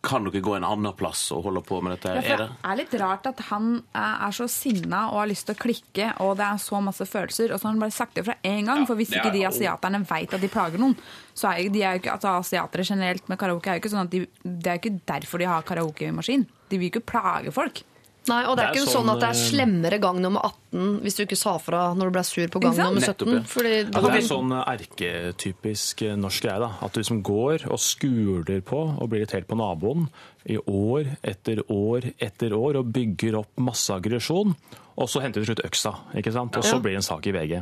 kan 0.01 0.25
dere 0.25 0.41
gå 0.41 0.55
en 0.57 0.65
annen 0.65 0.93
plass 0.97 1.27
og 1.35 1.43
holde 1.45 1.61
på 1.65 1.77
med 1.85 1.93
dette? 1.93 2.13
Ja, 2.25 2.37
det? 2.39 2.47
er 2.65 2.77
litt 2.79 2.93
rart 2.97 3.27
at 3.29 3.43
han 3.51 3.75
eh, 3.93 4.23
er 4.25 4.33
så 4.33 4.47
sinna 4.49 5.03
og 5.11 5.19
har 5.21 5.29
lyst 5.29 5.45
til 5.49 5.57
å 5.57 5.61
klikke, 5.61 6.07
og 6.25 6.33
det 6.39 6.47
er 6.47 6.63
så 6.63 6.81
masse 6.81 7.05
følelser, 7.05 7.53
og 7.53 7.61
så 7.61 7.67
har 7.67 7.75
han 7.75 7.83
bare 7.83 7.95
sagt 7.95 8.17
det 8.17 8.25
fra 8.25 8.37
én 8.41 8.65
gang. 8.69 8.87
For 8.89 8.97
hvis 8.97 9.13
ikke 9.13 9.33
de 9.35 9.45
asiaterne 9.49 10.01
veit 10.09 10.33
at 10.33 10.41
de 10.41 10.49
plager 10.51 10.81
noen, 10.81 10.97
så 11.37 11.53
er 11.53 11.69
de 11.69 11.85
er 11.85 11.95
jo 11.95 12.03
ikke, 12.03 12.15
altså 12.17 12.33
asiatere 12.39 12.87
generelt 12.87 13.29
med 13.29 13.39
karaoke 13.41 13.69
er 13.69 13.77
jo 13.77 13.83
ikke 13.83 13.93
sånn 13.93 14.07
at 14.07 14.15
de, 14.15 14.25
det 14.41 14.73
er 14.73 14.79
jo 14.79 14.83
ikke 14.83 15.05
derfor 15.13 15.43
de 15.43 15.51
har 15.51 15.69
karaokemaskin. 15.69 16.49
De 16.71 16.79
vil 16.79 16.89
jo 16.89 16.95
ikke 16.95 17.09
plage 17.13 17.53
folk. 17.53 17.83
Nei, 18.29 18.43
og 18.45 18.53
det 18.53 18.63
er, 18.63 18.69
Det 18.69 18.77
er 18.77 18.83
ikke 18.83 18.91
sånn, 18.91 19.07
sånn 19.07 19.11
at 19.15 19.21
det 19.23 19.27
er 19.31 19.37
eh, 19.37 19.45
slemmere 19.49 19.97
gang 20.01 20.19
nummer 20.21 20.43
18 20.45 20.99
hvis 21.01 21.15
du 21.17 21.21
ikke 21.23 21.37
sa 21.39 21.55
fra 21.57 21.79
når 21.97 22.11
du 22.11 22.15
ble 22.19 22.23
sur 22.27 22.51
på 22.53 22.61
gang 22.61 22.75
nummer 22.77 23.01
17. 23.01 23.07
Nettopp, 23.09 23.31
ja. 23.33 23.41
Fordi 23.49 23.71
Ja, 23.79 23.85
det 23.95 24.11
er 24.11 24.17
en 24.19 24.27
sånn 24.27 24.53
erketypisk 24.59 26.03
norsk 26.21 26.45
greie. 26.45 26.59
da, 26.61 26.69
At 26.85 26.93
du 26.93 27.01
liksom 27.01 27.23
går 27.25 27.65
og 27.71 27.81
skuler 27.81 28.61
på 28.61 28.83
og 28.93 29.09
blir 29.09 29.23
irritert 29.23 29.49
på 29.49 29.57
naboen 29.57 30.05
i 30.45 30.57
år 30.61 31.15
etter 31.25 31.63
år 31.65 32.11
etter 32.21 32.53
år 32.57 32.77
og 32.81 32.93
bygger 32.93 33.39
opp 33.41 33.57
masse 33.61 33.89
aggresjon. 33.93 34.55
Og 35.01 35.09
så 35.09 35.21
henter 35.23 35.41
du 35.41 35.45
til 35.47 35.55
slutt 35.55 35.63
øksa, 35.65 35.91
ikke 36.19 36.31
sant? 36.35 36.57
og 36.59 36.63
så 36.67 36.77
blir 36.81 36.93
det 36.93 37.01
en 37.01 37.07
sak 37.07 37.25
i 37.25 37.33
VG. 37.33 37.53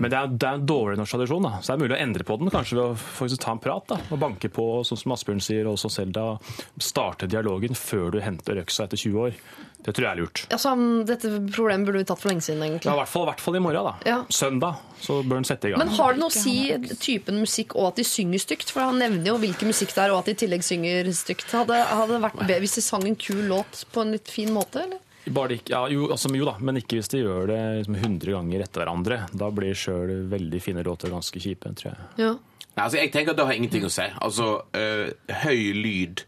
Men 0.00 0.08
det 0.10 0.16
er, 0.16 0.30
det 0.32 0.48
er 0.48 0.58
en 0.58 0.66
dårlig 0.66 0.96
norsk 1.00 1.12
tradisjon. 1.18 1.44
da, 1.44 1.50
Så 1.60 1.70
det 1.70 1.76
er 1.76 1.82
mulig 1.84 1.96
å 1.98 2.00
endre 2.00 2.24
på 2.24 2.38
den 2.40 2.50
kanskje 2.54 2.78
ved 2.78 2.84
å 2.86 2.94
faktisk 3.20 3.42
ta 3.44 3.52
en 3.52 3.60
prat. 3.60 3.84
da, 3.90 3.98
og 4.10 4.18
Banke 4.22 4.48
på, 4.48 4.64
sånn 4.88 5.00
som 5.02 5.12
Asbjørn 5.12 5.42
sier, 5.44 5.68
og 5.68 5.76
som 5.82 5.92
Selda. 5.92 6.38
Starte 6.80 7.28
dialogen 7.30 7.76
før 7.76 8.14
du 8.16 8.20
henter 8.24 8.62
øksa 8.62 8.86
etter 8.88 8.96
20 9.00 9.20
år. 9.26 9.36
Det 9.80 9.94
tror 9.96 10.04
jeg 10.04 10.12
er 10.12 10.18
lurt. 10.20 10.40
altså, 10.52 10.72
dette 11.08 11.28
problemet 11.54 11.86
burde 11.88 12.02
vi 12.02 12.04
tatt 12.08 12.20
for 12.20 12.28
lenge 12.28 12.44
siden, 12.44 12.60
egentlig. 12.66 12.88
Ja, 12.90 12.96
I 12.96 13.00
hvert 13.00 13.08
fall, 13.12 13.22
i 13.24 13.30
hvert 13.30 13.40
fall 13.44 13.56
i 13.56 13.62
morgen. 13.64 13.86
da. 13.88 13.94
Ja. 14.10 14.18
Søndag 14.28 14.80
så 15.00 15.20
bør 15.24 15.40
den 15.40 15.48
sette 15.48 15.68
i 15.68 15.72
gang. 15.72 15.80
Men 15.80 15.92
har 15.96 16.12
det 16.12 16.20
noe 16.20 16.28
å 16.28 16.36
si 16.36 16.56
typen 17.00 17.40
musikk 17.40 17.76
og 17.76 17.88
at 17.92 17.96
de 18.00 18.04
synger 18.04 18.42
stygt? 18.44 18.72
For 18.74 18.84
han 18.84 18.98
nevner 19.00 19.32
jo 19.32 19.38
hvilken 19.40 19.72
musikk 19.72 19.94
det 19.96 20.02
er, 20.04 20.12
og 20.12 20.20
at 20.20 20.28
de 20.28 20.36
i 20.36 20.40
tillegg 20.44 20.64
synger 20.66 21.08
stygt. 21.16 21.48
Hadde, 21.56 21.78
hadde 21.88 22.12
det 22.12 22.24
vært 22.26 22.42
bedre 22.42 22.60
hvis 22.64 22.76
de 22.76 22.84
sang 22.84 23.06
en 23.08 23.16
kul 23.16 23.40
låt 23.48 23.84
på 23.92 24.04
en 24.04 24.12
litt 24.16 24.28
fin 24.28 24.52
måte, 24.52 24.84
eller? 24.84 25.00
Ikke, 25.26 25.72
ja, 25.72 25.82
jo, 25.92 26.06
altså, 26.10 26.30
jo 26.34 26.46
da, 26.48 26.54
men 26.64 26.80
ikke 26.80 26.96
hvis 26.98 27.10
de 27.12 27.20
gjør 27.20 27.50
det 27.50 27.58
liksom 27.80 27.98
100 27.98 28.32
ganger 28.34 28.64
etter 28.64 28.82
hverandre. 28.82 29.18
Da 29.36 29.50
blir 29.54 29.76
sjøl 29.76 30.14
veldig 30.30 30.60
fine 30.64 30.84
låter 30.86 31.12
ganske 31.12 31.42
kjipe, 31.42 31.72
tror 31.76 31.92
jeg. 31.92 32.06
Ja. 32.22 32.30
Nei, 32.70 32.84
altså, 32.86 33.00
jeg 33.00 33.12
tenker 33.12 33.34
at 33.34 33.40
det 33.40 33.46
har 33.50 33.58
ingenting 33.58 33.84
å 33.84 33.92
si. 33.92 34.06
Altså, 34.22 34.48
øh, 34.78 35.10
høy 35.42 35.60
lyd 35.76 36.24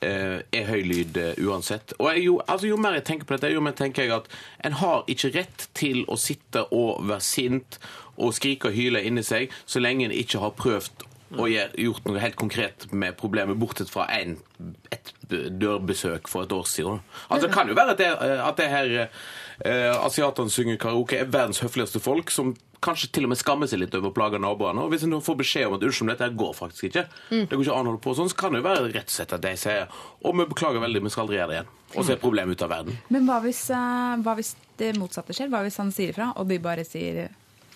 øh, 0.00 0.38
er 0.40 0.68
høy 0.70 0.80
lyd 0.88 1.20
øh, 1.20 1.32
uansett. 1.44 1.94
Og 1.98 2.08
jeg, 2.12 2.24
jo, 2.28 2.38
altså, 2.46 2.70
jo 2.70 2.80
mer 2.80 2.96
jeg 2.98 3.06
tenker 3.10 3.28
på 3.28 3.36
dette, 3.36 3.52
jo 3.52 3.64
mer 3.64 3.76
tenker 3.78 4.06
jeg 4.06 4.16
at 4.16 4.30
en 4.64 4.78
har 4.80 5.04
ikke 5.12 5.32
rett 5.36 5.68
til 5.78 6.04
å 6.08 6.18
sitte 6.20 6.64
og 6.72 7.04
være 7.10 7.26
sint 7.26 7.80
og 8.16 8.34
skrike 8.36 8.70
og 8.70 8.76
hyle 8.76 9.02
inni 9.04 9.24
seg 9.26 9.52
så 9.64 9.82
lenge 9.82 10.08
en 10.08 10.14
ikke 10.14 10.40
har 10.42 10.56
prøvd 10.56 11.06
og 11.38 11.48
gjort 11.78 12.04
noe 12.08 12.18
helt 12.20 12.36
konkret 12.36 12.88
med 12.92 13.16
problemet, 13.16 13.58
bortsett 13.58 13.90
fra 13.90 14.06
en, 14.12 14.36
et 14.92 15.12
dørbesøk 15.60 16.28
for 16.28 16.42
et 16.46 16.52
år 16.52 16.66
siden. 16.68 17.00
Altså, 17.30 17.46
det 17.48 17.54
kan 17.54 17.68
jo 17.68 17.74
være 17.78 17.94
at 17.94 17.98
det, 18.02 18.10
eh, 18.10 18.42
at 18.48 18.56
det 18.60 18.68
her 18.72 19.08
eh, 19.64 20.04
asiatene 20.04 20.50
synger 20.52 20.76
karaoke, 20.82 21.18
er 21.22 21.24
verdens 21.32 21.60
høfligste 21.64 22.00
folk, 22.02 22.30
som 22.30 22.54
kanskje 22.82 23.12
til 23.14 23.24
og 23.24 23.30
med 23.30 23.38
skammer 23.38 23.68
seg 23.70 23.78
litt 23.78 23.94
over 23.94 24.10
å 24.10 24.14
plage 24.16 24.40
naboene. 24.42 24.82
Og 24.82 24.90
hvis 24.90 25.04
en 25.06 25.14
får 25.22 25.36
beskjed 25.38 25.68
om 25.68 25.76
at 25.76 25.84
unnskyld, 25.86 26.10
dette 26.16 26.28
går 26.36 26.54
faktisk 26.58 26.88
ikke, 26.88 27.04
det 27.30 27.48
går 27.52 27.62
ikke 27.62 27.76
an 27.78 27.86
å 27.86 27.92
holde 27.92 28.02
på 28.02 28.14
sånn, 28.18 28.30
så 28.32 28.38
kan 28.40 28.52
det 28.56 28.62
jo 28.62 28.66
være 28.66 28.88
rett 28.90 29.06
og 29.12 29.14
slett 29.14 29.32
at 29.36 29.44
de 29.44 29.52
sier 29.60 29.86
og 30.26 30.34
vi 30.40 30.48
beklager 30.50 30.82
veldig, 30.82 31.02
vi 31.06 31.12
skal 31.14 31.22
aldri 31.28 31.38
gjøre 31.38 31.52
det 31.52 31.60
igjen. 31.60 31.70
Og 31.92 32.04
så 32.08 32.14
er 32.14 32.18
problemet 32.22 32.56
ute 32.56 32.64
av 32.66 32.72
verden. 32.72 32.96
Men 33.12 33.26
hva 33.28 33.36
hvis, 33.44 33.62
eh, 33.70 34.16
hva 34.24 34.34
hvis 34.38 34.54
det 34.80 34.94
motsatte 34.98 35.36
skjer? 35.36 35.50
Hva 35.52 35.60
hvis 35.62 35.76
han 35.78 35.92
sier 35.94 36.10
ifra, 36.14 36.32
og 36.36 36.48
de 36.50 36.58
bare 36.58 36.84
sier 36.88 37.28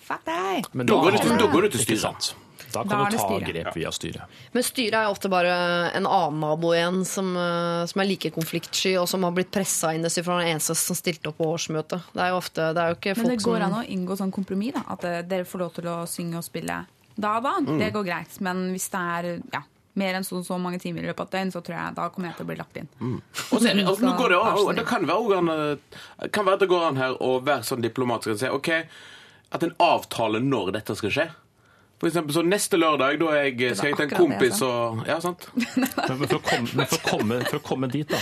Fuck 0.07 0.23
deg! 0.23 0.67
Da 0.73 0.83
går 1.03 1.11
det 1.11 1.19
til- 1.21 1.31
har- 1.31 1.39
da 1.39 1.47
går 1.51 1.61
det 1.67 1.71
til 1.73 1.81
styret. 1.83 2.33
Da 2.73 2.83
Da 2.83 2.89
kan 2.89 3.05
er 3.05 3.11
du 3.11 3.17
ta 3.17 3.23
styret. 3.27 3.47
grep 3.53 3.75
via 3.75 3.91
styret. 3.91 4.37
Men 4.53 4.63
styret 4.63 4.97
er 4.99 5.11
ofte 5.11 5.29
bare 5.31 5.53
en 5.95 6.05
annen 6.05 6.39
nabo 6.39 6.73
igjen 6.75 7.05
som, 7.05 7.31
eh, 7.37 7.85
som 7.85 8.01
er 8.01 8.09
like 8.09 8.31
konfliktsky, 8.35 8.97
og 8.99 9.07
som 9.07 9.23
har 9.23 9.31
blitt 9.31 9.51
pressa 9.51 9.93
inn 9.95 10.03
fra 10.07 10.39
den 10.41 10.55
eneste 10.55 10.75
som 10.75 10.95
stilte 10.95 11.31
opp 11.31 11.37
på 11.37 11.47
årsmøtet. 11.47 12.01
Det 12.13 12.21
er 12.21 12.29
jo 12.29 12.37
ofte, 12.37 12.73
det 12.73 12.83
er 12.83 12.91
jo 12.91 12.99
ikke 12.99 13.15
folk 13.15 13.27
Men 13.27 13.37
det 13.37 13.43
går 13.43 13.61
an 13.61 13.79
å 13.79 13.87
inngå 13.87 14.17
sånn 14.17 14.31
kompromiss, 14.31 14.73
da. 14.73 14.83
At 14.89 15.03
eh, 15.03 15.21
dere 15.21 15.45
får 15.45 15.59
lov 15.59 15.73
til 15.73 15.85
å 15.85 15.97
synge 16.07 16.37
og 16.37 16.43
spille 16.43 16.85
da 17.17 17.37
og 17.37 17.43
da. 17.43 17.55
Mm. 17.59 17.79
Det 17.79 17.93
går 17.93 18.05
greit. 18.05 18.39
Men 18.45 18.71
hvis 18.75 18.89
det 18.93 18.99
er 19.01 19.29
ja, 19.53 19.61
mer 19.97 20.19
enn 20.19 20.25
så, 20.27 20.43
så 20.45 20.57
mange 20.61 20.79
timer 20.79 21.03
i 21.03 21.09
løpet 21.09 21.23
av 21.23 21.29
et 21.31 21.37
døgn, 21.39 21.51
så 21.55 21.63
tror 21.65 21.77
jeg 21.77 21.97
da 21.97 22.07
kommer 22.13 22.29
jeg 22.29 22.37
til 22.37 22.45
å 22.45 22.51
bli 22.51 22.59
lagt 22.59 22.77
inn. 22.77 22.89
Og 23.51 23.57
så 23.57 23.73
altså, 23.73 24.05
nå 24.05 24.13
går 24.19 24.35
det, 24.35 24.37
også, 24.37 24.75
det 24.77 24.85
kan 24.85 25.07
være, 25.09 25.17
også 25.17 25.41
an, 25.41 26.31
kan 26.31 26.45
være 26.45 26.59
at 26.59 26.65
det 26.65 26.71
går 26.73 26.87
an 26.91 27.01
her 27.01 27.17
å 27.23 27.33
være 27.41 27.67
sånn 27.67 27.85
diplomatisk 27.85 28.35
og 28.35 28.41
si 28.43 28.53
ok, 28.59 28.71
at 29.57 29.63
en 29.63 29.75
avtale 29.81 30.41
når 30.43 30.73
dette 30.75 30.97
skal 30.99 31.13
skje. 31.17 31.27
For 31.97 32.05
eksempel 32.11 32.35
så 32.35 32.43
neste 32.45 32.77
lørdag, 32.77 33.15
da 33.23 33.31
jeg, 33.39 33.71
skal 33.77 33.89
jeg 33.89 33.97
til 33.97 34.05
en 34.05 34.11
kompis 34.19 34.59
og 34.65 34.99
Ja, 35.09 35.15
sant? 35.23 35.47
Men 35.55 36.27
for 36.27 36.37
å 36.37 36.41
komme, 36.45 36.69
men 36.77 36.85
for 36.91 36.97
å 36.99 37.05
komme, 37.07 37.39
for 37.47 37.57
å 37.57 37.63
komme 37.65 37.89
dit, 37.89 38.11
da, 38.11 38.19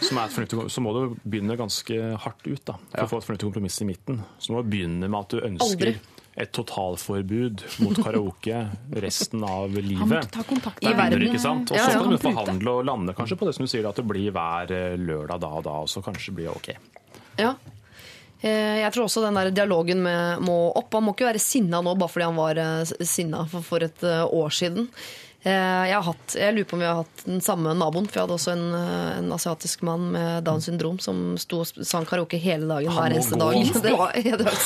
som 0.00 0.16
er 0.22 0.30
et 0.30 0.32
fornuftig, 0.36 0.62
så 0.72 0.84
må 0.84 0.94
du 0.96 1.02
begynne 1.28 1.58
ganske 1.60 1.98
hardt 2.24 2.48
ut. 2.48 2.62
da, 2.70 2.78
For 2.94 3.04
å 3.04 3.10
få 3.10 3.20
et 3.20 3.26
fornuftig 3.28 3.48
kompromiss 3.50 3.76
i 3.84 3.88
midten. 3.90 4.22
Så 4.40 4.54
må 4.56 4.62
du 4.64 4.70
begynne 4.72 5.10
med 5.12 5.18
at 5.20 5.34
du 5.36 5.42
ønsker 5.44 5.90
Aldri. 5.92 6.22
et 6.40 6.54
totalforbud 6.56 7.66
mot 7.84 8.00
karaoke 8.00 8.62
resten 9.04 9.44
av 9.44 9.76
Han 9.76 9.90
livet. 9.90 10.30
ta 10.32 10.46
kontakt 10.48 10.80
I 10.80 10.88
med 10.88 11.02
verden. 11.02 11.26
Ikke 11.28 11.42
sant? 11.44 11.68
Og 11.68 11.76
så 11.76 11.92
ja. 11.92 12.00
kan 12.00 12.16
du 12.16 12.18
forhandle 12.22 12.78
og 12.78 12.88
lande 12.88 13.12
kanskje 13.18 13.36
på 13.42 13.50
det 13.50 13.54
som 13.58 13.68
du 13.68 13.72
sier, 13.74 13.90
at 13.92 14.00
det 14.00 14.06
blir 14.08 14.32
hver 14.32 14.72
eh, 14.72 14.96
lørdag 14.96 15.44
da 15.44 15.52
og 15.60 15.68
da, 15.68 15.76
og 15.84 15.92
så 15.92 16.00
kanskje 16.08 16.32
blir 16.40 16.48
det 16.48 16.56
ok. 16.56 16.72
Ja. 17.44 17.52
Eh, 18.42 18.78
Jeg 18.82 18.92
tror 18.92 19.06
også 19.06 19.22
den 19.24 19.38
der 19.38 19.52
dialogen 19.54 20.02
med, 20.02 20.42
må 20.42 20.56
opp. 20.74 20.92
Han 20.96 21.06
må 21.06 21.14
ikke 21.14 21.30
være 21.30 21.42
sinna 21.42 21.82
nå 21.82 21.94
bare 21.94 22.10
fordi 22.12 22.26
han 22.26 22.40
var 22.40 22.58
eh, 22.58 22.94
sinna 23.06 23.44
for, 23.52 23.82
et 23.86 24.02
eh, 24.06 24.24
år 24.26 24.50
siden. 24.58 24.88
Eh, 25.44 25.50
Jeg, 25.90 25.94
har 25.98 26.04
hatt, 26.06 26.34
jeg 26.38 26.54
lurer 26.54 26.66
på 26.70 26.76
om 26.76 26.82
vi 26.82 26.86
har 26.86 26.98
hatt 27.00 27.22
den 27.26 27.40
samme 27.42 27.72
naboen, 27.74 28.04
for 28.06 28.20
jeg 28.20 28.26
hadde 28.28 28.36
også 28.36 28.52
en, 28.54 28.66
eh, 28.78 29.18
en 29.18 29.32
asiatisk 29.34 29.82
mann 29.82 30.04
med 30.14 30.44
Downs 30.46 30.68
syndrom 30.68 31.00
som 31.02 31.34
sto 31.40 31.62
og 31.64 31.66
sang 31.86 32.06
karaoke 32.06 32.38
hele 32.38 32.68
dagen 32.70 32.92
hver 32.94 33.10
eneste 33.16 33.38
dag. 33.40 33.56
Det 33.82 33.94
var, 33.98 34.12
ja, 34.22 34.36
det 34.38 34.46
var, 34.46 34.58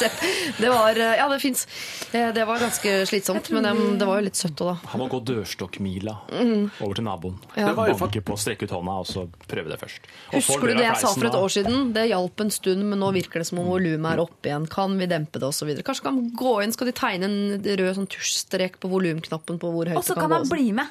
det 0.61 0.69
var 0.75 1.01
eh, 1.01 1.15
Ja, 1.17 1.29
det 1.33 1.39
fins. 1.41 1.65
Det 2.13 2.45
var 2.47 2.61
ganske 2.61 2.93
slitsomt, 3.09 3.49
men 3.57 3.65
det, 3.65 3.73
det 4.03 4.09
var 4.09 4.21
jo 4.21 4.27
litt 4.29 4.37
søtt 4.37 4.61
òg, 4.61 4.75
da. 4.75 4.91
Han 4.93 5.01
må 5.01 5.09
gå 5.13 5.23
dørstokkmila 5.33 6.17
Mm. 6.37 6.69
over 6.85 6.95
til 6.99 7.05
naboen. 7.07 7.37
Ja. 7.57 7.71
Det 7.71 7.77
var 7.79 7.89
jo 7.89 7.97
Banke 7.97 8.21
på, 8.27 8.37
strekke 8.39 8.67
ut 8.69 8.73
hånda 8.77 8.99
og 9.01 9.07
så 9.09 9.25
prøve 9.49 9.71
det 9.73 9.79
først. 9.81 10.05
Og 10.29 10.37
Husker 10.43 10.69
du 10.69 10.75
det 10.77 10.85
jeg 10.85 11.01
sa 11.01 11.15
for 11.17 11.29
et 11.31 11.39
år 11.39 11.53
siden? 11.57 11.93
Det 11.97 12.05
hjalp 12.11 12.41
en 12.45 12.51
stund, 12.53 12.85
men 12.91 13.01
nå 13.01 13.09
virker 13.17 13.41
det 13.41 13.47
som 13.49 13.61
om 13.63 13.69
volumet 13.71 14.13
er 14.13 14.23
oppe 14.27 14.51
igjen. 14.51 14.67
Kan 14.71 14.99
vi 15.01 15.09
dempe 15.09 15.41
det, 15.41 15.49
osv. 15.49 15.73
Kanskje 15.87 16.05
kan 16.05 16.19
vi 16.21 16.29
gå 16.37 16.53
inn, 16.65 16.75
skal 16.77 16.91
de 16.91 16.95
tegne 17.01 17.29
en 17.31 17.65
rød 17.81 17.97
sånn 17.97 18.09
tusjstrek 18.13 18.77
på 18.83 18.91
volumknappen 18.93 19.61
på 19.63 19.73
hvor 19.73 19.89
høyt 19.89 20.03
det 20.05 20.15
kan 20.19 20.27
kan 20.27 20.35
gå? 20.37 20.51
Med. 20.75 20.87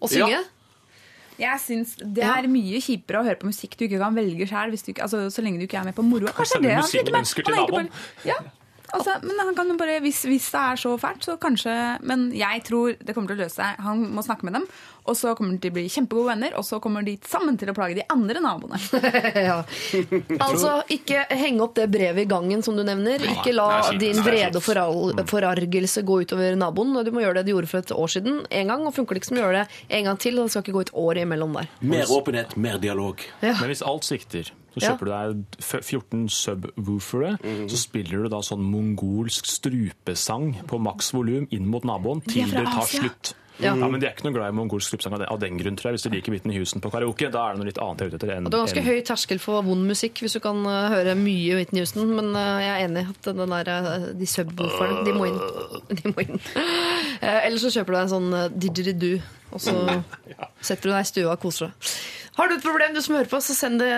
Og 0.00 0.10
synge? 0.12 0.38
Ja. 0.38 0.40
Jeg 1.40 1.60
synes 1.62 1.94
Det 1.96 2.24
er 2.24 2.46
mye 2.52 2.80
kjipere 2.84 3.22
å 3.22 3.24
høre 3.24 3.38
på 3.40 3.48
musikk 3.48 3.76
du 3.80 3.86
ikke 3.86 4.00
kan 4.02 4.16
velge 4.16 4.44
sjøl, 4.48 4.74
altså, 4.76 5.22
så 5.32 5.44
lenge 5.44 5.62
du 5.62 5.64
ikke 5.64 5.78
er 5.80 5.88
med 5.88 5.96
på 5.96 6.04
moroa. 6.04 6.34
Kanskje 6.36 6.58
er 6.60 6.66
det 6.66 6.74
han 6.76 6.88
sliter 6.88 7.14
med. 7.14 7.24
Han 7.24 7.24
er 7.24 7.40
ikke 7.40 7.56
naboen. 7.56 7.88
Ja. 8.28 8.36
Altså, 8.96 9.16
men 9.22 9.38
han 9.38 9.54
kan 9.54 9.68
jo 9.70 9.76
bare, 9.78 9.98
hvis, 10.04 10.24
hvis 10.28 10.48
det 10.52 10.60
er 10.60 10.80
så 10.80 10.94
fælt, 11.00 11.26
så 11.26 11.36
kanskje 11.40 11.74
Men 12.06 12.30
jeg 12.36 12.62
tror 12.66 12.96
det 12.98 13.14
kommer 13.14 13.32
til 13.32 13.40
å 13.40 13.44
løse 13.44 13.60
seg. 13.60 13.82
Han 13.84 14.02
må 14.14 14.24
snakke 14.26 14.46
med 14.48 14.56
dem, 14.58 14.66
og 15.08 15.16
så 15.18 15.34
kommer 15.38 15.54
de 15.54 15.60
til 15.62 15.72
å 15.72 15.76
bli 15.78 15.84
kjempegode 15.90 16.32
venner, 16.32 16.56
og 16.58 16.66
så 16.66 16.80
kommer 16.82 17.06
de 17.06 17.16
sammen 17.28 17.58
til 17.60 17.70
å 17.72 17.74
plage 17.76 17.96
de 17.98 18.04
andre 18.12 18.42
naboene. 18.42 18.80
ja. 19.48 19.58
Altså, 20.38 20.74
ikke 20.92 21.24
henge 21.30 21.64
opp 21.64 21.76
det 21.78 21.88
brevet 21.92 22.24
i 22.24 22.30
gangen, 22.30 22.64
som 22.66 22.78
du 22.78 22.84
nevner. 22.86 23.22
Ikke 23.32 23.54
la 23.54 23.70
din 24.00 24.20
vrede 24.26 24.60
og 24.60 24.66
kjipt. 24.66 25.24
forargelse 25.30 26.04
gå 26.06 26.20
utover 26.26 26.58
naboen. 26.58 26.94
Du 27.06 27.12
må 27.14 27.24
gjøre 27.24 27.40
det 27.40 27.48
du 27.50 27.54
gjorde 27.54 27.70
for 27.70 27.82
et 27.82 27.94
år 27.96 28.14
siden 28.16 28.42
en 28.46 28.72
gang, 28.74 28.86
og 28.86 28.96
funker 28.96 29.16
det 29.16 29.24
ikke 29.24 29.32
som 29.32 29.40
å 29.40 29.44
gjøre 29.44 29.62
det 29.62 29.82
en 30.00 30.10
gang 30.10 30.22
til. 30.22 30.38
og 30.38 30.48
Det 30.48 30.56
skal 30.56 30.66
ikke 30.66 30.78
gå 30.78 30.86
et 30.88 30.94
år 31.06 31.22
imellom 31.24 31.58
der. 31.60 31.70
Mer 31.80 32.16
åpenhet, 32.20 32.56
mer 32.60 32.80
dialog. 32.82 33.22
Men 33.42 33.66
hvis 33.70 33.84
alt 33.86 34.06
svikter, 34.08 34.52
så 34.74 34.80
Ja. 34.82 34.92
kjøper 34.92 35.04
du 35.04 35.10
deg 35.10 35.82
14 35.82 36.28
subwoofere. 36.28 37.38
Mm. 37.42 37.68
Så 37.68 37.76
spiller 37.76 38.22
du 38.22 38.28
da 38.28 38.40
sånn 38.40 38.62
mongolsk 38.62 39.44
strupesang 39.46 40.54
på 40.66 40.78
maks 40.80 41.12
volum 41.12 41.48
inn 41.50 41.66
mot 41.66 41.82
naboen 41.84 42.22
til 42.26 42.46
det 42.50 42.64
tar 42.64 42.82
Asia. 42.84 43.00
slutt. 43.02 43.34
Ja. 43.60 43.74
Ja. 43.76 43.88
men 43.88 44.00
De 44.00 44.06
er 44.06 44.14
ikke 44.14 44.24
noe 44.24 44.32
glad 44.32 44.54
i 44.54 44.56
mongolsk 44.56 44.88
strupesang 44.88 45.20
av 45.20 45.38
den- 45.38 45.58
grunn, 45.58 45.76
tror 45.76 45.90
jeg. 45.90 45.98
Hvis 45.98 46.02
du 46.04 46.08
liker 46.08 46.32
Whitney 46.32 46.56
Houston 46.56 46.80
på 46.80 46.90
karaoke, 46.90 47.30
da 47.30 47.48
er 47.50 47.52
det 47.52 47.58
noe 47.58 47.66
litt 47.66 47.76
annet 47.78 47.98
jeg 47.98 48.06
er 48.06 48.14
ute 48.14 48.16
etter. 48.24 48.36
enn- 48.38 48.44
Det 48.48 48.54
er 48.54 48.64
ganske 48.64 48.76
en... 48.78 48.84
høy 48.84 49.02
terskel 49.04 49.38
for 49.38 49.62
vond 49.62 49.86
musikk 49.86 50.14
hvis 50.22 50.32
du 50.32 50.40
kan 50.40 50.64
uh, 50.64 50.88
høre 50.88 51.14
mye 51.14 51.56
Whitney 51.58 51.80
Houston, 51.82 52.08
men 52.16 52.30
uh, 52.34 52.58
jeg 52.58 52.70
er 52.72 52.88
enig 52.88 53.04
i 53.04 53.10
at 53.10 53.36
den 53.36 53.50
der, 53.50 53.68
uh, 53.68 54.12
de 54.16 54.24
subwooferne, 54.26 55.04
de 55.04 55.12
må 55.12 55.26
inn. 55.28 55.40
De 56.00 56.08
må 56.08 56.24
inn. 56.24 56.40
Eller 57.20 57.58
så 57.58 57.68
kjøper 57.68 57.92
du 57.92 57.92
deg 57.92 58.06
en 58.06 58.14
sånn 58.14 58.58
didgeridoo, 58.58 59.20
og 59.50 59.62
så 59.62 59.74
setter 60.60 60.88
du 60.88 60.94
deg 60.94 61.04
i 61.04 61.10
stua 61.10 61.34
og 61.34 61.42
koser 61.42 61.70
deg. 61.70 61.92
Har 62.40 62.48
du 62.48 62.54
et 62.54 62.62
problem, 62.62 62.94
du 62.94 63.02
som 63.02 63.16
hører 63.18 63.28
på, 63.28 63.36
så 63.42 63.52
send 63.52 63.82
det 63.82 63.90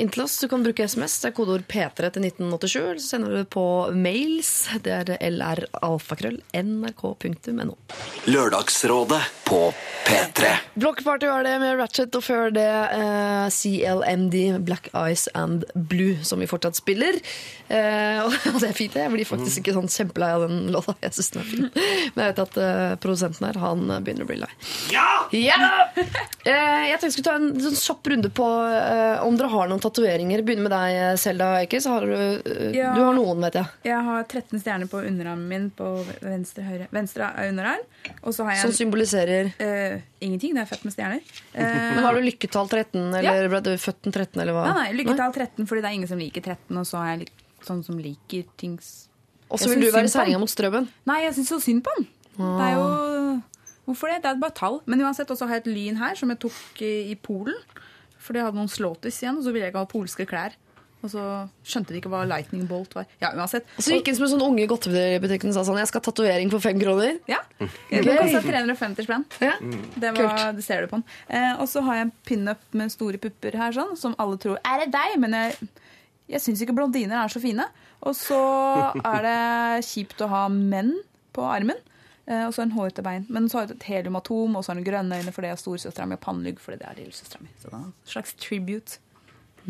inn 0.00 0.08
til 0.10 0.24
oss. 0.24 0.38
Du 0.42 0.48
kan 0.50 0.64
bruke 0.64 0.88
SMS. 0.88 1.20
Det 1.22 1.28
er 1.28 1.34
kodeord 1.36 1.66
P3 1.70 2.08
til 2.16 2.24
1987. 2.26 2.78
Eller 2.80 3.02
så 3.02 3.10
sender 3.12 3.30
du 3.30 3.36
det 3.36 3.50
på 3.52 3.66
mails. 3.94 4.50
Det 4.82 4.94
er 4.96 5.12
lralfakrøll 5.36 6.40
nrk.no. 6.56 7.76
Lørdagsrådet 8.26 9.20
på 9.46 9.60
P3. 10.08 10.50
Blokkparty 10.74 11.28
var 11.30 11.46
det 11.46 11.52
med 11.62 11.76
Ratchet, 11.78 12.16
og 12.18 12.24
før 12.26 12.50
det 12.56 12.66
eh, 12.66 13.46
CLMD, 13.54 14.38
Black 14.66 14.90
Eyes 14.90 15.28
and 15.38 15.68
Blue, 15.74 16.16
som 16.26 16.42
vi 16.42 16.50
fortsatt 16.50 16.80
spiller. 16.80 17.20
Eh, 17.68 18.18
og 18.24 18.58
det 18.62 18.72
er 18.72 18.76
fint, 18.78 18.96
det. 18.96 19.04
Jeg 19.04 19.14
blir 19.14 19.30
faktisk 19.30 19.62
ikke 19.62 19.76
sånn 19.76 19.92
kjempelei 19.92 20.32
av 20.40 20.48
den 20.48 20.72
låta. 20.74 20.96
Jeg 21.04 21.20
synes 21.20 21.32
den 21.36 21.44
er 21.44 21.52
fin. 21.52 21.70
Men 22.16 22.24
jeg 22.24 22.32
vet 22.32 22.44
at 22.48 22.60
eh, 22.64 22.98
produsenten 23.04 23.46
her, 23.50 23.62
han 23.62 23.86
begynner 24.00 24.26
å 24.26 24.32
bli 24.32 24.40
lei. 24.42 24.52
Ja! 24.92 25.26
Eh, 26.46 26.82
jeg 26.86 27.00
tenkte 27.00 27.06
jeg 27.08 27.12
skulle 27.16 27.26
ta 27.26 27.34
en 27.40 27.58
sånn 27.58 27.74
kjapp 27.78 28.08
runde 28.12 28.28
på 28.34 28.44
eh, 28.70 29.22
om 29.26 29.34
dere 29.38 29.48
har 29.50 29.70
noen 29.70 29.80
tatoveringer. 29.82 30.44
Begynner 30.46 30.68
med 30.68 30.74
deg, 30.74 31.18
Selda 31.18 31.48
Eikes. 31.62 31.88
Har 31.90 32.06
du, 32.06 32.12
eh, 32.14 32.70
Ja. 32.76 32.92
du 32.94 33.00
har 33.02 33.16
noen, 33.16 33.40
vet 33.42 33.58
jeg. 33.58 33.66
Jeg 33.88 34.04
har 34.06 34.22
13 34.30 34.60
stjerner 34.62 34.90
på 34.90 35.00
underarmen 35.02 35.48
min 35.50 35.66
på 35.74 35.88
venstre, 36.22 36.62
høyre, 36.68 36.86
venstre 36.94 37.32
underarm. 37.48 37.82
Og 38.22 38.30
så 38.36 38.44
har 38.46 38.54
jeg 38.54 38.62
Som 38.62 38.70
en, 38.70 38.78
symboliserer 38.78 39.52
Uh, 39.56 40.00
ingenting. 40.20 40.54
Det 40.54 40.62
er 40.62 40.70
født 40.70 40.84
med 40.86 40.94
stjerner. 40.94 41.20
Uh, 41.56 41.64
Men 41.96 42.04
har 42.04 42.14
du 42.14 42.20
lykketall 42.20 42.68
13, 42.68 43.14
eller 43.14 43.48
ble 43.48 43.60
du 43.66 43.72
født 43.80 44.02
den 44.06 44.12
13, 44.12 44.40
eller 44.42 44.52
hva? 44.54 44.64
nei, 44.70 44.92
nei, 44.92 45.02
lykketall 45.02 45.32
13, 45.34 45.66
fordi 45.66 45.82
det 45.82 45.90
er 45.90 45.98
ingen 45.98 46.08
som 46.08 46.18
liker 46.22 46.42
13, 46.42 46.78
og 46.78 46.86
så 46.86 47.02
er 47.02 47.10
jeg 47.10 47.18
litt 47.26 47.66
sånn 47.66 47.82
som 47.84 47.98
liker 47.98 48.44
ting 48.56 48.78
Og 49.50 49.58
så 49.58 49.68
vil 49.68 49.80
du 49.82 49.90
være 49.90 50.10
særinga 50.10 50.38
mot 50.38 50.50
strømmen. 50.50 50.86
Nei, 51.06 51.22
jeg 51.26 51.34
syns 51.34 51.50
så 51.50 51.60
synd 51.62 51.82
på 51.82 51.90
den. 51.98 52.06
Det 52.36 52.64
er 52.68 52.74
jo 52.76 53.42
Hvorfor 53.86 54.10
det? 54.10 54.20
Det 54.24 54.32
er 54.32 54.42
bare 54.42 54.56
tall. 54.56 54.80
Men 54.90 55.04
uansett, 55.06 55.30
også 55.30 55.46
har 55.46 55.60
jeg 55.60 55.66
et 55.66 55.72
lyn 55.72 55.98
her 56.00 56.18
som 56.18 56.32
jeg 56.32 56.42
tok 56.42 56.82
i, 56.82 57.16
Polen. 57.22 57.58
Fordi 58.18 58.40
jeg 58.40 58.48
hadde 58.48 58.58
noen 58.58 58.70
slåtis 58.70 59.20
igjen, 59.22 59.38
og 59.38 59.46
så 59.46 59.52
ville 59.54 59.68
jeg 59.68 59.74
ikke 59.74 59.84
ha 59.84 59.90
polske 59.90 60.26
klær. 60.26 60.56
Og 61.04 61.10
så 61.12 61.22
skjønte 61.62 61.92
de 61.94 62.00
ikke 62.00 62.10
hva 62.10 62.24
lightning 62.26 62.64
bolt 62.66 62.96
var. 62.96 63.06
Ja, 63.20 63.30
uansett. 63.36 63.68
Og 63.76 63.84
så 63.84 63.94
gikk 63.94 64.08
inn 64.10 64.16
som 64.18 64.26
en 64.26 64.32
sånn 64.32 64.44
unge 64.46 64.64
i 64.64 64.68
godteributikken 64.70 65.52
og 65.52 65.54
sa 65.54 65.62
sånn 65.68 65.78
Jeg 65.78 65.90
skal 65.90 66.02
ha 66.02 66.06
tatovering 66.08 66.50
for 66.50 66.64
fem 66.64 66.80
kroner. 66.80 67.20
Ja. 67.30 67.38
Den 67.60 68.08
kosta 68.08 68.40
350 68.42 69.06
spenn. 69.06 69.26
Ja. 69.44 69.54
Det, 69.60 70.12
var, 70.16 70.56
det 70.56 70.64
ser 70.66 70.82
du 70.82 70.90
på 70.90 70.98
den. 70.98 71.06
Eh, 71.28 71.52
og 71.60 71.68
så 71.70 71.84
har 71.86 72.00
jeg 72.00 72.08
en 72.08 72.14
pinup 72.26 72.64
med 72.80 72.94
store 72.94 73.20
pupper 73.22 73.58
her, 73.60 73.76
sånn, 73.76 73.94
som 74.00 74.16
alle 74.22 74.40
tror 74.42 74.58
er 74.64 74.82
det 74.82 74.88
deg, 74.96 75.18
men 75.22 75.36
jeg, 75.38 75.68
jeg 76.34 76.42
syns 76.48 76.64
ikke 76.64 76.74
blondiner 76.80 77.20
er 77.22 77.30
så 77.30 77.44
fine. 77.44 77.68
Og 78.02 78.16
så 78.18 78.40
er 79.04 79.28
det 79.28 79.38
kjipt 79.86 80.24
å 80.24 80.32
ha 80.32 80.46
menn 80.50 80.96
på 81.36 81.44
armen. 81.46 81.78
Eh, 82.26 82.42
og 82.46 82.52
så 82.54 82.62
en 82.64 82.72
hårete 82.74 83.02
bein. 83.06 83.26
Men 83.30 83.48
så 83.48 83.58
har 83.60 83.66
jeg 83.68 83.76
et 83.76 83.82
heliumatom, 83.90 84.56
og 84.58 84.64
så 84.66 84.72
har 84.72 84.80
jeg 84.80 84.88
grønne 84.90 85.18
øyne 85.20 85.32
fordi 85.32 85.46
jeg 85.46 85.56
er 85.58 85.62
storesøstera 85.62 86.06
mi, 86.10 86.16
og 86.18 86.20
pannelugg 86.24 86.58
fordi 86.60 86.80
det 86.82 86.88
er 86.90 86.96
lillesøstera 87.00 87.42
mi. 87.44 87.50
Så 87.62 87.68
det 87.70 87.74
er 87.78 87.84
en 87.84 87.92
slags 88.04 88.34
tribute 88.42 88.98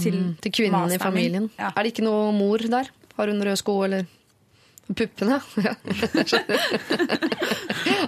til, 0.01 0.13
Mm, 0.23 0.35
Til 0.43 0.53
kvinnen 0.53 0.93
i 0.93 0.99
familien. 1.01 1.51
Ja. 1.59 1.71
Er 1.77 1.83
det 1.83 1.93
ikke 1.95 2.05
noe 2.05 2.33
mor 2.37 2.59
der? 2.59 2.91
Har 3.17 3.27
hun 3.33 3.41
røde 3.43 3.57
sko, 3.57 3.79
eller 3.85 4.05
Puppene? 4.87 5.41
Ja. 5.65 5.73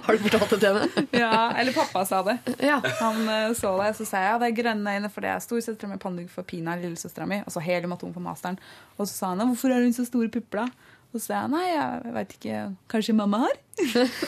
Har 0.05 0.13
du 0.15 0.19
fortalt 0.23 0.49
det 0.53 0.59
til 0.61 0.67
henne? 0.69 1.03
Ja, 1.17 1.51
eller 1.59 1.73
pappa 1.75 2.03
sa 2.07 2.21
det. 2.25 2.37
Ja. 2.63 2.77
Han 3.01 3.19
eh, 3.29 3.53
så 3.57 3.73
det, 3.81 3.89
så 3.97 4.05
sa 4.07 4.21
jeg 4.23 4.31
ja, 4.31 4.37
det 4.41 4.47
er 4.51 4.55
grønne 4.61 4.93
øyne 4.95 5.09
for 5.11 5.25
det 5.25 5.31
er 5.33 5.41
storesøstera 5.43 5.89
mi, 5.91 5.97
pannelugg 6.01 6.29
for 6.33 6.47
Pina, 6.47 6.75
lillesøstera 6.79 7.27
mi, 7.29 7.41
og 7.45 7.51
så 7.53 7.59
heliumatom 7.63 8.13
for 8.15 8.23
masteren. 8.23 8.59
Og 8.97 9.07
så 9.07 9.13
sa 9.13 9.33
han 9.33 9.43
hvorfor 9.49 9.73
har 9.75 9.83
hun 9.83 9.93
så 9.95 10.05
store 10.07 10.31
pupper, 10.33 10.63
da? 10.65 10.95
Og 11.09 11.17
så 11.17 11.23
sa 11.25 11.37
jeg 11.41 11.49
nei, 11.55 11.63
jeg 11.73 12.13
veit 12.13 12.33
ikke, 12.37 12.57
kanskje 12.91 13.15
mamma 13.17 13.39
har? 13.41 13.55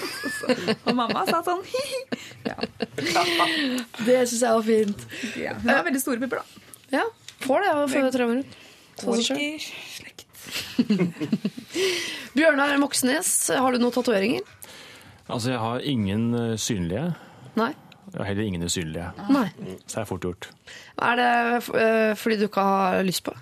og 0.87 0.95
mamma 0.97 1.21
sa 1.29 1.43
sånn 1.45 1.61
hi-hi. 1.69 1.99
Ja, 2.47 2.55
Det 4.01 4.15
syns 4.31 4.41
jeg 4.41 4.55
var 4.55 4.65
fint. 4.65 5.03
ja. 5.37 5.53
Hun 5.61 5.69
har 5.75 5.85
veldig 5.85 6.01
store 6.01 6.23
pupper, 6.23 6.41
da. 6.41 6.77
Ja, 6.97 7.03
Får 7.41 7.63
det 7.63 7.69
av 7.73 7.83
før 7.89 8.03
jeg 8.07 8.13
trømmer 8.15 8.41
ut. 8.41 8.57
Slekt. 9.01 10.25
Bjørnar 12.37 12.75
Moxnes, 12.81 13.29
har 13.53 13.73
du 13.73 13.81
noen 13.81 13.93
tatoveringer? 13.95 14.43
Altså, 15.31 15.53
jeg 15.53 15.61
har 15.61 15.85
ingen 15.87 16.25
eh, 16.37 16.57
synlige. 16.59 17.05
Nei. 17.57 17.71
Jeg 18.11 18.19
har 18.19 18.27
heller 18.27 18.43
ingen 18.49 18.65
usynlige. 18.67 19.07
Nei. 19.31 19.45
Så 19.85 19.93
det 19.95 20.01
er 20.03 20.09
fort 20.09 20.25
gjort. 20.27 20.49
Er 21.01 21.17
det 21.19 21.29
eh, 21.79 22.11
fordi 22.19 22.37
du 22.41 22.45
ikke 22.49 22.65
har 22.67 22.99
lyst 23.07 23.23
på? 23.27 23.33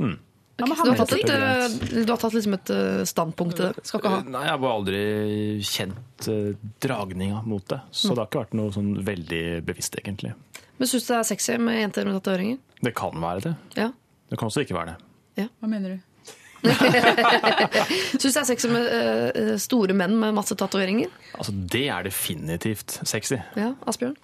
Mm. 0.00 0.16
Ok, 0.58 0.68
men 0.68 0.76
så 0.76 0.84
du, 0.84 0.90
har 0.90 0.98
tatt 0.98 1.12
et, 1.14 1.28
eh, 1.30 2.02
du 2.02 2.10
har 2.10 2.18
tatt 2.18 2.34
liksom 2.34 2.54
et 2.56 2.70
eh, 2.74 3.02
standpunkt 3.06 3.54
til 3.60 3.68
det? 3.68 3.84
Skal 3.86 4.00
ikke 4.00 4.10
ha. 4.10 4.22
Nei, 4.26 4.40
jeg 4.42 4.50
har 4.50 4.62
bare 4.64 4.78
aldri 4.80 5.02
kjent 5.62 6.28
eh, 6.32 6.48
dragninga 6.82 7.44
mot 7.46 7.62
det. 7.70 7.78
Så 7.94 8.10
det 8.10 8.24
har 8.24 8.30
ikke 8.30 8.42
vært 8.42 8.56
noe 8.58 8.74
sånn 8.74 8.90
veldig 9.06 9.42
bevisst, 9.68 10.00
egentlig. 10.02 10.32
Men 10.78 10.90
syns 10.90 11.06
du 11.06 11.12
det 11.12 11.20
er 11.20 11.28
sexy 11.30 11.58
med 11.62 11.78
jenter 11.78 12.10
med 12.10 12.18
tatoveringer? 12.18 12.58
Det 12.82 12.94
kan 12.98 13.22
være 13.22 13.44
det. 13.46 13.54
Ja. 13.78 13.92
Det 14.28 14.40
kan 14.40 14.50
også 14.50 14.66
ikke 14.66 14.78
være 14.80 14.96
det. 14.96 15.46
Hva 15.46 15.70
mener 15.70 15.94
du? 15.94 16.07
Syns 18.18 18.34
det 18.34 18.40
er 18.40 18.46
sexy 18.48 18.70
med 18.70 18.88
uh, 18.90 19.52
store 19.62 19.94
menn 19.96 20.16
med 20.18 20.34
masse 20.36 20.56
tatoveringer? 20.58 21.10
Altså, 21.38 21.54
det 21.74 21.84
er 21.92 22.08
definitivt 22.08 22.98
sexy. 23.08 23.38
Ja, 23.58 23.72
Asbjørn? 23.88 24.16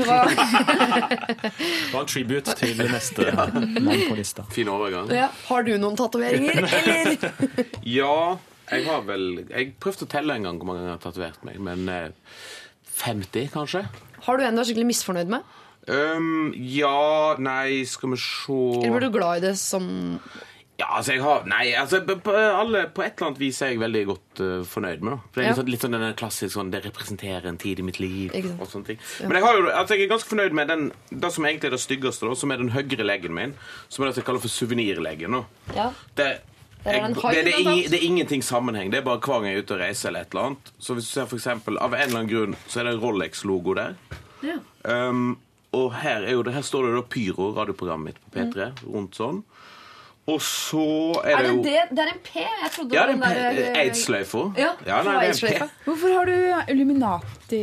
Hva? 0.00 0.18
Det 0.30 1.92
var 1.92 2.00
en 2.00 2.10
tribute 2.10 2.56
til 2.58 2.82
neste 2.96 3.30
mann 3.36 4.02
på 4.08 4.18
lista. 4.18 4.46
Fin 4.54 4.70
overgang. 4.72 5.12
Ja. 5.14 5.30
Har 5.48 5.66
du 5.66 5.74
noen 5.78 5.98
tatoveringer, 6.00 6.64
eller? 6.64 7.30
Ja, 7.98 8.36
jeg 8.70 8.86
har 8.86 9.02
vel 9.04 9.44
Jeg 9.50 9.74
prøvde 9.82 10.06
å 10.06 10.10
telle 10.10 10.36
en 10.38 10.46
gang 10.46 10.58
hvor 10.58 10.70
mange 10.70 10.82
ganger 10.82 10.94
jeg 10.94 10.98
har 10.98 11.04
tatovert 11.04 11.44
meg, 11.46 11.60
men 11.62 11.90
uh, 11.90 12.40
50, 13.04 13.52
kanskje? 13.54 13.84
Har 14.24 14.38
du 14.38 14.46
en 14.46 14.56
du 14.56 14.62
er 14.62 14.68
skikkelig 14.68 14.88
misfornøyd 14.90 15.30
med? 15.34 15.54
Um, 15.84 16.54
ja, 16.56 17.36
nei, 17.44 17.84
skal 17.84 18.14
vi 18.14 18.18
se 18.22 18.54
Eller 18.80 18.94
blir 18.94 19.10
du 19.10 19.16
glad 19.18 19.42
i 19.42 19.48
det 19.50 19.56
som 19.60 19.84
Ja, 20.78 20.88
altså, 20.98 21.12
jeg 21.14 21.22
har 21.22 21.44
Nei, 21.46 21.68
altså, 21.78 22.00
på, 22.02 22.32
alle, 22.34 22.80
på 22.90 23.04
et 23.04 23.12
eller 23.14 23.28
annet 23.28 23.38
vis 23.38 23.60
er 23.62 23.68
jeg 23.70 23.78
veldig 23.78 24.00
godt 24.08 24.40
uh, 24.42 24.64
fornøyd 24.66 25.04
med 25.06 25.12
Da. 25.12 25.18
For 25.30 25.38
det 25.38 25.44
er 25.44 25.46
Ja. 25.46 25.50
litt, 25.50 25.58
sånn, 25.60 25.70
litt 25.70 25.84
sånn 25.84 25.94
den 25.94 26.16
klassiske 26.18 26.54
sånn 26.56 26.72
Det 26.74 26.80
representerer 26.88 27.46
en 27.46 27.60
tid 27.62 27.78
i 27.78 27.84
mitt 27.86 28.00
liv. 28.02 28.34
Og 28.58 28.66
sånne 28.66 28.88
ting. 28.88 28.98
Men 29.22 29.38
jeg, 29.38 29.44
har 29.44 29.60
jo, 29.60 29.68
altså, 29.70 29.94
jeg 29.94 30.08
er 30.08 30.10
ganske 30.16 30.32
fornøyd 30.32 30.56
med 30.58 30.72
den, 30.72 30.88
det 31.10 31.30
som 31.32 31.46
egentlig 31.46 31.70
er 31.70 31.76
det 31.76 31.80
styggeste, 31.84 32.26
da, 32.26 32.34
som 32.34 32.50
er 32.50 32.58
den 32.64 32.72
høyre 32.74 33.06
leggen 33.06 33.36
min. 33.38 33.54
Som 33.88 34.02
er 34.02 34.10
det 34.10 34.18
jeg 34.18 34.26
kaller 34.26 34.42
for 34.42 34.50
suvenirlegen. 34.50 35.38
Ja. 35.76 35.92
Det, 36.18 36.28
jeg, 36.84 37.14
det, 37.14 37.44
det, 37.46 37.54
er 37.54 37.88
det 37.94 38.00
er 38.00 38.04
ingenting 38.04 38.42
sammenheng. 38.42 38.90
Det 38.90 38.98
er 38.98 39.06
bare 39.06 39.22
hver 39.22 39.40
gang 39.40 39.46
jeg 39.52 39.62
er 39.62 39.62
ute 39.64 39.78
og 39.78 39.80
reiser 39.80 40.10
eller 40.10 40.26
et 40.26 40.34
eller 40.34 40.50
annet. 40.50 40.74
Så 40.78 40.98
hvis 40.98 41.06
du 41.06 41.12
ser 41.14 41.30
for 41.30 41.38
eksempel, 41.38 41.78
Av 41.78 41.94
en 41.94 42.02
eller 42.02 42.18
annen 42.18 42.28
grunn 42.34 42.56
så 42.66 42.82
er 42.82 42.90
det 42.90 42.96
en 42.98 43.00
Rolex-logo 43.06 43.78
der. 43.78 43.94
Ja. 44.44 44.58
Um, 44.82 45.36
og 45.74 45.94
her, 46.02 46.22
er 46.26 46.36
jo 46.36 46.42
det, 46.46 46.52
her 46.54 46.62
står 46.62 46.86
det 46.86 46.94
da 46.98 47.02
Pyro, 47.14 47.48
radioprogrammet 47.56 48.12
mitt 48.12 48.20
på 48.26 48.34
P3, 48.36 48.68
rundt 48.90 49.16
sånn. 49.18 49.40
Og 50.26 50.40
så 50.40 50.80
er, 51.20 51.36
Er 51.36 51.42
det 51.42 51.48
jo 51.50 51.62
det? 51.62 51.80
Det 51.90 51.98
er 52.00 52.06
en 52.14 52.20
P? 52.24 52.38
Jeg 52.40 52.70
trodde 52.72 52.94
Ja, 52.96 53.02
det 53.06 53.20
var 53.20 53.28
den 53.28 53.36
der, 53.36 53.50
en 53.50 53.56
eh, 53.76 53.80
aids-sløyfa. 53.82 54.44
Ja, 54.56 54.70
ja, 54.86 55.02
nei, 55.04 55.12
det 55.20 55.42
er 55.42 55.48
en. 55.48 55.52
P. 55.68 55.72
Hvorfor 55.84 56.08
har 56.16 56.24
du 56.30 56.36
Illuminati 56.72 57.60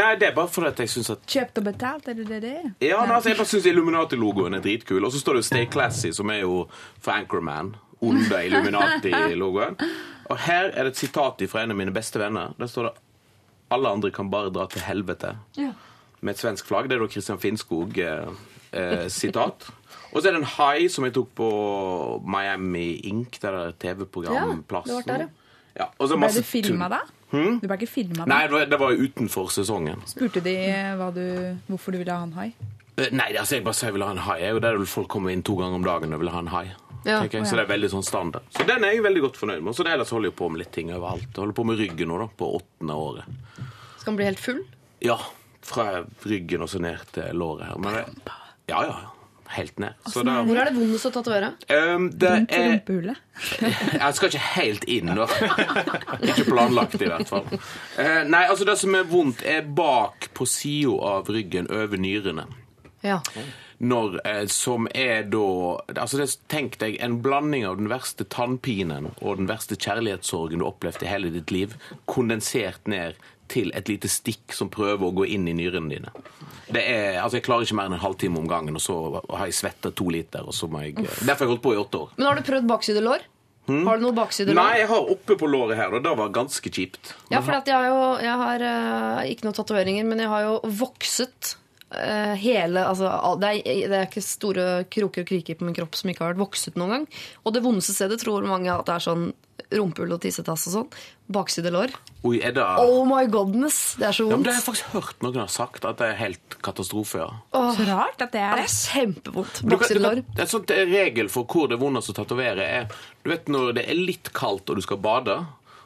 Nei, 0.00 0.14
det 0.20 0.26
er 0.30 0.34
bare 0.34 0.48
fordi 0.48 0.72
jeg 0.80 0.88
syns 0.94 1.10
at 1.12 1.18
kjøpt 1.28 1.58
og 1.60 1.64
betalt? 1.68 2.08
Er 2.08 2.14
det 2.16 2.24
det? 2.30 2.40
det? 2.46 2.54
er? 2.54 2.70
Ja, 2.80 3.04
nei, 3.04 3.14
altså, 3.18 3.28
jeg 3.28 3.36
bare 3.42 3.50
syns 3.52 3.66
Illuminati-logoen 3.68 4.54
er 4.56 4.60
dritkul. 4.64 5.04
Og 5.04 5.12
så 5.12 5.18
står 5.20 5.32
det 5.36 5.40
jo 5.42 5.46
Stay 5.50 5.66
Classy, 5.76 6.10
som 6.16 6.26
er 6.32 6.40
jo 6.40 6.54
for 7.04 7.10
Anchorman. 7.18 7.74
Under 8.00 8.38
Illuminati-logoen. 8.40 9.76
Og 10.32 10.36
her 10.46 10.64
er 10.72 10.82
det 10.88 10.92
et 10.94 11.02
sitat 11.04 11.36
fra 11.52 11.58
en 11.62 11.70
av 11.70 11.76
mine 11.76 11.92
beste 11.92 12.18
venner. 12.20 12.54
Der 12.58 12.66
står 12.66 12.82
det 12.88 12.92
'Alle 13.70 13.88
andre 13.88 14.10
kan 14.10 14.30
bare 14.30 14.50
dra 14.50 14.66
til 14.66 14.80
helvete'. 14.80 15.36
Ja. 15.56 15.72
Med 16.20 16.34
et 16.34 16.40
svensk 16.40 16.66
flagg. 16.66 16.88
Det 16.88 16.96
er 16.96 17.00
da 17.00 17.06
Christian 17.08 17.38
Finnskog-sitat. 17.38 19.70
Og 20.14 20.22
så 20.22 20.28
er 20.30 20.32
det 20.36 20.40
en 20.40 20.50
hai 20.56 20.86
som 20.88 21.04
jeg 21.04 21.12
tok 21.16 21.34
på 21.34 21.48
Miami 22.24 23.00
Ink, 23.10 23.38
det 23.42 23.50
der 23.50 23.72
TV-programplassen. 23.82 25.02
Ja, 25.08 25.18
det 25.18 25.28
ja. 25.74 25.88
Ble 25.98 26.28
du 26.30 26.42
filma 26.46 26.88
da? 26.88 27.00
Du 27.34 27.66
ble 27.66 27.74
ikke 27.80 27.88
filma 27.90 28.26
Nei, 28.30 28.46
da? 28.46 28.46
det 28.46 28.52
var- 28.54 28.66
det 28.70 28.78
var 28.78 28.92
jo 28.94 29.08
utenfor 29.08 29.50
sesongen. 29.50 30.02
Spurte 30.06 30.40
de 30.40 30.54
hva 30.94 31.10
du, 31.12 31.58
hvorfor 31.68 31.90
du 31.92 31.98
ville 31.98 32.12
ha 32.14 32.22
en 32.22 32.32
hai? 32.32 32.52
Eh, 32.96 33.08
Nei, 33.10 33.32
altså 33.34 33.56
jeg 33.56 33.64
bare 33.64 33.74
sier 33.74 33.88
jeg 33.90 33.94
ville 33.94 34.06
ha 34.06 34.12
en 34.12 34.18
hai. 34.22 34.38
Jeg 34.38 34.48
er 34.50 34.52
jo 34.54 34.60
der 34.60 34.84
folk 34.86 35.08
kommer 35.08 35.30
inn 35.32 35.42
to 35.42 35.56
ganger 35.56 35.74
om 35.74 35.82
dagen 35.82 36.14
og 36.14 36.20
vil 36.20 36.30
ha 36.30 36.38
en 36.38 36.46
hai. 36.46 36.66
Ja. 37.04 37.20
jeg. 37.26 37.42
Så 37.44 37.56
det 37.58 37.64
er 37.66 37.72
veldig 37.74 37.90
sånn 37.90 38.04
standard. 38.06 38.42
Så 38.54 38.64
den 38.64 38.84
er 38.84 38.92
jeg 38.94 39.02
veldig 39.02 39.20
godt 39.20 39.36
fornøyd 39.36 39.62
med. 39.62 39.74
Så 39.74 39.82
det 39.84 39.92
ellers 39.92 40.10
holder 40.10 40.30
jeg 40.30 40.36
på 40.36 40.48
med 40.50 40.58
litt 40.62 40.72
ting 40.72 40.92
overalt. 40.94 41.26
Jeg 41.26 41.42
holder 41.42 41.52
på 41.58 41.64
med 41.66 41.76
ryggen 41.82 42.08
nå, 42.08 42.18
da, 42.22 42.26
på 42.38 42.48
åttende 42.60 42.94
året. 42.96 43.24
Skal 43.98 44.12
den 44.12 44.16
bli 44.16 44.24
helt 44.24 44.38
full? 44.40 44.62
Ja, 45.02 45.18
fra 45.60 46.04
ryggen 46.24 46.62
og 46.62 46.68
så 46.70 46.80
ned 46.80 47.02
til 47.12 47.24
låret 47.34 47.66
her. 47.66 47.76
Men 47.82 47.92
det, 47.98 48.32
ja, 48.68 48.80
ja. 48.86 48.94
Helt 49.54 49.78
ned. 49.78 49.94
Så 50.10 50.24
da, 50.26 50.40
Hvor 50.42 50.58
er 50.58 50.66
det 50.70 50.74
vondest 50.74 51.06
å 51.06 51.12
tatovere? 51.14 51.52
um, 51.70 52.08
det 52.10 52.30
Rundt 52.32 52.54
er 52.56 52.64
rumpehullet? 52.72 53.20
Jeg 54.02 54.16
skal 54.18 54.32
ikke 54.32 54.46
helt 54.54 54.86
inn, 54.90 55.12
da. 55.14 55.28
Ikke 56.30 56.46
planlagt, 56.48 56.98
i 56.98 57.10
hvert 57.10 57.30
fall. 57.30 57.46
Uh, 57.94 58.22
nei, 58.26 58.44
altså 58.50 58.66
det 58.66 58.74
som 58.82 58.98
er 58.98 59.06
vondt, 59.06 59.44
er 59.46 59.62
bak 59.62 60.32
på 60.34 60.46
sida 60.50 60.96
av 61.14 61.30
ryggen 61.30 61.70
over 61.70 62.00
nyrene. 62.02 62.48
Ja. 63.04 63.18
når, 63.84 64.14
eh, 64.24 64.46
som 64.48 64.86
er 64.94 65.26
da 65.28 65.40
altså 65.92 66.16
det, 66.16 66.30
Tenk 66.48 66.78
deg 66.80 66.94
en 67.04 67.18
blanding 67.20 67.66
av 67.68 67.76
den 67.76 67.90
verste 67.92 68.24
tannpinen 68.24 69.10
og 69.18 69.42
den 69.42 69.50
verste 69.50 69.76
kjærlighetssorgen 69.76 70.62
du 70.62 70.64
har 70.64 70.70
opplevd 70.72 71.04
i 71.04 71.10
hele 71.10 71.32
ditt 71.34 71.52
liv, 71.52 71.74
kondensert 72.08 72.88
ned 72.88 73.20
til 73.48 73.70
et 73.76 73.88
lite 73.90 74.08
stikk 74.10 74.54
som 74.56 74.70
prøver 74.72 75.04
å 75.06 75.12
gå 75.14 75.26
inn 75.36 75.48
i 75.50 75.54
nyrene 75.56 75.90
dine. 75.92 76.12
Det 76.72 76.80
er, 76.80 77.20
altså 77.22 77.38
Jeg 77.38 77.44
klarer 77.46 77.66
ikke 77.66 77.76
mer 77.78 77.90
enn 77.90 77.98
en 77.98 78.02
halvtime 78.04 78.40
om 78.40 78.48
gangen, 78.48 78.76
og 78.78 78.82
så 78.82 78.96
har 79.20 79.46
jeg 79.50 79.58
svetta 79.58 79.92
to 79.94 80.08
liter. 80.12 80.46
og 80.46 80.54
så 80.56 80.68
må 80.70 80.84
jeg, 80.84 80.96
Derfor 80.96 81.44
har 81.44 81.46
jeg 81.46 81.52
holdt 81.54 81.64
på 81.66 81.74
i 81.74 81.80
åtte 81.82 82.02
år. 82.06 82.14
Men 82.16 82.26
har 82.30 82.40
du 82.40 82.46
prøvd 82.46 82.68
bakside 82.70 83.04
lår? 83.04 83.26
Har 83.64 83.96
du 83.96 84.04
noe 84.04 84.12
bakside 84.16 84.52
lår? 84.52 84.60
Nei, 84.60 84.78
jeg 84.82 84.88
har 84.90 85.10
oppe 85.14 85.36
på 85.40 85.48
låret 85.48 85.78
her, 85.80 85.92
og 85.96 86.02
det 86.04 86.14
var 86.20 86.32
ganske 86.36 86.68
kjipt. 86.68 87.14
Ja, 87.32 87.40
for 87.40 87.56
jeg 87.56 87.72
har 87.72 87.86
jo 87.88 88.00
jeg 88.20 88.40
har, 88.44 88.64
eh, 88.68 89.30
ikke 89.32 89.46
noen 89.48 89.56
tatoveringer, 89.56 90.04
men 90.08 90.20
jeg 90.20 90.28
har 90.28 90.42
jo 90.44 90.58
vokset 90.82 91.54
eh, 91.54 91.63
hele 92.40 92.84
altså, 92.88 93.10
det, 93.40 93.50
er, 93.62 93.88
det 93.90 93.98
er 93.98 94.08
ikke 94.08 94.24
store 94.24 94.68
kroker 94.90 95.24
og 95.24 95.30
kriker 95.30 95.58
på 95.58 95.68
min 95.68 95.76
kropp 95.76 95.96
som 95.98 96.10
ikke 96.10 96.24
har 96.24 96.34
vært 96.34 96.44
vokset 96.44 96.78
noen 96.80 96.98
gang. 96.98 97.08
Og 97.44 97.56
det 97.56 97.64
vondeste 97.64 97.96
stedet 97.96 98.20
tror 98.22 98.46
mange 98.48 98.72
at 98.72 98.86
det 98.88 98.96
er 98.96 99.06
sånn 99.08 99.28
rumpehull 99.74 100.14
og 100.14 100.20
tissetass 100.22 100.66
og 100.68 100.74
sånn. 100.74 100.88
Bakside 101.34 101.70
lår. 101.72 101.94
Oi, 102.28 102.36
er 102.44 102.52
det... 102.56 102.64
Oh 102.82 103.02
my 103.08 103.24
godness! 103.32 103.96
Det 104.00 104.08
er 104.10 104.16
så 104.16 104.26
Ja, 104.26 104.36
men 104.36 104.42
vondt. 104.42 104.46
Det 104.46 104.52
har 104.52 104.60
jeg 104.60 104.66
faktisk 104.66 104.94
hørt 104.94 105.24
noen 105.24 105.40
har 105.40 105.50
sagt, 105.52 105.86
at 105.88 106.00
det 106.00 106.10
er 106.10 106.18
helt 106.20 106.56
katastrofe. 106.64 107.24
ja. 107.24 107.64
Så 107.74 107.88
rart 107.88 108.22
at 108.22 108.34
det 108.34 108.42
er 108.44 108.60
det 108.60 108.66
er 108.68 108.74
kjempevondt. 108.74 109.62
Bakside 109.72 110.04
lår. 110.04 110.22
en 110.36 110.50
sånn 110.50 110.66
regel 110.92 111.30
for 111.32 111.48
hvor 111.48 111.70
det 111.70 111.78
er 111.78 111.84
vondest 111.84 112.12
å 112.12 112.16
tatovere, 112.20 112.68
er 112.80 112.88
du 113.24 113.32
vet 113.32 113.48
når 113.48 113.76
det 113.78 113.86
er 113.88 114.00
litt 114.00 114.32
kaldt 114.36 114.70
og 114.70 114.80
du 114.80 114.84
skal 114.84 115.00
bade. 115.02 115.38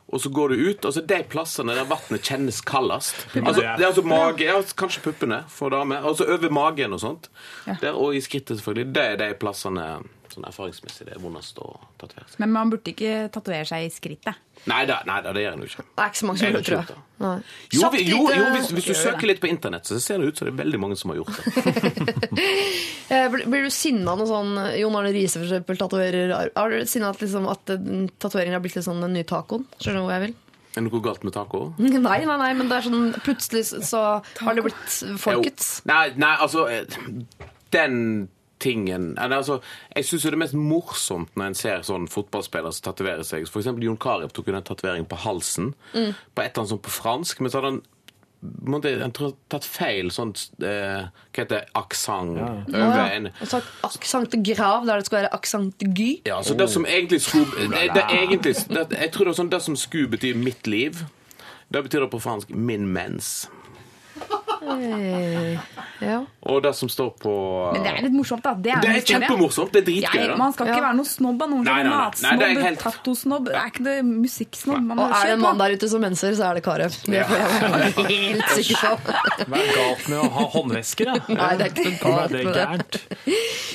Og 0.09 0.23
så 0.25 0.31
går 0.33 0.49
du 0.49 0.61
ut, 0.71 0.85
altså 0.85 1.03
så 1.03 1.07
de 1.07 1.19
plassene 1.29 1.75
der 1.77 1.89
vannet 1.89 2.25
kjennes 2.25 2.61
kaldest. 2.65 3.27
Altså, 3.49 3.61
det 3.61 3.85
er 3.85 3.91
altså 3.91 4.05
mage, 4.09 4.45
ja, 4.47 4.57
kanskje 4.77 5.03
puppene 5.05 5.43
for 5.53 5.73
damer. 5.75 6.01
Altså 6.01 6.25
så 6.25 6.37
over 6.39 6.53
magen 6.53 6.97
og 6.97 7.03
sånt. 7.03 7.29
Der, 7.67 7.93
og 7.93 8.17
i 8.17 8.23
skrittet, 8.25 8.59
selvfølgelig. 8.59 8.95
Det 8.97 9.05
er 9.05 9.21
de 9.21 9.29
plassene 9.41 9.89
sånn 10.39 10.47
erfaringsmessig 10.49 11.09
det 11.09 11.17
er 11.17 11.23
vondest 11.23 11.59
å 11.61 11.69
tatovere 12.01 12.29
seg. 12.31 12.41
Men 12.45 12.55
man 12.55 12.71
burde 12.73 12.93
ikke 12.95 13.29
tatovere 13.35 13.67
seg 13.69 13.87
i 13.87 13.91
skrittet. 13.93 14.39
Nei 14.71 14.81
da, 14.91 15.01
nei 15.07 15.19
da, 15.23 15.33
det 15.35 15.45
gjør 15.45 15.55
en 15.59 15.63
jo 15.63 15.69
ikke. 15.71 15.85
Det 15.87 16.03
er 16.05 16.11
ikke 16.13 16.21
så 16.21 16.29
mange 16.29 16.41
som 16.41 16.49
gjør 16.49 16.57
det 16.59 16.65
tror 16.67 16.79
jeg. 16.79 17.45
Jo, 17.75 17.91
vi, 17.95 18.03
jo, 18.09 18.19
jo 18.31 18.49
hvis, 18.55 18.71
hvis 18.75 18.89
du 18.91 18.95
søker 18.99 19.31
litt 19.31 19.41
på 19.43 19.51
internett, 19.51 19.87
så 19.87 19.99
ser 20.03 20.23
det 20.23 20.33
ut 20.33 20.41
som 20.41 20.49
det 20.49 20.55
er 20.55 20.59
veldig 20.63 20.81
mange 20.83 20.99
som 20.99 21.13
har 21.15 21.21
gjort 21.21 21.39
det. 21.39 22.47
Eh, 23.09 23.25
Blir 23.33 23.63
du 23.65 23.71
sinna 23.73 24.13
når 24.21 24.27
sånn 24.29 24.51
Jon 24.77 24.97
Arne 24.99 25.09
Riise 25.15 25.41
eksempel 25.41 25.79
tatoverer 25.81 26.29
Har 26.53 26.69
du 26.75 26.83
sinna 26.85 27.09
at, 27.15 27.23
liksom, 27.23 27.47
at 27.49 27.71
eh, 27.73 27.87
tatoveringen 28.21 28.59
har 28.59 28.61
blitt 28.61 28.77
litt 28.77 28.85
sånn 28.85 29.01
den 29.01 29.15
nye 29.17 29.25
tacoen? 29.25 29.65
Skjønner 29.81 30.03
du 30.03 30.05
hvor 30.05 30.13
jeg 30.13 30.25
vil? 30.27 30.35
Er 30.69 30.83
det 30.83 30.85
noe 30.91 31.01
galt 31.07 31.25
med 31.25 31.33
taco? 31.33 31.63
Nei, 31.81 32.19
nei, 32.29 32.37
nei, 32.45 32.51
men 32.59 32.69
det 32.69 32.77
er 32.77 32.85
sånn 32.91 33.07
plutselig 33.25 33.65
så 33.89 34.03
har 34.21 34.59
det 34.59 34.67
blitt 34.69 34.99
folkets. 35.23 35.79
Nei, 35.89 36.11
nei, 36.21 36.35
altså 36.37 36.67
eh, 36.69 36.85
Den 37.73 37.97
tingen 38.63 39.11
altså, 39.19 39.61
Jeg 39.95 40.09
syns 40.09 40.25
det 40.27 40.33
er 40.33 40.41
mest 40.45 40.57
morsomt 40.59 41.37
når 41.37 41.51
en 41.51 41.59
ser 41.59 41.85
sånn 41.87 42.09
fotballspillere 42.11 42.75
som 42.75 42.89
tatoverer 42.91 43.27
seg. 43.27 43.47
Eksempel 43.47 43.87
Jon 43.87 44.01
Carew 44.01 44.31
tok 44.33 44.51
jo 44.51 44.59
tatovering 44.59 45.07
på 45.09 45.21
halsen. 45.25 45.73
Mm. 45.95 46.13
På 46.35 46.43
et 46.43 46.51
eller 46.51 46.65
annet 46.65 46.75
sånt 46.75 46.85
på 46.87 46.95
fransk. 46.95 47.41
Men 47.41 47.53
så 47.53 47.61
hadde 47.61 47.73
han 47.73 47.81
måtte, 48.43 48.93
en 48.93 49.03
jeg 49.03 49.15
tror 49.17 49.35
tatt 49.51 49.67
feil 49.67 50.13
sånn 50.15 50.33
eh, 50.63 51.09
Hva 51.09 51.43
heter 51.43 51.55
det? 51.57 51.63
Aksent 51.79 52.39
over 52.39 53.03
en 53.03 53.31
Og 53.33 53.51
sagt 53.51 53.85
aksent 53.87 54.39
grav, 54.47 54.87
der 54.87 55.03
det 55.03 55.09
skal 55.09 55.21
være 55.23 55.33
aksent 55.35 55.87
gy. 55.97 56.11
ja, 56.29 56.41
så 56.43 56.55
det 56.59 56.69
som 56.71 56.87
egentlig 56.87 57.23
skulle 57.27 57.69
det, 57.69 57.89
det, 57.97 58.05
er 58.05 58.23
egentlig, 58.23 58.55
det, 58.71 58.87
Jeg 58.95 59.13
tror 59.15 59.27
det 59.27 59.35
var 59.35 59.41
sånn 59.43 59.55
det 59.55 59.63
som 59.67 59.79
skulle 59.79 60.13
bety 60.15 60.35
mitt 60.39 60.71
liv, 60.71 61.05
det 61.69 61.85
betyr 61.85 62.07
det 62.07 62.13
på 62.15 62.23
fransk 62.23 62.51
'min 62.55 62.87
mens'. 62.95 63.49
Eh, 64.63 65.59
Ja. 66.01 66.21
Og 66.47 66.63
det 66.63 66.71
som 66.79 66.89
står 66.89 67.09
på 67.19 67.31
Men 67.75 67.83
det 67.83 67.91
er 67.91 68.03
litt 68.07 68.13
morsomt, 68.15 68.43
da. 68.45 68.53
Det 68.55 68.71
er, 68.71 68.81
Det 68.81 68.91
er 68.91 69.01
kjempemorsomt. 69.09 69.73
Det 69.75 69.81
er 69.83 69.87
dritgøy. 69.89 70.27
Ja, 70.29 70.37
man 70.39 70.53
skal 70.55 70.67
ikke 70.69 70.77
Ja. 70.79 70.85
være 70.87 70.97
noe 70.97 71.05
snobb 71.11 71.43
av 71.43 71.49
noen. 71.51 71.65
Nei, 71.65 71.83
nei, 71.83 71.83
nei. 71.83 71.91
Nei, 71.91 72.05
Matsnobb, 72.05 72.43
er 72.43 72.63
helt- 72.63 72.79
tattosnobb. 72.85 73.45
Det 73.49 73.55
er 73.59 73.67
ikke 73.73 73.85
det 73.85 73.97
musikksnobb. 74.05 74.83
Man 74.87 74.99
Og 74.99 75.11
er 75.11 75.25
det 75.27 75.33
en 75.35 75.41
mann 75.41 75.59
der 75.59 75.71
ute 75.75 75.89
som 75.91 76.01
menser, 76.01 76.33
så 76.39 76.51
er 76.51 76.55
det 76.55 76.63
Karev. 76.63 76.95
Det 77.05 77.27
får 77.27 77.37
jeg 77.37 77.73
være 77.73 77.93
helt 78.15 78.45
sikker 78.55 78.97
på. 79.03 79.13
Hva 79.49 79.59
er 79.59 79.75
galt 79.75 80.09
med 80.09 80.19
å 80.19 80.31
ha 80.39 80.45
håndvesker, 80.55 81.05
da? 81.05 81.35
Nei, 81.35 81.57
det 81.57 81.67
er 81.67 81.71
ikke 81.75 81.85
noe 81.91 82.29
galt 82.29 82.31
med 82.31 82.55
det. 82.55 83.03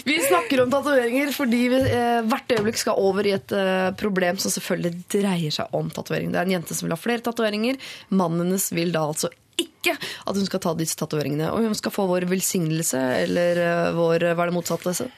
Vi 0.06 0.18
snakker 0.24 0.64
om 0.64 0.72
tatoveringer 0.72 1.34
fordi 1.36 1.62
vi 1.70 1.76
eh, 1.92 2.22
hvert 2.24 2.48
øyeblikk 2.56 2.78
skal 2.78 2.96
over 2.98 3.28
i 3.28 3.32
et 3.36 3.52
eh, 3.52 3.92
problem 4.00 4.38
som 4.40 4.50
selvfølgelig 4.52 5.04
dreier 5.12 5.52
seg 5.52 5.68
om 5.74 5.90
tatovering. 5.90 6.32
Det 6.32 6.40
er 6.40 6.48
en 6.48 6.56
jente 6.62 6.74
som 6.74 6.88
vil 6.88 6.96
ha 6.96 7.02
flere 7.04 7.20
tatoveringer. 7.20 7.78
Mannen 8.12 8.48
hennes 8.48 8.72
vil 8.72 8.92
da 8.96 9.00
altså 9.12 9.30
ikke 9.60 9.98
at 9.98 10.38
hun 10.38 10.48
skal 10.48 10.62
ta 10.64 10.74
disse 10.80 10.98
tatoveringene. 11.00 11.52
Og 11.54 11.68
hun 11.68 11.76
skal 11.78 11.94
få 11.94 12.08
vår 12.10 12.28
velsignelse, 12.32 13.02
eller 13.26 13.62
eh, 13.64 13.92
vår 13.98 14.30
Hva 14.34 14.46
er 14.48 14.52
det 14.52 14.58
motsatte? 14.58 15.10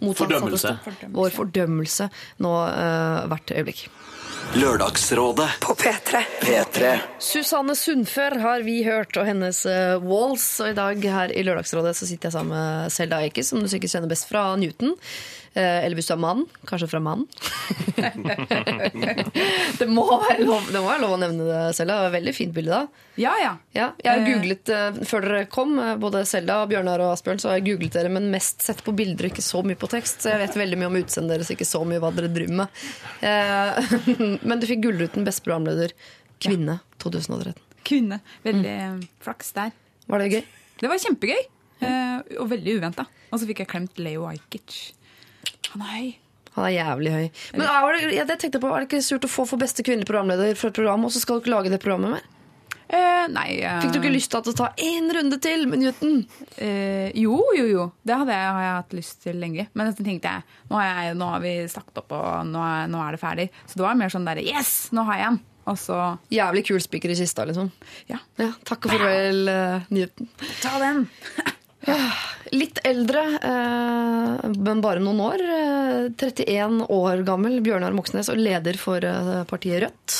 Motsatte- 0.00 0.36
Fordømmelse. 0.36 0.72
Vår 1.16 1.30
fordømmelse 1.32 2.10
nå 2.44 2.50
uh, 2.68 3.22
hvert 3.30 3.52
øyeblikk. 3.56 3.86
Lørdagsrådet 4.56 5.48
På 5.60 5.74
P3. 5.74 6.20
P3 6.42 6.90
Susanne 7.18 7.74
Sundfør 7.76 8.36
har 8.42 8.62
vi 8.66 8.82
hørt, 8.86 9.16
og 9.16 9.26
hennes 9.26 9.62
uh, 9.66 9.96
Walls. 10.04 10.44
Og 10.60 10.70
i 10.70 10.76
dag 10.76 11.08
her 11.16 11.32
i 11.32 11.42
Lørdagsrådet 11.46 11.96
så 11.98 12.08
sitter 12.08 12.28
jeg 12.28 12.36
sammen 12.36 12.54
med 12.54 12.92
Selda 12.94 13.22
Eikes, 13.24 13.50
som 13.50 13.64
du 13.64 13.68
sikkert 13.72 13.96
kjenner 13.96 14.12
best 14.12 14.28
fra 14.28 14.44
Newton. 14.60 14.94
Eh, 15.56 15.84
eller 15.86 15.96
hvis 15.96 16.10
du 16.10 16.12
er 16.12 16.18
mann, 16.20 16.42
kanskje 16.68 16.86
fra 16.90 16.98
mann. 17.00 17.22
det, 19.78 19.86
må 19.88 20.04
være 20.04 20.44
lov, 20.44 20.66
det 20.68 20.82
må 20.82 20.90
være 20.90 21.00
lov 21.00 21.14
å 21.14 21.20
nevne 21.22 21.46
det, 21.48 21.60
Selda. 21.78 22.10
Veldig 22.12 22.34
fint 22.36 22.52
bilde 22.52 22.76
da. 22.76 23.04
Ja, 23.16 23.32
ja. 23.40 23.54
Ja, 23.72 23.86
jeg 24.04 24.10
har 24.10 24.26
googlet 24.26 24.72
eh, 24.76 24.98
før 25.08 25.24
dere 25.24 25.46
kom, 25.48 25.72
eh, 25.80 25.94
både 26.00 26.26
Selda, 26.28 26.58
Bjørnar 26.68 27.00
og 27.06 27.14
Asbjørn, 27.14 27.40
så 27.40 27.48
har 27.48 27.56
jeg 27.56 27.70
googlet 27.70 27.96
dere, 27.96 28.10
men 28.12 28.28
mest 28.34 28.66
sett 28.66 28.82
på 28.84 28.92
bilder, 28.98 29.30
ikke 29.30 29.44
så 29.46 29.62
mye 29.64 29.80
på 29.80 29.88
tekst. 29.94 30.26
Så 30.26 30.34
jeg 30.34 30.42
vet 30.42 30.58
veldig 30.60 30.80
mye 30.82 30.90
om 30.90 30.98
utseendet 31.00 31.38
deres, 31.38 31.54
ikke 31.56 31.68
så 31.68 31.80
mye 31.88 32.02
hva 32.04 32.12
dere 32.18 32.28
driver 32.36 32.60
med. 32.60 32.84
Eh, 33.24 33.96
men 34.52 34.60
du 34.60 34.68
fikk 34.68 34.84
Gullruten 34.84 35.24
beste 35.24 35.46
programleder 35.46 35.96
kvinne 36.44 36.82
2013. 37.00 37.56
Kvinne. 37.86 38.20
Veldig 38.44 38.76
mm. 38.76 39.00
flaks 39.24 39.56
der. 39.56 39.72
Var 40.04 40.20
det 40.20 40.28
gøy? 40.34 40.44
Det 40.84 40.92
var 40.92 41.00
kjempegøy. 41.00 41.42
eh, 41.80 42.20
og 42.42 42.52
veldig 42.52 42.76
uventa. 42.76 43.08
Og 43.32 43.40
så 43.40 43.48
fikk 43.48 43.64
jeg 43.64 43.72
klemt 43.72 44.04
Leo 44.04 44.28
Ajkic. 44.28 44.76
Han 45.76 45.84
er 45.84 45.92
høy. 45.92 46.14
Han 46.56 46.64
er 46.64 46.72
jævlig 46.72 47.10
høy. 47.12 47.26
Men 47.52 47.66
er 47.68 47.98
det, 47.98 48.14
jeg 48.16 48.38
tenkte 48.40 48.60
på, 48.62 48.70
er 48.72 48.82
det 48.82 48.88
ikke 48.88 49.04
surt 49.04 49.26
å 49.28 49.30
få 49.30 49.44
for 49.48 49.60
beste 49.60 49.84
kvinnelige 49.84 50.08
programleder 50.08 50.56
for 50.56 50.72
et 50.72 50.78
program, 50.78 51.04
og 51.04 51.12
så 51.12 51.20
skal 51.20 51.36
du 51.36 51.44
ikke 51.44 51.52
lage 51.52 51.72
det 51.72 51.82
programmet 51.82 52.16
mer? 52.16 52.32
Eh, 52.86 53.24
nei 53.34 53.56
eh, 53.66 53.80
Fikk 53.82 53.96
du 53.96 53.98
ikke 53.98 54.12
lyst 54.14 54.30
til 54.30 54.52
å 54.52 54.54
ta 54.54 54.68
én 54.78 55.10
runde 55.10 55.40
til 55.42 55.64
med 55.66 55.80
Newton? 55.82 56.20
eh, 56.62 57.10
Jo, 57.18 57.40
jo, 57.58 57.66
jo. 57.66 57.86
Det 58.06 58.14
jeg, 58.14 58.28
har 58.30 58.62
jeg 58.62 58.76
hatt 58.76 58.94
lyst 58.94 59.18
til 59.26 59.40
lenge. 59.42 59.66
Men 59.74 59.90
så 59.90 60.06
tenkte 60.06 60.32
jeg 60.32 60.46
nå, 60.70 60.78
har 60.78 60.86
jeg, 60.86 61.18
nå 61.18 61.32
har 61.34 61.42
vi 61.42 61.52
snakket 61.72 62.00
opp, 62.04 62.14
og 62.14 62.46
nå 62.54 62.62
er, 62.62 62.86
nå 62.92 63.02
er 63.02 63.18
det 63.18 63.20
ferdig. 63.20 63.48
Så 63.66 63.80
det 63.80 63.86
var 63.88 63.98
mer 63.98 64.14
sånn 64.14 64.28
derre 64.28 64.46
Yes, 64.46 64.72
nå 64.96 65.04
har 65.10 65.20
jeg 65.20 65.32
en! 65.34 65.42
Og 65.66 65.74
så 65.82 65.98
Jævlig 66.30 66.62
kul 66.68 66.78
spiker 66.78 67.10
i 67.10 67.18
kista, 67.18 67.44
liksom. 67.48 67.72
Ja, 68.06 68.22
Ja, 68.38 68.52
takk 68.64 68.86
og 68.86 68.94
farvel, 68.94 69.50
uh, 69.50 69.90
Newton. 69.90 70.30
ta 70.62 70.78
den! 70.78 71.08
Litt 72.54 72.78
eldre, 72.86 73.22
eh, 73.42 74.50
men 74.54 74.80
bare 74.84 75.00
noen 75.02 75.20
år. 75.24 75.42
Eh, 75.42 76.08
31 76.14 76.84
år 76.94 77.22
gammel, 77.26 77.58
Bjørnar 77.64 77.94
Moxnes, 77.96 78.28
og 78.32 78.38
leder 78.38 78.78
for 78.78 79.02
eh, 79.04 79.42
partiet 79.50 79.82
Rødt. 79.82 80.18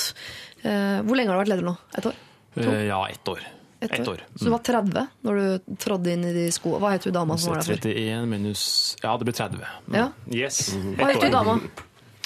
Eh, 0.66 1.02
hvor 1.06 1.18
lenge 1.18 1.30
har 1.30 1.38
du 1.38 1.44
vært 1.44 1.52
leder 1.54 1.68
nå? 1.68 1.76
Et 1.98 2.08
år? 2.10 2.16
To? 2.56 2.72
Ja, 2.88 3.02
ett 3.12 3.28
år. 3.30 3.44
Et 3.84 3.92
Ett 3.92 4.08
år. 4.08 4.22
Så 4.34 4.48
du 4.48 4.50
var 4.50 4.62
30 4.64 5.08
når 5.26 5.40
du 5.40 5.74
trådde 5.76 6.14
inn 6.14 6.24
i 6.24 6.32
de 6.32 6.46
skoene. 6.54 6.80
Hva 6.80 6.94
het 6.94 7.04
hun 7.04 7.12
dama 7.12 7.36
som 7.38 7.52
var 7.52 7.60
der 7.60 7.74
før? 7.76 7.82
31 7.92 8.30
minus 8.30 8.62
Ja, 9.02 9.12
det 9.20 9.28
ble 9.28 9.34
30. 9.36 9.60
Mm. 9.86 9.98
Ja. 9.98 10.06
Yes. 10.32 10.62
Hva 10.96 11.10
Ett 11.10 11.18
het 11.18 11.26
hun 11.28 11.36
dama? 11.36 11.58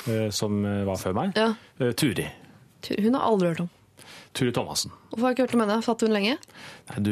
Eh, 0.07 0.29
Som 0.33 0.63
eh, 0.65 0.85
var 0.87 0.97
før 1.03 1.17
meg. 1.19 1.35
Ja. 1.37 1.51
Eh, 1.83 1.91
Turi. 1.93 2.29
Hun 2.95 3.19
har 3.19 3.27
aldri 3.27 3.51
hørt 3.51 3.65
om. 3.67 3.71
Turi 4.31 4.53
Thomassen. 4.55 4.93
Hvorfor 5.11 5.25
har 5.27 5.33
jeg 5.33 5.37
ikke 5.41 5.45
hørt 5.49 5.55
om 5.57 5.63
henne? 5.65 5.77
Satt 5.83 6.03
hun 6.07 6.13
lenge? 6.15 6.37
Nei, 6.91 6.99
du, 7.03 7.11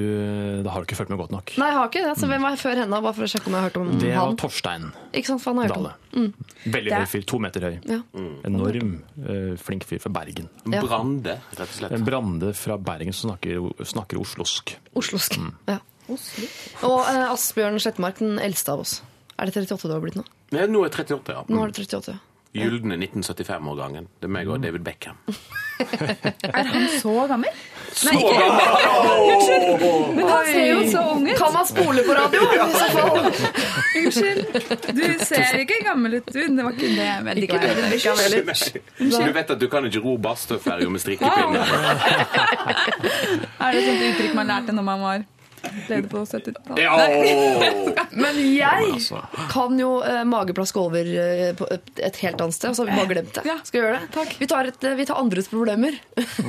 da 0.62 0.70
har 0.70 0.84
du 0.84 0.86
ikke 0.86 0.98
fulgt 1.00 1.10
med 1.10 1.18
godt 1.18 1.32
nok. 1.34 1.50
Nei, 1.58 1.66
jeg 1.72 1.76
har 1.78 1.88
ikke. 1.90 2.02
Altså, 2.12 2.28
hvem 2.30 2.44
var 2.46 2.58
før 2.60 2.78
henne? 2.84 3.00
Bare 3.02 3.16
for 3.16 3.26
å 3.26 3.30
sjekke 3.32 3.50
om 3.50 3.56
jeg 3.56 3.58
har 3.64 3.66
hørt 3.72 3.78
om 3.80 3.88
Det 3.98 4.12
var. 4.14 4.36
Torstein 4.38 4.84
Ikke 5.18 5.32
sant, 5.32 5.42
for 5.42 5.50
han 5.50 5.58
har 5.58 5.66
jeg 5.66 5.72
hørt 5.72 5.88
Dale. 5.88 6.22
om. 6.22 6.28
Veldig 6.76 6.92
er- 6.94 7.02
høy 7.02 7.10
fyr. 7.10 7.24
To 7.32 7.40
meter 7.42 7.66
høy. 7.66 7.74
Ja. 7.90 7.98
Enorm 8.46 8.92
uh, 9.26 9.56
flink 9.66 9.88
fyr 9.90 9.98
fra 10.04 10.14
Bergen. 10.20 10.46
Ja. 10.70 10.84
Brande, 10.86 11.34
rett 11.58 11.66
og 11.66 11.74
slett. 11.80 11.96
En 11.98 12.06
Brande 12.06 12.52
fra 12.54 12.78
Bergen 12.78 13.12
som 13.12 13.32
snakker, 13.32 13.66
snakker 13.82 14.22
oslosk. 14.22 14.76
Oslosk. 14.94 15.40
Mm. 15.42 15.50
Ja. 15.74 15.80
Og 16.86 17.00
uh, 17.02 17.32
Asbjørn 17.34 17.82
Slettmark, 17.82 18.22
den 18.22 18.38
eldste 18.38 18.76
av 18.78 18.86
oss. 18.86 19.00
Er 19.38 19.50
det 19.50 19.58
38 19.58 19.90
du 19.90 19.92
har 19.96 20.00
blitt 20.06 20.16
nå? 20.18 20.24
Nei, 20.54 20.64
nå 20.70 20.86
er 20.86 20.88
jeg 20.92 21.02
38, 21.10 21.34
ja. 21.34 21.42
Nå 21.50 21.66
er 21.66 21.74
det 21.74 21.82
38. 21.82 22.14
ja. 22.14 22.22
Gylne 22.57 22.96
1975-årgangen. 22.96 24.07
Det 24.18 24.24
er 24.24 24.32
meg 24.32 24.49
og 24.49 24.62
David 24.62 24.80
Beckham. 24.86 25.18
Er 25.78 26.64
han 26.72 26.86
så 26.99 27.26
gammel? 27.28 27.51
Så 27.92 28.14
gammel! 28.14 28.64
Men 30.16 30.24
han 30.28 30.46
ser 30.49 30.66
jo 30.70 30.80
så 30.90 31.03
ung 31.12 31.28
ut! 31.28 31.34
Kan 31.38 31.53
man 31.53 31.66
spole 31.68 32.05
på 32.07 32.16
radio? 32.16 32.40
I 32.55 32.70
så 32.72 32.88
fall. 32.94 33.18
Unnskyld. 34.01 34.40
Du 34.96 35.24
ser 35.28 35.61
ikke 35.62 35.78
gammel 35.84 36.18
ut, 36.18 36.26
du. 36.32 36.40
Det 36.40 36.64
var 36.64 36.72
ikke 36.72 36.90
det 36.96 37.07
jeg 37.07 37.24
mente. 37.28 37.42
Ikke 37.44 37.59
kan 37.59 37.68
jeg 37.68 37.74
heller. 38.24 38.55
Du 38.99 39.32
vet 39.38 39.51
at 39.57 39.61
du 39.61 39.68
kan 39.72 39.90
ikke 39.90 40.03
ro 40.05 40.16
badstøvferja 40.28 40.88
med 40.88 41.05
strikkepinne? 41.05 41.64
Er 43.59 43.74
det 43.74 43.82
sånt 43.84 44.07
uttrykk 44.09 44.34
man 44.38 44.49
lærte 44.49 44.72
når 44.74 44.86
man 44.88 45.03
var 45.05 45.26
levde 45.88 46.08
på 46.12 46.22
70-tallet. 46.24 46.82
Ja. 46.82 48.04
Men 48.10 48.40
jeg 48.54 48.88
altså. 48.94 49.22
kan 49.52 49.78
jo 49.80 49.98
eh, 50.04 50.22
mageplaske 50.28 50.80
over 50.80 51.10
eh, 51.22 51.52
på 51.58 51.68
et, 51.72 52.20
helt 52.22 52.40
annet 52.44 52.56
sted, 52.56 52.72
og 52.72 52.78
så 52.78 52.84
har 52.84 52.90
vi 52.90 52.98
bare 52.98 53.12
glemt 53.14 53.34
det. 53.38 53.44
Ja. 53.48 53.58
Skal 53.64 53.80
vi 53.80 53.84
gjøre 53.84 53.98
det? 53.98 54.10
Takk. 54.16 54.34
Vi 54.40 54.50
tar, 54.50 54.70
et, 54.72 54.84
eh, 54.84 54.96
vi 54.98 55.08
tar 55.08 55.22
andres 55.22 55.50
problemer. 55.52 55.98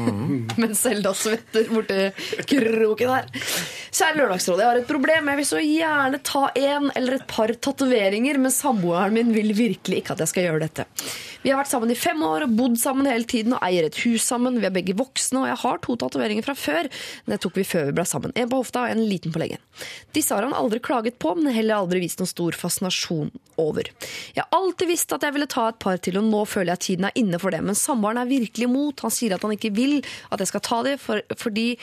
Mens 0.61 0.83
Selda 0.83 1.13
svetter 1.17 1.69
borti 1.73 2.09
kroken 2.49 3.15
her. 3.15 3.29
Kjære 3.89 4.19
Lørdagsrådet, 4.19 4.63
jeg 4.63 4.69
har 4.69 4.81
et 4.83 4.89
problem. 4.89 5.31
Jeg 5.33 5.41
vil 5.41 5.49
så 5.49 5.63
gjerne 5.63 6.21
ta 6.25 6.45
en 6.59 6.91
eller 6.95 7.19
et 7.19 7.27
par 7.29 7.53
tatoveringer, 7.53 8.39
men 8.41 8.53
samboeren 8.53 9.15
min 9.15 9.33
vil 9.35 9.53
virkelig 9.57 10.03
ikke 10.03 10.15
at 10.15 10.23
jeg 10.25 10.33
skal 10.33 10.49
gjøre 10.49 10.63
dette. 10.67 10.87
Vi 11.41 11.51
har 11.51 11.59
vært 11.61 11.71
sammen 11.71 11.91
i 11.93 11.97
fem 11.97 12.19
år 12.25 12.45
og 12.45 12.55
bodd 12.57 12.75
sammen 12.81 13.07
hele 13.07 13.27
tiden 13.29 13.55
og 13.55 13.63
eier 13.63 13.87
et 13.87 13.99
hus 14.03 14.25
sammen. 14.27 14.59
Vi 14.59 14.67
er 14.67 14.75
begge 14.75 14.95
voksne, 14.99 15.43
og 15.43 15.47
jeg 15.47 15.61
har 15.63 15.81
to 15.85 15.95
tatoveringer 16.01 16.45
fra 16.45 16.55
før. 16.59 16.89
Det 17.29 17.39
tok 17.43 17.59
vi 17.61 17.67
før 17.67 17.89
vi 17.89 17.95
ble 17.95 18.05
sammen. 18.09 18.33
En 18.35 18.49
på 18.51 18.59
hofta 18.59 18.85
og 18.85 18.93
en 18.93 19.05
liten 19.09 19.33
på 19.33 19.41
leggen. 19.41 19.61
Disse 20.15 20.35
har 20.35 20.45
han 20.45 20.55
aldri 20.55 20.79
klaget 20.83 21.19
på, 21.21 21.33
men 21.37 21.53
heller 21.53 21.81
aldri 21.81 22.01
vist 22.03 22.21
noen 22.21 22.31
stor 22.31 22.57
fascinasjon 22.57 23.31
over. 23.61 23.89
Jeg 24.35 24.43
har 24.43 24.59
alltid 24.59 24.91
visst 24.91 25.15
at 25.15 25.25
jeg 25.25 25.35
ville 25.35 25.49
ta 25.49 25.67
et 25.71 25.81
par 25.81 25.99
til, 26.03 26.19
og 26.21 26.29
nå 26.29 26.45
føler 26.49 26.73
jeg 26.73 26.79
at 26.79 26.85
tiden 26.87 27.09
er 27.09 27.19
inne 27.19 27.41
for 27.41 27.55
det. 27.55 27.63
Men 27.65 27.77
samboeren 27.77 28.21
er 28.21 28.29
virkelig 28.29 28.69
imot. 28.69 29.05
Han 29.05 29.13
sier 29.13 29.35
at 29.35 29.45
han 29.45 29.55
ikke 29.55 29.73
vil 29.75 29.99
at 30.29 30.41
jeg 30.41 30.53
skal 30.53 30.65
ta 30.65 30.81
det, 30.87 30.95
for, 31.03 31.23
fordi 31.39 31.73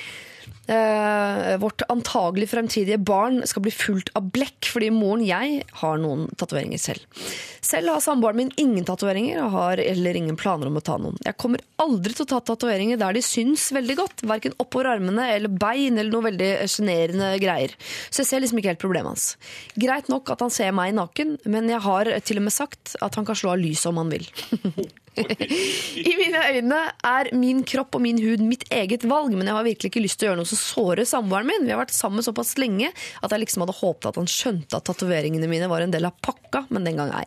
eh, 0.71 1.57
vårt 1.62 1.83
antagelig 1.89 2.49
fremtidige 2.51 2.99
barn 2.99 3.43
skal 3.47 3.64
bli 3.64 3.73
fullt 3.75 4.11
av 4.19 4.31
blekk, 4.35 4.69
fordi 4.73 4.91
moren 4.95 5.25
jeg 5.27 5.62
har 5.81 6.01
noen 6.03 6.27
tatoveringer 6.39 6.81
selv. 6.81 7.23
Selv 7.64 7.95
har 7.95 8.03
samboeren 8.05 8.41
min 8.41 8.53
ingen 8.61 8.87
tatoveringer, 8.87 9.41
og 9.45 9.55
har 9.55 9.83
heller 9.83 10.19
ingen 10.19 10.39
planer 10.39 10.71
om 10.71 10.79
å 10.79 10.85
ta 10.85 10.99
noen. 11.01 11.19
Jeg 11.27 11.39
kommer 11.41 11.62
aldri 11.83 12.14
til 12.17 12.27
å 12.27 12.31
ta 12.35 12.43
tatoveringer 12.53 13.01
der 13.01 13.17
de 13.17 13.25
syns 13.25 13.69
veldig 13.75 13.99
godt, 13.99 14.27
verken 14.29 14.57
oppover 14.62 14.93
armene 14.97 15.29
eller 15.35 15.53
bein 15.53 15.97
eller 15.97 16.12
noe 16.12 16.29
veldig 16.29 16.51
sjenerende 16.71 17.33
greier. 17.43 17.75
Så 18.11 18.23
jeg 18.23 18.31
ser 18.31 18.45
liksom 18.45 18.61
ikke 18.61 18.75
helt 18.75 18.83
problemet 18.83 19.14
hans. 19.14 19.33
Greit 19.79 20.11
nok 20.12 20.31
at 20.35 20.45
han 20.45 20.53
ser 20.55 20.75
meg 20.77 20.95
naken, 20.97 21.37
men 21.47 21.71
jeg 21.73 21.83
har 21.87 22.12
til 22.27 22.43
og 22.43 22.49
med 22.49 22.55
sagt 22.55 22.97
at 23.05 23.19
han 23.19 23.27
kan 23.29 23.39
slå 23.39 23.55
av 23.55 23.62
lyset 23.62 23.91
om 23.93 24.03
han 24.03 24.14
vil. 24.14 24.31
I 25.17 26.12
mine 26.19 26.43
øyne 26.53 26.81
er 27.07 27.31
min 27.37 27.62
kropp 27.67 27.97
og 27.97 28.03
min 28.05 28.19
hud 28.21 28.43
mitt 28.45 28.67
eget 28.75 29.07
valg, 29.09 29.33
men 29.33 29.49
jeg 29.49 29.57
har 29.57 29.67
virkelig 29.67 29.91
ikke 29.91 30.03
lyst 30.05 30.21
til 30.21 30.29
å 30.29 30.31
gjøre 30.31 30.41
noe 30.43 30.51
som 30.51 30.61
sårer 30.61 31.09
samboeren 31.09 31.49
min. 31.49 31.64
Vi 31.64 31.73
har 31.73 31.81
vært 31.81 31.95
sammen 31.97 32.25
såpass 32.25 32.57
lenge 32.61 32.91
at 32.93 33.33
jeg 33.33 33.43
liksom 33.43 33.64
hadde 33.64 33.79
håpet 33.79 34.11
at 34.11 34.21
han 34.21 34.31
skjønte 34.31 34.79
at 34.79 34.87
tatoveringene 34.89 35.49
mine 35.51 35.71
var 35.73 35.85
en 35.85 35.95
del 35.95 36.09
av 36.09 36.17
pakka, 36.25 36.67
men 36.69 36.87
den 36.89 37.01
gang 37.01 37.12
ei. 37.17 37.25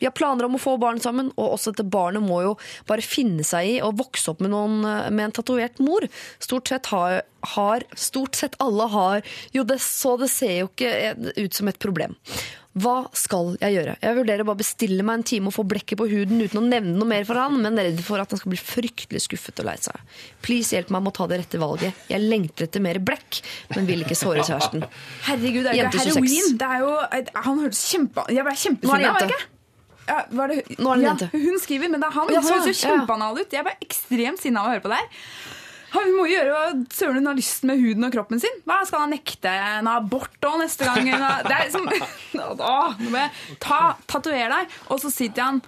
Vi 0.00 0.08
har 0.08 0.16
planer 0.16 0.48
om 0.48 0.58
å 0.58 0.62
få 0.62 0.76
barn 0.82 1.00
sammen, 1.02 1.32
og 1.36 1.54
også 1.56 1.74
dette 1.74 1.86
barnet 1.88 2.24
må 2.24 2.42
jo 2.44 2.54
bare 2.90 3.04
finne 3.04 3.46
seg 3.46 3.74
i 3.76 3.80
å 3.84 3.92
vokse 3.96 4.32
opp 4.32 4.42
med, 4.44 4.52
noen, 4.54 4.80
med 4.82 5.28
en 5.28 5.36
tatovert 5.38 5.82
mor. 5.84 6.06
Stort 6.42 6.72
sett 6.72 6.90
har, 6.92 7.22
har 7.54 7.86
Stort 7.98 8.38
sett 8.38 8.56
alle 8.62 8.86
har 8.90 9.26
jo 9.54 9.64
det, 9.66 9.78
så 9.84 10.16
det 10.20 10.30
ser 10.32 10.56
jo 10.62 10.70
ikke 10.70 11.34
ut 11.38 11.54
som 11.54 11.70
et 11.70 11.78
problem. 11.82 12.16
Hva 12.78 12.94
skal 13.16 13.56
jeg 13.58 13.74
gjøre? 13.74 13.94
Jeg 14.04 14.16
vurderer 14.18 14.46
bare 14.46 14.56
å 14.58 14.60
bestille 14.60 15.04
meg 15.06 15.18
en 15.18 15.24
time 15.26 15.50
og 15.50 15.54
få 15.56 15.64
blekket 15.66 15.98
på 15.98 16.06
huden 16.10 16.42
uten 16.44 16.60
å 16.60 16.64
nevne 16.66 16.94
noe 16.94 17.08
mer 17.10 17.26
for 17.26 17.40
han, 17.40 17.56
men 17.64 17.78
er 17.80 17.90
redd 17.90 18.02
for 18.06 18.22
at 18.22 18.30
han 18.34 18.40
skal 18.40 18.52
bli 18.54 18.60
fryktelig 18.60 19.24
skuffet 19.24 19.62
og 19.62 19.68
lei 19.70 19.76
seg. 19.82 19.98
Please 20.44 20.76
hjelp 20.76 20.92
meg 20.94 21.04
med 21.06 21.12
å 21.12 21.16
ta 21.18 21.28
det 21.32 21.40
rette 21.42 21.60
valget. 21.62 22.06
Jeg 22.12 22.22
lengter 22.24 22.68
etter 22.68 22.84
mer 22.84 23.00
blekk, 23.02 23.40
men 23.74 23.88
vil 23.88 24.06
ikke 24.06 24.18
såre 24.18 24.46
kjæresten. 24.46 24.86
Herregud, 25.26 25.66
det 25.66 25.74
er 25.74 25.80
jo 25.82 25.90
ikke 25.90 26.06
heroin. 26.06 26.58
Det 26.62 26.72
er 26.72 26.82
jo, 26.84 26.96
han 27.48 27.62
hørtes 27.66 27.84
kjempe... 27.90 28.26
Jeg 28.32 28.46
ble 28.46 28.58
kjempesinna, 28.64 28.94
var 28.94 29.06
jente. 29.08 29.28
ikke? 29.28 29.54
Ja, 30.08 30.22
var 30.32 30.48
det, 30.48 30.62
ja. 31.04 31.14
Hun 31.34 31.58
skriver, 31.60 31.90
men 31.92 32.00
det 32.00 32.06
er 32.08 32.14
han. 32.14 32.30
Han 32.32 32.46
høres 32.46 32.70
jo 32.70 32.76
kjempeanal 32.88 33.42
ut. 33.42 33.52
Jeg 33.52 33.66
ble 33.66 33.74
ekstremt 33.84 34.40
sinna 34.40 34.62
av 34.62 34.70
å 34.70 34.76
høre 34.76 34.84
på 34.86 34.92
det 34.94 35.00
her. 35.02 35.24
Han 35.94 36.10
må 36.16 36.26
gjøre 36.28 36.52
hva 36.52 36.64
søren 36.92 37.20
hun 37.20 37.30
har 37.30 37.38
lyst 37.38 37.64
med 37.68 37.80
huden 37.80 38.04
og 38.08 38.12
kroppen 38.12 38.42
sin. 38.42 38.60
Hva 38.68 38.82
Skal 38.88 39.06
han 39.06 39.14
nekte 39.14 39.52
en 39.52 39.88
abort 39.90 40.36
òg 40.44 40.58
neste 40.60 40.84
gang? 40.88 41.08
Det 41.08 41.54
er 41.54 41.64
liksom, 41.70 41.88
nå 42.38 43.08
må 43.08 43.22
jeg 43.22 43.56
ta, 43.64 43.80
Tatover 44.10 44.52
deg. 44.52 44.78
Og 44.92 45.00
så 45.02 45.12
sier 45.14 45.32
til 45.32 45.46
han 45.46 45.62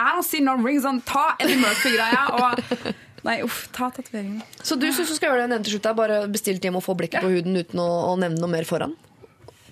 I 0.00 0.14
don't 0.14 0.24
see 0.24 0.40
no 0.40 0.56
rings 0.56 0.86
on. 0.88 1.02
Ta 1.04 1.34
Eddie 1.38 1.60
Murphy-greia. 1.60 2.24
Og 2.40 2.96
Nei, 3.26 3.36
uff, 3.44 3.66
ta 3.76 3.90
tatoveringen. 3.92 4.40
Så 4.64 4.78
du 4.80 4.86
syns 4.88 5.10
du 5.10 5.16
skal 5.18 5.34
gjøre 5.34 5.44
det 5.44 5.52
nevnte 5.52 5.72
slutt? 5.74 5.86
er 5.90 5.96
Bare 5.98 6.20
bestilt 6.32 6.64
hjem 6.64 6.78
og 6.80 6.84
få 6.86 6.96
blekket 6.96 7.20
på 7.20 7.32
huden 7.34 7.58
uten 7.60 7.82
å, 7.82 7.88
å 8.08 8.14
nevne 8.20 8.40
noe 8.40 8.52
mer 8.52 8.64
foran? 8.68 8.94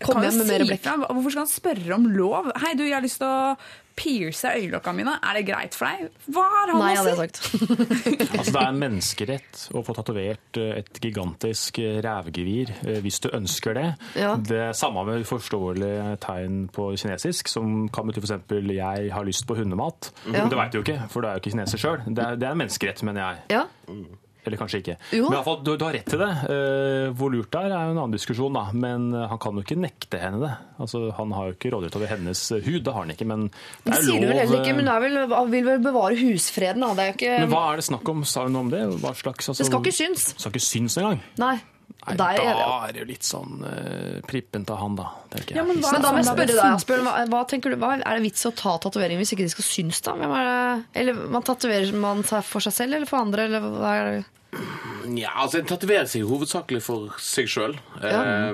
Kom 0.04 0.20
hjem 0.22 0.36
med 0.36 0.44
med 0.44 0.52
mer 0.52 0.64
si 0.64 0.68
blekk. 0.68 0.88
Hvorfor 1.08 1.32
skal 1.32 1.44
han 1.46 1.50
spørre 1.50 1.96
om 1.96 2.04
lov? 2.12 2.50
Hei, 2.60 2.74
du, 2.78 2.84
jeg 2.86 2.98
har 2.98 3.04
lyst 3.04 3.22
til 3.22 3.30
å 3.30 3.54
pierce 3.98 4.48
øyelokka 4.54 4.92
mine. 4.94 5.16
Er 5.20 5.34
det 5.38 5.44
greit 5.48 5.74
for 5.76 5.90
deg? 5.90 6.12
Hva 6.30 6.44
har 6.52 6.70
han 6.72 6.78
Nei, 6.80 6.92
å 6.94 7.02
hadde 7.02 7.10
si? 7.10 7.10
jeg 7.10 7.18
sagt. 7.18 7.38
Altså, 8.38 8.52
det 8.54 8.60
er 8.62 8.68
en 8.70 8.78
menneskerett 8.80 9.62
å 9.74 9.82
få 9.86 9.94
tatovert 9.98 10.60
eh, 10.62 10.78
et 10.82 11.00
gigantisk 11.02 11.80
eh, 11.82 11.98
rævgevir 12.04 12.70
eh, 12.86 13.00
hvis 13.04 13.18
du 13.24 13.28
ønsker 13.34 13.74
det. 13.78 13.86
Ja. 14.18 14.36
Det 14.38 14.60
er 14.68 14.76
samme 14.78 15.02
med 15.08 15.24
uforståelige 15.26 16.14
tegn 16.24 16.60
på 16.74 16.92
kinesisk, 17.00 17.50
som 17.50 17.88
kan 17.92 18.06
bety 18.08 18.22
f.eks. 18.22 18.36
'jeg 18.78 19.10
har 19.12 19.24
lyst 19.26 19.46
på 19.48 19.56
hundemat'. 19.58 20.12
Ja. 20.30 20.42
Men 20.44 20.50
det 20.52 20.58
veit 20.60 20.72
du 20.72 20.78
jo 20.78 20.84
ikke, 20.86 21.00
for 21.10 21.20
du 21.20 21.28
er 21.28 21.36
jo 21.38 21.42
ikke 21.42 21.50
kineser 21.56 21.78
sjøl. 21.82 22.00
Det, 22.06 22.18
er- 22.24 22.36
det 22.38 22.46
er 22.48 22.52
en 22.54 22.58
menneskerett, 22.62 23.02
mener 23.02 23.20
jeg. 23.26 23.36
Ja. 23.58 23.64
Eller 24.48 24.60
kanskje 24.60 24.80
ikke. 24.82 24.96
Jo. 25.12 25.26
Men 25.28 25.36
i 25.36 25.38
alle 25.38 25.46
fall, 25.46 25.60
du, 25.64 25.70
du 25.76 25.84
har 25.86 25.94
rett 25.98 26.08
til 26.08 26.22
det. 26.22 26.30
Uh, 26.48 27.06
hvor 27.18 27.32
lurt 27.34 27.50
det 27.52 27.60
er, 27.68 27.74
er 27.76 27.86
jo 27.90 27.94
en 27.94 28.00
annen 28.02 28.16
diskusjon, 28.16 28.56
da. 28.56 28.64
Men 28.72 29.08
eh, 29.14 29.26
han 29.30 29.40
kan 29.42 29.58
jo 29.60 29.64
ikke 29.66 29.78
nekte 29.78 30.20
henne 30.22 30.40
det. 30.42 30.52
Altså, 30.80 31.04
han 31.18 31.32
har 31.36 31.50
jo 31.50 31.56
ikke 31.58 31.72
rådighet 31.74 31.96
over 32.00 32.12
hennes 32.16 32.42
eh, 32.56 32.62
hud, 32.64 32.82
det 32.86 32.94
har 32.94 33.04
han 33.04 33.14
ikke. 33.14 33.28
Men 33.28 33.46
det 33.48 33.62
Det 33.84 33.94
er 33.98 34.04
sier 34.08 34.20
du 34.24 34.28
vel 34.32 34.42
heller 34.42 34.62
ikke, 34.64 34.76
men 34.78 34.88
det 34.90 35.24
han 35.36 35.50
vil 35.54 35.64
vel 35.68 35.82
bevare 35.84 36.18
husfreden. 36.20 36.84
Da. 36.86 36.92
Det 36.98 37.04
er 37.06 37.10
jo 37.12 37.16
ikke 37.18 37.40
men 37.44 37.50
hva 37.54 37.64
er 37.72 37.82
det 37.82 37.88
snakk 37.92 38.12
om? 38.14 38.22
Sa 38.28 38.46
hun 38.46 38.56
noe 38.56 38.66
om 38.66 38.70
det? 38.72 38.84
Hva 39.02 39.14
slags, 39.16 39.50
altså, 39.52 39.62
Det 39.62 39.70
skal 39.70 39.84
ikke 39.84 39.98
synes. 40.02 40.30
Det 40.34 40.44
skal 40.46 40.56
ikke 40.56 40.68
synes 40.68 41.02
engang. 41.02 41.20
Nei. 41.40 41.56
Nei, 42.08 42.14
Der 42.16 42.38
er 42.40 42.54
da 42.54 42.66
er 42.86 42.92
det 42.94 43.00
jo 43.02 43.06
litt 43.08 43.26
sånn 43.26 43.62
uh, 43.64 44.20
prippent 44.28 44.70
av 44.70 44.78
han, 44.80 44.94
da. 44.96 45.08
Ja, 45.50 45.64
men 45.66 45.80
hva- 45.82 45.92
Men 45.92 46.04
da 46.04 46.12
må 46.14 46.20
jeg 46.20 46.28
spørre 46.28 46.54
deg, 46.54 46.60
Asbjørn, 46.78 47.04
hva, 47.04 47.14
hva 47.32 47.40
tenker 47.50 47.74
du, 47.74 47.76
hva, 47.82 47.90
er 47.98 48.20
det 48.20 48.24
vits 48.28 48.46
å 48.48 48.52
ta 48.56 48.76
tatovering 48.80 49.18
hvis 49.20 49.32
ikke 49.34 49.44
de 49.48 49.52
skal 49.52 49.66
synes? 49.66 50.00
da? 50.06 50.14
Hvem 50.16 50.34
er 50.38 50.48
det? 50.48 50.84
Eller 51.02 51.18
man 51.36 51.44
tatoverer 51.44 51.92
man 51.98 52.22
seg 52.28 52.44
for 52.46 52.64
seg 52.64 52.76
selv 52.76 52.98
eller 53.00 53.10
for 53.10 53.20
andre? 53.20 53.48
Eller 53.48 53.66
hva 53.66 53.92
er 53.98 54.10
det? 54.12 54.26
Ja, 55.08 55.30
altså 55.42 55.60
En 55.60 55.68
tatoverer 55.68 56.08
seg 56.08 56.24
hovedsakelig 56.28 56.80
for 56.84 57.12
seg 57.22 57.48
sjøl. 57.52 57.76
Ja. 58.00 58.52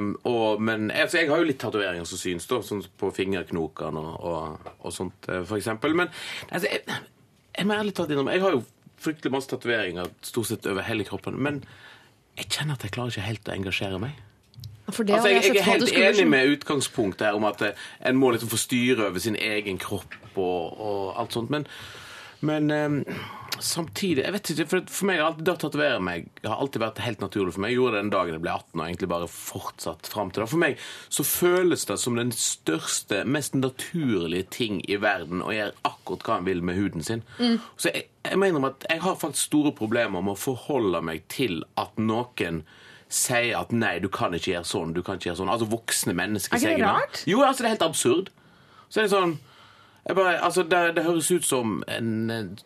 men 0.59 0.90
altså, 0.90 1.20
jeg 1.20 1.30
har 1.30 1.40
jo 1.40 1.49
litt 1.49 1.61
tatoveringer 1.62 2.07
som 2.09 2.20
syns, 2.20 2.49
da, 2.51 2.61
sånn 2.66 2.82
på 2.99 3.11
fingerknokene 3.14 4.03
og, 4.03 4.26
og, 4.26 4.74
og 4.80 4.95
sånt, 4.95 5.28
eh, 5.30 5.42
for 5.47 5.59
eksempel. 5.59 5.95
Men 5.99 6.11
altså, 6.51 6.70
jeg, 6.70 7.01
jeg 7.55 7.68
må 7.70 7.78
ærlig 7.78 7.95
talt 7.95 8.11
innrømme 8.11 8.34
Jeg 8.34 8.45
har 8.45 8.57
jo 8.57 8.62
fryktelig 9.05 9.34
masse 9.34 9.51
tatoveringer 9.51 10.12
stort 10.24 10.51
sett 10.51 10.68
over 10.70 10.86
hele 10.86 11.07
kroppen. 11.07 11.38
Men 11.42 11.62
jeg 12.38 12.51
kjenner 12.51 12.78
at 12.78 12.86
jeg 12.86 12.95
klarer 12.95 13.14
ikke 13.14 13.28
helt 13.28 13.51
å 13.51 13.57
engasjere 13.59 14.01
meg. 14.03 14.22
Det 14.84 15.14
Altså, 15.16 15.30
jeg, 15.30 15.42
jeg 15.49 15.57
er 15.62 15.68
helt 15.70 15.92
enig 15.97 16.24
med 16.28 16.57
utgangspunktet 16.59 17.30
her 17.30 17.38
om 17.38 17.47
at 17.49 17.62
eh, 17.64 17.84
en 18.05 18.18
må 18.20 18.34
liksom 18.34 18.51
få 18.53 18.61
styre 18.61 19.09
over 19.09 19.22
sin 19.22 19.38
egen 19.38 19.78
kropp 19.80 20.18
og, 20.34 20.74
og 20.76 21.14
alt 21.22 21.36
sånt. 21.38 21.55
Men, 21.55 21.64
men 22.45 22.70
eh, 22.74 23.16
samtidig 23.64 24.24
jeg 24.24 24.34
vet 24.34 24.51
ikke, 24.53 24.66
For, 24.68 24.82
for 24.90 25.09
meg 25.09 25.20
har 25.20 25.28
alltid 25.30 25.47
det 25.47 25.53
å 25.55 25.61
tatovere 25.62 26.01
meg 26.03 26.26
har 26.45 26.59
alltid 26.61 26.82
vært 26.82 27.01
helt 27.05 27.22
naturlig 27.22 27.55
for 27.55 27.62
meg. 27.64 27.72
Jeg 27.72 27.78
gjorde 27.78 27.95
det 27.97 28.03
den 28.03 28.12
dagen 28.14 28.36
jeg 28.36 28.42
ble 28.45 28.55
18 28.55 28.80
og 28.80 28.84
egentlig 28.86 29.09
bare 29.14 29.28
fortsatt 29.30 30.11
fram 30.11 30.32
til 30.34 30.42
det. 30.45 30.49
For 30.53 30.62
meg 30.64 30.82
så 31.16 31.26
føles 31.28 31.86
det 31.88 31.97
som 32.03 32.18
den 32.18 32.32
største, 32.36 33.22
mest 33.36 33.57
naturlige 33.59 34.49
ting 34.59 34.80
i 34.90 34.99
verden 35.03 35.45
å 35.45 35.53
gjøre 35.55 35.76
akkurat 35.88 36.26
hva 36.26 36.38
han 36.40 36.49
vil 36.49 36.64
med 36.66 36.78
huden 36.80 37.07
sin. 37.07 37.22
Så 37.40 37.92
jeg, 37.92 38.09
jeg 38.26 38.40
mener 38.42 38.68
at 38.72 38.88
jeg 38.90 39.05
har 39.07 39.20
faktisk 39.22 39.49
store 39.53 39.74
problemer 39.78 40.24
med 40.24 40.34
å 40.36 40.42
forholde 40.45 41.01
meg 41.07 41.24
til 41.32 41.62
at 41.80 41.95
noen 42.01 42.64
sier 43.14 43.55
at 43.61 43.70
nei, 43.70 43.97
du 44.03 44.09
kan 44.11 44.34
ikke 44.34 44.57
gjøre 44.57 44.66
sånn, 44.66 44.95
du 44.97 45.03
kan 45.07 45.20
ikke 45.20 45.30
gjøre 45.30 45.45
sånn. 45.45 45.51
Altså 45.53 45.68
voksne 45.70 46.14
mennesker 46.18 46.57
Er 46.57 46.61
ikke 46.61 46.70
det 46.72 46.78
sier 46.80 46.86
meg. 46.88 47.03
rart? 47.05 47.20
Jo, 47.30 47.42
altså 47.47 47.62
det 47.62 47.68
er 47.70 47.76
helt 47.76 47.84
absurd. 47.86 48.32
Så 48.90 49.01
er 49.01 49.07
det 49.07 49.12
sånn 49.14 49.36
bare, 50.12 50.36
altså 50.44 50.62
det, 50.68 50.82
det 50.98 51.07
høres 51.07 51.30
ut 51.32 51.46
som 51.48 51.78
en, 51.88 52.09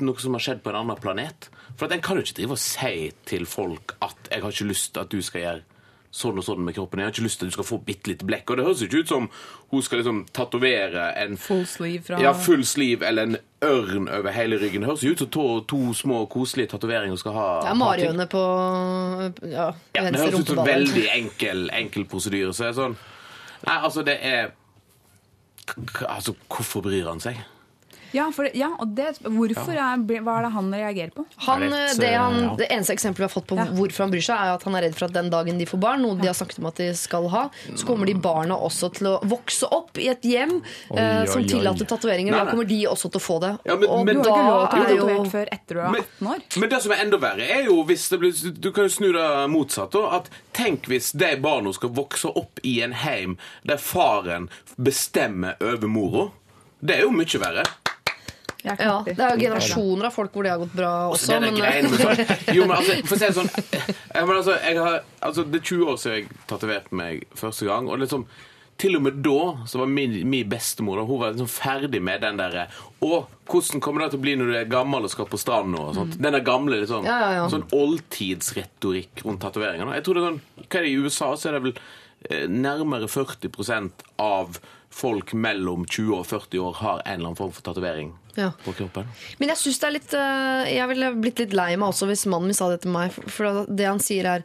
noe 0.02 0.18
som 0.18 0.34
har 0.34 0.42
skjedd 0.42 0.62
på 0.64 0.72
en 0.72 0.80
annen 0.80 0.98
planet. 0.98 1.50
For 1.78 1.86
en 1.86 2.02
kan 2.02 2.18
jo 2.18 2.26
ikke 2.26 2.40
drive 2.40 2.56
og 2.56 2.62
si 2.62 3.12
til 3.30 3.46
folk 3.46 3.94
at 4.02 4.16
'jeg 4.30 4.42
har 4.42 4.50
ikke 4.50 4.72
lyst 4.72 4.94
til 4.94 5.00
at 5.00 5.12
du 5.12 5.22
skal 5.22 5.40
gjøre 5.40 5.62
sånn 6.10 6.38
og 6.40 6.44
sånn 6.44 6.64
med 6.64 6.74
kroppen'. 6.74 6.98
'Jeg 6.98 7.06
har 7.06 7.14
ikke 7.14 7.26
lyst 7.28 7.38
til 7.38 7.46
at 7.46 7.52
du 7.52 7.56
skal 7.58 7.68
få 7.68 7.78
bitte 7.84 8.10
litt 8.10 8.24
blekk'. 8.26 8.50
Og 8.50 8.56
det 8.56 8.64
høres 8.66 8.80
jo 8.82 8.88
ikke 8.88 9.02
ut 9.04 9.08
som 9.08 9.30
hun 9.70 9.82
skal 9.82 9.98
liksom 9.98 10.26
tatovere 10.34 11.14
en 11.22 11.36
Full 11.36 11.66
sleeve 11.66 12.02
fra 12.02 12.20
ja, 12.20 12.32
full 12.32 12.64
sleeve 12.64 13.06
eller 13.06 13.22
en 13.22 13.36
ørn 13.62 14.08
over 14.08 14.30
hele 14.30 14.58
ryggen. 14.58 14.82
Det 14.82 14.90
høres 14.90 15.04
jo 15.04 15.12
ut 15.12 15.18
som 15.18 15.30
to, 15.30 15.60
to 15.60 15.94
små 15.94 16.26
koselige 16.26 16.74
tatoveringer 16.74 17.14
hun 17.14 17.22
skal 17.22 17.32
ha. 17.32 17.60
Det 17.62 17.70
er 17.70 17.74
marioene 17.78 18.26
på 18.26 18.42
ja, 19.46 19.72
Ja, 19.94 20.10
det 20.10 20.18
høres 20.18 20.40
ut 20.40 20.46
som 20.56 20.64
veldig 20.66 21.06
enkel, 21.14 21.70
enkel 21.70 22.04
prosedyre. 22.04 22.50
Så 22.52 22.64
er 22.64 22.72
sånn 22.72 22.98
Nei, 23.66 23.74
altså, 23.74 24.02
det 24.06 24.18
er 24.22 24.52
Altså, 26.08 26.34
hvorfor 26.48 26.84
bryr 26.84 27.08
han 27.10 27.20
seg? 27.22 27.40
Ja, 28.12 28.30
for, 28.32 28.48
ja 28.54 28.70
og 28.78 28.94
det, 28.96 29.18
hvorfor 29.24 29.72
er, 29.76 29.96
hva 30.22 30.34
er 30.38 30.46
det 30.46 30.52
han 30.54 30.70
reagerer 30.72 31.10
på? 31.14 31.24
Han, 31.46 31.60
det 31.68 32.12
han, 32.14 32.56
det 32.56 32.68
eneste 32.70 32.92
eksempelet 32.96 33.18
vi 33.18 33.26
har 33.28 33.32
fått 33.34 33.46
på 33.50 33.56
Ja. 33.58 33.66
hvorfor 33.76 34.04
han 34.06 34.10
bryr 34.14 34.24
seg, 34.24 34.36
er 34.36 34.54
at 34.56 34.62
han 34.64 34.74
er 34.78 34.82
redd 34.86 34.94
for 34.96 35.06
at 35.08 35.12
den 35.12 35.30
dagen 35.30 35.58
de 35.58 35.66
får 35.66 35.78
barn, 35.82 36.02
noe 36.02 36.16
de 36.20 36.26
har 36.26 36.34
snakket 36.38 36.58
om 36.62 36.66
at 36.70 36.76
de 36.80 36.88
skal 36.94 37.28
ha, 37.28 37.42
så 37.74 37.86
kommer 37.86 38.06
de 38.06 38.14
barna 38.14 38.56
også 38.56 38.90
til 38.96 39.06
å 39.12 39.14
vokse 39.28 39.68
opp 39.70 39.98
i 39.98 40.08
et 40.08 40.22
hjem 40.22 40.56
eh, 40.94 41.24
som 41.28 41.40
oi, 41.40 41.44
oi. 41.44 41.48
tillater 41.48 41.84
tatoveringer. 41.90 42.32
Da 42.32 42.46
kommer 42.50 42.64
de 42.68 42.80
også 42.88 43.10
til 43.12 43.20
å 43.20 43.24
få 43.24 43.40
det. 43.44 43.52
Ja, 43.66 43.76
men- 43.76 43.88
og 43.88 44.04
men- 44.06 44.22
Du 44.22 44.30
har 44.30 44.38
ikke 44.38 44.48
lov 44.48 44.68
til 44.70 44.78
å 44.78 44.84
bli 44.84 44.96
jo 44.96 45.02
tatovert 45.08 45.32
før 45.32 45.48
etter 45.52 45.74
du 45.74 45.80
er 45.80 45.90
Men- 45.90 46.02
18 46.02 46.26
år. 46.32 46.60
Men 46.60 46.68
det 46.70 46.82
som 46.82 46.92
er 46.92 46.96
enda 47.04 47.18
verre, 47.18 47.50
er 47.58 47.62
jo 47.64 47.82
hvis 47.84 48.08
det 48.10 48.20
blir 48.20 48.32
Du 48.60 48.72
kan 48.72 48.84
jo 48.84 48.88
snu 48.88 49.12
det 49.12 49.50
motsatt. 49.50 49.90
da, 49.92 50.06
At 50.16 50.28
tenk 50.54 50.86
hvis 50.88 51.12
de 51.12 51.36
barna 51.36 51.72
skal 51.72 51.90
vokse 51.90 52.24
opp 52.36 52.60
i 52.64 52.80
en 52.82 52.92
heim 52.92 53.36
der 53.64 53.76
faren 53.76 54.48
bestemmer 54.80 55.54
over 55.60 55.86
mora. 55.88 56.30
Det 56.84 56.96
er 56.96 57.02
jo 57.02 57.10
mye 57.10 57.38
verre. 57.42 57.64
Ja, 58.66 58.74
det 59.06 59.14
er 59.14 59.36
jo 59.36 59.42
generasjoner 59.44 60.08
av 60.08 60.14
folk 60.16 60.32
hvor 60.34 60.42
det 60.42 60.50
har 60.50 60.58
gått 60.58 60.72
bra 60.74 60.90
også. 61.12 61.28
det 61.30 61.36
er 61.36 61.40
men- 61.46 61.58
Greien, 61.60 61.88
sånn 61.94 62.34
Jo, 62.56 62.64
men 62.66 62.76
altså, 62.76 62.96
for 63.06 63.14
å 63.14 63.18
si 63.20 63.24
det 63.28 63.36
sånn 63.36 63.50
jeg, 63.54 64.26
men 64.26 64.34
altså, 64.36 64.56
jeg 64.58 64.78
har, 64.82 64.96
altså, 65.22 65.44
Det 65.46 65.60
er 65.60 65.66
20 65.70 65.90
år 65.92 65.98
siden 66.02 66.16
jeg 66.18 66.38
tatoverte 66.50 66.98
meg 66.98 67.26
første 67.38 67.68
gang. 67.68 67.86
Og 67.88 68.00
liksom 68.02 68.24
til 68.78 68.94
og 68.94 69.02
med 69.02 69.16
da 69.26 69.38
så 69.66 69.80
var 69.80 69.88
min, 69.90 70.12
min 70.30 70.46
bestemor 70.50 71.00
da, 71.00 71.04
hun 71.06 71.18
var 71.18 71.32
liksom 71.34 71.48
ferdig 71.50 71.98
med 72.02 72.20
den 72.22 72.36
derre 72.38 72.68
Å, 73.02 73.24
hvordan 73.50 73.82
kommer 73.82 74.04
det 74.04 74.12
til 74.12 74.20
å 74.20 74.22
bli 74.26 74.34
når 74.38 74.50
du 74.52 74.56
er 74.60 74.68
gammel 74.70 75.06
og 75.06 75.10
skal 75.10 75.26
på 75.30 75.38
stranda? 75.40 75.80
og 75.88 75.96
sånt. 75.96 76.18
Den 76.18 76.34
der 76.36 76.44
gamle 76.46 76.78
liksom, 76.82 77.06
Ja, 77.06 77.16
ja, 77.24 77.30
ja. 77.40 77.46
sånn 77.50 77.66
oldtidsretorikk 77.74 79.24
rundt 79.26 79.42
tatoveringer. 79.42 79.94
Jeg 79.98 80.04
tror 80.06 80.14
det 80.18 80.22
er 80.22 80.28
sånn, 80.28 80.40
hva 80.66 80.78
er 80.80 80.86
det 80.86 80.92
I 80.92 80.98
USA 81.02 81.30
så 81.38 81.48
er 81.50 81.56
det 81.58 81.62
vel 81.66 81.74
eh, 82.30 82.46
nærmere 82.50 83.08
40% 83.10 84.06
av 84.22 84.58
folk 84.98 85.34
mellom 85.36 85.84
20 85.86 86.14
og 86.16 86.26
40 86.26 86.62
år 86.64 86.78
har 86.82 87.02
en 87.04 87.12
eller 87.18 87.28
annen 87.30 87.38
form 87.38 87.52
for 87.54 87.62
tatovering 87.66 88.14
Ja. 88.38 88.52
på 88.64 88.72
kroppen. 88.78 89.08
Men 89.40 89.50
jeg 89.52 89.58
synes 89.64 89.80
det 89.82 89.86
er 89.88 89.94
litt 89.96 90.12
eh, 90.14 90.68
Jeg 90.76 90.88
ville 90.92 91.08
blitt 91.18 91.40
litt 91.42 91.56
lei 91.58 91.72
meg 91.76 91.90
også 91.90 92.06
hvis 92.06 92.26
mannen 92.30 92.52
min 92.52 92.58
sa 92.58 92.68
det 92.70 92.84
til 92.84 92.94
meg. 92.94 93.10
For 93.14 93.32
for 93.34 93.64
det 93.66 93.88
han 93.88 94.02
sier 94.02 94.28
er 94.36 94.44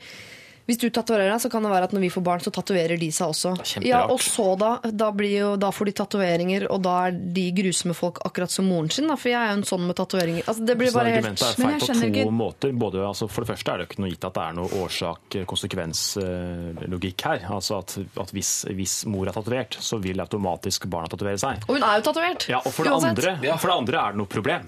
hvis 0.65 0.77
du 0.79 0.87
tatoverer 0.89 1.29
deg, 1.33 1.41
så 1.43 1.49
kan 1.51 1.63
det 1.65 1.71
være 1.73 1.83
at 1.89 1.93
når 1.95 2.01
vi 2.05 2.09
får 2.13 2.23
barn, 2.23 2.39
så 2.43 2.51
tatoverer 2.55 2.97
de 2.99 3.09
seg 3.11 3.27
også. 3.33 3.49
Kjemperart. 3.59 3.89
Ja, 3.89 4.05
Og 4.13 4.19
så 4.23 4.45
da, 4.59 4.69
da, 4.91 5.09
blir 5.11 5.33
jo, 5.35 5.49
da 5.59 5.69
får 5.75 5.85
de 5.89 5.93
tatoveringer, 5.99 6.61
og 6.71 6.79
da 6.85 6.93
er 7.09 7.13
de 7.35 7.45
grusomme 7.57 7.95
folk 7.97 8.17
akkurat 8.23 8.51
som 8.53 8.65
moren 8.71 8.89
sin. 8.93 9.07
Da, 9.11 9.15
for 9.19 9.29
jeg 9.33 9.39
er 9.41 9.47
jo 9.51 9.57
en 9.59 9.65
sånn 9.67 9.83
med 9.89 9.95
tatoveringer. 9.99 10.43
Altså, 10.47 10.61
det 10.67 10.75
blir 10.79 10.89
Så 10.93 10.97
bare 10.99 11.09
argumentet 11.17 11.43
helt 11.43 11.59
er 11.59 11.63
feil 11.67 11.79
på 11.79 11.85
to 11.87 11.93
ikke- 12.07 12.31
måter. 12.31 12.69
Både, 12.83 12.97
altså, 13.07 13.25
for 13.29 13.39
det 13.43 13.49
første 13.51 13.69
er 13.73 13.77
det 13.83 13.87
ikke 13.89 14.01
noe 14.05 14.11
gitt 14.13 14.25
at 14.29 14.33
det 14.39 14.43
er 14.43 14.53
noe 14.61 14.69
årsak-konsekvens-logikk 14.83 17.19
her. 17.27 17.39
Altså 17.53 17.77
at, 17.81 17.97
at 18.23 18.29
hvis, 18.35 18.51
hvis 18.73 18.95
mor 19.09 19.27
er 19.27 19.33
tatovert, 19.35 19.77
så 19.83 19.95
vil 20.03 20.21
automatisk 20.23 20.87
barna 20.91 21.07
tatovere 21.11 21.39
seg. 21.41 21.53
Og 21.67 21.73
hun 21.77 21.83
er 21.83 21.99
jo 21.99 22.03
tatovert! 22.07 22.47
Ja, 22.51 22.59
og 22.63 22.71
for 22.73 22.83
det, 22.87 22.93
andre, 22.93 23.35
for 23.59 23.67
det 23.71 23.77
andre 23.83 23.97
er 24.05 24.09
det 24.15 24.19
noe 24.23 24.31
problem. 24.31 24.63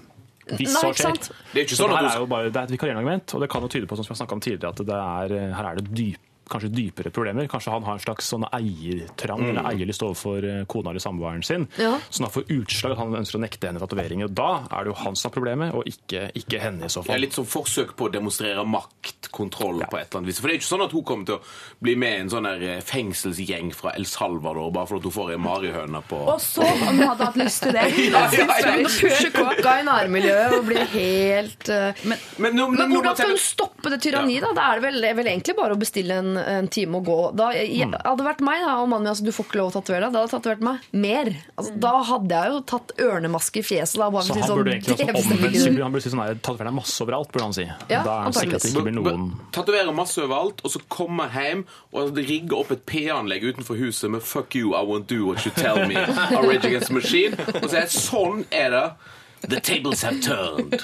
Hvis 0.46 0.70
Nei, 0.70 0.80
så 0.80 0.92
skjer. 0.94 1.16
Det 1.52 1.58
er 1.58 1.62
jo 1.62 1.66
ikke 1.66 1.76
sånn 1.80 1.92
at 1.92 2.00
du- 2.00 2.06
er 2.06 2.18
jo 2.22 2.26
bare 2.30 2.50
det 2.50 2.56
er 2.56 2.62
et 2.68 2.70
vikarierende 2.70 3.02
argument, 3.02 3.34
og 3.34 3.40
det 3.42 3.50
kan 3.50 3.62
jo 3.62 3.68
tyde 3.68 3.86
på 3.90 3.96
som 3.96 4.04
vi 4.06 4.14
har 4.14 4.32
om 4.32 4.40
tidligere, 4.40 4.68
at 4.68 4.76
det 4.76 4.94
er, 4.94 5.54
her 5.56 5.64
er 5.72 5.74
det 5.80 5.88
dyp, 5.90 6.20
kanskje 6.48 6.70
dypere 6.72 7.10
problemer. 7.10 7.48
Kanskje 7.50 7.72
han 7.74 7.82
har 7.86 7.98
en 7.98 8.02
slags 8.04 8.28
sånn 8.32 8.44
eiertrang 8.52 9.40
Mm. 9.40 9.48
eller 9.50 9.70
eierlyst 9.72 10.02
overfor 10.02 10.44
eh, 10.44 10.64
kona 10.66 10.90
eller 10.90 11.00
samboeren 11.00 11.42
sin, 11.44 11.66
Ja. 11.78 11.98
som 12.10 12.24
han 12.24 12.32
får 12.32 12.44
utslag 12.48 12.92
at 12.92 12.98
han 12.98 13.14
ønsker 13.14 13.38
å 13.38 13.42
nekte 13.42 13.66
henne 13.66 13.80
tatoveringer. 13.82 14.28
Da 14.32 14.66
er 14.70 14.84
det 14.84 14.92
jo 14.94 14.98
han 15.04 15.16
som 15.16 15.30
har 15.30 15.34
problemet, 15.40 15.74
og 15.74 15.84
ikke, 15.86 16.30
ikke 16.34 16.60
henne 16.60 16.84
i 16.84 16.88
så 16.88 17.02
Det 17.04 17.14
er 17.14 17.18
litt 17.18 17.32
sånn 17.34 17.46
forsøk 17.46 17.96
på 17.96 18.08
å 18.08 18.12
demonstrere 18.12 18.64
maktkontroll 18.66 19.80
ja. 19.80 19.86
på 19.90 19.98
et 19.98 20.06
eller 20.10 20.20
annet 20.22 20.30
vis. 20.30 20.40
For 20.40 20.48
det 20.48 20.54
er 20.54 20.60
ikke 20.60 20.70
sånn 20.70 20.84
at 20.86 20.92
hun 20.92 21.04
kommer 21.04 21.26
til 21.26 21.34
å 21.36 21.42
bli 21.82 21.94
med 21.96 22.12
i 22.16 22.20
en 22.20 22.30
sånn 22.30 22.46
der 22.48 22.62
eh, 22.76 22.80
fengselsgjeng 22.80 23.72
fra 23.74 23.92
El 23.96 24.04
Salvador 24.06 24.70
bare 24.72 24.86
fordi 24.86 25.10
hun 25.10 25.16
får 25.16 25.32
ei 25.34 25.40
marihøne 25.42 26.02
på 26.08 26.20
Og 26.30 26.40
så, 26.40 26.62
om 26.62 26.86
hun 26.86 27.02
hadde 27.08 27.26
hatt 27.26 27.36
lyst 27.40 27.62
til 27.66 27.72
det 27.76 27.84
Pushe 28.96 29.30
kokka 29.34 29.74
i 29.80 29.84
nærmiljøet 29.86 30.54
og 30.58 30.64
bli 30.68 30.82
helt 30.92 31.68
uh, 31.72 31.90
Men, 32.06 32.18
Men, 32.42 32.56
nå, 32.56 32.68
Men 32.74 32.92
hvordan 32.94 33.16
skal 33.18 33.32
hun 33.34 33.40
stoppe 33.42 33.92
det 33.92 34.00
tyranniet? 34.04 34.44
da? 34.46 34.52
Da 34.56 34.66
er 34.72 34.80
det 34.80 34.86
vel, 34.88 35.04
er 35.10 35.16
vel 35.18 35.30
egentlig 35.32 35.56
bare 35.58 35.76
å 35.76 35.80
bestille 35.80 36.18
en, 36.22 36.35
en 36.38 36.68
time 36.68 36.98
å 37.00 37.04
gå. 37.04 37.18
Da, 37.36 37.50
jeg, 37.52 37.86
Mm. 37.86 37.94
hadde 38.04 38.16
det 38.22 38.26
vært 38.26 38.40
meg 38.40 38.60
da, 38.64 38.76
og 38.82 38.88
mannen 38.88 39.04
min 39.04 39.12
altså, 39.12 39.24
du 39.24 39.32
får 39.32 39.44
ikke 39.46 39.58
lov 39.60 39.70
å 39.70 39.74
tatovere 39.80 40.00
deg, 40.06 40.12
da 40.12 40.18
hadde 40.20 40.30
jeg 40.30 40.42
tatovert 40.42 40.60
meg 40.60 40.78
mer. 40.92 41.30
Altså, 41.58 41.72
Da 41.80 41.92
hadde 42.02 42.28
jeg 42.40 42.50
jo 42.52 42.60
tatt 42.72 42.92
ørnemaske 42.98 43.56
i 43.58 43.62
fjeset. 43.62 43.96
Da, 43.98 44.10
bare 44.10 44.22
Så 44.22 44.34
han 44.34 44.42
sånn, 44.42 44.58
burde 44.58 44.72
egentlig 44.76 44.96
sånn, 44.96 45.14
også 45.16 45.36
omvendt 45.36 45.56
sykkel. 45.62 45.82
Han 45.82 45.92
burde 45.92 46.02
si 46.02 46.10
sånn 46.10 46.22
nei, 46.24 46.34
tatovere 46.34 46.68
deg 46.70 46.74
masse 46.74 47.00
overalt, 47.06 47.32
burde 47.32 47.42
han 47.46 47.52
si. 47.56 47.66
Ja, 47.90 48.02
da 48.02 48.14
er 48.20 48.24
det 48.30 48.34
sikkert 48.34 48.54
at 48.54 48.62
det 48.62 48.72
ikke 48.72 48.86
blir 48.86 48.96
noen 49.00 49.32
Tatovere 49.52 49.94
masse 49.94 50.18
overalt, 50.22 50.60
og 50.64 50.70
så 50.70 50.80
komme 50.88 51.28
hjem 51.32 51.64
og 51.92 52.16
rigge 52.16 52.52
opp 52.52 52.70
et 52.72 52.84
P-anlegg 52.86 53.42
utenfor 53.42 53.76
huset 53.78 54.10
med 54.10 54.22
'Fuck 54.22 54.54
you, 54.54 54.74
I 54.74 54.84
won't 54.84 55.06
do 55.06 55.26
what 55.26 55.44
you 55.46 55.52
tell 55.56 55.86
me' 55.86 55.94
Rage 55.96 56.64
Against 56.64 56.88
the 56.88 56.94
Machine. 56.94 57.32
Og 57.32 57.68
så 57.70 57.76
er 57.76 57.86
det 57.86 57.92
sånn 57.94 58.44
er 58.52 58.70
det. 58.70 58.92
The 59.40 59.60
tables 59.60 60.02
have 60.02 60.20
turned. 60.22 60.82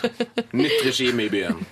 Nytt 0.52 0.84
regime 0.84 1.22
i 1.22 1.30
byen. 1.30 1.64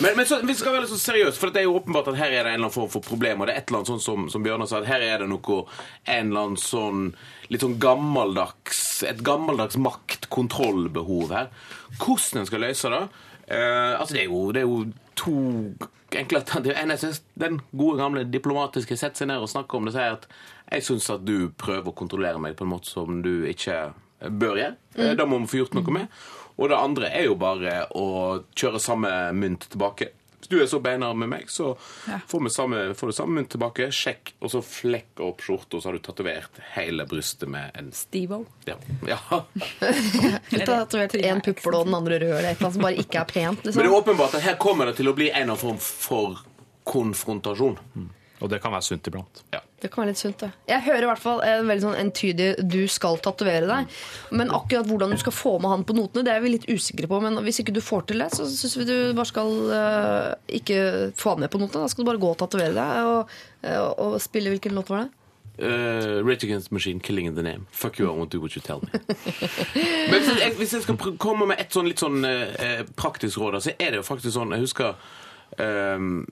Men, 0.00 0.16
men 0.16 0.26
så, 0.26 0.40
vi 0.42 0.54
skal 0.56 0.72
være 0.72 0.86
litt 0.86 0.92
så 0.94 0.98
seriøse, 0.98 1.36
for 1.38 1.52
det 1.52 1.62
er 1.62 1.68
jo 1.68 1.76
åpenbart 1.78 2.08
at 2.10 2.18
her 2.18 2.32
er 2.32 2.46
det 2.46 2.54
en 2.54 2.56
eller 2.56 2.64
annen 2.64 2.74
form 2.74 2.90
for 2.90 3.04
problem. 3.04 3.42
Og 3.42 3.48
det 3.48 3.54
er 3.54 3.60
et 3.60 3.68
eller 3.68 3.82
annet 3.82 3.92
sånn 3.92 4.02
som, 4.02 4.24
som 4.32 4.46
Bjørnar 4.46 4.70
sa, 4.70 4.80
at 4.80 4.88
her 4.88 5.04
er 5.04 5.22
det 5.22 5.28
noe 5.30 5.60
en 5.60 6.32
eller 6.32 6.48
annen 6.48 6.60
sånn 6.60 7.04
litt 7.52 7.60
sånn 7.60 7.76
gammeldags 7.82 8.80
Et 9.04 9.20
gammeldags 9.26 9.76
makt-kontrollbehov 9.76 11.34
her. 11.34 11.52
Hvordan 12.00 12.42
en 12.42 12.50
skal 12.50 12.68
løse 12.68 12.92
det 12.94 13.06
Uh, 13.44 14.00
Altså, 14.00 14.14
det 14.14 14.22
er 14.22 14.30
jo, 14.30 14.52
det 14.56 14.62
er 14.62 14.64
jo 14.64 14.86
to 15.20 15.34
enkle. 16.16 16.40
Jeg 16.64 16.98
synes 16.98 17.22
Den 17.40 17.60
gode, 17.76 17.98
gamle 17.98 18.24
diplomatiske 18.24 18.96
setter 18.96 19.20
seg 19.20 19.28
ned 19.28 19.44
og 19.44 19.50
snakker 19.52 19.78
om 19.78 19.84
det. 19.84 19.92
Sier 19.92 20.16
at 20.16 20.24
jeg 20.72 20.84
syns 20.86 21.10
at 21.12 21.26
du 21.26 21.50
prøver 21.60 21.92
å 21.92 21.96
kontrollere 21.96 22.40
meg 22.40 22.56
på 22.56 22.64
en 22.64 22.72
måte 22.72 22.88
som 22.88 23.20
du 23.22 23.44
ikke 23.46 23.92
bør 24.20 24.58
gjøre. 24.60 24.74
Mm. 24.96 25.16
Da 25.18 25.26
må 25.26 25.38
vi 25.44 25.50
få 25.52 25.62
gjort 25.64 25.78
noe 25.78 25.94
med. 26.00 26.18
Og 26.54 26.68
det 26.70 26.76
andre 26.78 27.08
er 27.10 27.24
jo 27.26 27.34
bare 27.38 27.80
å 27.98 28.04
kjøre 28.54 28.78
samme 28.82 29.10
mynt 29.34 29.66
tilbake. 29.72 30.12
Hvis 30.44 30.50
du 30.52 30.58
er 30.60 30.66
så 30.68 30.78
beinhard 30.84 31.16
med 31.16 31.30
meg, 31.32 31.46
så 31.48 31.70
får, 32.28 32.42
vi 32.44 32.50
samme, 32.52 32.80
får 32.94 33.10
du 33.10 33.14
samme 33.16 33.38
mynt 33.38 33.48
tilbake. 33.54 33.86
Sjekk, 33.96 34.34
og 34.44 34.50
så 34.52 34.60
flekk 34.60 35.22
opp 35.24 35.40
skjorta, 35.40 35.78
og 35.78 35.82
så 35.82 35.88
har 35.88 35.96
du 35.96 36.02
tatovert 36.04 36.60
hele 36.74 37.06
brystet 37.08 37.48
med 37.48 37.72
en 37.80 37.88
Steve-O. 37.96 38.42
Ja. 38.68 38.76
ja. 39.08 39.18
Du 40.50 40.58
har 40.60 40.66
tatovert 40.68 41.16
én 41.16 41.40
puppel 41.42 41.78
og 41.80 41.88
den 41.88 41.96
andre 41.96 42.20
rød, 42.20 42.34
eller 42.36 42.50
et 42.50 42.58
eller 42.58 42.68
annet 42.68 42.76
som 42.76 42.84
bare 42.84 43.00
ikke 43.06 43.22
er 43.22 43.30
pent. 43.32 43.64
Men 43.64 43.72
det 43.72 43.80
er 43.80 43.88
Liksom. 43.88 43.96
åpenbart 44.02 44.36
at 44.36 44.44
her 44.50 44.58
kommer 44.60 44.92
det 44.92 44.98
til 45.00 45.08
å 45.08 45.16
bli 45.16 45.30
en 45.32 45.48
eller 45.48 45.56
annen 45.56 45.64
form 45.64 45.80
for 45.80 46.44
konfrontasjon. 46.92 47.78
Og 48.42 48.50
det 48.50 48.58
kan 48.62 48.72
være 48.74 48.82
sunt 48.82 49.06
iblant. 49.08 49.42
Det 49.80 49.90
kan 49.92 50.02
være 50.02 50.14
litt 50.14 50.20
sunt, 50.20 50.40
det. 50.40 50.50
Jeg 50.68 50.82
hører 50.86 51.04
i 51.04 51.08
hvert 51.10 51.22
fall 51.22 51.42
en 51.44 51.68
veldig 51.68 51.84
sånn 51.84 51.98
entydig 52.00 52.48
'du 52.58 52.86
skal 52.88 53.18
tatovere 53.22 53.68
deg'. 53.68 53.98
Men 54.32 54.50
akkurat 54.50 54.88
hvordan 54.88 55.12
du 55.12 55.18
skal 55.20 55.32
få 55.32 55.58
med 55.60 55.70
han 55.70 55.84
på 55.84 55.96
notene, 55.96 56.24
det 56.24 56.32
er 56.32 56.40
vi 56.40 56.54
litt 56.54 56.68
usikre 56.68 57.06
på. 57.06 57.20
Men 57.22 57.36
hvis 57.44 57.60
ikke 57.60 57.74
du 57.74 57.80
får 57.80 58.06
til 58.08 58.18
det, 58.24 58.30
så 58.32 58.46
syns 58.48 58.78
vi 58.80 58.86
du 58.88 59.12
bare 59.12 59.28
skal 59.28 59.50
uh, 59.70 60.34
ikke 60.48 61.12
få 61.14 61.34
han 61.34 61.44
med 61.44 61.50
på 61.52 61.60
notene. 61.60 61.84
Da 61.84 61.88
skal 61.92 62.04
du 62.04 62.10
bare 62.10 62.22
gå 62.22 62.30
og 62.32 62.38
tatovere 62.40 62.74
deg. 62.74 63.10
Og, 63.12 63.28
uh, 63.68 63.90
og 64.06 64.20
spille 64.20 64.50
hvilken 64.50 64.74
låt 64.74 64.90
var 64.90 65.04
det? 65.04 65.10
Uh, 65.56 66.26
Rage 66.26 66.42
Against 66.44 66.68
the 66.68 66.74
Machine, 66.74 66.98
'Killing 67.00 67.26
in 67.26 67.36
the 67.36 67.42
Name'. 67.42 67.66
Fuck 67.70 68.00
you, 68.00 68.08
I 68.08 68.14
won't 68.16 68.30
do 68.30 68.40
what 68.40 68.56
you 68.56 68.62
tell 68.62 68.80
me. 68.82 68.88
Men 70.10 70.18
hvis 70.18 70.40
jeg, 70.40 70.54
hvis 70.56 70.72
jeg 70.72 70.82
skal 70.82 70.96
pr- 70.96 71.16
komme 71.16 71.46
med 71.46 71.60
et 71.60 71.70
sånn 71.70 71.86
litt 71.86 72.00
sånn 72.02 72.24
uh, 72.24 72.82
praktisk 72.96 73.38
råd, 73.38 73.60
så 73.62 73.70
er 73.78 73.94
det 73.94 74.00
jo 74.02 74.02
faktisk 74.02 74.34
sånn 74.34 74.50
Jeg 74.50 74.64
husker 74.64 74.96
ehm, 75.62 76.24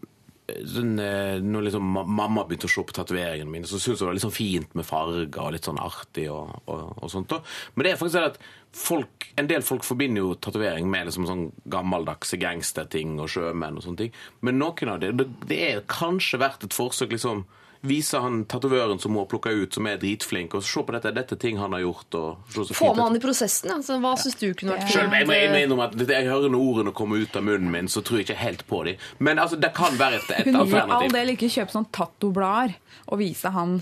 sånn, 0.74 0.94
eh, 1.02 1.36
når 1.42 1.68
liksom 1.68 1.92
mamma 1.92 2.44
begynte 2.48 2.68
å 2.68 2.72
se 2.72 2.84
på 2.86 2.96
tatoveringene 2.96 3.50
mine, 3.50 3.68
så 3.68 3.80
syntes 3.80 4.00
hun 4.00 4.06
det 4.06 4.10
var 4.10 4.18
litt 4.18 4.26
sånn 4.26 4.34
fint 4.36 4.74
med 4.78 4.88
farger 4.88 5.40
og 5.42 5.54
litt 5.54 5.68
sånn 5.68 5.80
artig 5.82 6.26
og, 6.32 6.52
og, 6.66 6.82
og 6.98 7.12
sånt. 7.12 7.34
Men 7.74 7.86
det 7.86 7.92
er 7.92 8.00
faktisk 8.00 8.18
sånn 8.18 8.30
at 8.30 8.38
folk, 8.72 9.28
en 9.40 9.48
del 9.50 9.64
folk 9.66 9.84
forbinder 9.84 10.24
jo 10.24 10.36
tatovering 10.40 10.88
med 10.90 11.08
liksom 11.08 11.28
sånn 11.28 11.48
gammeldagse 11.72 12.38
gangsterting 12.40 13.18
og 13.20 13.30
sjømenn 13.32 13.80
og 13.80 13.86
sånne 13.86 14.04
ting. 14.04 14.14
Men 14.40 14.60
noen 14.62 14.94
av 14.94 15.02
det, 15.02 15.12
det, 15.20 15.28
det 15.50 15.60
er 15.68 15.84
kanskje 15.90 16.40
verdt 16.42 16.68
et 16.68 16.76
forsøk 16.76 17.12
liksom 17.16 17.44
Vise 17.82 18.18
han 18.22 18.44
tatovøren 18.46 19.00
som 19.02 19.10
hun 19.10 19.24
har 19.24 19.28
plukka 19.30 19.50
ut, 19.50 19.74
som 19.74 19.86
er 19.90 19.96
dritflink, 19.98 20.52
og 20.54 20.62
se 20.62 20.82
på 20.86 20.94
dette, 20.94 21.10
dette 21.16 21.34
ting 21.42 21.56
han 21.58 21.72
har 21.74 21.82
gjort. 21.82 22.14
og 22.14 22.52
så 22.54 22.66
Få 22.78 22.92
med 22.94 23.02
han 23.02 23.16
i 23.18 23.22
prosessen. 23.22 23.72
Ja. 23.72 23.78
Så 23.82 23.96
hva 24.02 24.12
syns 24.22 24.38
du 24.38 24.52
kunne 24.54 24.76
vært 24.76 24.92
Selv, 24.92 25.16
jeg, 25.18 25.26
jeg, 25.26 25.48
jeg 25.66 25.80
at 25.86 26.12
jeg 26.14 26.28
hører 26.28 26.52
når 26.54 26.62
ordene 26.68 26.92
kommer 26.94 27.18
ut 27.18 27.34
av 27.38 27.42
munnen 27.48 27.72
min, 27.74 27.90
så 27.90 28.04
tror 28.06 28.20
jeg 28.20 28.28
ikke 28.28 28.38
helt 28.38 28.62
på 28.70 28.84
dem. 28.86 29.02
Men 29.18 29.42
altså, 29.42 29.58
det 29.58 29.72
kan 29.74 29.98
være 29.98 30.20
et, 30.20 30.30
et 30.38 30.52
Hun 30.54 30.70
vil 30.70 30.94
all 30.98 31.10
del 31.16 31.34
ikke 31.34 31.50
kjøpe 31.50 31.74
sånn 31.74 31.90
tattoblader 31.90 32.78
og 33.10 33.18
vise 33.18 33.50
han. 33.50 33.80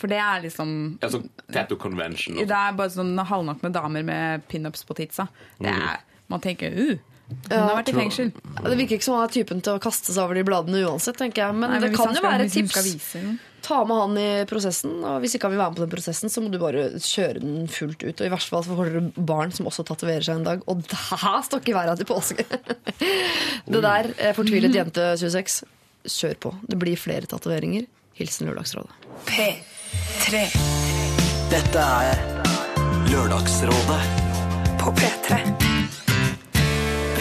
For 0.00 0.08
det 0.08 0.18
er 0.24 0.40
liksom 0.46 0.74
Altså, 1.04 1.20
tattoo 1.52 1.76
convention. 1.76 2.40
Det 2.40 2.56
er 2.56 2.76
bare 2.78 2.96
sånn 2.96 3.12
halvnakne 3.20 3.68
damer 3.74 4.08
med 4.08 4.48
pinups 4.48 4.86
på 4.88 4.96
titsa. 4.96 5.28
Det 5.60 5.76
er, 5.76 6.00
man 6.32 6.40
tenker 6.40 6.72
uh, 6.72 6.96
hun 7.48 7.56
har 7.58 7.76
vært 7.78 7.92
i 7.92 7.94
fengsel. 7.96 8.32
Det 8.62 8.76
virker 8.78 8.98
ikke 8.98 9.06
som 9.06 9.16
han 9.18 9.28
er 9.28 9.32
typen 9.34 9.62
til 9.64 9.78
å 9.78 9.80
kaste 9.82 10.12
seg 10.14 10.24
over 10.24 10.38
de 10.38 10.44
bladene 10.46 10.82
uansett, 10.86 11.16
tenker 11.18 11.44
jeg. 11.46 11.56
Men, 11.56 11.70
Nei, 11.72 11.80
men 11.80 11.90
det 11.90 11.98
kan 11.98 12.14
jo 12.16 12.22
være 12.24 12.46
et 12.46 12.54
tips. 12.54 12.76
vise. 12.86 13.22
Ta 13.62 13.84
med 13.86 13.94
han 13.94 14.16
i 14.18 14.28
prosessen, 14.50 14.96
og 15.06 15.20
hvis 15.22 15.36
ikke 15.38 15.46
han 15.46 15.52
vil 15.54 15.60
være 15.62 15.70
med 15.70 15.78
på 15.78 15.84
den 15.84 15.92
prosessen, 15.92 16.32
så 16.34 16.42
må 16.42 16.50
du 16.50 16.58
bare 16.58 16.88
kjøre 16.98 17.42
den 17.44 17.68
fullt 17.70 18.02
ut. 18.02 18.18
Og 18.18 18.26
i 18.26 18.32
verste 18.32 18.50
fall 18.50 18.64
så 18.66 18.74
får 18.78 18.90
dere 18.90 19.26
barn 19.32 19.54
som 19.54 19.68
også 19.70 19.84
tatoverer 19.86 20.26
seg 20.26 20.40
en 20.40 20.48
dag, 20.48 20.64
og 20.66 20.82
da 20.90 21.36
stokker 21.46 21.70
ikke 21.70 21.78
været 21.78 22.02
til 22.02 22.10
påske! 22.10 22.46
Det 23.72 23.82
der, 23.84 24.10
eh, 24.18 24.34
fortvilet 24.34 24.74
jente 24.74 25.04
26, 25.20 25.62
kjør 26.10 26.34
på. 26.42 26.54
Det 26.66 26.78
blir 26.82 26.98
flere 26.98 27.30
tatoveringer. 27.30 27.86
Hilsen 28.18 28.50
Lørdagsrådet. 28.50 28.92
P3 29.30 30.42
Dette 31.52 31.86
er 32.08 32.24
Lørdagsrådet 33.12 34.02
på 34.82 34.92
P3. 34.98 35.71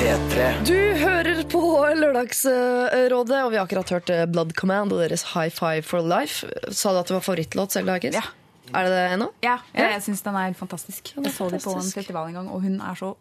P3. 0.02 0.18
P3. 0.34 0.46
Du 0.66 0.78
hører 0.98 1.44
på 1.46 1.60
Lørdagsrådet, 1.94 3.36
og 3.38 3.52
vi 3.54 3.58
har 3.60 3.68
akkurat 3.68 3.92
hørt 3.94 4.10
eh, 4.10 4.24
Blood 4.26 4.56
Command 4.58 4.96
og 4.96 5.04
deres 5.04 5.28
High 5.36 5.54
Five 5.54 5.86
for 5.86 6.02
Life. 6.02 6.48
Sa 6.74 6.90
du 6.96 7.04
at 7.04 7.12
det 7.12 7.14
var 7.20 7.22
favorittlåt 7.22 7.76
selv, 7.76 7.92
Hakis? 7.94 8.18
Ja. 8.18 8.24
Er 8.74 8.88
det 8.88 8.96
det 8.96 9.04
ennå? 9.12 9.28
Ja, 9.46 9.60
jeg, 9.76 9.92
jeg 9.94 10.02
syns 10.08 10.24
den 10.26 10.40
er 10.42 10.56
fantastisk. 10.58 11.12
er 11.14 11.28
Jeg 11.28 11.36
så 11.36 11.52
dem 11.54 11.62
på 11.62 11.76
en 11.78 11.92
festival 11.94 12.32
en 12.32 12.40
gang, 12.40 12.50
og 12.50 12.66
hun 12.66 12.80
er 12.82 12.98
så 12.98 13.12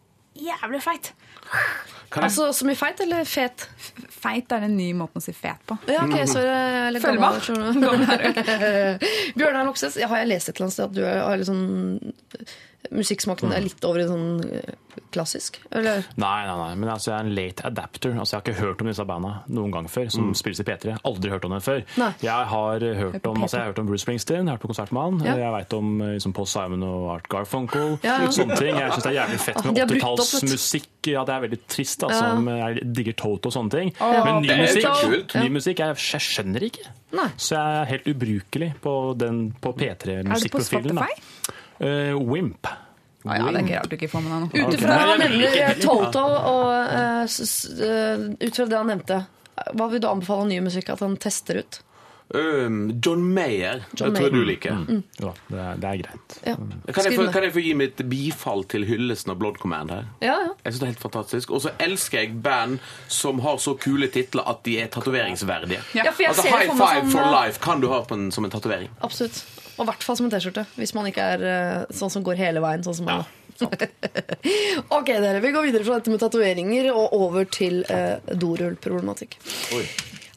jævlig 0.41 0.81
feit. 0.87 1.13
Jeg, 1.51 2.23
Altså 2.23 2.49
så 2.57 2.65
mye 2.65 2.81
feit 2.81 3.05
eller 3.05 3.29
fet? 3.29 3.67
Feit 4.09 4.57
er 4.57 4.65
en 4.65 4.79
ny 4.81 4.89
måte 4.97 5.21
å 5.21 5.25
si 5.27 5.37
fet 5.37 5.61
på. 5.69 5.77
Ja, 5.91 6.07
ok, 6.07 6.17
så 6.33 6.41
er 6.41 6.49
det 6.49 6.97
litt 6.97 7.05
Følg 7.05 7.21
med. 7.21 9.05
Bjørnar 9.37 9.69
Loksnes, 9.69 10.01
har 10.01 10.25
jeg 10.25 10.33
lest 10.33 10.49
et 10.49 10.57
eller 10.57 10.71
annet 10.71 10.79
sted 10.79 10.89
at 10.89 10.97
du 10.97 11.05
har 11.05 11.37
litt 11.45 11.53
sånn 11.53 12.17
Musikksmaken 12.91 13.53
er 13.53 13.61
litt 13.61 13.85
over 13.85 14.01
i 14.01 14.07
sånn 14.09 14.41
eh, 14.57 14.73
klassisk? 15.15 15.59
Eller? 15.71 16.01
Nei, 16.19 16.47
nei, 16.49 16.55
nei, 16.59 16.71
men 16.81 16.89
altså, 16.91 17.11
jeg 17.13 17.17
er 17.21 17.27
en 17.29 17.35
late 17.37 17.65
adapter. 17.69 18.15
Altså, 18.19 18.35
jeg 18.35 18.41
har 18.41 18.47
ikke 18.49 18.63
hørt 18.65 18.81
om 18.83 18.89
disse 18.91 19.05
banda 19.07 19.33
noen 19.53 19.75
gang 19.75 19.87
før, 19.93 20.09
som 20.11 20.31
spilles 20.35 20.63
i 20.63 20.67
P3. 20.67 20.95
Aldri 21.07 21.31
hørt 21.31 21.45
om 21.47 21.53
dem 21.55 21.61
før. 21.63 21.83
Nei. 22.01 22.09
Jeg 22.25 22.49
har 22.55 22.87
hørt 23.03 23.27
om, 23.29 23.43
altså, 23.45 23.59
jeg 23.59 23.63
har 23.67 23.71
hørt 23.75 23.83
om 23.85 23.91
Bruce 23.91 24.03
Springsteen, 24.07 24.41
jeg 24.43 24.49
har 24.51 24.57
hørt 24.59 24.65
på 24.65 24.71
Konsertmann. 24.73 25.21
Ja. 25.27 25.37
Jeg 25.43 25.53
veit 25.59 25.77
om 25.77 25.93
eh, 26.07 26.15
liksom, 26.17 26.35
Paul 26.41 26.49
Simon 26.51 26.87
og 26.89 27.07
Art 27.19 27.29
Garfunkel. 27.31 27.99
Ja, 28.07 28.17
ja. 28.25 28.31
Sånne 28.35 28.57
ting. 28.59 28.73
Jeg 28.81 28.95
syns 28.97 29.07
det 29.07 29.13
er 29.13 29.19
jævlig 29.21 29.41
fett 29.45 29.61
med 29.65 29.75
De 29.77 29.85
har 29.85 29.93
brukt 29.93 30.09
opp, 30.09 30.25
vet 30.25 30.25
du. 30.25 30.57
80-tallsmusikk. 30.57 30.89
Ja, 31.15 31.23
det 31.29 31.37
er 31.37 31.45
veldig 31.47 31.61
trist. 31.77 32.07
Altså, 32.09 32.25
Ja. 32.51 32.57
Jeg 32.71 32.89
digger 32.97 33.17
Toto 33.21 33.49
og 33.53 33.55
sånne 33.55 33.71
ting. 33.77 33.93
Ja. 34.01 34.25
Men 34.27 34.43
ny 34.45 34.57
musikk, 34.65 35.37
ny 35.37 35.49
musikk 35.55 35.85
jeg, 35.85 36.01
jeg 36.17 36.25
skjønner 36.27 36.67
ikke. 36.67 36.89
Nei. 37.17 37.29
Så 37.41 37.57
jeg 37.57 37.79
er 37.81 37.89
helt 37.91 38.07
ubrukelig 38.13 38.73
på, 38.85 38.93
den- 39.19 39.51
på 39.61 39.73
Er 39.75 39.95
det 39.95 39.99
på 40.01 40.61
P3-musikkprofilen. 40.61 40.99
Spotify? 41.01 41.57
Uh, 41.81 42.17
Wimp. 42.21 42.67
Ah, 43.25 43.37
ja, 43.37 43.51
det 43.51 43.59
er 43.59 43.65
ikke 43.67 43.77
rart 43.81 43.91
du 43.91 43.97
ikke 43.99 44.09
får 44.09 44.23
med 44.25 44.33
deg 44.33 44.41
noe. 44.43 44.65
Ut 44.65 44.77
ifra 44.79 44.95
eh, 45.61 45.75
Toto 45.83 46.23
og 46.25 46.71
eh, 46.89 48.23
Ut 48.41 48.57
fra 48.57 48.65
det 48.65 48.79
han 48.79 48.89
nevnte, 48.89 49.19
hva 49.77 49.89
vil 49.93 50.01
du 50.01 50.09
anbefale 50.09 50.49
ny 50.49 50.63
musikk 50.65 50.89
at 50.95 51.05
han 51.05 51.19
tester 51.21 51.61
ut? 51.61 51.83
Um, 52.33 53.01
John 53.03 53.35
Mayer. 53.35 53.83
John 53.99 54.15
det 54.15 54.21
tror 54.21 54.29
jeg 54.29 54.33
du 54.33 54.45
liker. 54.47 54.77
Ja, 55.19 55.33
det, 55.49 55.59
er, 55.59 55.79
det 55.83 55.89
er 55.89 56.01
greit. 56.05 56.37
Ja. 56.47 56.55
Kan, 56.95 57.09
jeg 57.09 57.19
få, 57.19 57.27
kan 57.35 57.45
jeg 57.45 57.55
få 57.57 57.65
gi 57.65 57.73
mitt 57.75 58.03
bifall 58.09 58.63
til 58.71 58.87
hyllesten 58.87 59.35
av 59.35 59.41
Blood 59.43 59.59
Command 59.61 59.91
her? 59.91 60.07
Ja, 60.23 60.37
ja. 60.47 60.53
Jeg 60.63 60.73
synes 60.73 60.81
det 60.81 60.87
er 60.87 60.93
helt 60.95 61.03
fantastisk. 61.03 61.51
Og 61.51 61.65
så 61.67 61.75
elsker 61.83 62.23
jeg 62.23 62.39
band 62.45 62.79
som 63.11 63.43
har 63.43 63.59
så 63.61 63.75
kule 63.83 64.09
titler 64.15 64.47
at 64.49 64.63
de 64.65 64.79
er 64.79 64.93
tatoveringsverdige. 64.95 65.83
Altså, 65.99 66.47
High 66.47 66.71
Five 66.71 67.03
som, 67.03 67.17
for 67.17 67.35
Life 67.35 67.61
kan 67.67 67.83
du 67.83 67.91
ha 67.91 68.05
på 68.07 68.17
en, 68.17 68.31
som 68.33 68.47
en 68.47 68.55
tatovering. 68.55 68.95
Absolutt. 69.03 69.43
Og 69.81 69.87
i 69.87 69.89
hvert 69.89 70.05
fall 70.05 70.19
som 70.19 70.27
en 70.29 70.33
T-skjorte, 70.35 70.67
hvis 70.77 70.93
man 70.93 71.09
ikke 71.09 71.25
er 71.35 71.45
eh, 71.49 71.95
sånn 71.97 72.13
som 72.13 72.25
går 72.25 72.37
hele 72.37 72.61
veien, 72.61 72.85
sånn 72.85 72.99
som 72.99 73.09
meg. 73.09 73.25
ok, 74.97 75.09
dere, 75.09 75.41
vi 75.41 75.53
går 75.55 75.71
videre 75.71 75.87
fra 75.87 75.97
dette 75.97 76.13
med 76.13 76.21
tatoveringer 76.21 76.91
og 76.93 77.17
over 77.17 77.49
til 77.49 77.81
eh, 77.89 78.21
dorullproblematikk. 78.29 79.39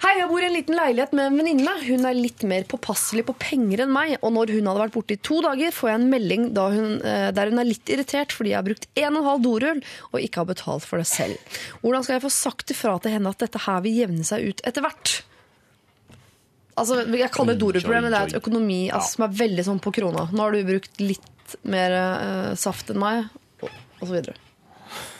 Hei, 0.03 0.13
jeg 0.19 0.27
bor 0.31 0.43
i 0.43 0.47
en 0.47 0.55
liten 0.55 0.75
leilighet 0.75 1.13
med 1.15 1.29
en 1.29 1.37
venninne. 1.39 1.73
Hun 1.89 2.07
er 2.07 2.15
litt 2.15 2.43
mer 2.47 2.63
påpasselig 2.71 3.23
på 3.27 3.35
penger 3.39 3.83
enn 3.83 3.91
meg. 3.91 4.15
Og 4.19 4.31
når 4.35 4.51
hun 4.55 4.67
hadde 4.71 4.83
vært 4.85 4.95
borte 4.95 5.15
i 5.15 5.21
to 5.27 5.41
dager, 5.43 5.75
får 5.75 5.91
jeg 5.91 5.99
en 5.99 6.09
melding 6.11 6.47
hun, 6.55 6.95
eh, 7.03 7.27
der 7.35 7.51
hun 7.51 7.59
er 7.59 7.67
litt 7.67 7.91
irritert 7.91 8.35
fordi 8.35 8.51
jeg 8.51 8.59
har 8.61 8.67
brukt 8.67 8.87
en 8.95 9.11
og 9.11 9.21
en 9.21 9.29
halv 9.29 9.43
dorull 9.43 9.83
og 10.11 10.23
ikke 10.23 10.43
har 10.43 10.49
betalt 10.55 10.87
for 10.87 11.03
det 11.03 11.07
selv. 11.11 11.59
Hvordan 11.83 12.07
skal 12.07 12.17
jeg 12.17 12.25
få 12.29 12.33
sagt 12.39 12.75
ifra 12.75 12.95
til 13.03 13.15
henne 13.15 13.35
at 13.35 13.43
dette 13.43 13.63
her 13.67 13.83
vil 13.83 13.99
jevne 14.05 14.27
seg 14.27 14.47
ut 14.47 14.65
etter 14.67 14.87
hvert? 14.87 15.17
Altså, 16.79 17.03
Jeg 17.05 17.29
kaller 17.33 17.53
det 17.53 17.59
Oi, 17.59 17.65
dorullproblem, 17.65 18.07
men 18.07 18.13
det 18.13 18.19
er 18.19 18.31
et 18.31 18.39
økonomi 18.39 18.79
altså, 18.89 19.17
som 19.17 19.27
er 19.27 19.35
veldig 19.43 19.65
sånn 19.67 19.81
på 19.83 19.93
krona. 19.95 20.27
Nå 20.33 20.45
har 20.45 20.55
du 20.55 20.63
brukt 20.67 21.03
litt 21.03 21.57
mer 21.69 21.93
uh, 21.93 22.53
saft 22.57 22.89
enn 22.93 23.01
meg, 23.01 23.27
og, 23.61 23.69
og 23.99 24.07
så 24.07 24.13
videre. 24.15 24.37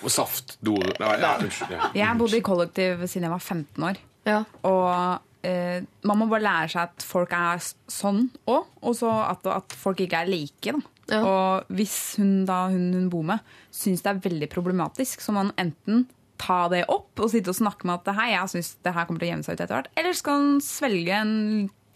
Og 0.03 0.11
saft, 0.13 0.57
dor 0.65 0.85
Nei, 1.01 1.11
ja, 1.21 1.35
unnskyld. 1.41 1.75
Ja. 1.75 1.91
Jeg 1.97 2.19
bodde 2.19 2.39
i 2.39 2.45
kollektiv 2.45 3.05
siden 3.07 3.27
jeg 3.27 3.34
var 3.34 3.43
15 3.43 3.85
år. 3.89 4.01
Ja. 4.27 4.39
Og 4.69 5.47
eh, 5.47 5.85
man 6.07 6.19
må 6.19 6.27
bare 6.31 6.45
lære 6.45 6.71
seg 6.73 6.89
at 6.89 7.05
folk 7.07 7.34
er 7.38 7.61
sånn 7.91 8.27
òg, 8.49 8.67
og 8.84 8.97
så 8.99 9.11
at, 9.27 9.47
at 9.51 9.77
folk 9.80 10.03
ikke 10.03 10.23
er 10.23 10.31
like. 10.31 10.73
Da. 10.73 10.93
Ja. 11.11 11.21
Og 11.27 11.73
hvis 11.75 11.95
hun 12.19 12.43
da 12.47 12.65
hun, 12.71 12.91
hun 12.95 13.09
bor 13.11 13.25
med, 13.27 13.55
syns 13.73 14.03
det 14.03 14.13
er 14.13 14.21
veldig 14.23 14.49
problematisk, 14.51 15.23
så 15.23 15.35
må 15.35 15.43
man 15.43 15.55
enten 15.59 16.05
ta 16.43 16.59
det 16.71 16.83
opp 16.91 17.23
og 17.23 17.31
sitte 17.31 17.53
og 17.53 17.59
snakke 17.59 17.87
med 17.87 18.01
at 18.01 18.17
hei, 18.19 18.33
jeg 18.33 18.51
syns 18.51 18.73
det 18.83 18.93
her 18.95 19.07
kommer 19.07 19.23
til 19.23 19.29
å 19.29 19.33
jevne 19.33 19.47
seg 19.47 19.55
ut 19.55 19.63
etter 19.63 19.77
hvert, 19.77 19.93
eller 19.99 20.17
skal 20.17 20.41
han 20.41 20.59
svelge 20.63 21.21
en 21.23 21.35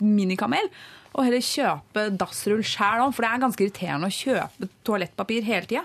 minikamel 0.04 0.70
og 1.18 1.24
heller 1.26 1.42
kjøpe 1.42 2.10
dassrull 2.20 2.62
sjæl 2.66 3.08
òg, 3.08 3.16
for 3.16 3.26
det 3.26 3.32
er 3.32 3.42
ganske 3.42 3.66
irriterende 3.66 4.10
å 4.10 4.14
kjøpe 4.14 4.70
toalettpapir 4.86 5.48
hele 5.48 5.70
tida. 5.70 5.84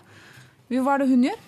Hva 0.72 0.94
er 0.94 1.02
det 1.02 1.09
hun 1.09 1.24
gjør? 1.28 1.40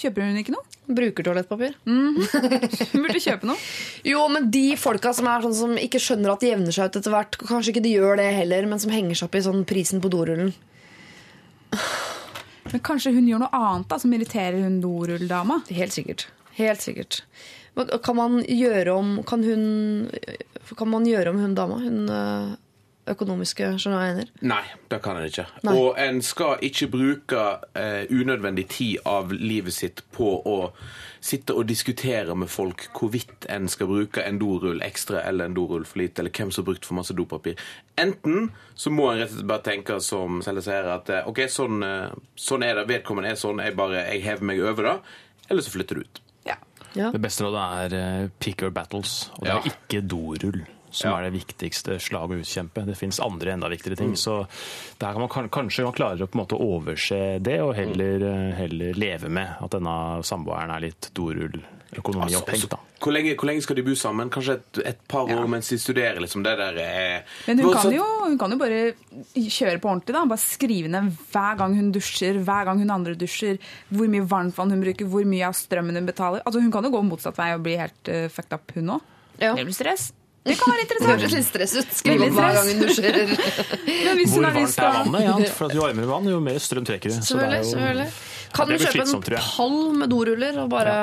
Kjøper 0.00 0.24
hun 0.24 0.40
ikke 0.40 0.54
noe? 0.54 0.66
Bruker 0.90 1.26
toalettpapir. 1.26 1.74
Hun 1.86 3.04
burde 3.04 3.20
kjøpe 3.22 3.46
noe. 3.46 3.58
Jo, 4.06 4.22
men 4.32 4.48
de 4.50 4.72
folka 4.80 5.12
som 5.14 5.28
er 5.30 5.44
sånn 5.44 5.54
som 5.54 5.74
ikke 5.78 6.00
skjønner 6.02 6.32
at 6.32 6.42
det 6.42 6.50
jevner 6.50 6.74
seg 6.74 6.88
ut 6.88 6.98
etter 6.98 7.14
hvert, 7.14 7.36
kanskje 7.38 7.74
ikke 7.74 7.84
de 7.84 7.92
gjør 7.92 8.18
det 8.18 8.26
heller, 8.38 8.66
men 8.70 8.80
som 8.82 8.90
henger 8.94 9.18
seg 9.18 9.28
opp 9.28 9.38
i 9.38 9.44
sånn 9.44 9.62
prisen 9.68 10.02
på 10.02 10.10
dorullen. 10.10 10.50
Men 12.70 12.82
kanskje 12.86 13.12
hun 13.14 13.28
gjør 13.28 13.44
noe 13.44 13.60
annet 13.60 13.90
da, 13.92 14.00
som 14.02 14.16
irriterer 14.16 14.58
hun 14.64 14.80
dorulldama? 14.82 15.60
Helt 15.74 15.94
sikkert. 15.94 16.26
Helt 16.58 16.82
sikkert. 16.82 17.22
Kan 18.04 18.16
man 18.18 18.40
gjøre 18.44 18.92
om 18.92 19.20
Kan 19.24 19.44
hun 19.46 20.10
Kan 20.76 20.90
man 20.90 21.06
gjøre 21.06 21.30
om 21.30 21.38
hun 21.38 21.54
dama? 21.54 21.78
Hun 21.80 22.10
øh, 22.10 22.56
økonomiske 23.10 23.66
mener? 23.86 24.28
Nei, 24.40 24.62
det 24.90 25.00
kan 25.02 25.16
en 25.16 25.26
ikke. 25.26 25.46
Nei. 25.66 25.74
Og 25.76 25.96
en 25.98 26.20
skal 26.22 26.60
ikke 26.62 26.88
bruke 26.92 27.44
eh, 27.74 28.06
unødvendig 28.10 28.68
tid 28.68 29.06
av 29.08 29.32
livet 29.32 29.74
sitt 29.74 30.02
på 30.14 30.30
å 30.46 30.56
sitte 31.20 31.54
og 31.56 31.66
diskutere 31.68 32.34
med 32.38 32.48
folk 32.48 32.86
hvorvidt 32.96 33.48
en 33.52 33.68
skal 33.68 33.90
bruke 33.90 34.22
en 34.24 34.38
dorull 34.40 34.80
ekstra 34.84 35.24
eller 35.28 35.50
en 35.50 35.56
dorull 35.56 35.84
for 35.84 36.00
lite, 36.00 36.22
eller 36.22 36.32
hvem 36.32 36.52
som 36.52 36.64
har 36.64 36.70
brukt 36.70 36.88
for 36.88 37.00
masse 37.00 37.16
dopapir. 37.16 37.60
Enten 38.00 38.50
så 38.74 38.92
må 38.94 39.10
en 39.10 39.20
rett 39.20 39.32
og 39.32 39.40
slett 39.40 39.50
bare 39.50 39.66
tenke 39.66 40.00
som 40.04 40.40
Selle 40.44 40.64
sier, 40.64 40.88
at 40.94 41.10
eh, 41.12 41.28
OK, 41.28 41.44
sånn, 41.50 41.82
eh, 41.86 42.08
sånn 42.38 42.66
er 42.66 42.78
det, 42.78 42.88
vedkommende 42.92 43.34
er 43.34 43.40
sånn, 43.40 43.62
jeg 43.64 43.76
bare 43.78 44.06
jeg 44.06 44.26
hever 44.28 44.52
meg 44.52 44.64
over 44.64 44.90
det, 44.90 44.98
eller 45.50 45.66
så 45.66 45.74
flytter 45.74 45.98
du 45.98 46.06
ut. 46.06 46.26
Ja. 46.94 47.10
Det 47.14 47.20
beste 47.22 47.44
rådet 47.46 47.62
er 47.92 47.96
eh, 48.24 48.28
pick 48.40 48.62
your 48.62 48.70
battles, 48.74 49.30
og 49.38 49.44
det 49.44 49.48
Ja. 49.52 49.58
er 49.58 49.70
ikke 49.70 50.06
dorull. 50.08 50.62
Som 50.92 51.10
Ja. 51.12 51.18
er 51.18 51.30
det 51.30 51.44
viktigste 51.46 52.00
slaget 52.02 52.34
å 52.34 52.40
utkjempe. 52.42 52.84
Det 52.84 52.96
fins 52.98 53.20
andre 53.20 53.52
enda 53.52 53.68
viktigere 53.68 53.96
ting. 53.96 54.16
Så 54.16 54.48
der 54.98 55.12
kan 55.12 55.20
man 55.20 55.28
kanskje 55.28 55.84
man 55.84 55.92
klarer 55.92 56.18
å 56.18 56.26
på 56.26 56.34
en 56.34 56.44
måte 56.44 56.58
overse 56.58 57.38
det, 57.40 57.60
og 57.60 57.76
heller, 57.76 58.16
eh, 58.26 58.54
heller 58.56 58.92
leve 58.94 59.28
med 59.30 59.54
at 59.62 59.70
denne 59.70 60.22
samboeren 60.24 60.70
er 60.74 60.80
litt 60.80 61.10
dorulløkonomi 61.90 62.24
Altså, 62.30 62.40
opphengt. 62.42 62.64
altså, 62.64 62.78
hvor, 63.00 63.12
lenge, 63.12 63.34
hvor 63.36 63.46
lenge 63.50 63.62
skal 63.62 63.76
de 63.76 63.82
bo 63.82 63.94
sammen? 63.94 64.30
Kanskje 64.30 64.54
et, 64.58 64.78
et 64.92 64.98
par 65.08 65.24
år 65.30 65.46
mens 65.48 65.68
de 65.68 65.78
studerer? 65.78 66.20
liksom 66.20 66.42
det 66.44 66.56
der 66.58 66.78
er... 66.78 67.24
Men 67.46 67.58
hun 67.58 67.72
Hva- 67.74 67.82
kan, 67.82 67.92
jo, 67.92 68.04
hun 68.24 68.38
kan 68.38 68.50
jo 68.54 68.58
bare 68.60 68.80
kjøre 69.34 69.80
på 69.80 69.88
ordentlig. 69.90 70.14
da, 70.14 70.24
Bare 70.30 70.38
skrive 70.44 70.88
ned 70.92 71.10
hver 71.32 71.56
gang 71.58 71.74
hun 71.76 71.90
dusjer, 71.92 72.38
hver 72.44 72.64
gang 72.68 72.78
hun 72.84 72.90
andre 72.90 73.14
dusjer, 73.18 73.58
hvor 73.90 74.08
mye 74.08 74.22
varmtvann 74.30 74.70
hun 74.70 74.80
bruker, 74.84 75.04
hvor 75.10 75.24
mye 75.26 75.46
av 75.48 75.54
strømmen 75.58 75.96
hun 75.98 76.06
betaler. 76.06 76.42
Altså 76.46 76.60
Hun 76.62 76.70
kan 76.70 76.84
jo 76.84 76.90
gå 76.94 77.02
motsatt 77.10 77.36
vei 77.40 77.52
og 77.56 77.62
bli 77.66 77.76
helt 77.80 78.08
uh, 78.12 78.28
fucked 78.30 78.52
up, 78.54 78.72
hun 78.76 78.96
òg. 78.98 79.00
Ja. 79.40 79.54
Det 79.56 79.64
blir 79.66 79.74
stress. 79.76 80.12
Det 80.40 80.54
kan 80.56 80.72
være 80.72 80.80
Det 80.80 80.84
interessant. 80.86 81.20
høres 81.20 81.34
litt 81.36 81.46
stress 81.50 81.72
ut. 81.76 81.90
Skriv 81.92 82.22
opp 82.24 82.32
hver 82.38 82.54
gang 82.56 82.68
hun 82.70 82.78
dusjer. 82.80 83.18
Men 84.06 84.16
hvis 84.16 84.30
Hvor 84.32 84.46
varmt 84.46 84.78
er 84.80 84.94
vannet? 84.96 85.24
Ja, 85.26 85.34
for 85.52 85.66
at 85.68 85.74
Jo 85.76 85.82
varmere 85.84 86.08
vann, 86.08 86.28
jo 86.32 86.38
mer 86.40 86.56
strøm 86.64 86.86
trekker 86.88 87.12
det. 87.12 87.18
Så 87.20 87.34
Selvfølgelig. 87.34 87.58
jo- 87.60 87.72
selvfølgelig. 87.74 88.06
Kan 88.56 88.68
du 88.70 88.78
kjøpe 88.80 89.04
en 89.04 89.42
pall 89.56 89.76
med 90.00 90.08
doruller 90.10 90.56
og 90.64 90.70
bare 90.72 90.94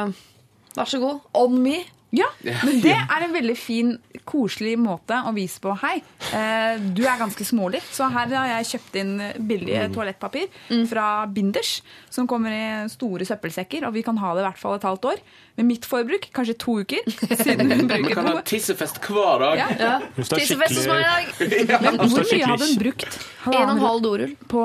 Vær 0.77 0.89
så 0.95 1.01
god. 1.03 1.21
On 1.37 1.57
me. 1.63 1.83
Ja, 2.15 2.23
men 2.63 2.77
det 2.79 2.93
er 2.95 3.23
en 3.25 3.33
veldig 3.35 3.53
fin, 3.59 3.89
koselig 4.23 4.77
måte 4.79 5.17
å 5.27 5.33
vise 5.35 5.59
på 5.59 5.73
Hei, 5.81 5.97
eh, 6.31 6.77
du 6.95 7.01
er 7.03 7.17
ganske 7.19 7.43
smålig, 7.43 7.81
så 7.83 8.07
her 8.13 8.31
har 8.31 8.47
jeg 8.53 8.69
kjøpt 8.69 8.95
inn 9.01 9.11
billig 9.43 9.75
Mm. 9.75 9.91
toalettpapir 9.93 10.45
fra 10.87 11.25
Binders, 11.27 11.81
som 12.09 12.25
kommer 12.25 12.55
i 12.55 12.87
store 12.89 13.27
søppelsekker, 13.27 13.83
og 13.85 13.91
vi 13.93 14.03
kan 14.07 14.15
ha 14.23 14.31
det 14.37 14.39
i 14.45 14.47
hvert 14.47 14.57
fall 14.61 14.75
et 14.77 14.83
halvt 14.87 15.03
år. 15.11 15.19
Med 15.57 15.65
mitt 15.67 15.83
forbruk, 15.85 16.29
kanskje 16.31 16.55
to 16.57 16.77
uker, 16.79 17.03
siden 17.43 17.71
hun 17.75 17.83
Man 17.83 17.87
bruker 17.91 18.15
kan 18.15 18.25
ha 18.31 18.41
tissefest 18.41 19.01
hver 19.03 19.43
dag. 19.43 19.57
Ja. 19.57 19.67
Ja. 19.77 19.99
Tissefest 20.15 20.77
hos 20.79 20.87
meg 20.87 21.03
i 21.03 21.65
dag. 21.67 21.81
Men 21.91 21.99
hvor 22.07 22.23
mye 22.23 22.45
hadde 22.53 22.69
hun 22.71 22.79
brukt? 22.85 23.19
En 23.51 23.57
og 23.65 23.73
en 23.75 23.83
halv 23.83 24.01
dorull 24.07 24.37
på 24.47 24.63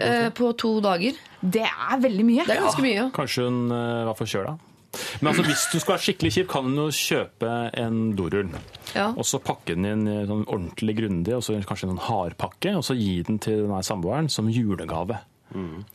eh, 0.00 0.30
på 0.32 0.56
to 0.56 0.72
dager. 0.80 1.12
Det 1.44 1.68
er 1.68 2.00
veldig 2.00 2.24
mye. 2.24 2.46
Det 2.48 2.56
er 2.56 2.64
ganske 2.64 2.82
mye. 2.88 3.10
Kanskje 3.12 3.44
hun 3.44 3.60
eh, 3.70 4.06
var 4.08 4.16
forkjøla. 4.16 4.56
Men 5.20 5.32
altså, 5.32 5.44
hvis 5.48 5.66
du 5.72 5.78
skal 5.82 5.94
være 5.96 6.04
skikkelig 6.06 6.32
kjip, 6.36 6.48
kan 6.52 6.70
du 6.72 6.82
jo 6.84 6.88
kjøpe 6.94 7.52
en 7.82 8.00
dorull. 8.18 8.50
Ja. 8.94 9.10
Og 9.16 9.24
så 9.28 9.40
pakke 9.42 9.74
den 9.76 9.84
inn 9.90 10.06
i 10.08 10.18
sånn 10.28 10.44
ordentlig 10.46 10.96
grundig, 10.98 11.34
og 11.36 11.44
så 11.46 11.56
kanskje 11.66 11.88
en 11.90 11.94
sånn 11.96 12.06
hardpakke, 12.08 12.76
og 12.78 12.84
så 12.86 12.96
gi 12.98 13.22
den 13.26 13.38
til 13.42 13.64
denne 13.66 13.82
samboeren 13.86 14.30
som 14.32 14.48
julegave. 14.52 15.20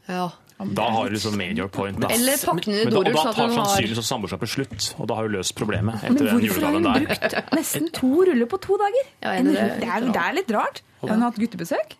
Ja. 0.07 0.29
Da 0.61 0.83
har 0.93 1.09
du 1.09 1.15
liksom 1.15 1.33
major 1.37 1.67
point. 1.73 1.97
Da. 1.99 2.11
Eller 2.13 2.37
pakke 2.37 2.67
den 2.69 2.75
i 2.75 2.83
Men 2.85 2.93
da, 2.93 2.99
og 2.99 3.05
dorull, 3.07 3.15
da 3.15 3.21
sånn 3.25 3.33
tar 3.33 3.47
har 3.49 3.55
sannsynligvis 3.65 4.11
seg 4.29 4.41
på 4.43 4.49
slutt, 4.53 4.89
og 5.01 5.07
da 5.09 5.15
har 5.17 5.27
du 5.27 5.33
løst 5.39 5.55
problemet 5.57 6.03
etter 6.05 6.27
den 6.27 6.43
hvorfor 6.43 6.65
har 6.67 6.75
hun 6.77 6.85
der. 6.85 7.05
brukt 7.07 7.55
nesten 7.57 7.89
to 7.97 8.11
ruller 8.29 8.49
på 8.51 8.59
to 8.61 8.77
dager? 8.77 9.09
Ja, 9.23 9.31
En- 9.39 9.49
det 9.49 9.55
det, 9.81 9.89
er 9.89 10.05
det 10.05 10.21
er 10.21 10.33
litt 10.37 10.51
rart. 10.53 10.83
Har 11.01 11.09
hun 11.15 11.25
hatt 11.25 11.39
guttebesøk? 11.41 11.97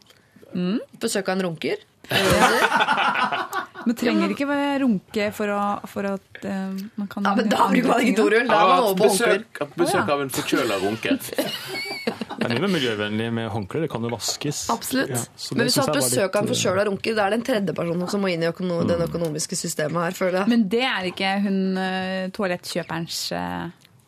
Besøk 1.02 1.30
av 1.32 1.40
en 1.40 1.46
runker. 1.48 1.82
Man 3.82 3.96
trenger 3.98 4.30
ikke 4.34 4.46
være 4.50 4.82
runke 4.84 5.28
for, 5.34 5.50
å, 5.56 5.62
for 5.90 6.06
at 6.12 6.44
eh, 6.46 6.74
man 7.00 7.08
kan 7.10 7.26
Ja, 7.26 7.32
men 7.38 7.48
da 7.50 7.66
bruker 7.72 7.88
man 7.90 8.04
ikke 8.06 8.18
dorull. 8.20 8.46
Da 8.50 8.58
er 8.62 8.68
man 8.70 8.84
over 8.86 8.98
på 9.00 9.08
håndklær. 9.10 9.40
besøk, 9.42 9.62
hatt 9.64 9.78
besøk 9.82 10.12
av 10.16 10.22
en 10.26 10.34
forkjøla 10.38 10.78
runke. 10.84 11.16
Det 12.42 12.48
er 12.48 12.54
mye 12.58 12.62
mer 12.64 12.72
miljøvennlig 12.74 13.26
med 13.38 13.50
håndklær. 13.54 13.84
Det 13.86 13.90
kan 13.94 14.06
jo 14.06 14.10
vaskes. 14.16 14.64
Absolutt. 14.74 15.12
Ja, 15.14 15.20
så 15.38 15.54
Men 15.54 15.60
det 15.62 15.66
hvis 15.68 15.76
du 15.76 15.82
har 15.82 15.86
synes 15.86 15.90
hatt 15.90 15.98
jeg 15.98 16.02
var 16.02 16.10
besøk 16.10 16.38
av 16.38 16.42
en 16.42 16.50
forkjøla 16.52 16.86
runke, 16.90 17.14
da 17.18 17.26
er 17.28 17.34
det 17.34 17.38
en 17.38 17.44
tredje 17.52 17.76
person 17.78 18.06
som 18.14 18.24
må 18.26 18.32
inn 18.34 18.46
i 18.46 18.50
økono 18.50 18.80
Mm. 18.82 18.88
det 18.90 18.98
økonomiske 19.10 19.58
systemet 19.60 20.02
her, 20.08 20.16
føler 20.18 20.40
jeg. 20.42 20.50
Men 20.54 20.64
det 20.74 20.82
er 20.88 21.10
ikke 21.12 21.34
hun 21.46 21.60
eh, 21.78 22.30
toalettkjøperens 22.34 23.20
eh, 23.38 23.68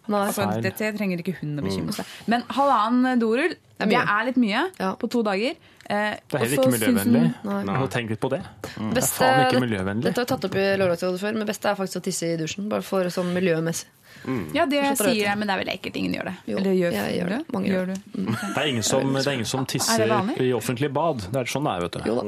Nei. 0.09 0.23
altså, 0.23 0.47
Feil. 0.49 0.63
Dette 0.65 0.89
trenger 0.97 1.21
ikke 1.21 1.35
hun 1.43 1.53
å 1.61 1.65
bekymre 1.67 1.93
seg 1.99 2.09
Men 2.33 2.41
halvannen 2.57 3.21
dorull, 3.21 3.53
er 3.53 3.85
det 3.85 3.91
mye. 3.93 4.01
er 4.17 4.25
litt 4.31 4.41
mye 4.41 4.63
Ja. 4.81 4.93
på 4.97 5.09
to 5.13 5.21
dager. 5.29 5.53
Eh, 5.89 6.15
Det 6.29 6.37
er 6.37 6.43
heller 6.45 6.57
ikke 6.61 6.71
miljøvennlig. 6.71 7.23
Nei. 7.43 7.87
Tenk 7.91 8.09
litt 8.13 8.19
på 8.23 8.29
det. 8.31 8.41
Det 8.63 8.93
Beste- 8.95 9.25
er 9.25 9.33
faen 9.33 9.49
ikke 9.51 9.61
miljøvennlig. 9.65 10.03
Dette 10.03 10.21
har 10.21 10.25
vi 10.25 10.31
tatt 10.31 10.45
opp 10.47 10.55
i 10.55 10.63
Lørdagsrådet 10.79 11.19
før, 11.19 11.33
men 11.35 11.47
beste 11.47 11.65
er 11.69 11.75
faktisk 11.75 11.99
å 11.99 12.03
tisse 12.05 12.23
i 12.33 12.37
dusjen. 12.39 12.69
Bare 12.69 12.81
for 12.81 13.03
sånn 13.11 13.33
miljømessig. 13.35 13.85
Ja, 14.53 14.63
det 14.65 14.77
jeg 14.79 14.95
sier 14.97 15.25
jeg, 15.25 15.37
men 15.37 15.47
det 15.49 15.53
er 15.55 15.59
vel 15.65 15.71
ekkelt. 15.73 15.95
Ingen 15.99 16.13
gjør 16.13 16.25
det. 16.29 16.33
Jo, 16.47 16.57
Eller 16.57 16.71
gjør, 16.77 16.91
jeg 16.93 17.15
gjør 17.19 17.29
det. 17.33 17.39
Mange 17.51 17.67
gjør 17.67 17.85
det. 17.91 17.97
Mm. 18.15 18.27
Det 18.53 18.57
er 18.61 18.67
ingen 18.71 18.83
som, 18.83 19.13
det 19.13 19.27
er 19.27 19.33
ingen 19.33 19.45
som 19.51 19.59
Er 19.59 19.65
tisser 19.73 20.07
det 20.07 20.37
i 20.47 20.51
offentlig 20.53 20.93
bad. 20.93 21.17
Det 21.33 21.41
er 21.41 21.49
sånn 21.51 21.65
det 21.67 21.73
er, 21.73 21.81
vet 21.81 21.91
du. 21.91 21.99
Jo 22.07 22.15
da, 22.15 22.23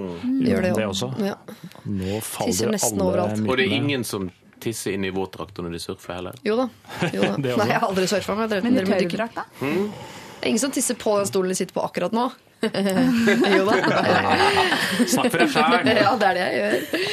gjør 0.50 0.62
det, 0.66 0.74
Det 0.76 0.88
også. 0.90 1.10
Ja. 1.24 1.36
Nå 1.86 2.20
faller 2.26 2.52
Tisser 2.52 2.72
nesten 2.76 3.00
alle 3.00 3.08
overalt. 3.14 3.38
mytene. 3.40 3.50
Og 3.50 3.58
det 3.58 3.66
er 3.70 3.76
ingen 3.78 4.04
som 4.04 4.32
tisser 4.60 4.94
inn 4.98 5.06
i 5.06 5.12
våtdrakter 5.12 5.64
når 5.64 5.72
de 5.78 5.80
surfer 5.80 6.14
heller. 6.18 6.36
Jo 6.44 6.56
da. 6.58 6.68
Jo 7.14 7.22
da. 7.22 7.38
Nei, 7.42 7.68
jeg 7.70 7.80
har 7.80 7.88
aldri 7.88 8.08
surfa, 8.12 8.36
men 8.36 8.50
i 8.50 8.84
tørrdrakt, 8.84 9.36
da? 9.36 9.46
Det 9.62 10.44
er 10.44 10.50
ingen 10.52 10.60
som 10.60 10.72
tisser 10.76 10.96
på 11.00 11.16
den 11.22 11.30
stolen 11.30 11.50
de 11.54 11.56
sitter 11.56 11.74
på 11.80 11.84
akkurat 11.86 12.12
nå. 12.12 12.28
jo 13.58 13.66
da. 13.70 13.76
Snakk 15.06 15.32
for 15.32 15.42
deg 15.42 15.52
sjæl! 15.54 15.90
Ja, 15.92 16.14
det 16.20 16.30
er 16.30 16.38
det 16.38 16.46
jeg 16.46 16.54
gjør. 16.60 17.06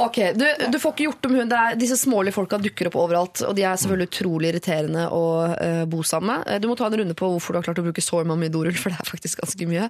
Ok, 0.00 0.18
du, 0.38 0.44
du 0.72 0.78
får 0.80 0.94
ikke 0.94 1.04
gjort 1.08 1.26
om 1.28 1.34
hun. 1.36 1.48
Det 1.50 1.56
er, 1.58 1.76
disse 1.80 1.96
smålige 2.00 2.32
folka 2.36 2.58
dukker 2.62 2.88
opp 2.88 2.96
overalt, 3.02 3.42
og 3.46 3.54
de 3.58 3.64
er 3.68 3.76
selvfølgelig 3.80 4.08
utrolig 4.10 4.50
irriterende 4.54 5.06
å 5.12 5.22
uh, 5.52 5.82
bo 5.90 6.00
sammen 6.06 6.30
med. 6.40 6.46
Eh, 6.54 6.60
Du 6.62 6.68
må 6.70 6.76
ta 6.78 6.86
en 6.88 6.96
runde 7.02 7.16
på 7.18 7.28
hvorfor 7.34 7.52
du 7.52 7.60
har 7.60 7.66
klart 7.66 7.80
å 7.82 7.84
bruke 7.84 8.02
så 8.04 8.22
mye 8.24 8.52
dorull, 8.52 8.76
for 8.80 8.94
det 8.94 9.00
er 9.02 9.08
faktisk 9.10 9.42
ganske 9.42 9.68
mye. 9.68 9.88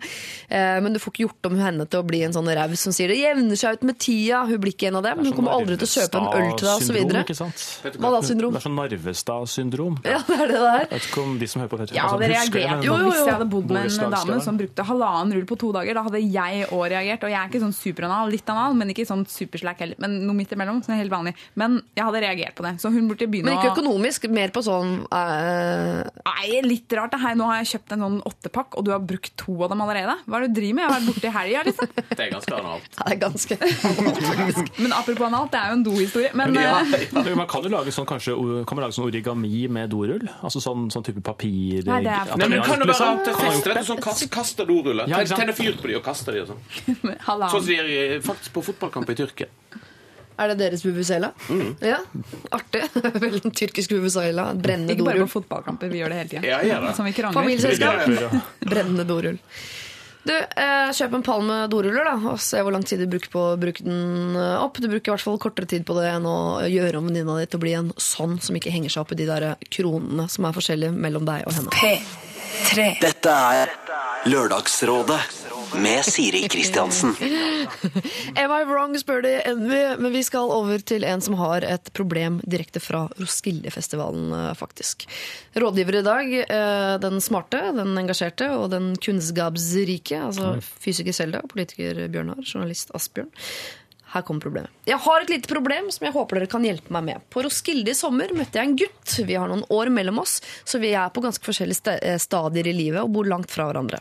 Uh, 0.51 0.78
men 0.82 0.97
du 0.97 1.01
får 1.03 1.15
ikke 1.15 1.24
gjort 1.28 1.51
om 1.51 1.59
henne 1.61 1.87
til 1.91 2.03
å 2.03 2.07
bli 2.11 2.23
en 2.27 2.35
sånn 2.35 2.51
raus 2.59 2.82
som 2.87 2.95
sier 2.97 3.12
det 3.12 3.19
jevner 3.20 3.59
seg 3.61 3.78
ut 3.78 3.87
med 3.91 3.99
tida. 4.03 4.43
Hun 4.51 4.59
blir 4.62 4.74
ikke 4.74 4.91
en 4.91 4.99
av 5.01 5.07
dem. 5.07 5.23
Hun 5.24 5.37
kommer 5.37 5.55
aldri 5.59 5.78
til 5.81 5.87
å 5.89 5.93
kjøpe 5.95 6.20
en 6.20 6.28
øl 6.41 6.51
til 6.59 6.66
deg, 6.66 7.31
osv. 7.31 7.97
Hva 8.01 8.12
da, 8.16 8.23
syndrom? 8.27 8.55
Det 8.57 8.62
er 8.62 8.66
sånn 8.66 8.78
Narvestad-syndrom. 8.81 10.01
Ja, 10.09 10.19
det 10.27 10.39
er 10.41 10.51
det 10.51 10.59
det 10.61 10.70
er. 10.74 10.85
Jeg 10.87 10.93
vet 10.97 11.09
ikke 11.11 11.24
om 11.24 11.39
de 11.41 11.51
som 11.51 11.62
hører 11.62 11.73
på 11.74 11.81
dette, 11.85 11.95
ja, 11.97 12.09
altså, 12.09 12.32
husker 12.35 12.59
det, 12.59 12.66
men- 12.70 12.81
på 12.81 12.87
Jo, 12.91 12.97
jo, 13.05 13.11
hvis 13.11 13.23
jeg 13.27 13.35
hadde 13.37 13.49
bodd 13.55 13.70
med 13.70 13.91
en 13.91 14.15
dame 14.16 14.41
som 14.45 14.59
brukte 14.59 14.87
halvannen 14.91 15.37
rull 15.39 15.47
på 15.51 15.59
to 15.61 15.73
dager. 15.77 15.95
Da 16.01 16.03
hadde 16.09 16.23
jeg 16.24 16.66
òg 16.70 16.85
reagert. 16.95 17.24
Og 17.27 17.31
jeg 17.31 17.39
er 17.41 17.51
ikke 17.53 17.62
sånn 17.62 17.77
superanal, 17.77 18.31
litt 18.32 18.49
anal, 18.51 18.74
men 18.74 18.91
ikke 18.95 19.07
sånn 19.09 19.24
superslack 19.28 19.78
heller. 19.85 20.00
Men 20.01 20.17
noe 20.27 20.37
midt 20.37 20.53
imellom, 20.57 20.81
som 20.85 20.95
er 20.95 21.03
helt 21.03 21.13
vanlig. 21.13 21.35
Men 21.61 21.79
jeg 21.97 22.05
hadde 22.07 22.21
reagert 22.25 22.55
på 22.59 22.65
det. 22.67 22.75
Så 22.81 22.91
hun 22.93 23.09
burde 23.11 23.27
begynne 23.31 23.51
å 23.51 23.55
Men 23.55 23.61
ikke 23.61 23.73
å 23.73 23.77
økonomisk, 23.77 24.27
mer 24.33 24.53
på 24.55 24.63
sånn 24.65 24.95
uh... 25.13 26.01
Nei, 26.31 26.61
litt 26.65 26.93
rart. 26.97 27.15
Hei. 27.21 27.35
Nå 27.39 27.47
har 27.51 27.61
jeg 27.61 27.71
kjøpt 27.75 27.95
en 27.97 28.05
sånn 28.07 28.19
åttepakk, 28.31 28.79
og 28.81 28.87
du 28.87 28.93
har 28.95 29.03
brukt 29.05 29.35
to 29.41 29.57
av 29.63 29.71
dem 29.73 29.83
allerede. 29.85 30.17
Hva 30.27 30.41
er 30.41 30.47
det 30.47 30.53
du 30.55 30.61
driver 30.61 30.79
med? 30.79 30.85
Jeg 30.85 30.91
har 30.91 30.97
vært 30.97 31.11
borte 31.11 31.29
i 31.29 31.35
helga, 31.37 31.65
liksom. 31.69 31.93
Det 32.17 32.25
er 32.27 32.33
ganske 32.33 32.57
analt. 32.61 32.89
Det 32.97 33.07
er 33.15 33.21
ganske 33.21 33.59
faktisk. 33.61 34.73
Men 34.85 34.95
apropos 34.97 35.27
analt, 35.29 35.53
det 35.55 35.61
er 35.61 35.73
jo 35.73 35.79
en 35.79 35.85
dohistorie. 35.87 36.33
Men 36.41 36.57
Ja, 36.57 36.81
eh, 36.81 37.07
ja. 37.13 37.37
Man 37.41 37.49
kan 37.51 37.65
jo 37.67 37.73
lage 37.73 37.95
sånn, 37.95 38.09
kanskje, 38.09 38.35
kan 38.69 38.79
man 38.79 38.87
lage 38.87 38.97
sånn 38.99 39.07
origami 39.09 39.63
med 39.73 39.93
dorull? 39.93 40.27
Altså 40.41 40.63
sånn, 40.65 40.89
sånn 40.93 41.07
type 41.07 41.23
papir... 41.25 41.85
Nei, 41.89 42.01
det 42.07 42.17
er- 42.17 42.35
Nei, 42.41 42.49
men 42.55 42.65
kan 42.65 42.81
du 42.81 42.87
bare 42.89 42.97
feste 42.97 43.35
fester, 43.37 43.53
gjort 43.53 43.69
vet 43.71 43.83
du, 43.85 43.89
sånn 43.91 44.03
kast, 44.05 44.27
kaster 44.33 44.69
doruller? 44.69 45.11
Ja? 45.11 45.23
Tenner 45.29 45.57
fyr 45.57 45.77
på 45.81 45.91
de 45.91 45.99
og 46.01 46.05
kaster 46.07 46.37
de 46.37 46.45
og 46.45 46.53
sånn. 46.55 46.65
Sånn 47.51 47.63
som 47.63 47.67
de 47.69 47.77
gjør 47.79 48.21
faktisk 48.25 48.53
på 48.55 48.63
fotballkamp 48.71 49.11
i 49.13 49.17
Tyrkia. 49.19 49.49
Er 50.41 50.53
det 50.53 50.57
deres 50.62 50.83
bubusela? 50.87 51.33
Ja, 51.85 51.99
artig. 52.57 52.87
Vel, 53.23 53.41
tyrkisk 53.53 53.93
vuvuzela. 53.93 54.51
Brennende 54.57 54.97
Ikke 54.97 55.05
bare 55.11 55.27
på 55.27 55.35
fotballkamper, 55.39 55.91
vi 55.93 56.01
gjør 56.01 56.15
det 56.15 56.23
hele 56.23 56.33
tida. 56.33 56.47
Ja, 56.49 56.62
ja. 56.65 56.81
Som 56.97 57.09
vi 57.09 57.12
krangler. 57.17 57.37
Familieselskap. 57.43 58.41
Brennende 58.73 59.05
dorull. 59.09 59.37
Du, 60.21 60.35
eh, 60.37 60.91
Kjøp 60.93 61.15
en 61.17 61.23
pall 61.25 61.45
med 61.49 61.71
doruller 61.73 62.05
da, 62.05 62.15
og 62.33 62.41
se 62.45 62.61
hvor 62.61 62.75
lang 62.75 62.85
tid 62.85 63.01
du 63.01 63.07
bruker 63.09 63.33
på 63.33 63.45
å 63.53 63.59
bruke 63.61 63.85
den 63.85 64.37
opp. 64.37 64.77
Du 64.81 64.89
bruker 64.89 65.09
i 65.09 65.15
hvert 65.15 65.25
fall 65.25 65.41
kortere 65.41 65.69
tid 65.69 65.87
på 65.89 65.97
det 65.97 66.11
enn 66.12 66.29
å 66.29 66.39
gjøre 66.69 67.01
om 67.01 67.09
venninna 67.09 67.39
di 67.41 67.47
til 67.49 67.61
å 67.61 67.65
bli 67.65 67.77
en 67.79 67.93
sånn 68.01 68.37
som 68.45 68.57
ikke 68.57 68.73
henger 68.73 68.93
seg 68.93 69.05
opp 69.05 69.15
i 69.17 69.21
de 69.21 69.29
der 69.29 69.47
kronene 69.73 70.29
som 70.33 70.49
er 70.49 70.57
forskjellige 70.57 70.93
mellom 70.93 71.29
deg 71.29 71.49
og 71.49 71.57
henne. 71.57 71.73
P3. 71.73 72.91
Dette 73.01 73.37
er 73.57 73.73
Lørdagsrådet 74.29 75.40
med 75.75 76.05
Siri 76.05 76.49
Kristiansen. 76.49 77.15
Am 78.37 78.53
I 78.53 78.65
wrong, 78.65 78.95
spør 78.99 79.23
de 79.25 79.33
Envy, 79.49 79.81
men 80.01 80.13
vi 80.13 80.23
skal 80.27 80.53
over 80.53 80.83
til 80.83 81.05
en 81.07 81.23
som 81.25 81.37
har 81.41 81.65
et 81.67 81.91
problem 81.97 82.41
direkte 82.45 82.83
fra 82.83 83.07
Roskildefestivalen, 83.19 84.31
eh, 84.37 84.53
faktisk. 84.59 85.07
Rådgiver 85.55 86.01
i 86.01 86.05
dag, 86.07 86.33
eh, 86.41 86.95
den 87.03 87.21
smarte, 87.25 87.63
den 87.77 87.99
engasjerte 88.01 88.51
og 88.57 88.71
den 88.75 88.93
kunnskapsrike, 88.97 90.23
altså 90.31 90.57
fysiker 90.83 91.17
Selda, 91.17 91.43
politiker 91.51 92.07
Bjørnar, 92.09 92.43
journalist 92.45 92.95
Asbjørn. 92.97 93.31
Her 94.11 94.24
kommer 94.27 94.43
problemet. 94.43 94.70
Jeg 94.89 94.99
har 95.05 95.23
et 95.23 95.31
lite 95.31 95.47
problem 95.51 95.91
som 95.95 96.07
jeg 96.07 96.15
håper 96.16 96.41
dere 96.41 96.51
kan 96.51 96.65
hjelpe 96.66 96.91
meg 96.97 97.05
med. 97.07 97.27
På 97.31 97.45
Roskilde 97.47 97.93
i 97.93 97.99
sommer 97.99 98.32
møtte 98.35 98.59
jeg 98.59 98.66
en 98.66 98.77
gutt. 98.81 99.12
Vi 99.28 99.37
har 99.39 99.47
noen 99.47 99.62
år 99.70 99.91
mellom 99.95 100.19
oss, 100.23 100.41
så 100.66 100.81
vi 100.82 100.91
er 100.99 101.12
på 101.15 101.23
ganske 101.23 101.47
forskjellige 101.47 101.95
eh, 102.03 102.19
stadier 102.19 102.66
i 102.66 102.74
livet 102.74 103.05
og 103.05 103.12
bor 103.15 103.28
langt 103.31 103.55
fra 103.55 103.69
hverandre. 103.69 104.01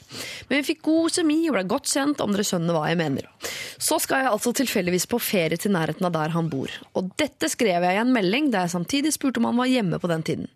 Men 0.49 0.59
vi 0.63 0.71
fikk 0.71 0.81
god 0.87 1.13
kjemi 1.13 1.37
og 1.45 1.59
ble 1.59 1.63
godt 1.75 1.93
kjent, 1.93 2.25
om 2.25 2.33
dere 2.33 2.47
skjønner 2.49 2.73
hva 2.73 2.87
jeg 2.89 3.01
mener. 3.03 3.29
Så 3.77 4.01
skal 4.01 4.25
jeg 4.25 4.33
altså 4.33 4.55
tilfeldigvis 4.57 5.05
på 5.13 5.21
ferie 5.21 5.61
til 5.61 5.75
nærheten 5.77 6.09
av 6.09 6.17
der 6.17 6.33
han 6.33 6.49
bor. 6.49 6.73
Og 6.97 7.13
dette 7.21 7.51
skrev 7.53 7.85
jeg 7.85 7.99
i 7.99 8.01
en 8.01 8.15
melding 8.15 8.49
der 8.49 8.65
jeg 8.65 8.75
samtidig 8.79 9.13
spurte 9.13 9.43
om 9.43 9.51
han 9.51 9.61
var 9.61 9.69
hjemme 9.69 10.01
på 10.01 10.09
den 10.09 10.25
tiden. 10.25 10.49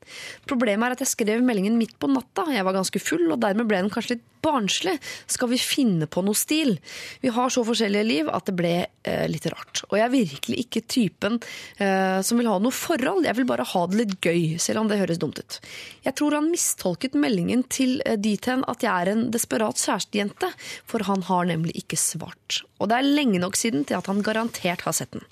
Problemet 0.49 0.89
er 0.89 0.97
at 0.97 1.05
jeg 1.05 1.13
skrev 1.13 1.45
meldingen 1.45 1.77
midt 1.77 1.93
på 2.01 2.09
natta. 2.09 2.49
Jeg 2.49 2.65
var 2.65 2.81
ganske 2.81 3.05
full, 3.05 3.30
og 3.30 3.41
dermed 3.45 3.69
ble 3.69 3.85
den 3.85 3.93
kanskje 3.93 4.17
litt 4.17 4.30
barnslig. 4.44 4.98
Skal 5.32 5.52
vi 5.53 5.60
finne 5.61 6.07
på 6.07 6.24
noe 6.26 6.38
stil? 6.38 6.76
Vi 7.24 7.32
har 7.34 7.53
så 7.53 7.64
forskjellige 7.65 8.07
liv 8.07 8.32
at 8.32 8.48
det 8.49 8.56
ble 8.57 8.74
eh, 8.84 9.26
litt 9.32 9.48
rart. 9.52 9.84
Og 9.90 9.98
jeg 9.98 10.06
er 10.06 10.14
virkelig 10.14 10.60
ikke 10.65 10.84
typen 10.91 11.40
eh, 11.78 12.20
som 12.26 12.40
vil 12.40 12.49
ha 12.52 12.57
noe 12.61 12.76
forhold. 12.76 13.28
Jeg 13.28 13.40
vil 13.40 13.49
bare 13.49 13.68
ha 13.74 13.84
det 13.90 14.02
litt 14.02 14.18
gøy, 14.24 14.57
selv 14.61 14.84
om 14.84 14.91
det 14.91 14.99
høres 15.02 15.22
dumt 15.22 15.40
ut. 15.41 15.60
Jeg 16.06 16.18
tror 16.20 16.38
han 16.38 16.52
mistolket 16.52 17.18
meldingen 17.20 17.65
til 17.72 17.99
eh, 18.06 18.20
dit 18.20 18.49
hen 18.49 18.65
at 18.70 18.84
jeg 18.86 18.91
er 18.94 19.14
en 19.14 19.30
desperat 19.34 19.80
kjærestejente, 19.80 20.52
for 20.90 21.07
han 21.07 21.26
har 21.30 21.48
nemlig 21.49 21.78
ikke 21.84 21.99
svart. 21.99 22.64
Og 22.80 22.91
det 22.91 22.99
er 22.99 23.14
lenge 23.15 23.41
nok 23.44 23.57
siden 23.60 23.88
til 23.88 23.99
at 23.99 24.11
han 24.11 24.24
garantert 24.26 24.84
har 24.88 24.95
sett 24.95 25.15
den. 25.15 25.24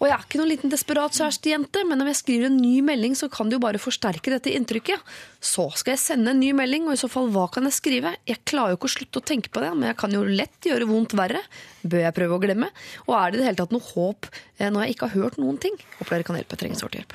Og 0.00 0.06
jeg 0.08 0.14
er 0.16 0.22
ikke 0.24 0.38
noen 0.40 0.48
liten 0.48 0.70
desperat 0.72 1.12
kjærestejente, 1.12 1.82
men 1.84 2.00
om 2.00 2.08
jeg 2.08 2.16
skriver 2.22 2.48
en 2.48 2.56
ny 2.56 2.78
melding, 2.84 3.12
så 3.18 3.26
kan 3.32 3.50
det 3.50 3.58
jo 3.58 3.64
bare 3.66 3.80
forsterke 3.80 4.32
dette 4.32 4.52
inntrykket. 4.56 5.02
Så 5.44 5.66
skal 5.76 5.92
jeg 5.92 6.00
sende 6.00 6.32
en 6.32 6.40
ny 6.40 6.54
melding, 6.56 6.86
og 6.88 6.96
i 6.96 7.00
så 7.02 7.10
fall 7.12 7.28
hva 7.34 7.44
kan 7.52 7.68
jeg 7.68 7.76
skrive? 7.76 8.14
Jeg 8.28 8.40
klarer 8.48 8.72
jo 8.72 8.78
ikke 8.78 8.88
å 8.88 8.94
slutte 8.94 9.20
å 9.20 9.26
tenke 9.28 9.52
på 9.52 9.60
det, 9.60 9.74
men 9.76 9.90
jeg 9.90 9.98
kan 10.00 10.16
jo 10.16 10.22
lett 10.24 10.70
gjøre 10.70 10.88
vondt 10.88 11.12
verre. 11.20 11.42
Bør 11.84 12.06
jeg 12.06 12.16
prøve 12.16 12.38
å 12.38 12.40
glemme? 12.40 12.70
Og 13.10 13.12
er 13.18 13.26
det 13.28 13.38
i 13.38 13.42
det 13.42 13.50
hele 13.50 13.60
tatt 13.60 13.76
noe 13.76 13.88
håp 13.90 14.30
eh, 14.32 14.70
når 14.72 14.86
jeg 14.86 14.96
ikke 14.96 15.10
har 15.10 15.26
hørt 15.26 15.38
noen 15.42 15.60
ting? 15.60 15.76
Håper 15.98 16.16
dere 16.16 16.28
kan 16.30 16.40
hjelpe. 16.40 16.56
Jeg 16.56 16.64
trenger 16.64 16.80
sårt 16.80 16.96
hjelp. 16.96 17.14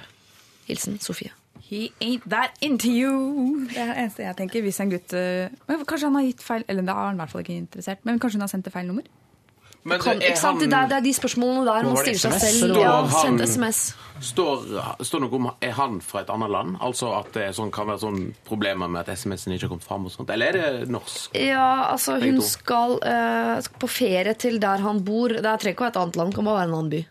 Hilsen 0.70 1.02
Sofie. 1.02 1.34
He 1.66 1.90
ain't 2.06 2.30
that 2.30 2.54
into 2.62 2.94
you. 2.94 3.66
Det 3.72 3.82
er 3.82 3.96
det 3.96 4.02
eneste 4.04 4.28
jeg 4.28 4.38
tenker. 4.38 4.62
Hvis 4.62 4.78
en 4.84 4.94
gutt 4.94 5.18
eh, 5.18 5.50
men 5.66 5.86
Kanskje 5.90 6.12
han 6.12 6.20
har 6.20 6.28
gitt 6.28 6.44
feil 6.46 6.66
Eller 6.70 6.86
det 6.86 6.94
er 6.94 7.08
han 7.08 7.18
i 7.18 7.24
hvert 7.24 7.34
fall 7.34 7.42
ikke 7.42 7.58
interessert. 7.58 8.06
Men 8.06 8.22
kanskje 8.22 8.38
hun 8.38 8.46
har 8.46 8.52
sendt 8.54 8.70
det 8.70 8.74
feil 8.76 8.86
nummer? 8.86 9.08
Men 9.86 10.00
kom, 10.02 10.18
er 10.18 10.32
ikke 10.32 10.38
sant? 10.42 10.60
han- 10.62 10.70
Det, 10.70 10.74
er, 10.80 10.88
det 10.90 10.98
er 10.98 11.02
de 11.06 11.14
spørsmålene 11.14 11.66
der 11.68 11.84
man 11.86 11.98
stiller 12.02 12.20
seg 12.24 12.34
selv. 12.42 12.74
Står, 12.74 12.82
Ja, 12.82 13.08
sendt 13.22 13.42
SMS. 13.46 13.82
Står, 14.26 14.62
står 15.04 15.20
noe 15.26 15.36
om 15.36 15.48
Er 15.62 15.72
han 15.76 15.98
fra 16.02 16.22
et 16.24 16.30
annet 16.32 16.50
land? 16.50 16.78
Altså 16.82 17.10
at 17.20 17.34
det 17.36 17.50
sånn, 17.54 17.70
kan 17.76 17.86
være 17.90 18.00
sånn 18.00 18.22
problemer 18.48 18.88
med 18.90 19.02
at 19.04 19.12
SMS-en 19.18 19.54
ikke 19.54 19.68
har 19.68 19.74
kommet 19.76 19.84
fram? 19.84 20.06
og 20.08 20.12
sånt 20.14 20.30
Eller 20.32 20.56
er 20.56 20.80
det 20.80 20.90
norsk? 20.90 21.36
Ja, 21.36 21.92
altså 21.92 22.16
hun 22.24 22.40
skal, 22.42 22.96
uh, 23.04 23.60
skal 23.62 23.80
på 23.84 23.90
ferie 23.92 24.34
til 24.40 24.58
der 24.64 24.78
han 24.86 25.04
bor. 25.04 25.30
Det 25.36 25.44
er 25.46 25.58
trenger 25.62 25.76
ikke 25.76 25.84
å 25.84 25.88
være 25.90 25.94
et 25.96 26.02
annet 26.06 26.16
land, 26.22 26.32
det 26.32 26.36
kan 26.40 26.46
bare 26.46 26.60
være 26.62 26.70
en 26.72 26.78
annen 26.80 26.90
by. 26.96 27.02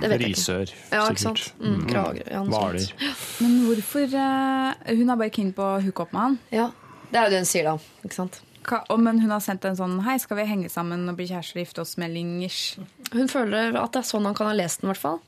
Det 0.00 0.08
vet 0.10 0.20
jeg 0.20 0.30
ikke. 0.30 0.38
Risør, 0.38 0.72
Ja, 0.92 1.04
ikke 1.10 1.18
sikkert. 1.20 1.44
sant? 1.44 1.52
Mm, 1.60 1.86
Kragerø. 1.92 2.26
Ja, 2.30 2.42
Hvaler. 2.48 2.88
Men 3.44 3.54
hvorfor 3.68 4.18
uh, 4.24 4.96
Hun 4.96 5.10
er 5.10 5.16
bare 5.16 5.30
keen 5.30 5.52
på 5.52 5.62
å 5.62 5.82
hooke 5.84 6.00
opp 6.08 6.12
med 6.16 6.22
han. 6.22 6.38
Ja, 6.50 6.70
det 7.12 7.20
er 7.20 7.24
jo 7.28 7.30
det 7.36 7.38
hun 7.44 7.50
sier 7.52 7.64
da, 7.64 7.76
ikke 8.04 8.14
sant? 8.22 8.40
Og- 8.90 9.00
Men 9.00 9.18
hun 9.20 9.30
har 9.30 9.40
sendt 9.40 9.64
en 9.64 9.76
sånn 9.76 10.02
'hei, 10.04 10.18
skal 10.20 10.36
vi 10.36 10.44
henge 10.44 10.70
sammen 10.70 11.08
og 11.08 11.16
bli 11.16 11.26
kjærester 11.26 11.60
og 11.60 11.66
gifte 11.66 11.80
oss'-meldingers. 11.82 12.78
Hun 13.12 13.28
føler 13.28 13.76
at 13.82 13.92
det 13.92 13.98
er 14.00 14.08
sånn 14.08 14.24
han 14.24 14.34
kan 14.34 14.46
ha 14.46 14.52
lest 14.54 14.80
den 14.80 14.90
i 14.90 14.92
hvert 14.92 15.00
fall. 15.00 15.20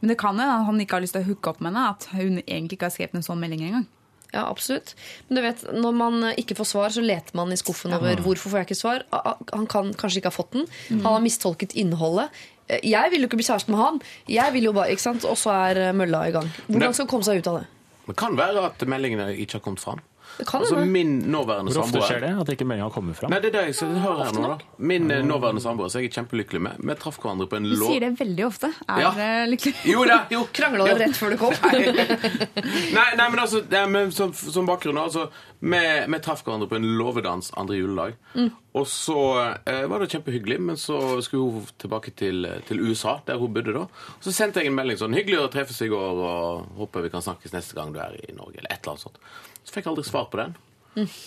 Men 0.00 0.08
det 0.08 0.18
kan 0.18 0.36
hende 0.38 0.60
at 0.60 0.66
han 0.66 0.78
ikke 0.80 0.90
har 0.92 1.00
lyst 1.00 1.12
til 1.14 1.22
å 1.22 1.26
hooke 1.26 1.48
opp 1.48 1.60
med 1.60 1.72
henne. 1.74 1.88
At 1.90 2.04
hun 2.12 2.42
egentlig 2.46 2.72
ikke 2.78 2.82
har 2.86 2.90
skrevet 2.90 3.14
en 3.14 3.22
sånn 3.22 3.40
melding 3.40 3.60
engang. 3.60 3.86
Ja, 4.34 4.50
absolutt. 4.50 4.94
Men 5.30 5.36
du 5.36 5.42
vet, 5.42 5.62
når 5.74 5.94
man 5.94 6.12
ikke 6.34 6.56
får 6.56 6.66
svar, 6.66 6.88
så 6.90 7.00
leter 7.04 7.34
man 7.34 7.52
i 7.52 7.56
skuffen 7.56 7.92
over 7.94 8.16
hvorfor 8.16 8.50
får 8.50 8.58
jeg 8.58 8.66
ikke 8.66 8.82
svar. 8.82 9.02
Han 9.52 9.66
kan 9.66 9.94
kanskje 9.94 10.16
ikke 10.20 10.32
ha 10.32 10.42
fått 10.42 10.50
den. 10.50 10.66
Han 10.90 11.12
har 11.12 11.20
mistolket 11.20 11.72
innholdet. 11.74 12.30
Eh, 12.68 12.80
Jeg 12.82 13.10
vil 13.10 13.20
jo 13.20 13.26
ikke 13.28 13.36
bli 13.36 13.44
kjæreste 13.44 13.68
med 13.68 13.78
han. 13.78 14.00
Jeg 14.26 14.52
vil 14.52 14.62
jo 14.64 14.72
bare, 14.72 14.88
ikke 14.90 15.00
sant? 15.00 15.24
Og 15.24 15.36
så 15.36 15.50
er 15.70 15.92
mølla 15.92 16.26
i 16.28 16.32
gang. 16.32 16.50
Hvordan 16.68 16.92
skal 16.94 17.06
han 17.06 17.10
komme 17.10 17.24
seg 17.24 17.38
ut 17.38 17.46
av 17.46 17.58
det? 17.60 17.66
Det 18.08 18.16
kan 18.16 18.36
være 18.36 18.64
at 18.64 18.78
meldingene 18.88 19.36
ikke 19.38 19.52
har 19.52 19.60
kommet 19.60 19.80
fram. 19.80 20.00
Det 20.38 20.46
kan 20.48 20.60
Altså 20.64 20.80
min 20.84 21.12
nåværende 21.30 21.72
Hvor 21.74 21.84
ofte 21.84 22.00
skjer 22.02 22.20
det? 22.24 22.30
At 22.42 22.48
ikke 22.54 22.66
meldinga 22.66 22.90
kommer 22.94 23.14
fram? 23.14 23.30
Nei, 23.30 23.38
det 23.44 23.50
er 23.52 23.56
det 23.58 23.62
jeg 23.68 23.74
skal 23.78 23.94
høre 24.02 24.24
her 24.26 24.32
nå, 24.34 24.42
da. 24.50 24.56
Min 24.78 25.10
eh, 25.14 25.22
nåværende 25.22 25.62
samboer, 25.62 25.88
som 25.92 26.00
jeg 26.02 26.10
er 26.10 26.16
kjempelykkelig 26.18 26.60
med, 26.66 26.80
vi 26.90 26.96
traff 27.04 27.18
hverandre 27.22 27.46
på 27.52 27.56
en 27.60 27.68
Du 27.70 27.76
lov... 27.76 27.92
sier 27.92 28.00
det 28.06 28.12
veldig 28.20 28.46
ofte. 28.48 28.72
Er 28.88 29.00
Ja. 29.04 29.12
dere 29.18 29.46
lykkelig? 29.52 29.74
Jo 29.92 30.04
da, 30.10 30.18
jo. 30.34 30.42
Krangla 30.52 30.88
dere 30.90 30.98
rett 31.04 31.16
før 31.20 31.30
du 31.34 31.38
kom? 31.38 31.54
Nei, 32.94 33.08
nei, 33.18 33.28
men 33.30 33.38
altså, 33.42 33.62
nei, 33.70 33.84
men 33.90 34.12
som, 34.14 34.32
som 34.34 34.66
bakgrunn 34.68 34.98
altså, 35.00 35.28
vi, 35.64 35.80
vi 36.10 36.20
traff 36.24 36.42
hverandre 36.46 36.68
på 36.70 36.76
en 36.78 36.86
låvedans 36.98 37.52
andre 37.60 37.78
juledag. 37.78 38.18
Og 38.74 38.86
så 38.90 39.16
eh, 39.70 39.84
var 39.90 40.02
det 40.02 40.10
kjempehyggelig, 40.10 40.58
men 40.60 40.78
så 40.80 40.98
skulle 41.22 41.60
hun 41.60 41.68
tilbake 41.78 42.10
til, 42.18 42.46
til 42.68 42.82
USA, 42.82 43.16
der 43.28 43.38
hun 43.38 43.52
bodde 43.54 43.74
da. 43.76 43.84
Så 44.24 44.32
sendte 44.34 44.60
jeg 44.64 44.72
en 44.72 44.78
melding 44.78 44.98
sånn 44.98 45.14
'Hyggelig 45.14 45.44
å 45.44 45.50
treffes 45.52 45.78
i 45.86 45.90
går, 45.92 46.22
og 46.26 46.72
håper 46.80 47.06
vi 47.06 47.12
kan 47.14 47.22
snakkes 47.22 47.54
neste 47.54 47.76
gang 47.78 47.92
du 47.94 48.00
er 48.02 48.16
i 48.18 48.32
Norge', 48.34 48.58
eller 48.58 48.72
et 48.74 48.80
eller 48.82 48.96
annet 48.96 49.04
sånt. 49.06 49.20
Så 49.64 49.72
fikk 49.72 49.86
jeg 49.86 49.94
aldri 49.94 50.04
svar 50.06 50.28
på 50.32 50.40
den. 50.40 50.54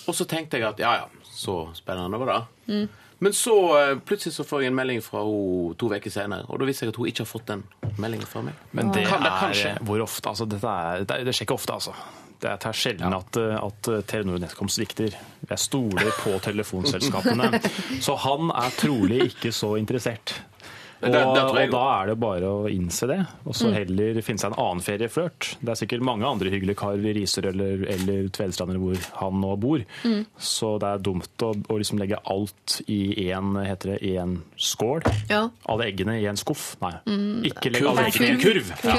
Og 0.07 0.15
så 0.15 0.25
tenkte 0.29 0.59
jeg 0.59 0.67
at 0.69 0.79
ja, 0.79 0.93
ja, 1.01 1.27
så 1.27 1.67
spennende 1.75 2.19
var 2.21 2.33
det. 2.33 2.87
Men 3.19 3.33
så 3.33 3.55
eh, 3.79 3.95
plutselig 4.05 4.35
så 4.35 4.45
får 4.45 4.61
jeg 4.61 4.71
en 4.71 4.77
melding 4.77 5.01
fra 5.01 5.23
henne 5.25 5.73
to 5.81 5.89
uker 5.89 6.13
senere, 6.13 6.45
og 6.47 6.61
da 6.61 6.67
viser 6.69 6.85
jeg 6.85 6.93
at 6.93 6.99
hun 7.01 7.09
ikke 7.09 7.23
har 7.25 7.31
fått 7.31 7.47
den 7.49 7.63
meldingen 7.97 8.29
fra 8.29 8.43
meg. 8.45 8.59
Men 8.77 8.91
det 8.93 9.07
Kan 9.09 9.25
det 9.25 9.33
kan 9.39 9.55
er 9.57 9.81
hvor 9.81 10.03
ofte? 10.05 10.29
Altså, 10.29 10.45
dette 10.45 10.69
er, 10.69 11.03
det, 11.03 11.15
er, 11.15 11.25
det 11.25 11.33
skjer 11.33 11.49
ikke 11.49 11.57
ofte, 11.57 11.73
altså. 11.79 11.95
Det 12.37 12.51
er 12.53 12.77
sjelden 12.77 13.15
at, 13.17 13.39
eh, 13.41 13.57
at 13.57 13.89
Telenor 14.11 14.37
Netcom 14.43 14.69
svikter. 14.69 15.17
Jeg 15.49 15.63
stoler 15.63 16.11
på 16.21 16.35
telefonselskapene. 16.45 17.57
Så 18.05 18.13
han 18.21 18.53
er 18.53 18.77
trolig 18.77 19.23
ikke 19.31 19.49
så 19.55 19.73
interessert. 19.81 20.35
Og, 20.97 21.11
Det- 21.11 21.11
det 21.11 21.41
og 21.43 21.71
da 21.71 21.81
er 22.01 22.07
det 22.07 22.15
bare 22.19 22.41
å 22.49 22.69
innse 22.71 23.05
det, 23.07 23.19
og 23.45 23.53
så 23.53 23.69
heller 23.71 24.21
finne 24.25 24.39
seg 24.41 24.51
en 24.51 24.57
annen 24.63 24.81
ferieflørt. 24.81 25.51
Det 25.61 25.69
er 25.69 25.77
sikkert 25.85 26.01
mange 26.01 26.25
andre 26.25 26.49
hyggelige 26.49 26.75
karer 26.79 27.05
i 27.05 27.13
Risør 27.13 27.49
eller, 27.51 27.83
eller 27.87 28.29
Tvedestrand 28.33 28.71
eller 28.73 28.79
hvor 28.81 28.97
han 29.21 29.39
nå 29.41 29.51
bor. 29.61 29.83
Så 30.39 30.79
det 30.81 30.89
er 30.89 30.97
dumt 31.05 31.37
å, 31.45 31.51
å 31.69 31.77
liksom 31.77 31.99
legge 32.01 32.17
alt 32.25 32.81
i 32.87 33.29
én, 33.29 33.53
heter 33.67 33.93
det, 33.93 33.99
i 34.09 34.15
en 34.17 34.39
skål. 34.57 35.05
Ja. 35.29 35.43
Alle 35.69 35.85
eggene 35.91 36.17
i 36.19 36.25
en 36.25 36.35
skuff. 36.41 36.75
Nei, 36.81 36.95
ikke 37.51 37.71
legg 37.71 37.85
alle 37.85 38.07
eggene 38.09 38.27
i 38.27 38.33
en 38.33 38.41
kurv. 38.41 38.73
Ja. 38.83 38.97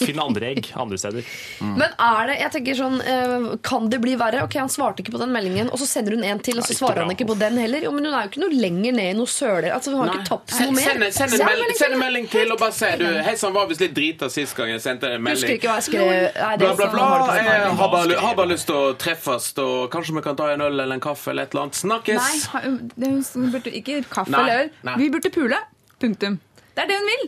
Finn 0.00 0.18
andre 0.22 0.50
egg 0.54 0.70
andre 0.80 0.98
steder. 1.00 1.26
Men 1.60 1.92
er 2.00 2.30
det, 2.30 2.36
jeg 2.40 2.52
tenker 2.56 2.78
sånn, 2.78 2.98
eh, 3.04 3.56
kan 3.66 3.88
det 3.92 4.00
bli 4.02 4.14
verre? 4.20 4.42
Ok, 4.46 4.54
Han 4.60 4.68
svarte 4.72 5.02
ikke 5.04 5.12
på 5.14 5.20
den 5.22 5.32
meldingen, 5.34 5.70
og 5.70 5.78
så 5.82 5.86
sender 5.88 6.16
hun 6.16 6.24
en 6.24 6.38
til, 6.44 6.58
og 6.58 6.64
så 6.64 6.72
Nei, 6.74 6.78
svarer 6.80 7.02
han 7.04 7.12
ikke 7.14 7.26
på 7.30 7.36
den 7.40 7.58
heller. 7.60 7.84
Jo, 7.86 7.92
Men 7.92 8.08
hun 8.08 8.14
er 8.16 8.26
jo 8.26 8.30
ikke 8.32 8.42
noe 8.44 8.56
lenger 8.60 8.96
ned 8.96 9.10
i 9.12 9.16
noe 9.18 9.30
søler. 9.30 9.70
Altså, 9.76 9.92
Hun 9.94 10.02
har 10.08 10.14
ikke 10.16 10.28
tapt 10.30 10.54
noe 10.60 10.72
mer. 10.76 10.82
send, 10.88 11.06
send, 11.18 11.36
en 11.40 11.46
melding 11.50 11.76
send 11.76 11.92
en 11.92 11.96
til. 11.96 12.02
melding 12.04 12.28
til 12.32 12.52
og 12.54 12.58
bare 12.64 12.76
si 12.80 12.90
du, 13.00 13.06
Hei 13.28 13.34
sann, 13.40 13.52
var 13.54 13.66
visst 13.70 13.80
litt 13.84 13.94
drita 13.96 14.30
sist 14.32 14.56
gang 14.56 14.72
jeg 14.74 14.80
sendte 14.84 15.10
en 15.14 15.22
melding. 15.22 15.44
Husker 15.44 15.58
ikke 15.60 15.70
hva 15.70 15.78
jeg 15.80 15.88
skrev. 15.90 16.12
Nei, 16.40 16.56
Bla, 16.64 16.74
bla, 16.74 16.90
bla. 16.94 17.36
Jeg 17.40 17.74
har 17.82 17.88
bare, 17.96 18.20
har 18.24 18.34
bare 18.40 18.50
lyst 18.54 18.66
til 18.70 18.76
å 18.76 18.94
treffes, 19.00 19.50
og 19.60 19.90
kanskje 19.92 20.16
vi 20.16 20.22
kan 20.26 20.36
ta 20.36 20.50
en 20.54 20.60
øl 20.66 20.72
eller 20.80 20.94
en 20.96 21.00
kaffe 21.04 21.30
eller 21.34 21.44
et 21.48 21.54
eller 21.54 21.68
annet. 21.68 21.80
Snakkes! 21.80 22.48
Nei, 22.54 22.70
hun 23.34 23.50
burde 23.52 23.72
ikke 23.74 24.00
kaffe 24.10 24.30
Nei, 24.32 24.40
eller 24.40 24.64
øl. 24.64 24.70
Vi 25.00 25.10
burde 25.12 25.30
pule. 25.34 25.58
Punktum. 26.00 26.38
Det 26.74 26.84
er 26.84 26.88
det 26.88 26.96
hun 27.00 27.08
vil. 27.10 27.24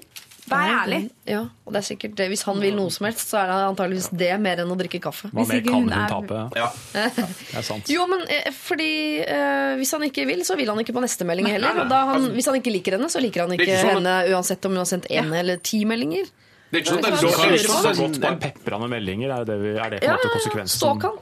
Vær 0.51 0.69
ærlig. 0.83 0.99
Ja, 1.29 1.45
og 1.65 1.73
det 1.73 1.79
er 1.79 1.87
sikkert 1.87 2.17
det. 2.19 2.27
Hvis 2.33 2.43
han 2.49 2.59
vil 2.61 2.75
noe 2.75 2.91
som 2.91 3.07
helst, 3.07 3.29
så 3.31 3.39
er 3.39 3.47
det 3.53 3.59
antageligvis 3.71 4.09
det 4.19 4.31
mer 4.43 4.63
enn 4.65 4.73
å 4.75 4.77
drikke 4.81 4.99
kaffe. 5.05 5.31
Hva 5.31 5.45
mer 5.47 5.61
kan 5.63 5.75
hun 5.79 5.93
er- 5.95 6.11
tape? 6.11 6.41
Ja. 6.59 6.69
Det 6.93 7.57
er 7.61 7.67
sant. 7.69 7.87
Jo, 7.93 8.09
men 8.11 8.25
eh, 8.29 8.51
fordi 8.53 8.91
uh, 9.23 9.77
Hvis 9.79 9.93
han 9.95 10.03
ikke 10.09 10.27
vil, 10.27 10.43
så 10.45 10.57
vil 10.59 10.69
han 10.73 10.83
ikke 10.83 10.93
på 10.97 11.05
neste 11.05 11.25
melding 11.29 11.47
heller. 11.55 11.85
Og 11.85 11.89
da 11.95 12.03
han, 12.11 12.27
hvis 12.35 12.51
han 12.51 12.59
ikke 12.59 12.75
liker 12.75 12.99
henne, 12.99 13.09
så 13.13 13.23
liker 13.23 13.47
han 13.47 13.55
ikke, 13.55 13.69
ikke 13.71 13.83
sånn 13.87 14.01
henne 14.03 14.17
uansett 14.35 14.67
om 14.67 14.75
hun 14.75 14.83
har 14.83 14.91
sendt 14.91 15.07
én 15.15 15.31
eller 15.31 15.63
ti 15.63 15.85
meldinger. 15.89 16.27
Det 16.73 16.81
er 16.81 16.85
ikke 16.87 16.93
sånn 16.95 17.05
at 17.05 17.05
det 17.05 17.53
er 17.53 17.65
så 17.69 17.91
godt 17.99 18.19
på. 18.23 18.29
pepre 18.49 18.79
meldinger, 18.89 19.35
er 19.37 19.45
det, 19.45 19.57
er 19.77 19.91
det 19.93 19.99
på 20.01 20.07
en 20.07 20.09
Ja, 20.09 20.15
måte 20.17 20.31
konsekvensen? 20.33 20.79
stalk 20.81 21.03
han. 21.05 21.19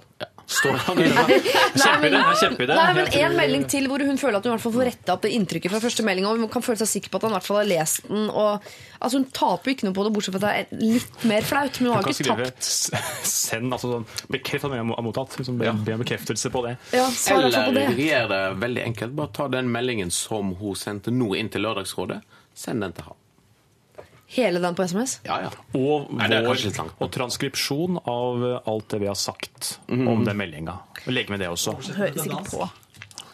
Stalk 0.50 0.82
han. 0.88 0.98
Kjempeidé. 0.98 2.18
er 2.18 2.38
kjempeidé. 2.40 2.74
Nei, 2.74 2.86
men 2.96 3.10
én 3.14 3.26
En 3.30 3.36
melding 3.38 3.66
til 3.70 3.86
hvor 3.90 4.02
hun 4.02 4.18
føler 4.18 4.40
at 4.40 4.46
hun 4.46 4.50
i 4.50 4.54
hvert 4.56 4.64
fall 4.64 4.74
får 4.74 4.88
retta 4.88 5.14
opp 5.14 5.22
det 5.22 5.30
inntrykket 5.36 5.70
fra 5.70 5.80
første 5.84 6.04
melding. 6.06 6.26
Og 6.26 6.40
hun 6.42 6.50
kan 6.50 6.64
føle 6.66 6.80
seg 6.80 6.90
sikker 6.90 7.12
på 7.12 7.20
at 7.20 7.26
han 7.28 7.34
i 7.34 7.36
hvert 7.38 7.46
fall 7.46 7.60
har 7.60 7.68
lest 7.70 8.08
den. 8.08 8.26
Og, 8.30 8.66
altså 8.98 9.20
Hun 9.20 9.28
taper 9.36 9.74
ikke 9.74 9.86
noe 9.88 9.96
på 9.96 10.06
det, 10.06 10.12
bortsett 10.16 10.34
fra 10.36 10.42
at 10.42 10.46
det 10.48 10.80
er 10.80 10.82
litt 10.96 11.24
mer 11.30 11.46
flaut. 11.46 11.80
Men 11.80 11.92
hun 11.92 11.96
har 11.98 12.08
ikke 12.10 12.18
skrive 12.18 12.48
tapt. 12.50 12.70
send, 13.30 13.70
altså 13.76 13.92
sånn, 13.94 14.08
bekreft 14.34 14.66
at 14.66 14.76
jeg 14.76 14.86
har 14.90 15.06
mottatt. 15.06 15.38
Liksom, 15.40 15.60
be, 15.62 15.72
be 15.86 15.98
bekreftelse 16.02 16.52
på 16.54 16.64
det. 16.66 16.74
Ja, 16.96 17.06
Eller 17.36 17.72
det. 17.78 17.86
gjør 18.00 18.28
det 18.34 18.42
veldig 18.66 18.86
enkelt. 18.90 19.16
Bare 19.22 19.34
ta 19.38 19.48
den 19.54 19.70
meldingen 19.72 20.10
som 20.14 20.54
hun 20.58 20.74
sendte 20.78 21.14
nå 21.14 21.32
inn 21.38 21.52
til 21.52 21.62
Lørdagsrådet. 21.68 22.22
Send 22.58 22.82
den 22.82 22.92
til 22.96 23.06
ham. 23.12 23.18
Hele 24.30 24.60
den 24.62 24.76
på 24.78 24.84
SMS. 24.86 25.16
Ja, 25.26 25.40
ja. 25.42 25.50
Og, 25.74 26.10
vår, 26.14 26.90
og 27.02 27.08
transkripsjon 27.10 27.98
av 28.06 28.44
alt 28.70 28.92
det 28.92 29.00
vi 29.02 29.08
har 29.10 29.18
sagt 29.18 29.72
om 29.90 30.22
den 30.26 30.38
meldinga. 30.38 30.76
Legg 31.10 31.32
med 31.32 31.42
det 31.42 31.48
også. 31.50 31.74
Høres 31.96 32.28
ikke 32.28 32.44
på. 32.46 32.68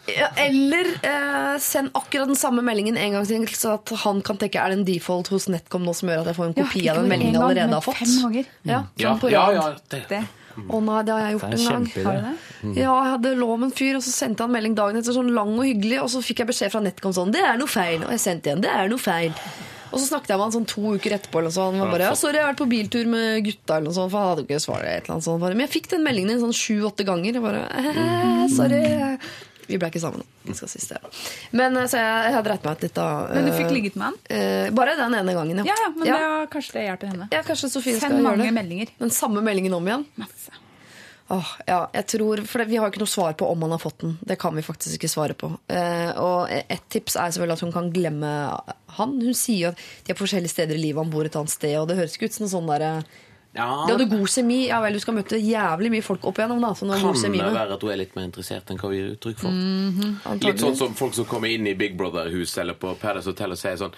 Ja, 0.07 0.29
eller 0.39 0.87
eh, 1.03 1.57
send 1.59 1.91
akkurat 1.97 2.29
den 2.31 2.39
samme 2.39 2.63
meldingen 2.63 2.97
en 2.97 3.17
gang 3.17 3.25
til, 3.27 3.43
så 3.59 3.73
at 3.75 3.91
han 4.05 4.21
kan 4.25 4.39
tenke 4.39 4.61
er 4.61 4.71
det 4.71 4.79
en 4.79 4.85
default 4.87 5.27
hos 5.33 5.49
Netcom 5.51 5.83
nå 5.83 5.93
som 5.97 6.07
gjør 6.09 6.23
at 6.23 6.31
jeg 6.31 6.37
får 6.39 6.47
en 6.47 6.57
kopi 6.61 6.83
av 6.87 7.01
den 7.01 7.09
meldingen 7.11 7.35
jeg 7.35 7.43
allerede 7.43 7.75
har 7.75 7.83
fått. 7.83 7.99
Fem 7.99 8.17
ganger. 8.23 8.51
Ja, 8.63 8.81
Ja, 8.95 9.11
sånn 9.11 9.21
på 9.25 9.31
ja, 9.33 9.45
rad. 9.51 9.57
ja, 9.59 9.69
det. 9.91 10.03
Det. 10.13 10.23
Å 10.57 10.79
nei, 10.81 11.01
det 11.05 11.13
har 11.13 11.25
jeg 11.25 11.35
gjort 11.35 11.51
en 11.51 11.65
gang. 11.67 11.83
det? 11.93 12.79
Ja, 12.79 12.93
jeg 13.03 13.11
hadde 13.13 13.33
lå 13.37 13.49
med 13.59 13.67
en 13.69 13.75
fyr, 13.77 13.99
og 13.99 14.05
så 14.07 14.13
sendte 14.15 14.47
han 14.47 14.55
melding 14.55 14.77
dagen 14.79 14.97
etter 14.97 15.13
sånn 15.13 15.29
lang 15.35 15.53
og 15.53 15.67
hyggelig, 15.67 15.99
og 16.01 16.09
så 16.15 16.23
fikk 16.25 16.41
jeg 16.41 16.49
beskjed 16.49 16.73
fra 16.73 16.81
Netcom 16.87 17.13
sånn 17.13 17.35
Det 17.35 17.43
er 17.45 17.59
noe 17.59 17.69
feil. 17.69 17.99
Og 18.07 18.15
jeg 18.15 18.23
sendte 18.23 18.49
igjen. 18.49 18.63
Det 18.63 18.71
er 18.73 18.89
noe 18.89 19.01
feil. 19.01 19.35
Og 19.91 19.99
så 19.99 20.05
snakket 20.09 20.29
jeg 20.33 20.37
med 20.37 20.45
han 20.47 20.55
sånn 20.57 20.67
to 20.67 20.81
uker 20.97 21.15
etterpå. 21.17 21.39
Eller 21.39 21.53
sånn. 21.55 21.75
Han 21.77 21.85
var 21.87 21.91
bare, 21.97 22.07
ja, 22.11 22.15
sorry, 22.19 22.37
jeg 22.39 22.45
har 22.45 22.53
vært 22.53 22.61
på 22.63 22.69
biltur 22.71 23.05
med 23.07 23.43
gutta, 23.45 23.77
eller 23.77 23.87
noe 23.89 23.97
sånt, 23.97 24.11
for 24.11 24.19
han 24.19 24.29
hadde 24.33 24.43
jo 24.43 24.47
ikke 24.49 24.63
svaret. 24.63 24.87
Et 24.91 25.03
eller 25.05 25.15
annet 25.17 25.27
sånt. 25.27 25.41
Bare, 25.41 25.53
Men 25.57 25.67
jeg 25.67 25.73
fikk 25.81 25.89
den 25.95 26.03
meldingen 26.07 26.33
din 26.35 26.41
sånn 26.43 26.55
sju-åtte 26.55 27.05
ganger. 27.07 27.33
Jeg 27.33 27.43
bare, 27.43 27.63
eh, 27.81 28.47
sorry. 28.55 28.81
Vi 29.67 29.75
ble 29.75 29.89
ikke 29.91 29.99
sammen. 29.99 30.23
Skal 30.55 30.69
sies. 30.71 30.85
Men 31.51 31.75
eh, 31.75 31.87
så 31.91 31.97
jeg, 31.99 32.31
jeg 32.37 32.43
dreit 32.45 32.63
meg 32.63 32.77
ut 32.77 32.83
litt, 32.87 32.93
da. 32.95 33.07
Men 33.33 33.45
du 33.49 33.51
Eh, 33.51 33.57
fikk 33.57 33.71
ligget 33.75 33.95
med 33.99 34.05
han? 34.07 34.15
eh, 34.31 34.69
bare 34.71 34.95
den 34.95 35.13
ene 35.13 35.33
gangen, 35.35 35.57
Ja, 35.65 35.75
ja, 35.75 35.89
men 35.95 36.07
ja. 36.07 36.13
Det, 36.15 36.21
var- 36.23 36.47
kanskje 36.53 36.71
det 36.77 36.85
hjelper 36.87 37.07
henne. 37.11 37.27
Ja, 37.31 37.41
kanskje 37.43 37.69
Sofie 37.69 37.97
skal 37.97 38.09
Send 38.11 38.19
gjøre 38.21 38.29
mange 38.37 38.45
det. 38.47 38.53
meldinger. 38.55 38.87
Den 38.99 39.09
samme 39.11 39.41
meldingen 39.43 39.73
om 39.73 39.85
igjen. 39.85 40.05
Masse. 40.15 40.51
Åh, 41.29 41.47
ja, 41.67 41.79
jeg 41.91 42.07
tror, 42.07 42.41
for 42.47 42.63
Vi 42.69 42.77
har 42.79 42.87
ikke 42.87 43.01
noe 43.01 43.11
svar 43.11 43.33
på 43.35 43.47
om 43.51 43.65
han 43.65 43.73
har 43.75 43.81
fått 43.83 43.99
den. 43.99 44.15
Det 44.23 44.37
kan 44.39 44.55
vi 44.55 44.63
faktisk 44.63 44.95
ikke 44.95 45.11
svare 45.11 45.35
på. 45.35 45.49
Eh, 45.67 46.11
og 46.23 46.47
Et 46.51 46.83
tips 46.89 47.17
er 47.17 47.33
selvfølgelig 47.35 47.57
at 47.57 47.65
hun 47.65 47.73
kan 47.75 47.89
glemme 47.91 48.31
han. 48.95 49.17
Hun 49.19 49.35
sier 49.35 49.67
jo 49.67 49.71
at 49.73 49.81
de 50.05 50.13
er 50.13 50.17
på 50.17 50.23
forskjellige 50.23 50.55
steder 50.55 50.77
i 50.77 50.85
livet, 50.85 51.03
han 51.03 51.11
bor 51.11 51.27
et 51.27 51.35
annet 51.35 51.51
sted. 51.51 51.75
Og 51.81 51.89
det 51.89 51.97
høres 51.99 52.15
ikke 52.15 52.31
ut 52.31 52.37
som 52.37 52.47
en 52.47 52.53
sånn 52.55 52.71
der, 52.71 53.03
Ja, 53.57 53.85
De 53.87 53.93
hadde 53.95 54.05
god 54.11 54.29
semi. 54.29 54.67
Ja 54.67 54.77
vel, 54.83 54.93
du 54.93 55.01
skal 55.01 55.15
møte 55.17 55.39
jævlig 55.41 55.89
mye 55.95 56.05
folk 56.05 56.25
opp 56.29 56.37
igjennom. 56.37 56.61
da, 56.61 56.73
så 56.77 56.85
kan 56.85 57.01
god 57.01 57.15
det 57.23 57.53
være 57.55 57.73
at 57.73 57.81
hun 57.81 57.91
er 57.91 57.97
litt 58.03 58.15
mer 58.15 58.27
interessert 58.29 58.69
enn 58.69 58.77
hva 58.77 58.91
hun 58.91 58.97
gir 58.97 59.09
uttrykk 59.15 59.39
for. 59.41 59.49
Mhm. 59.49 60.41
Litt 60.45 60.61
sånn 60.61 60.75
som 60.77 60.93
folk 60.93 61.13
som 61.17 61.25
kommer 61.25 61.49
inn 61.49 61.65
i 61.67 61.73
Big 61.73 61.97
Brother-hus 61.97 62.57
eller 62.61 62.77
på 62.77 62.93
Paradise 63.01 63.25
Hotel 63.31 63.51
og 63.51 63.57
sier 63.57 63.75
sånn 63.81 63.93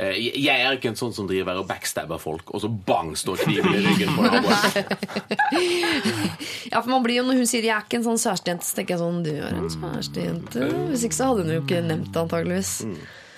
eh, 0.00 0.16
Jeg 0.16 0.64
er 0.64 0.78
ikke 0.78 0.88
en 0.88 0.96
sånn 0.96 1.12
som 1.12 1.26
driver 1.28 1.60
og 1.60 1.68
backstabber 1.68 2.18
folk, 2.18 2.54
og 2.54 2.60
så 2.64 2.68
bang 2.72 3.12
står 3.16 3.36
kniven 3.44 3.74
i 3.74 3.84
ryggen 3.86 4.16
på 4.16 4.22
naboen. 4.22 4.58
Ja, 6.72 6.80
for 6.80 6.88
man 6.90 7.02
blir 7.04 7.18
jo, 7.20 7.24
Når 7.28 7.36
hun 7.42 7.46
sier 7.46 7.62
'jeg 7.62 7.76
er 7.76 7.84
ikke 7.84 7.98
en 8.00 8.04
sånn 8.04 8.22
kjærestejente', 8.22 8.64
så 8.64 8.74
tenker 8.76 8.94
jeg 8.96 9.00
sånn 9.04 9.22
'du 9.22 9.30
er 9.36 9.52
en 9.52 9.68
kjærestejente'. 9.68 10.88
Hvis 10.88 11.04
ikke 11.04 11.18
så 11.20 11.24
hadde 11.28 11.42
hun 11.44 11.52
jo 11.52 11.60
ikke 11.60 11.82
nevnt 11.84 12.12
det, 12.12 12.20
antageligvis. 12.22 12.86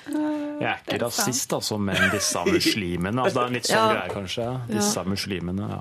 Jeg 0.06 0.68
er 0.68 0.80
ikke 0.84 0.98
rasist, 1.04 1.52
altså, 1.56 1.78
men 1.80 1.96
disse 2.12 2.38
muslimene. 2.46 3.22
Altså, 3.24 3.34
det 3.34 3.42
er 3.42 3.46
en 3.46 3.56
litt 3.56 3.68
sånn 3.68 3.76
Ja. 3.78 3.92
greie, 3.94 4.10
kanskje. 4.14 4.46
Disse 4.68 5.04
muslimene, 5.08 5.68
ja. 5.70 5.80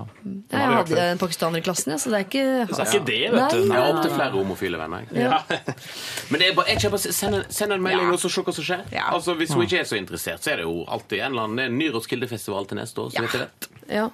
Jeg 0.54 0.72
hadde 0.78 1.00
en 1.12 1.18
pakistaner 1.18 1.58
i 1.58 1.64
klassen, 1.66 1.92
ja, 1.92 1.98
så 2.00 2.10
det 2.10 2.18
er 2.20 2.24
ikke 2.28 2.44
Så 2.68 2.76
det 2.76 2.86
er 2.86 2.92
ikke 2.94 3.06
det, 3.06 3.20
vet 3.32 3.40
Nei. 3.40 3.48
du. 3.52 3.60
Jeg 3.68 3.76
har 3.82 3.92
opptil 3.94 4.10
flere 4.16 4.30
homofile 4.32 4.78
venner. 4.80 5.04
jeg. 5.12 5.22
Ja. 5.22 5.42
Men 6.30 6.40
det 6.40 6.48
er 6.50 6.54
bare, 6.54 6.66
jeg 6.72 6.82
kjøper, 6.86 6.98
send, 7.20 7.34
en, 7.34 7.44
send 7.50 7.72
en 7.72 7.82
melding 7.82 8.12
og 8.12 8.18
så 8.18 8.30
se 8.32 8.42
hva 8.42 8.54
som 8.54 8.64
skjer. 8.64 8.84
Ja. 8.92 9.06
Altså, 9.12 9.34
Hvis 9.34 9.52
hun 9.52 9.62
ikke 9.66 9.80
er 9.80 9.84
så 9.84 9.96
interessert, 10.00 10.42
så 10.44 10.52
er 10.52 10.56
det 10.62 10.64
jo 10.68 10.84
alltid 10.88 11.20
en 11.20 11.32
eller 11.32 11.42
annen 11.48 11.56
det 11.56 11.64
er 11.64 11.72
en 11.74 11.78
ny 11.78 11.88
Roskilde-festival 11.94 12.66
til 12.66 12.76
neste 12.80 12.98
år. 13.00 13.10
Så 13.14 13.22
vet 13.26 13.32
jeg 13.32 13.40
det. 13.48 13.68
Ja. 14.00 14.08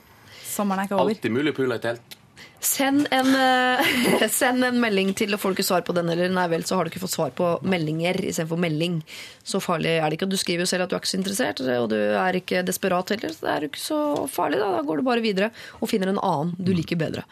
Sommeren 0.51 0.81
er 0.83 0.89
ikke 0.91 0.99
over. 0.99 1.11
Alltid 1.15 1.31
mulig 1.31 1.53
å 1.55 1.57
pule 1.63 1.77
i 1.79 1.79
telt. 1.79 2.17
Send 2.61 3.07
en, 3.11 3.29
uh, 3.33 4.27
send 4.29 4.65
en 4.65 4.81
melding 4.83 5.15
til, 5.17 5.33
og 5.33 5.41
får 5.41 5.53
du 5.53 5.61
ikke 5.61 5.69
svar 5.71 5.85
på 5.87 5.95
den, 5.97 6.11
eller 6.13 6.29
nei 6.33 6.47
vel, 6.53 6.65
så 6.69 6.77
har 6.77 6.85
du 6.85 6.93
ikke 6.93 7.03
fått 7.03 7.15
svar 7.17 7.33
på 7.37 7.55
meldinger 7.65 8.19
istedenfor 8.21 8.61
melding. 8.61 9.01
Så 9.43 9.63
farlig 9.65 9.97
er 9.97 10.05
det 10.05 10.19
ikke. 10.19 10.29
Du 10.31 10.37
skriver 10.41 10.67
jo 10.67 10.71
selv 10.71 10.85
at 10.85 10.93
du 10.93 10.97
er 10.97 11.01
ikke 11.01 11.13
så 11.13 11.19
interessert, 11.19 11.63
og 11.65 11.89
du 11.93 11.97
er 11.97 12.37
ikke 12.37 12.61
desperat 12.67 13.15
heller, 13.15 13.33
så 13.33 13.47
det 13.47 13.55
er 13.55 13.65
jo 13.65 13.71
ikke 13.73 13.83
så 13.83 14.01
farlig. 14.31 14.61
Da 14.61 14.71
Da 14.77 14.85
går 14.87 15.01
du 15.01 15.07
bare 15.09 15.25
videre 15.25 15.51
og 15.81 15.91
finner 15.91 16.13
en 16.13 16.21
annen 16.21 16.53
du 16.61 16.73
liker 16.77 17.01
bedre. 17.01 17.25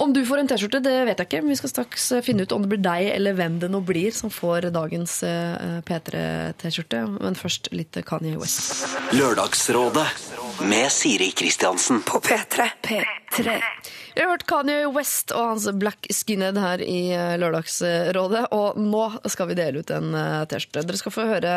Om 0.00 0.14
du 0.16 0.24
får 0.26 0.42
en 0.42 0.50
T-skjorte, 0.50 0.82
det 0.84 0.96
vet 1.08 1.20
jeg 1.20 1.28
ikke, 1.28 1.42
men 1.44 1.54
vi 1.54 1.60
skal 1.60 1.74
straks 1.74 2.10
eh, 2.16 2.24
finne 2.24 2.44
ut 2.44 2.56
om 2.56 2.64
det 2.64 2.72
blir 2.72 2.82
deg 2.84 3.12
eller 3.12 3.36
hvem 3.38 3.60
det 3.62 3.70
nå 3.72 3.82
blir 3.84 4.16
som 4.16 4.32
får 4.32 4.70
dagens 4.74 5.20
eh, 5.28 5.80
P3-T-skjorte. 5.88 7.04
Men 7.20 7.38
først 7.38 7.70
litt 7.76 8.00
Kanye 8.08 8.40
West. 8.40 8.84
Lørdagsrådet 9.16 10.08
med 10.68 10.92
Siri 10.92 11.30
Kristiansen. 11.36 12.02
På 12.06 12.20
P3. 12.24 12.70
P3. 12.82 13.60
Vi 14.14 14.22
har 14.22 14.32
hørt 14.32 14.46
Kanye 14.50 14.88
West 14.90 15.30
og 15.36 15.52
hans 15.52 15.68
Black 15.78 16.08
Skinhead 16.10 16.58
her 16.58 16.82
i 16.82 17.12
eh, 17.14 17.36
Lørdagsrådet. 17.40 18.48
Og 18.56 18.80
nå 18.80 19.04
skal 19.30 19.50
vi 19.50 19.58
dele 19.58 19.84
ut 19.84 19.94
en 19.94 20.14
eh, 20.18 20.42
T-skjorte. 20.50 20.84
Dere 20.88 21.00
skal 21.00 21.14
få 21.14 21.28
høre 21.30 21.54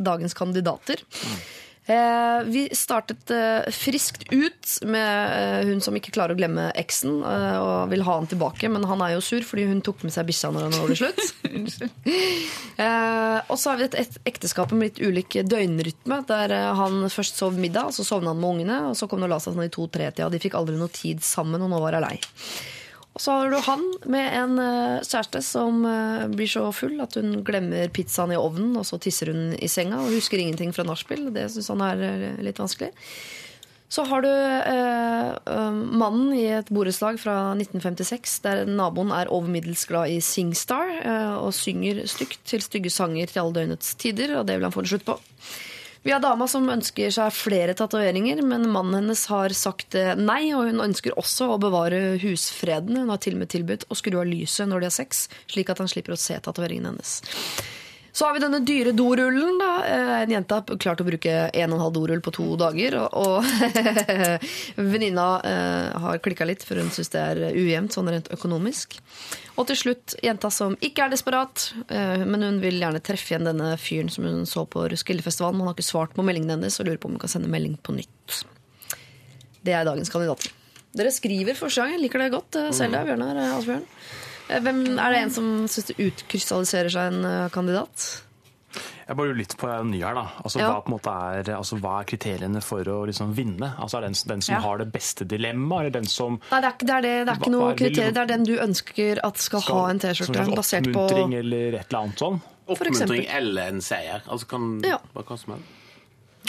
dagens 0.00 0.36
kandidater. 0.38 1.02
Eh, 1.02 1.65
vi 1.86 2.68
startet 2.74 3.30
eh, 3.30 3.70
friskt 3.70 4.24
ut 4.32 4.70
med 4.82 5.62
eh, 5.62 5.68
hun 5.68 5.80
som 5.80 5.94
ikke 5.94 6.10
klarer 6.16 6.34
å 6.34 6.38
glemme 6.38 6.64
eksen 6.74 7.20
eh, 7.22 7.58
og 7.62 7.92
vil 7.92 8.02
ha 8.06 8.16
han 8.18 8.26
tilbake, 8.26 8.70
men 8.72 8.86
han 8.90 9.04
er 9.06 9.14
jo 9.14 9.22
sur 9.22 9.46
fordi 9.46 9.68
hun 9.70 9.82
tok 9.86 10.02
med 10.02 10.14
seg 10.14 10.26
bikkja 10.26 10.50
når 10.54 10.66
han 10.66 10.74
var 10.80 10.94
slutt. 10.98 11.22
eh, 12.86 13.38
og 13.46 13.54
så 13.54 13.72
har 13.72 13.78
vi 13.78 13.86
et, 13.86 14.18
ekteskap 14.26 14.74
med 14.74 14.88
litt 14.88 15.02
ulik 15.02 15.38
døgnrytme, 15.46 16.22
der 16.26 16.56
eh, 16.56 16.70
han 16.80 17.06
først 17.12 17.38
sov 17.38 17.54
middag, 17.60 17.94
så 17.94 18.06
sovna 18.06 18.34
han 18.34 18.42
med 18.42 18.56
ungene, 18.56 18.80
og 18.90 18.98
så 18.98 19.06
kom 19.06 19.22
det 19.22 19.30
og 19.30 19.36
la 19.36 19.42
seg 19.42 19.54
sånn 19.54 19.68
i 19.68 19.74
to-tre-tida. 19.78 20.30
De 20.32 20.42
fikk 20.42 20.58
aldri 20.58 20.74
noe 20.80 20.90
tid 20.90 21.22
sammen, 21.22 21.62
og 21.62 21.70
nå 21.70 21.82
var 21.82 22.00
hun 22.00 22.08
lei. 22.08 22.16
Og 23.16 23.22
så 23.24 23.32
har 23.32 23.48
du 23.48 23.56
han 23.64 23.84
med 24.12 24.26
en 24.36 24.58
eh, 24.60 25.00
kjæreste 25.00 25.40
som 25.40 25.80
eh, 25.88 26.26
blir 26.36 26.50
så 26.52 26.66
full 26.76 26.98
at 27.00 27.16
hun 27.16 27.38
glemmer 27.46 27.88
pizzaen 27.96 28.34
i 28.34 28.36
ovnen, 28.36 28.74
og 28.76 28.84
så 28.84 28.98
tisser 29.00 29.32
hun 29.32 29.54
i 29.56 29.70
senga 29.72 30.02
og 30.02 30.12
husker 30.12 30.42
ingenting 30.42 30.74
fra 30.76 30.84
nachspiel. 30.84 31.30
Det 31.32 31.46
syns 31.54 31.72
han 31.72 31.84
er 31.86 32.02
eh, 32.04 32.42
litt 32.44 32.60
vanskelig. 32.60 32.92
Så 33.88 34.04
har 34.10 34.20
du 34.20 34.28
eh, 34.28 35.72
mannen 35.96 36.34
i 36.36 36.44
et 36.58 36.68
borettslag 36.74 37.16
fra 37.22 37.54
1956 37.54 38.40
der 38.44 38.64
naboen 38.68 39.14
er 39.14 39.30
over 39.32 39.48
glad 39.88 40.10
i 40.10 40.18
Singstar 40.20 40.90
eh, 41.00 41.36
og 41.38 41.54
synger 41.54 42.02
stygt 42.10 42.42
til 42.44 42.60
stygge 42.60 42.90
sanger 42.90 43.30
til 43.30 43.44
alle 43.44 43.62
døgnets 43.62 43.94
tider, 43.94 44.36
og 44.36 44.46
det 44.46 44.58
vil 44.58 44.68
han 44.68 44.74
få 44.74 44.84
en 44.84 44.92
slutt 44.92 45.06
på. 45.06 45.16
Vi 46.06 46.12
har 46.12 46.20
dama 46.22 46.46
som 46.46 46.68
ønsker 46.70 47.10
seg 47.10 47.32
flere 47.34 47.72
tatoveringer, 47.74 48.38
men 48.46 48.68
mannen 48.70 48.94
hennes 49.00 49.24
har 49.26 49.50
sagt 49.58 49.96
eh, 49.98 50.12
nei, 50.14 50.52
og 50.54 50.68
hun 50.68 50.84
ønsker 50.84 51.16
også 51.18 51.48
å 51.50 51.56
bevare 51.58 51.98
husfreden. 52.22 53.00
Hun 53.00 53.10
har 53.10 53.18
til 53.24 53.34
og 53.34 53.40
med 53.40 53.50
tilbudt 53.50 53.88
å 53.90 53.98
skru 53.98 54.20
av 54.20 54.28
lyset 54.30 54.70
når 54.70 54.84
de 54.84 54.86
har 54.86 54.94
sex, 54.94 55.24
slik 55.50 55.72
at 55.74 55.82
han 55.82 55.90
slipper 55.90 56.14
å 56.14 56.20
se 56.20 56.38
tatoveringene 56.38 56.92
hennes. 56.92 57.16
Så 58.16 58.24
har 58.24 58.32
vi 58.32 58.40
denne 58.40 58.62
dyre 58.64 58.94
dorullen. 58.96 59.58
da. 59.60 59.72
Eh, 59.84 60.12
En 60.22 60.30
jente 60.32 60.56
har 60.56 60.78
klart 60.80 61.02
å 61.02 61.04
bruke 61.04 61.32
en 61.52 61.72
og 61.72 61.76
en 61.76 61.82
halv 61.84 61.92
dorull 61.98 62.22
på 62.24 62.32
to 62.32 62.46
dager. 62.56 62.94
Og, 62.96 63.12
og 63.12 63.44
venninna 64.94 65.26
eh, 65.44 65.98
har 66.00 66.22
klikka 66.24 66.46
litt, 66.48 66.64
for 66.64 66.80
hun 66.80 66.88
syns 66.94 67.12
det 67.12 67.20
er 67.20 67.42
ujevnt 67.52 67.92
sånn 67.92 68.08
rent 68.08 68.30
økonomisk. 68.32 68.96
Og 69.60 69.68
til 69.68 69.76
slutt 69.82 70.14
jenta 70.24 70.48
som 70.52 70.78
ikke 70.80 71.04
er 71.04 71.12
desperat, 71.12 71.66
eh, 71.92 72.24
men 72.24 72.40
hun 72.46 72.60
vil 72.64 72.80
gjerne 72.80 73.02
treffe 73.04 73.34
igjen 73.34 73.50
denne 73.50 73.74
fyren 73.80 74.08
som 74.12 74.24
hun 74.24 74.46
så 74.48 74.64
på 74.64 74.86
Roskildefestivalen. 74.94 75.60
Han 75.60 75.68
har 75.68 75.76
ikke 75.76 75.90
svart 75.90 76.16
på 76.16 76.24
meldingen 76.24 76.54
hennes 76.56 76.80
og 76.80 76.88
lurer 76.88 77.02
på 77.02 77.10
om 77.10 77.18
hun 77.18 77.22
kan 77.26 77.34
sende 77.36 77.52
melding 77.52 77.76
på 77.84 77.98
nytt. 77.98 78.40
Det 79.66 79.76
er 79.76 79.84
dagens 79.88 80.08
kandidater. 80.12 80.56
Dere 80.96 81.12
skriver 81.12 81.52
forslaget. 81.58 82.00
Liker 82.00 82.24
det 82.24 82.32
godt, 82.32 82.56
eh, 82.62 82.72
Selda, 82.72 83.04
Bjørnar, 83.04 83.36
Asbjørn? 83.58 83.84
Eh, 84.48 84.60
Hvem 84.62 84.84
Er 84.98 85.10
det 85.12 85.22
en 85.24 85.30
som 85.34 85.48
syns 85.68 85.86
det 85.90 85.96
utkrystalliserer 85.98 86.92
seg 86.92 87.12
en 87.12 87.24
eh, 87.24 87.48
kandidat? 87.54 88.22
Jeg 89.06 89.14
bare 89.16 89.28
lurer 89.30 89.38
litt 89.38 89.54
på 89.56 89.68
nye 89.86 90.02
her, 90.02 90.14
da. 90.18 90.24
Altså, 90.44 90.58
Ja. 90.60 90.68
hva, 90.72 90.80
på 90.82 90.90
en 90.90 90.94
måte 90.98 91.12
er, 91.14 91.50
altså, 91.56 91.78
hva 91.80 92.00
er 92.02 92.04
kriteriene 92.10 92.60
for 92.62 92.82
å 92.90 93.06
liksom, 93.06 93.32
vinne? 93.32 93.70
Altså, 93.78 93.96
er 93.98 94.00
det 94.02 94.10
den, 94.12 94.28
den 94.34 94.42
som 94.42 94.54
Ja. 94.56 94.60
har 94.60 94.78
det 94.78 94.88
beste 94.92 95.24
dilemmaet, 95.24 95.80
eller 95.80 95.90
den 95.90 96.04
som 96.10 96.40
Nei, 96.50 96.60
det 96.60 96.66
er, 96.66 96.72
ikke- 96.74 96.86
det 96.86 96.94
er, 96.96 97.00
det, 97.06 97.14
det 97.26 97.32
er 97.32 97.40
ikke 97.40 97.50
noe 97.54 97.70
er- 97.70 97.76
kriterier. 97.78 98.12
Det 98.12 98.22
er 98.24 98.26
den 98.26 98.44
du 98.44 98.56
ønsker 98.58 99.20
at 99.24 99.38
skal, 99.38 99.60
ha 99.62 99.86
en 99.90 99.98
T-skjorte. 100.00 100.54
Basert 100.54 100.84
på 100.92 101.06
oppmuntring 101.06 101.34
eller 101.38 101.78
et 101.78 101.86
eller 101.92 102.00
annet 102.02 102.18
sånn? 102.18 102.40
Oppmuntring 102.68 103.26
eller 103.30 103.62
en 103.68 103.80
seier. 103.80 104.22
Altså 104.26 104.46
kan 104.48 104.80
Ja. 104.82 104.98
bare 105.14 105.24
hva 105.24 105.38
som 105.38 105.54
helst. 105.54 105.75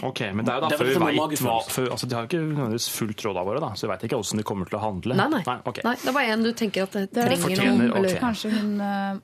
Ok, 0.04 0.20
men 0.34 0.46
det 0.46 0.54
er 0.54 0.60
jo 0.62 0.68
er 0.68 0.84
vi 0.84 0.94
vet 0.94 1.42
hva 1.42 1.56
for, 1.66 1.88
altså, 1.90 2.08
De 2.08 2.16
har 2.16 2.26
jo 2.26 2.30
ikke 2.30 2.42
nødvendigvis 2.44 2.90
fulgt 2.94 3.24
rådene 3.26 3.46
våre, 3.48 3.62
da, 3.64 3.72
så 3.74 3.88
vi 3.88 3.94
vet 3.94 4.04
ikke 4.06 4.20
hvordan 4.20 4.42
de 4.42 4.46
kommer 4.46 4.70
til 4.70 4.78
å 4.78 4.82
handle. 4.84 5.16
Nei, 5.18 5.28
nei. 5.34 5.58
ok. 5.72 5.82
nei, 5.88 5.96
det 6.04 6.14
var 6.14 6.30
en 6.36 6.44
du 6.46 6.52
tenker 6.54 6.84
at 6.86 6.94
det 6.94 7.08
Det 7.12 7.24
er 7.24 7.32
trenger 7.32 7.44
fortjener, 7.48 7.88
noe. 7.88 7.98
Eller, 7.98 8.14
ok. 8.14 8.22
Kanskje 8.22 8.52
hun 8.54 8.78
uh, 8.82 9.18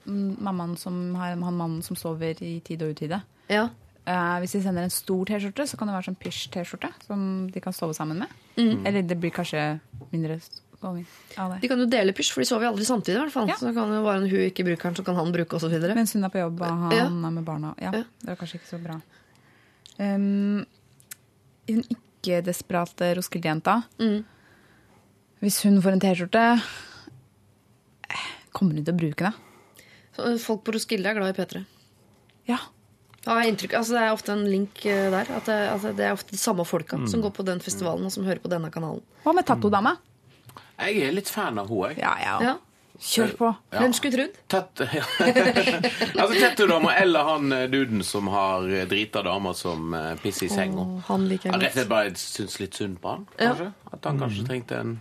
mammaen 0.50 0.76
som 0.82 1.00
har 1.20 1.36
han 1.36 1.44
mannen 1.44 1.82
som 1.86 2.00
sover 2.00 2.42
i 2.42 2.60
tide 2.66 2.86
og 2.90 2.98
utide. 2.98 3.22
ja. 3.54 3.70
Uh, 4.04 4.36
hvis 4.44 4.52
de 4.52 4.60
sender 4.60 4.84
en 4.84 4.92
stor 4.92 5.22
T-skjorte, 5.30 5.64
så 5.64 5.78
kan 5.80 5.88
det 5.88 5.94
være 5.96 6.10
sånn 6.10 6.18
pysj-T-skjorte 6.20 6.90
som 7.06 7.22
de 7.48 7.62
kan 7.64 7.72
sove 7.72 7.96
sammen 7.96 8.20
med. 8.20 8.34
Mm. 8.58 8.82
Eller 8.86 9.06
det 9.08 9.16
blir 9.16 9.32
kanskje 9.32 9.62
mindre 10.12 10.36
av. 10.84 10.98
De 11.62 11.70
kan 11.72 11.80
jo 11.80 11.86
dele 11.88 12.12
pysj, 12.12 12.34
for 12.36 12.44
de 12.44 12.50
sover 12.50 12.68
jo 12.68 12.74
aldri 12.74 12.84
samtidig. 12.84 13.16
i 13.16 13.22
hvert 13.22 13.32
fall. 13.32 13.48
Ja. 13.48 13.56
Så 13.56 13.72
kan 13.72 13.94
jo 13.96 14.02
bare 14.04 14.20
en 14.20 14.28
hun 14.28 14.44
ikke 14.44 14.66
bruker 14.68 14.90
den, 14.90 14.98
så 15.00 15.06
kan 15.08 15.16
han 15.16 15.32
bruke 15.32 15.56
osv. 15.56 15.72
Mens 15.96 16.12
hun 16.18 16.28
er 16.28 16.34
på 16.34 16.42
jobb 16.42 16.60
og 16.60 16.68
han 16.84 16.92
Ja. 16.92 17.06
er 17.06 17.32
med 17.32 17.46
barna. 17.48 17.74
Ja, 17.80 17.92
Ja. 17.94 18.04
Det 18.20 18.30
er 18.30 18.36
kanskje 18.36 18.60
ikke 18.60 18.72
så 18.76 18.84
bra. 18.84 19.00
Um, 20.00 20.66
hun 21.70 21.84
ikke-desperate 21.86 23.12
Roskilde-jenta 23.18 23.84
Mm. 24.00 24.24
Hvis 25.44 25.62
hun 25.68 25.82
får 25.84 25.92
en 25.98 26.00
T-skjorte, 26.00 26.44
eh, 28.10 28.28
kommer 28.56 28.76
hun 28.80 28.86
til 28.86 28.94
å 28.94 28.98
bruke 28.98 29.28
det? 29.28 30.40
Folk 30.40 30.64
på 30.64 30.74
Roskilde 30.76 31.10
er 31.10 31.18
glad 31.18 31.34
i 31.34 31.38
P3. 31.42 31.66
Ja. 32.48 32.58
Ja, 33.26 33.38
altså 33.40 33.94
Det 33.96 34.02
er 34.04 34.12
ofte 34.14 34.32
en 34.34 34.46
link 34.50 34.86
eh, 34.86 35.10
der. 35.12 35.30
At 35.32 35.46
det, 35.46 35.58
at 35.72 35.96
det 35.98 36.06
er 36.08 36.14
ofte 36.14 36.32
de 36.32 36.38
samme 36.38 36.66
folka 36.68 36.98
Mm. 36.98 37.08
som 37.10 37.22
går 37.22 37.32
på 37.34 37.46
den 37.46 37.60
festivalen 37.60 38.06
og 38.06 38.12
som 38.12 38.24
hører 38.26 38.40
på 38.44 38.50
denne 38.50 38.70
kanalen. 38.72 39.02
Hva 39.24 39.34
med 39.34 39.46
tattodama? 39.46 39.98
Jeg 40.80 41.02
er 41.08 41.12
litt 41.14 41.30
fan 41.30 41.58
av 41.60 41.68
henne, 41.70 41.90
jeg. 41.94 41.98
Ja, 42.00 42.16
ja. 42.20 42.40
Ja. 42.42 42.58
Kjør 43.02 43.32
på. 43.38 43.48
Hvem 43.74 43.94
skulle 43.98 44.14
trodd? 44.14 44.36
Tett, 44.54 44.82
ja. 44.98 45.06
altså 46.22 46.68
eller 46.94 47.24
han 47.26 47.56
eh, 47.56 47.64
duden 47.72 48.04
som 48.06 48.28
har 48.30 48.68
eh, 48.70 48.86
drita 48.90 49.24
damer 49.26 49.56
som 49.58 49.94
eh, 49.98 50.12
pisser 50.22 50.46
i 50.46 50.52
senga. 50.54 50.84
Oh, 50.84 51.00
han 51.08 51.26
liker 51.28 51.50
jeg 51.50 51.58
rett 51.64 51.72
og 51.72 51.80
slett 51.80 51.90
bare 51.90 52.14
syns 52.22 52.60
litt 52.62 52.78
synd 52.78 53.02
på 53.02 53.16
han, 53.16 53.26
Ja. 53.40 53.50
kanskje. 53.50 53.72
At 53.98 54.06
han 54.10 54.22
kanskje 54.22 54.46
trengte 54.48 54.78
en 54.84 54.94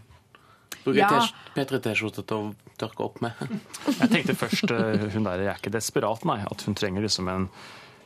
Bruke 0.82 0.98
Ja. 0.98 1.20
P3-T-skjorte 1.54 2.24
til 2.26 2.48
å 2.48 2.74
tørke 2.80 3.04
opp 3.04 3.20
med. 3.22 3.38
Jeg 3.86 4.08
tenkte 4.10 4.34
først 4.34 4.72
hun 5.14 5.28
der 5.28 5.44
er 5.44 5.52
ikke 5.54 5.70
desperat, 5.70 6.24
nei. 6.26 6.40
At 6.48 6.64
hun 6.66 6.74
trenger 6.74 7.04
liksom 7.04 7.28
en, 7.30 7.44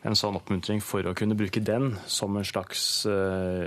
en 0.06 0.14
sånn 0.18 0.36
oppmuntring 0.38 0.78
for 0.84 1.06
å 1.10 1.14
kunne 1.18 1.34
bruke 1.38 1.60
den 1.64 1.96
som 2.06 2.36
en 2.38 2.46
slags 2.46 2.80
uh, 3.10 3.66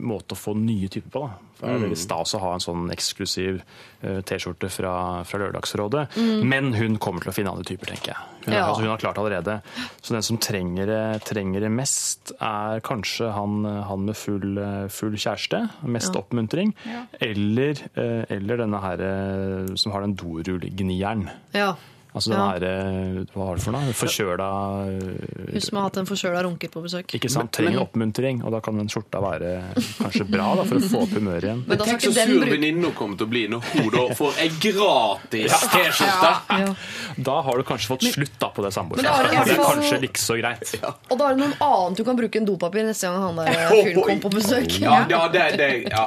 måte 0.00 0.34
å 0.34 0.38
få 0.38 0.54
nye 0.58 0.88
typer 0.90 1.12
på. 1.14 1.22
Da. 1.28 1.36
For 1.60 1.68
det 1.68 1.74
er 1.76 1.82
veldig 1.84 1.98
stas 2.00 2.32
å 2.34 2.40
ha 2.40 2.50
en 2.56 2.62
sånn 2.64 2.88
eksklusiv 2.94 3.60
uh, 3.60 4.20
T-skjorte 4.26 4.70
fra, 4.72 4.92
fra 5.28 5.40
Lørdagsrådet. 5.42 6.06
Men 6.48 6.72
hun 6.74 6.96
kommer 7.02 7.22
til 7.22 7.32
å 7.32 7.36
finne 7.36 7.52
andre 7.52 7.68
typer, 7.68 7.92
tenker 7.92 8.12
jeg. 8.14 8.26
Hun, 8.46 8.54
Ja. 8.56 8.64
altså, 8.70 8.80
hun 8.82 8.90
har 8.90 9.02
klart 9.02 9.18
det 9.18 9.22
allerede. 9.22 9.56
Så 10.00 10.14
den 10.16 10.24
som 10.26 10.40
trenger 10.40 10.88
det, 10.88 11.02
trenger 11.28 11.60
det 11.66 11.70
mest, 11.74 12.32
er 12.40 12.80
kanskje 12.86 13.28
han, 13.36 13.60
han 13.86 14.06
med 14.08 14.16
full, 14.16 14.56
eh, 14.58 14.88
full 14.88 15.12
kjæreste. 15.20 15.60
Mest 15.84 16.16
oppmuntring. 16.16 16.72
Eller, 17.20 17.84
uh, 17.98 18.24
eller 18.32 18.64
denne 18.64 18.80
her 18.80 19.04
som 19.78 19.92
har 19.92 20.06
den 20.06 20.16
dorullgnieren. 20.18 21.28
Ja. 21.54 21.74
Altså 22.10 22.32
den 22.32 22.40
her, 22.40 22.64
eh, 22.66 23.18
hva 23.34 23.44
var 23.46 23.58
det 23.58 23.62
for 23.62 23.74
noe? 23.76 23.92
Forkjøla 23.94 24.46
Hun 24.90 25.62
som 25.62 25.78
har 25.78 25.84
hatt 25.86 25.98
en 26.00 26.08
forkjøla 26.08 26.42
runker 26.42 26.72
på 26.72 26.82
besøk. 26.82 27.14
Ikke 27.14 27.30
sant? 27.30 27.52
Trenger 27.54 27.84
oppmuntring, 27.84 28.40
og 28.42 28.50
da 28.54 28.60
kan 28.64 28.80
den 28.80 28.90
skjorta 28.90 29.20
være 29.22 29.52
kanskje 30.00 30.26
bra 30.30 30.48
da, 30.58 30.64
for 30.66 30.80
å 30.80 30.90
få 30.90 31.02
opp 31.04 31.14
humøret 31.14 31.46
igjen. 31.46 31.62
Men 31.70 31.82
Tenk 31.84 32.02
så 32.02 32.12
sur 32.16 32.46
venninna 32.50 32.90
kommer 32.98 33.20
til 33.20 33.28
å 33.28 33.30
bli 33.30 33.44
når 33.52 33.68
hun 33.70 33.90
da 33.94 34.06
får 34.18 34.40
ei 34.42 34.48
gratis 34.64 35.54
T-skjorte! 35.74 36.32
ja. 36.64 36.72
Da 37.30 37.36
har 37.46 37.60
du 37.60 37.66
kanskje 37.68 37.92
fått 37.92 38.08
slutt 38.10 38.34
da 38.42 38.50
på 38.54 38.64
det 38.66 38.72
Men 38.74 39.04
da 39.04 39.14
har 39.14 39.28
du 39.28 39.30
i 39.30 39.36
samboerskapet. 39.36 39.46
Det 39.46 39.54
er 39.54 39.62
kanskje 39.68 40.00
ikke 40.10 40.24
så 40.24 40.38
greit. 40.40 40.74
Og 41.10 41.14
da 41.20 41.30
er 41.30 41.38
det 41.38 41.44
noen 41.44 41.54
annet 41.68 42.00
du 42.00 42.04
kan 42.08 42.18
bruke 42.18 42.40
enn 42.40 42.48
dopapir 42.48 42.86
neste 42.86 43.06
gang 43.06 43.22
han 43.28 43.38
der 43.38 43.52
eh, 43.54 43.70
fyren 43.84 44.02
kom 44.08 44.24
på 44.26 44.32
besøk. 44.34 44.80
Ja, 44.82 45.04
ja, 45.10 45.22
det, 45.30 45.46
det 45.60 45.70
ja. 45.86 46.06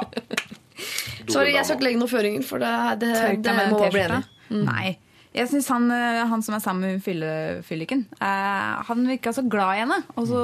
Sorry, 1.30 1.54
jeg 1.54 1.64
skal 1.64 1.78
ikke 1.78 1.88
legge 1.88 2.02
noen 2.02 2.12
føringer, 2.12 2.44
for 2.44 2.60
det, 2.60 2.74
det, 3.00 3.14
det, 3.14 3.40
det 3.46 3.56
må 3.56 3.80
bare 3.80 3.92
bli 3.94 4.04
enig. 4.04 4.22
Nei. 4.54 4.86
Jeg 5.34 5.50
syns 5.50 5.66
han, 5.72 5.88
eh, 5.90 6.20
han 6.30 6.42
som 6.46 6.54
er 6.54 6.62
sammen 6.62 6.94
med 6.94 7.02
Fyllikken 7.02 7.64
fylliken, 7.66 8.04
eh, 8.22 8.82
han 8.86 9.06
virka 9.08 9.32
så 9.34 9.42
glad 9.42 9.74
i 9.74 9.80
henne. 9.82 9.98
Og 10.14 10.28
så, 10.30 10.42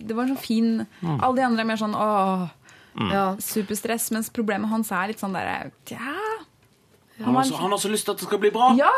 det 0.00 0.16
var 0.16 0.24
en 0.24 0.34
sånn 0.34 0.40
fin 0.40 0.70
Alle 1.04 1.36
de 1.36 1.44
andre 1.44 1.60
er 1.60 1.68
mer 1.68 1.80
sånn 1.80 1.94
åh, 1.94 2.48
Ja. 3.10 3.36
superstress. 3.36 4.10
Mens 4.10 4.30
problemet 4.30 4.68
hans 4.70 4.90
er 4.90 5.08
litt 5.12 5.20
sånn 5.20 5.36
derre 5.36 5.70
ja, 5.90 6.16
Han 7.24 7.34
har, 7.34 7.44
så, 7.44 7.56
han 7.60 7.70
har 7.70 7.78
så 7.78 7.90
lyst 7.92 8.04
til 8.08 8.12
at 8.16 8.18
det 8.18 8.26
skal 8.30 8.40
bli 8.40 8.50
bra. 8.50 8.72
Ja! 8.78 8.90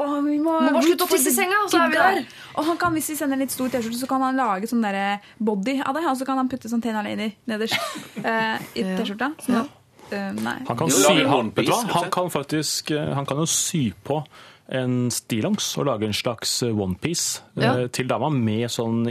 Åh, 0.00 0.20
vi 0.24 0.38
må, 0.40 0.54
Må 0.64 0.70
bare 0.72 0.84
slutte 0.84 1.04
å 1.04 1.10
tisse 1.10 1.28
i 1.28 1.34
senga, 1.34 1.64
og 1.64 1.72
så 1.72 1.80
er 1.82 1.90
vi 1.92 1.96
der. 1.98 2.20
Og 2.56 2.64
han 2.70 2.78
kan, 2.80 2.94
hvis 2.96 3.10
vi 3.12 3.16
sender 3.18 3.36
en 3.36 3.44
litt 3.44 3.52
stor 3.52 3.68
T-skjorte, 3.68 3.98
så 4.00 4.08
kan 4.08 4.22
han 4.24 4.38
lage 4.38 4.68
sånn 4.70 4.84
der 4.84 5.20
body 5.36 5.80
av 5.84 5.96
det. 5.96 6.06
Og 6.08 6.16
så 6.20 6.28
kan 6.28 6.40
han 6.40 6.48
putte 6.48 6.70
sånn 6.72 6.80
tenaliner 6.84 7.34
nederst 7.50 7.76
eh, 8.22 8.56
i 8.80 8.84
T-skjorta. 8.96 9.32
Sånn 9.44 9.60
Ja. 9.62 9.66
Uh. 10.10 10.34
Han 10.66 10.74
kan, 10.74 10.88
sy, 10.90 11.20
han, 11.22 11.52
og 11.54 11.90
han 11.94 12.08
kan 12.10 12.30
faktisk 12.34 12.88
eh, 12.90 13.12
han 13.14 13.28
kan 13.28 13.38
jo 13.38 13.44
sy 13.46 13.92
på 14.02 14.16
en 14.70 15.10
stillongs 15.10 15.72
og 15.78 15.86
lage 15.86 16.06
en 16.06 16.12
slags 16.16 16.62
onepiece 16.62 17.42
Ja. 17.56 17.86
til 17.88 18.06
dama 18.08 18.28
med 18.30 18.70
sånn 18.70 19.06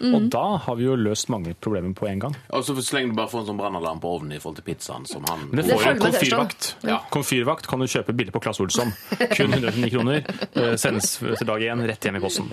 innlegger. 0.00 0.24
Og 0.24 0.30
da 0.32 0.44
har 0.66 0.76
vi 0.78 0.84
jo 0.86 0.96
løst 0.98 1.28
mange 1.32 1.54
problemer 1.60 1.94
på 1.98 2.08
en 2.08 2.18
gang. 2.26 2.36
Og 2.54 2.64
så 2.66 2.74
slenger 2.82 3.12
du 3.12 3.18
bare 3.18 3.30
får 3.32 3.40
en 3.44 3.48
sånn 3.52 3.58
brannalarm 3.60 4.00
på 4.02 4.12
ovnen 4.18 4.36
i 4.36 4.40
forhold 4.42 4.60
til 4.60 4.66
pizzaen 4.68 5.06
som 5.08 5.24
han 5.28 5.46
Men 5.50 5.62
det 5.62 5.66
får 5.74 5.84
jo 5.84 5.90
en 5.90 6.02
komfyrvakt. 6.06 6.68
Ja. 6.88 6.98
Komfyrvakt 7.14 7.66
kan 7.70 7.82
du 7.82 7.86
kjøpe 7.90 8.14
billig 8.16 8.32
på 8.34 8.42
Claes 8.44 8.60
Olsson. 8.64 8.92
Kun 9.36 9.52
109 9.58 9.90
kroner. 9.94 10.22
eh, 10.54 10.74
Sendes 10.80 11.16
til 11.20 11.46
dag 11.48 11.62
én 11.68 11.84
rett 11.88 12.04
hjem 12.08 12.18
i 12.18 12.22
posten. 12.22 12.50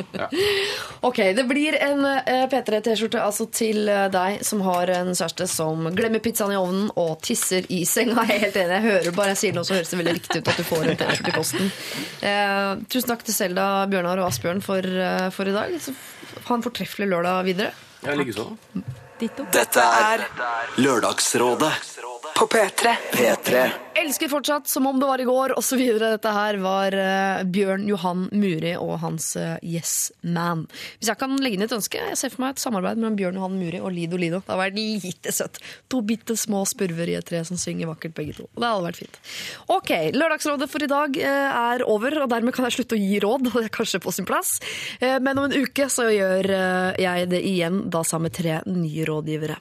Ok, 1.06 1.18
det 1.38 1.46
blir 1.50 1.76
en 1.82 2.06
eh, 2.06 2.46
P3-T-skjorte 2.52 3.22
altså 3.22 3.46
til 3.54 3.88
eh, 3.92 4.08
deg 4.14 4.42
som 4.46 4.62
har 4.66 4.90
en 4.96 5.12
kjæreste 5.16 5.48
som 5.52 5.90
glemmer 5.96 6.24
pizzaen 6.24 6.54
i 6.56 6.60
ovnen 6.60 6.90
og 6.98 7.20
tisser 7.26 7.68
i 7.74 7.84
senga. 7.90 8.26
Jeg 8.30 8.40
er 8.40 8.46
helt 8.48 8.60
enig. 8.64 8.76
Jeg 8.80 8.86
hører 8.90 9.16
bare 9.16 9.34
jeg 9.36 9.42
sier 9.44 9.56
noe, 9.58 9.66
så 9.68 9.78
høres 9.78 9.92
det 9.94 10.00
veldig 10.02 10.16
riktig 10.18 10.42
ut 10.42 10.50
at 10.52 10.60
du 10.60 10.66
får 10.68 10.84
en 10.92 11.00
T-skjorte 11.00 11.32
i 11.32 11.36
posten. 11.36 11.72
Eh, 12.26 12.84
tusen 12.90 13.12
takk 13.14 13.24
til 13.28 13.36
Selda, 13.38 13.68
Bjørnar 13.92 14.22
og 14.24 14.30
Asbjørn 14.32 14.62
for, 14.66 14.90
for 15.36 15.52
i 15.52 15.56
dag. 15.56 15.76
Så 15.84 15.94
ha 16.48 16.58
en 16.58 16.66
fortreffelig 16.66 17.10
lørdag 17.12 17.44
videre. 17.48 17.74
Jeg 18.06 18.22
liker 18.22 18.40
sånn. 18.40 18.86
Ditto. 19.20 19.46
Dette 19.54 19.80
er 19.80 20.26
Lørdagsrådet 20.82 21.72
På 22.36 22.48
P3. 22.52 22.96
P3. 23.14 23.66
Elsker 23.96 24.28
fortsatt 24.28 24.68
som 24.68 24.84
om 24.90 24.98
det 25.00 25.08
var 25.08 25.22
i 25.24 25.26
går, 25.28 25.54
osv. 25.56 25.80
Dette 26.02 26.32
her 26.36 26.58
var 26.60 26.96
uh, 27.00 27.44
Bjørn 27.48 27.86
Johan 27.88 28.26
Muri 28.36 28.74
og 28.76 28.98
hans 29.00 29.30
uh, 29.40 29.54
Yes 29.64 30.12
Man. 30.20 30.66
Hvis 31.00 31.08
jeg 31.14 31.20
kan 31.22 31.38
legge 31.40 31.56
inn 31.56 31.64
et 31.64 31.72
ønske, 31.72 32.02
jeg 32.10 32.18
ser 32.20 32.34
for 32.34 32.44
meg 32.44 32.58
et 32.58 32.64
samarbeid 32.66 33.00
mellom 33.00 33.16
Bjørn 33.16 33.40
Johan 33.40 33.56
Muri 33.56 33.80
og 33.80 33.94
Lido 33.96 34.20
Lido. 34.20 34.42
Det 34.44 34.52
hadde 34.52 34.60
vært 34.66 34.76
lite 34.76 35.32
søtt. 35.38 35.62
To 35.94 36.02
bitte 36.04 36.36
små 36.36 36.66
spurver 36.68 37.14
i 37.14 37.16
et 37.16 37.28
tre 37.30 37.40
som 37.48 37.56
synger 37.62 37.88
vakkert, 37.94 38.18
begge 38.20 38.36
to. 38.42 38.50
Det 38.52 38.68
hadde 38.68 38.84
vært 38.90 39.00
fint. 39.00 39.22
Ok, 39.78 39.94
Lørdagsrådet 40.18 40.68
for 40.74 40.84
i 40.84 40.92
dag 40.92 41.16
uh, 41.22 41.64
er 41.72 41.86
over, 41.88 42.20
og 42.26 42.34
dermed 42.36 42.58
kan 42.58 42.68
jeg 42.68 42.82
slutte 42.82 43.00
å 43.00 43.00
gi 43.00 43.22
råd. 43.24 43.48
Det 43.48 43.64
er 43.64 43.72
kanskje 43.80 44.04
på 44.04 44.12
sin 44.12 44.28
plass. 44.28 44.58
Eh, 45.00 45.16
Men 45.24 45.40
om 45.40 45.48
en 45.48 45.56
uke 45.56 45.88
så 45.94 46.10
gjør 46.12 46.52
jeg 47.00 47.32
det 47.32 47.40
igjen, 47.48 47.86
da 47.94 48.04
sammen 48.04 48.28
med 48.28 48.36
tre 48.36 48.60
nye 48.68 49.05
rådgivere. 49.06 49.56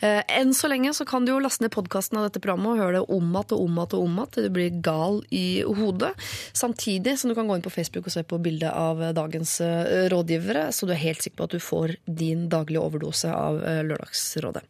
Eh, 0.00 0.22
Enn 0.38 0.54
så 0.54 0.68
lenge 0.68 0.94
så 0.94 1.04
kan 1.08 1.24
du 1.24 1.32
jo 1.32 1.40
laste 1.42 1.64
ned 1.64 1.72
podkasten 1.74 2.18
av 2.18 2.24
dette 2.26 2.40
programmet 2.42 2.72
og 2.74 2.80
høre 2.82 2.98
det 2.98 3.04
om 3.08 3.26
igjen 3.26 3.54
og 3.56 3.62
om 3.62 3.76
igjen 3.76 3.96
og 3.96 4.02
om 4.02 4.14
til 4.32 4.42
du 4.46 4.50
blir 4.52 4.70
gal 4.84 5.16
i 5.34 5.62
hodet. 5.64 6.12
Samtidig 6.56 7.16
som 7.20 7.30
du 7.30 7.34
kan 7.38 7.48
gå 7.48 7.54
inn 7.56 7.64
på 7.64 7.72
Facebook 7.72 8.06
og 8.08 8.12
se 8.14 8.22
på 8.26 8.40
bildet 8.42 8.72
av 8.72 9.02
eh, 9.02 9.14
dagens 9.16 9.52
eh, 9.64 10.08
rådgivere, 10.12 10.62
så 10.72 10.86
du 10.86 10.92
er 10.94 11.02
helt 11.02 11.22
sikker 11.24 11.38
på 11.40 11.46
at 11.48 11.56
du 11.56 11.60
får 11.62 11.88
din 12.06 12.48
daglige 12.52 12.82
overdose 12.82 13.28
av 13.32 13.54
Lørdagsrådet. 13.86 14.62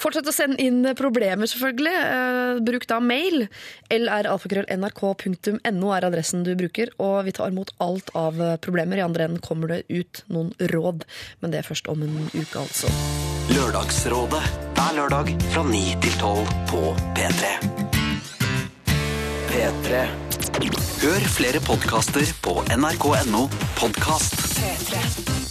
Fortsett 0.00 0.28
å 0.28 0.34
sende 0.34 0.62
inn 0.62 0.94
problemer, 0.98 1.46
selvfølgelig. 1.48 2.60
Bruk 2.66 2.86
da 2.90 2.98
mail. 3.02 3.46
lralfakrøll.nrk.no 3.92 5.92
er 5.96 6.08
adressen 6.08 6.44
du 6.46 6.52
bruker, 6.58 6.92
og 7.02 7.22
vi 7.28 7.34
tar 7.36 7.52
imot 7.52 7.72
alt 7.82 8.12
av 8.18 8.40
problemer. 8.64 9.00
I 9.00 9.06
andre 9.06 9.28
enden 9.28 9.44
kommer 9.44 9.72
det 9.72 9.82
ut 9.88 10.24
noen 10.32 10.52
råd, 10.72 11.06
men 11.40 11.54
det 11.54 11.62
er 11.62 11.70
først 11.70 11.90
om 11.92 12.04
en 12.04 12.18
uke, 12.32 12.64
altså. 12.64 12.90
Lørdagsrådet 13.52 14.71
hver 14.76 14.96
lørdag 14.96 15.34
fra 15.52 15.62
9 15.68 15.82
til 16.02 16.18
12 16.20 16.46
på 16.70 16.82
P3. 17.16 17.52
P3. 19.50 20.02
Hør 21.02 21.28
flere 21.36 21.62
podkaster 21.66 22.34
på 22.44 22.58
nrk.no 22.76 23.46
podkast. 23.78 24.38
P3. 24.58 25.41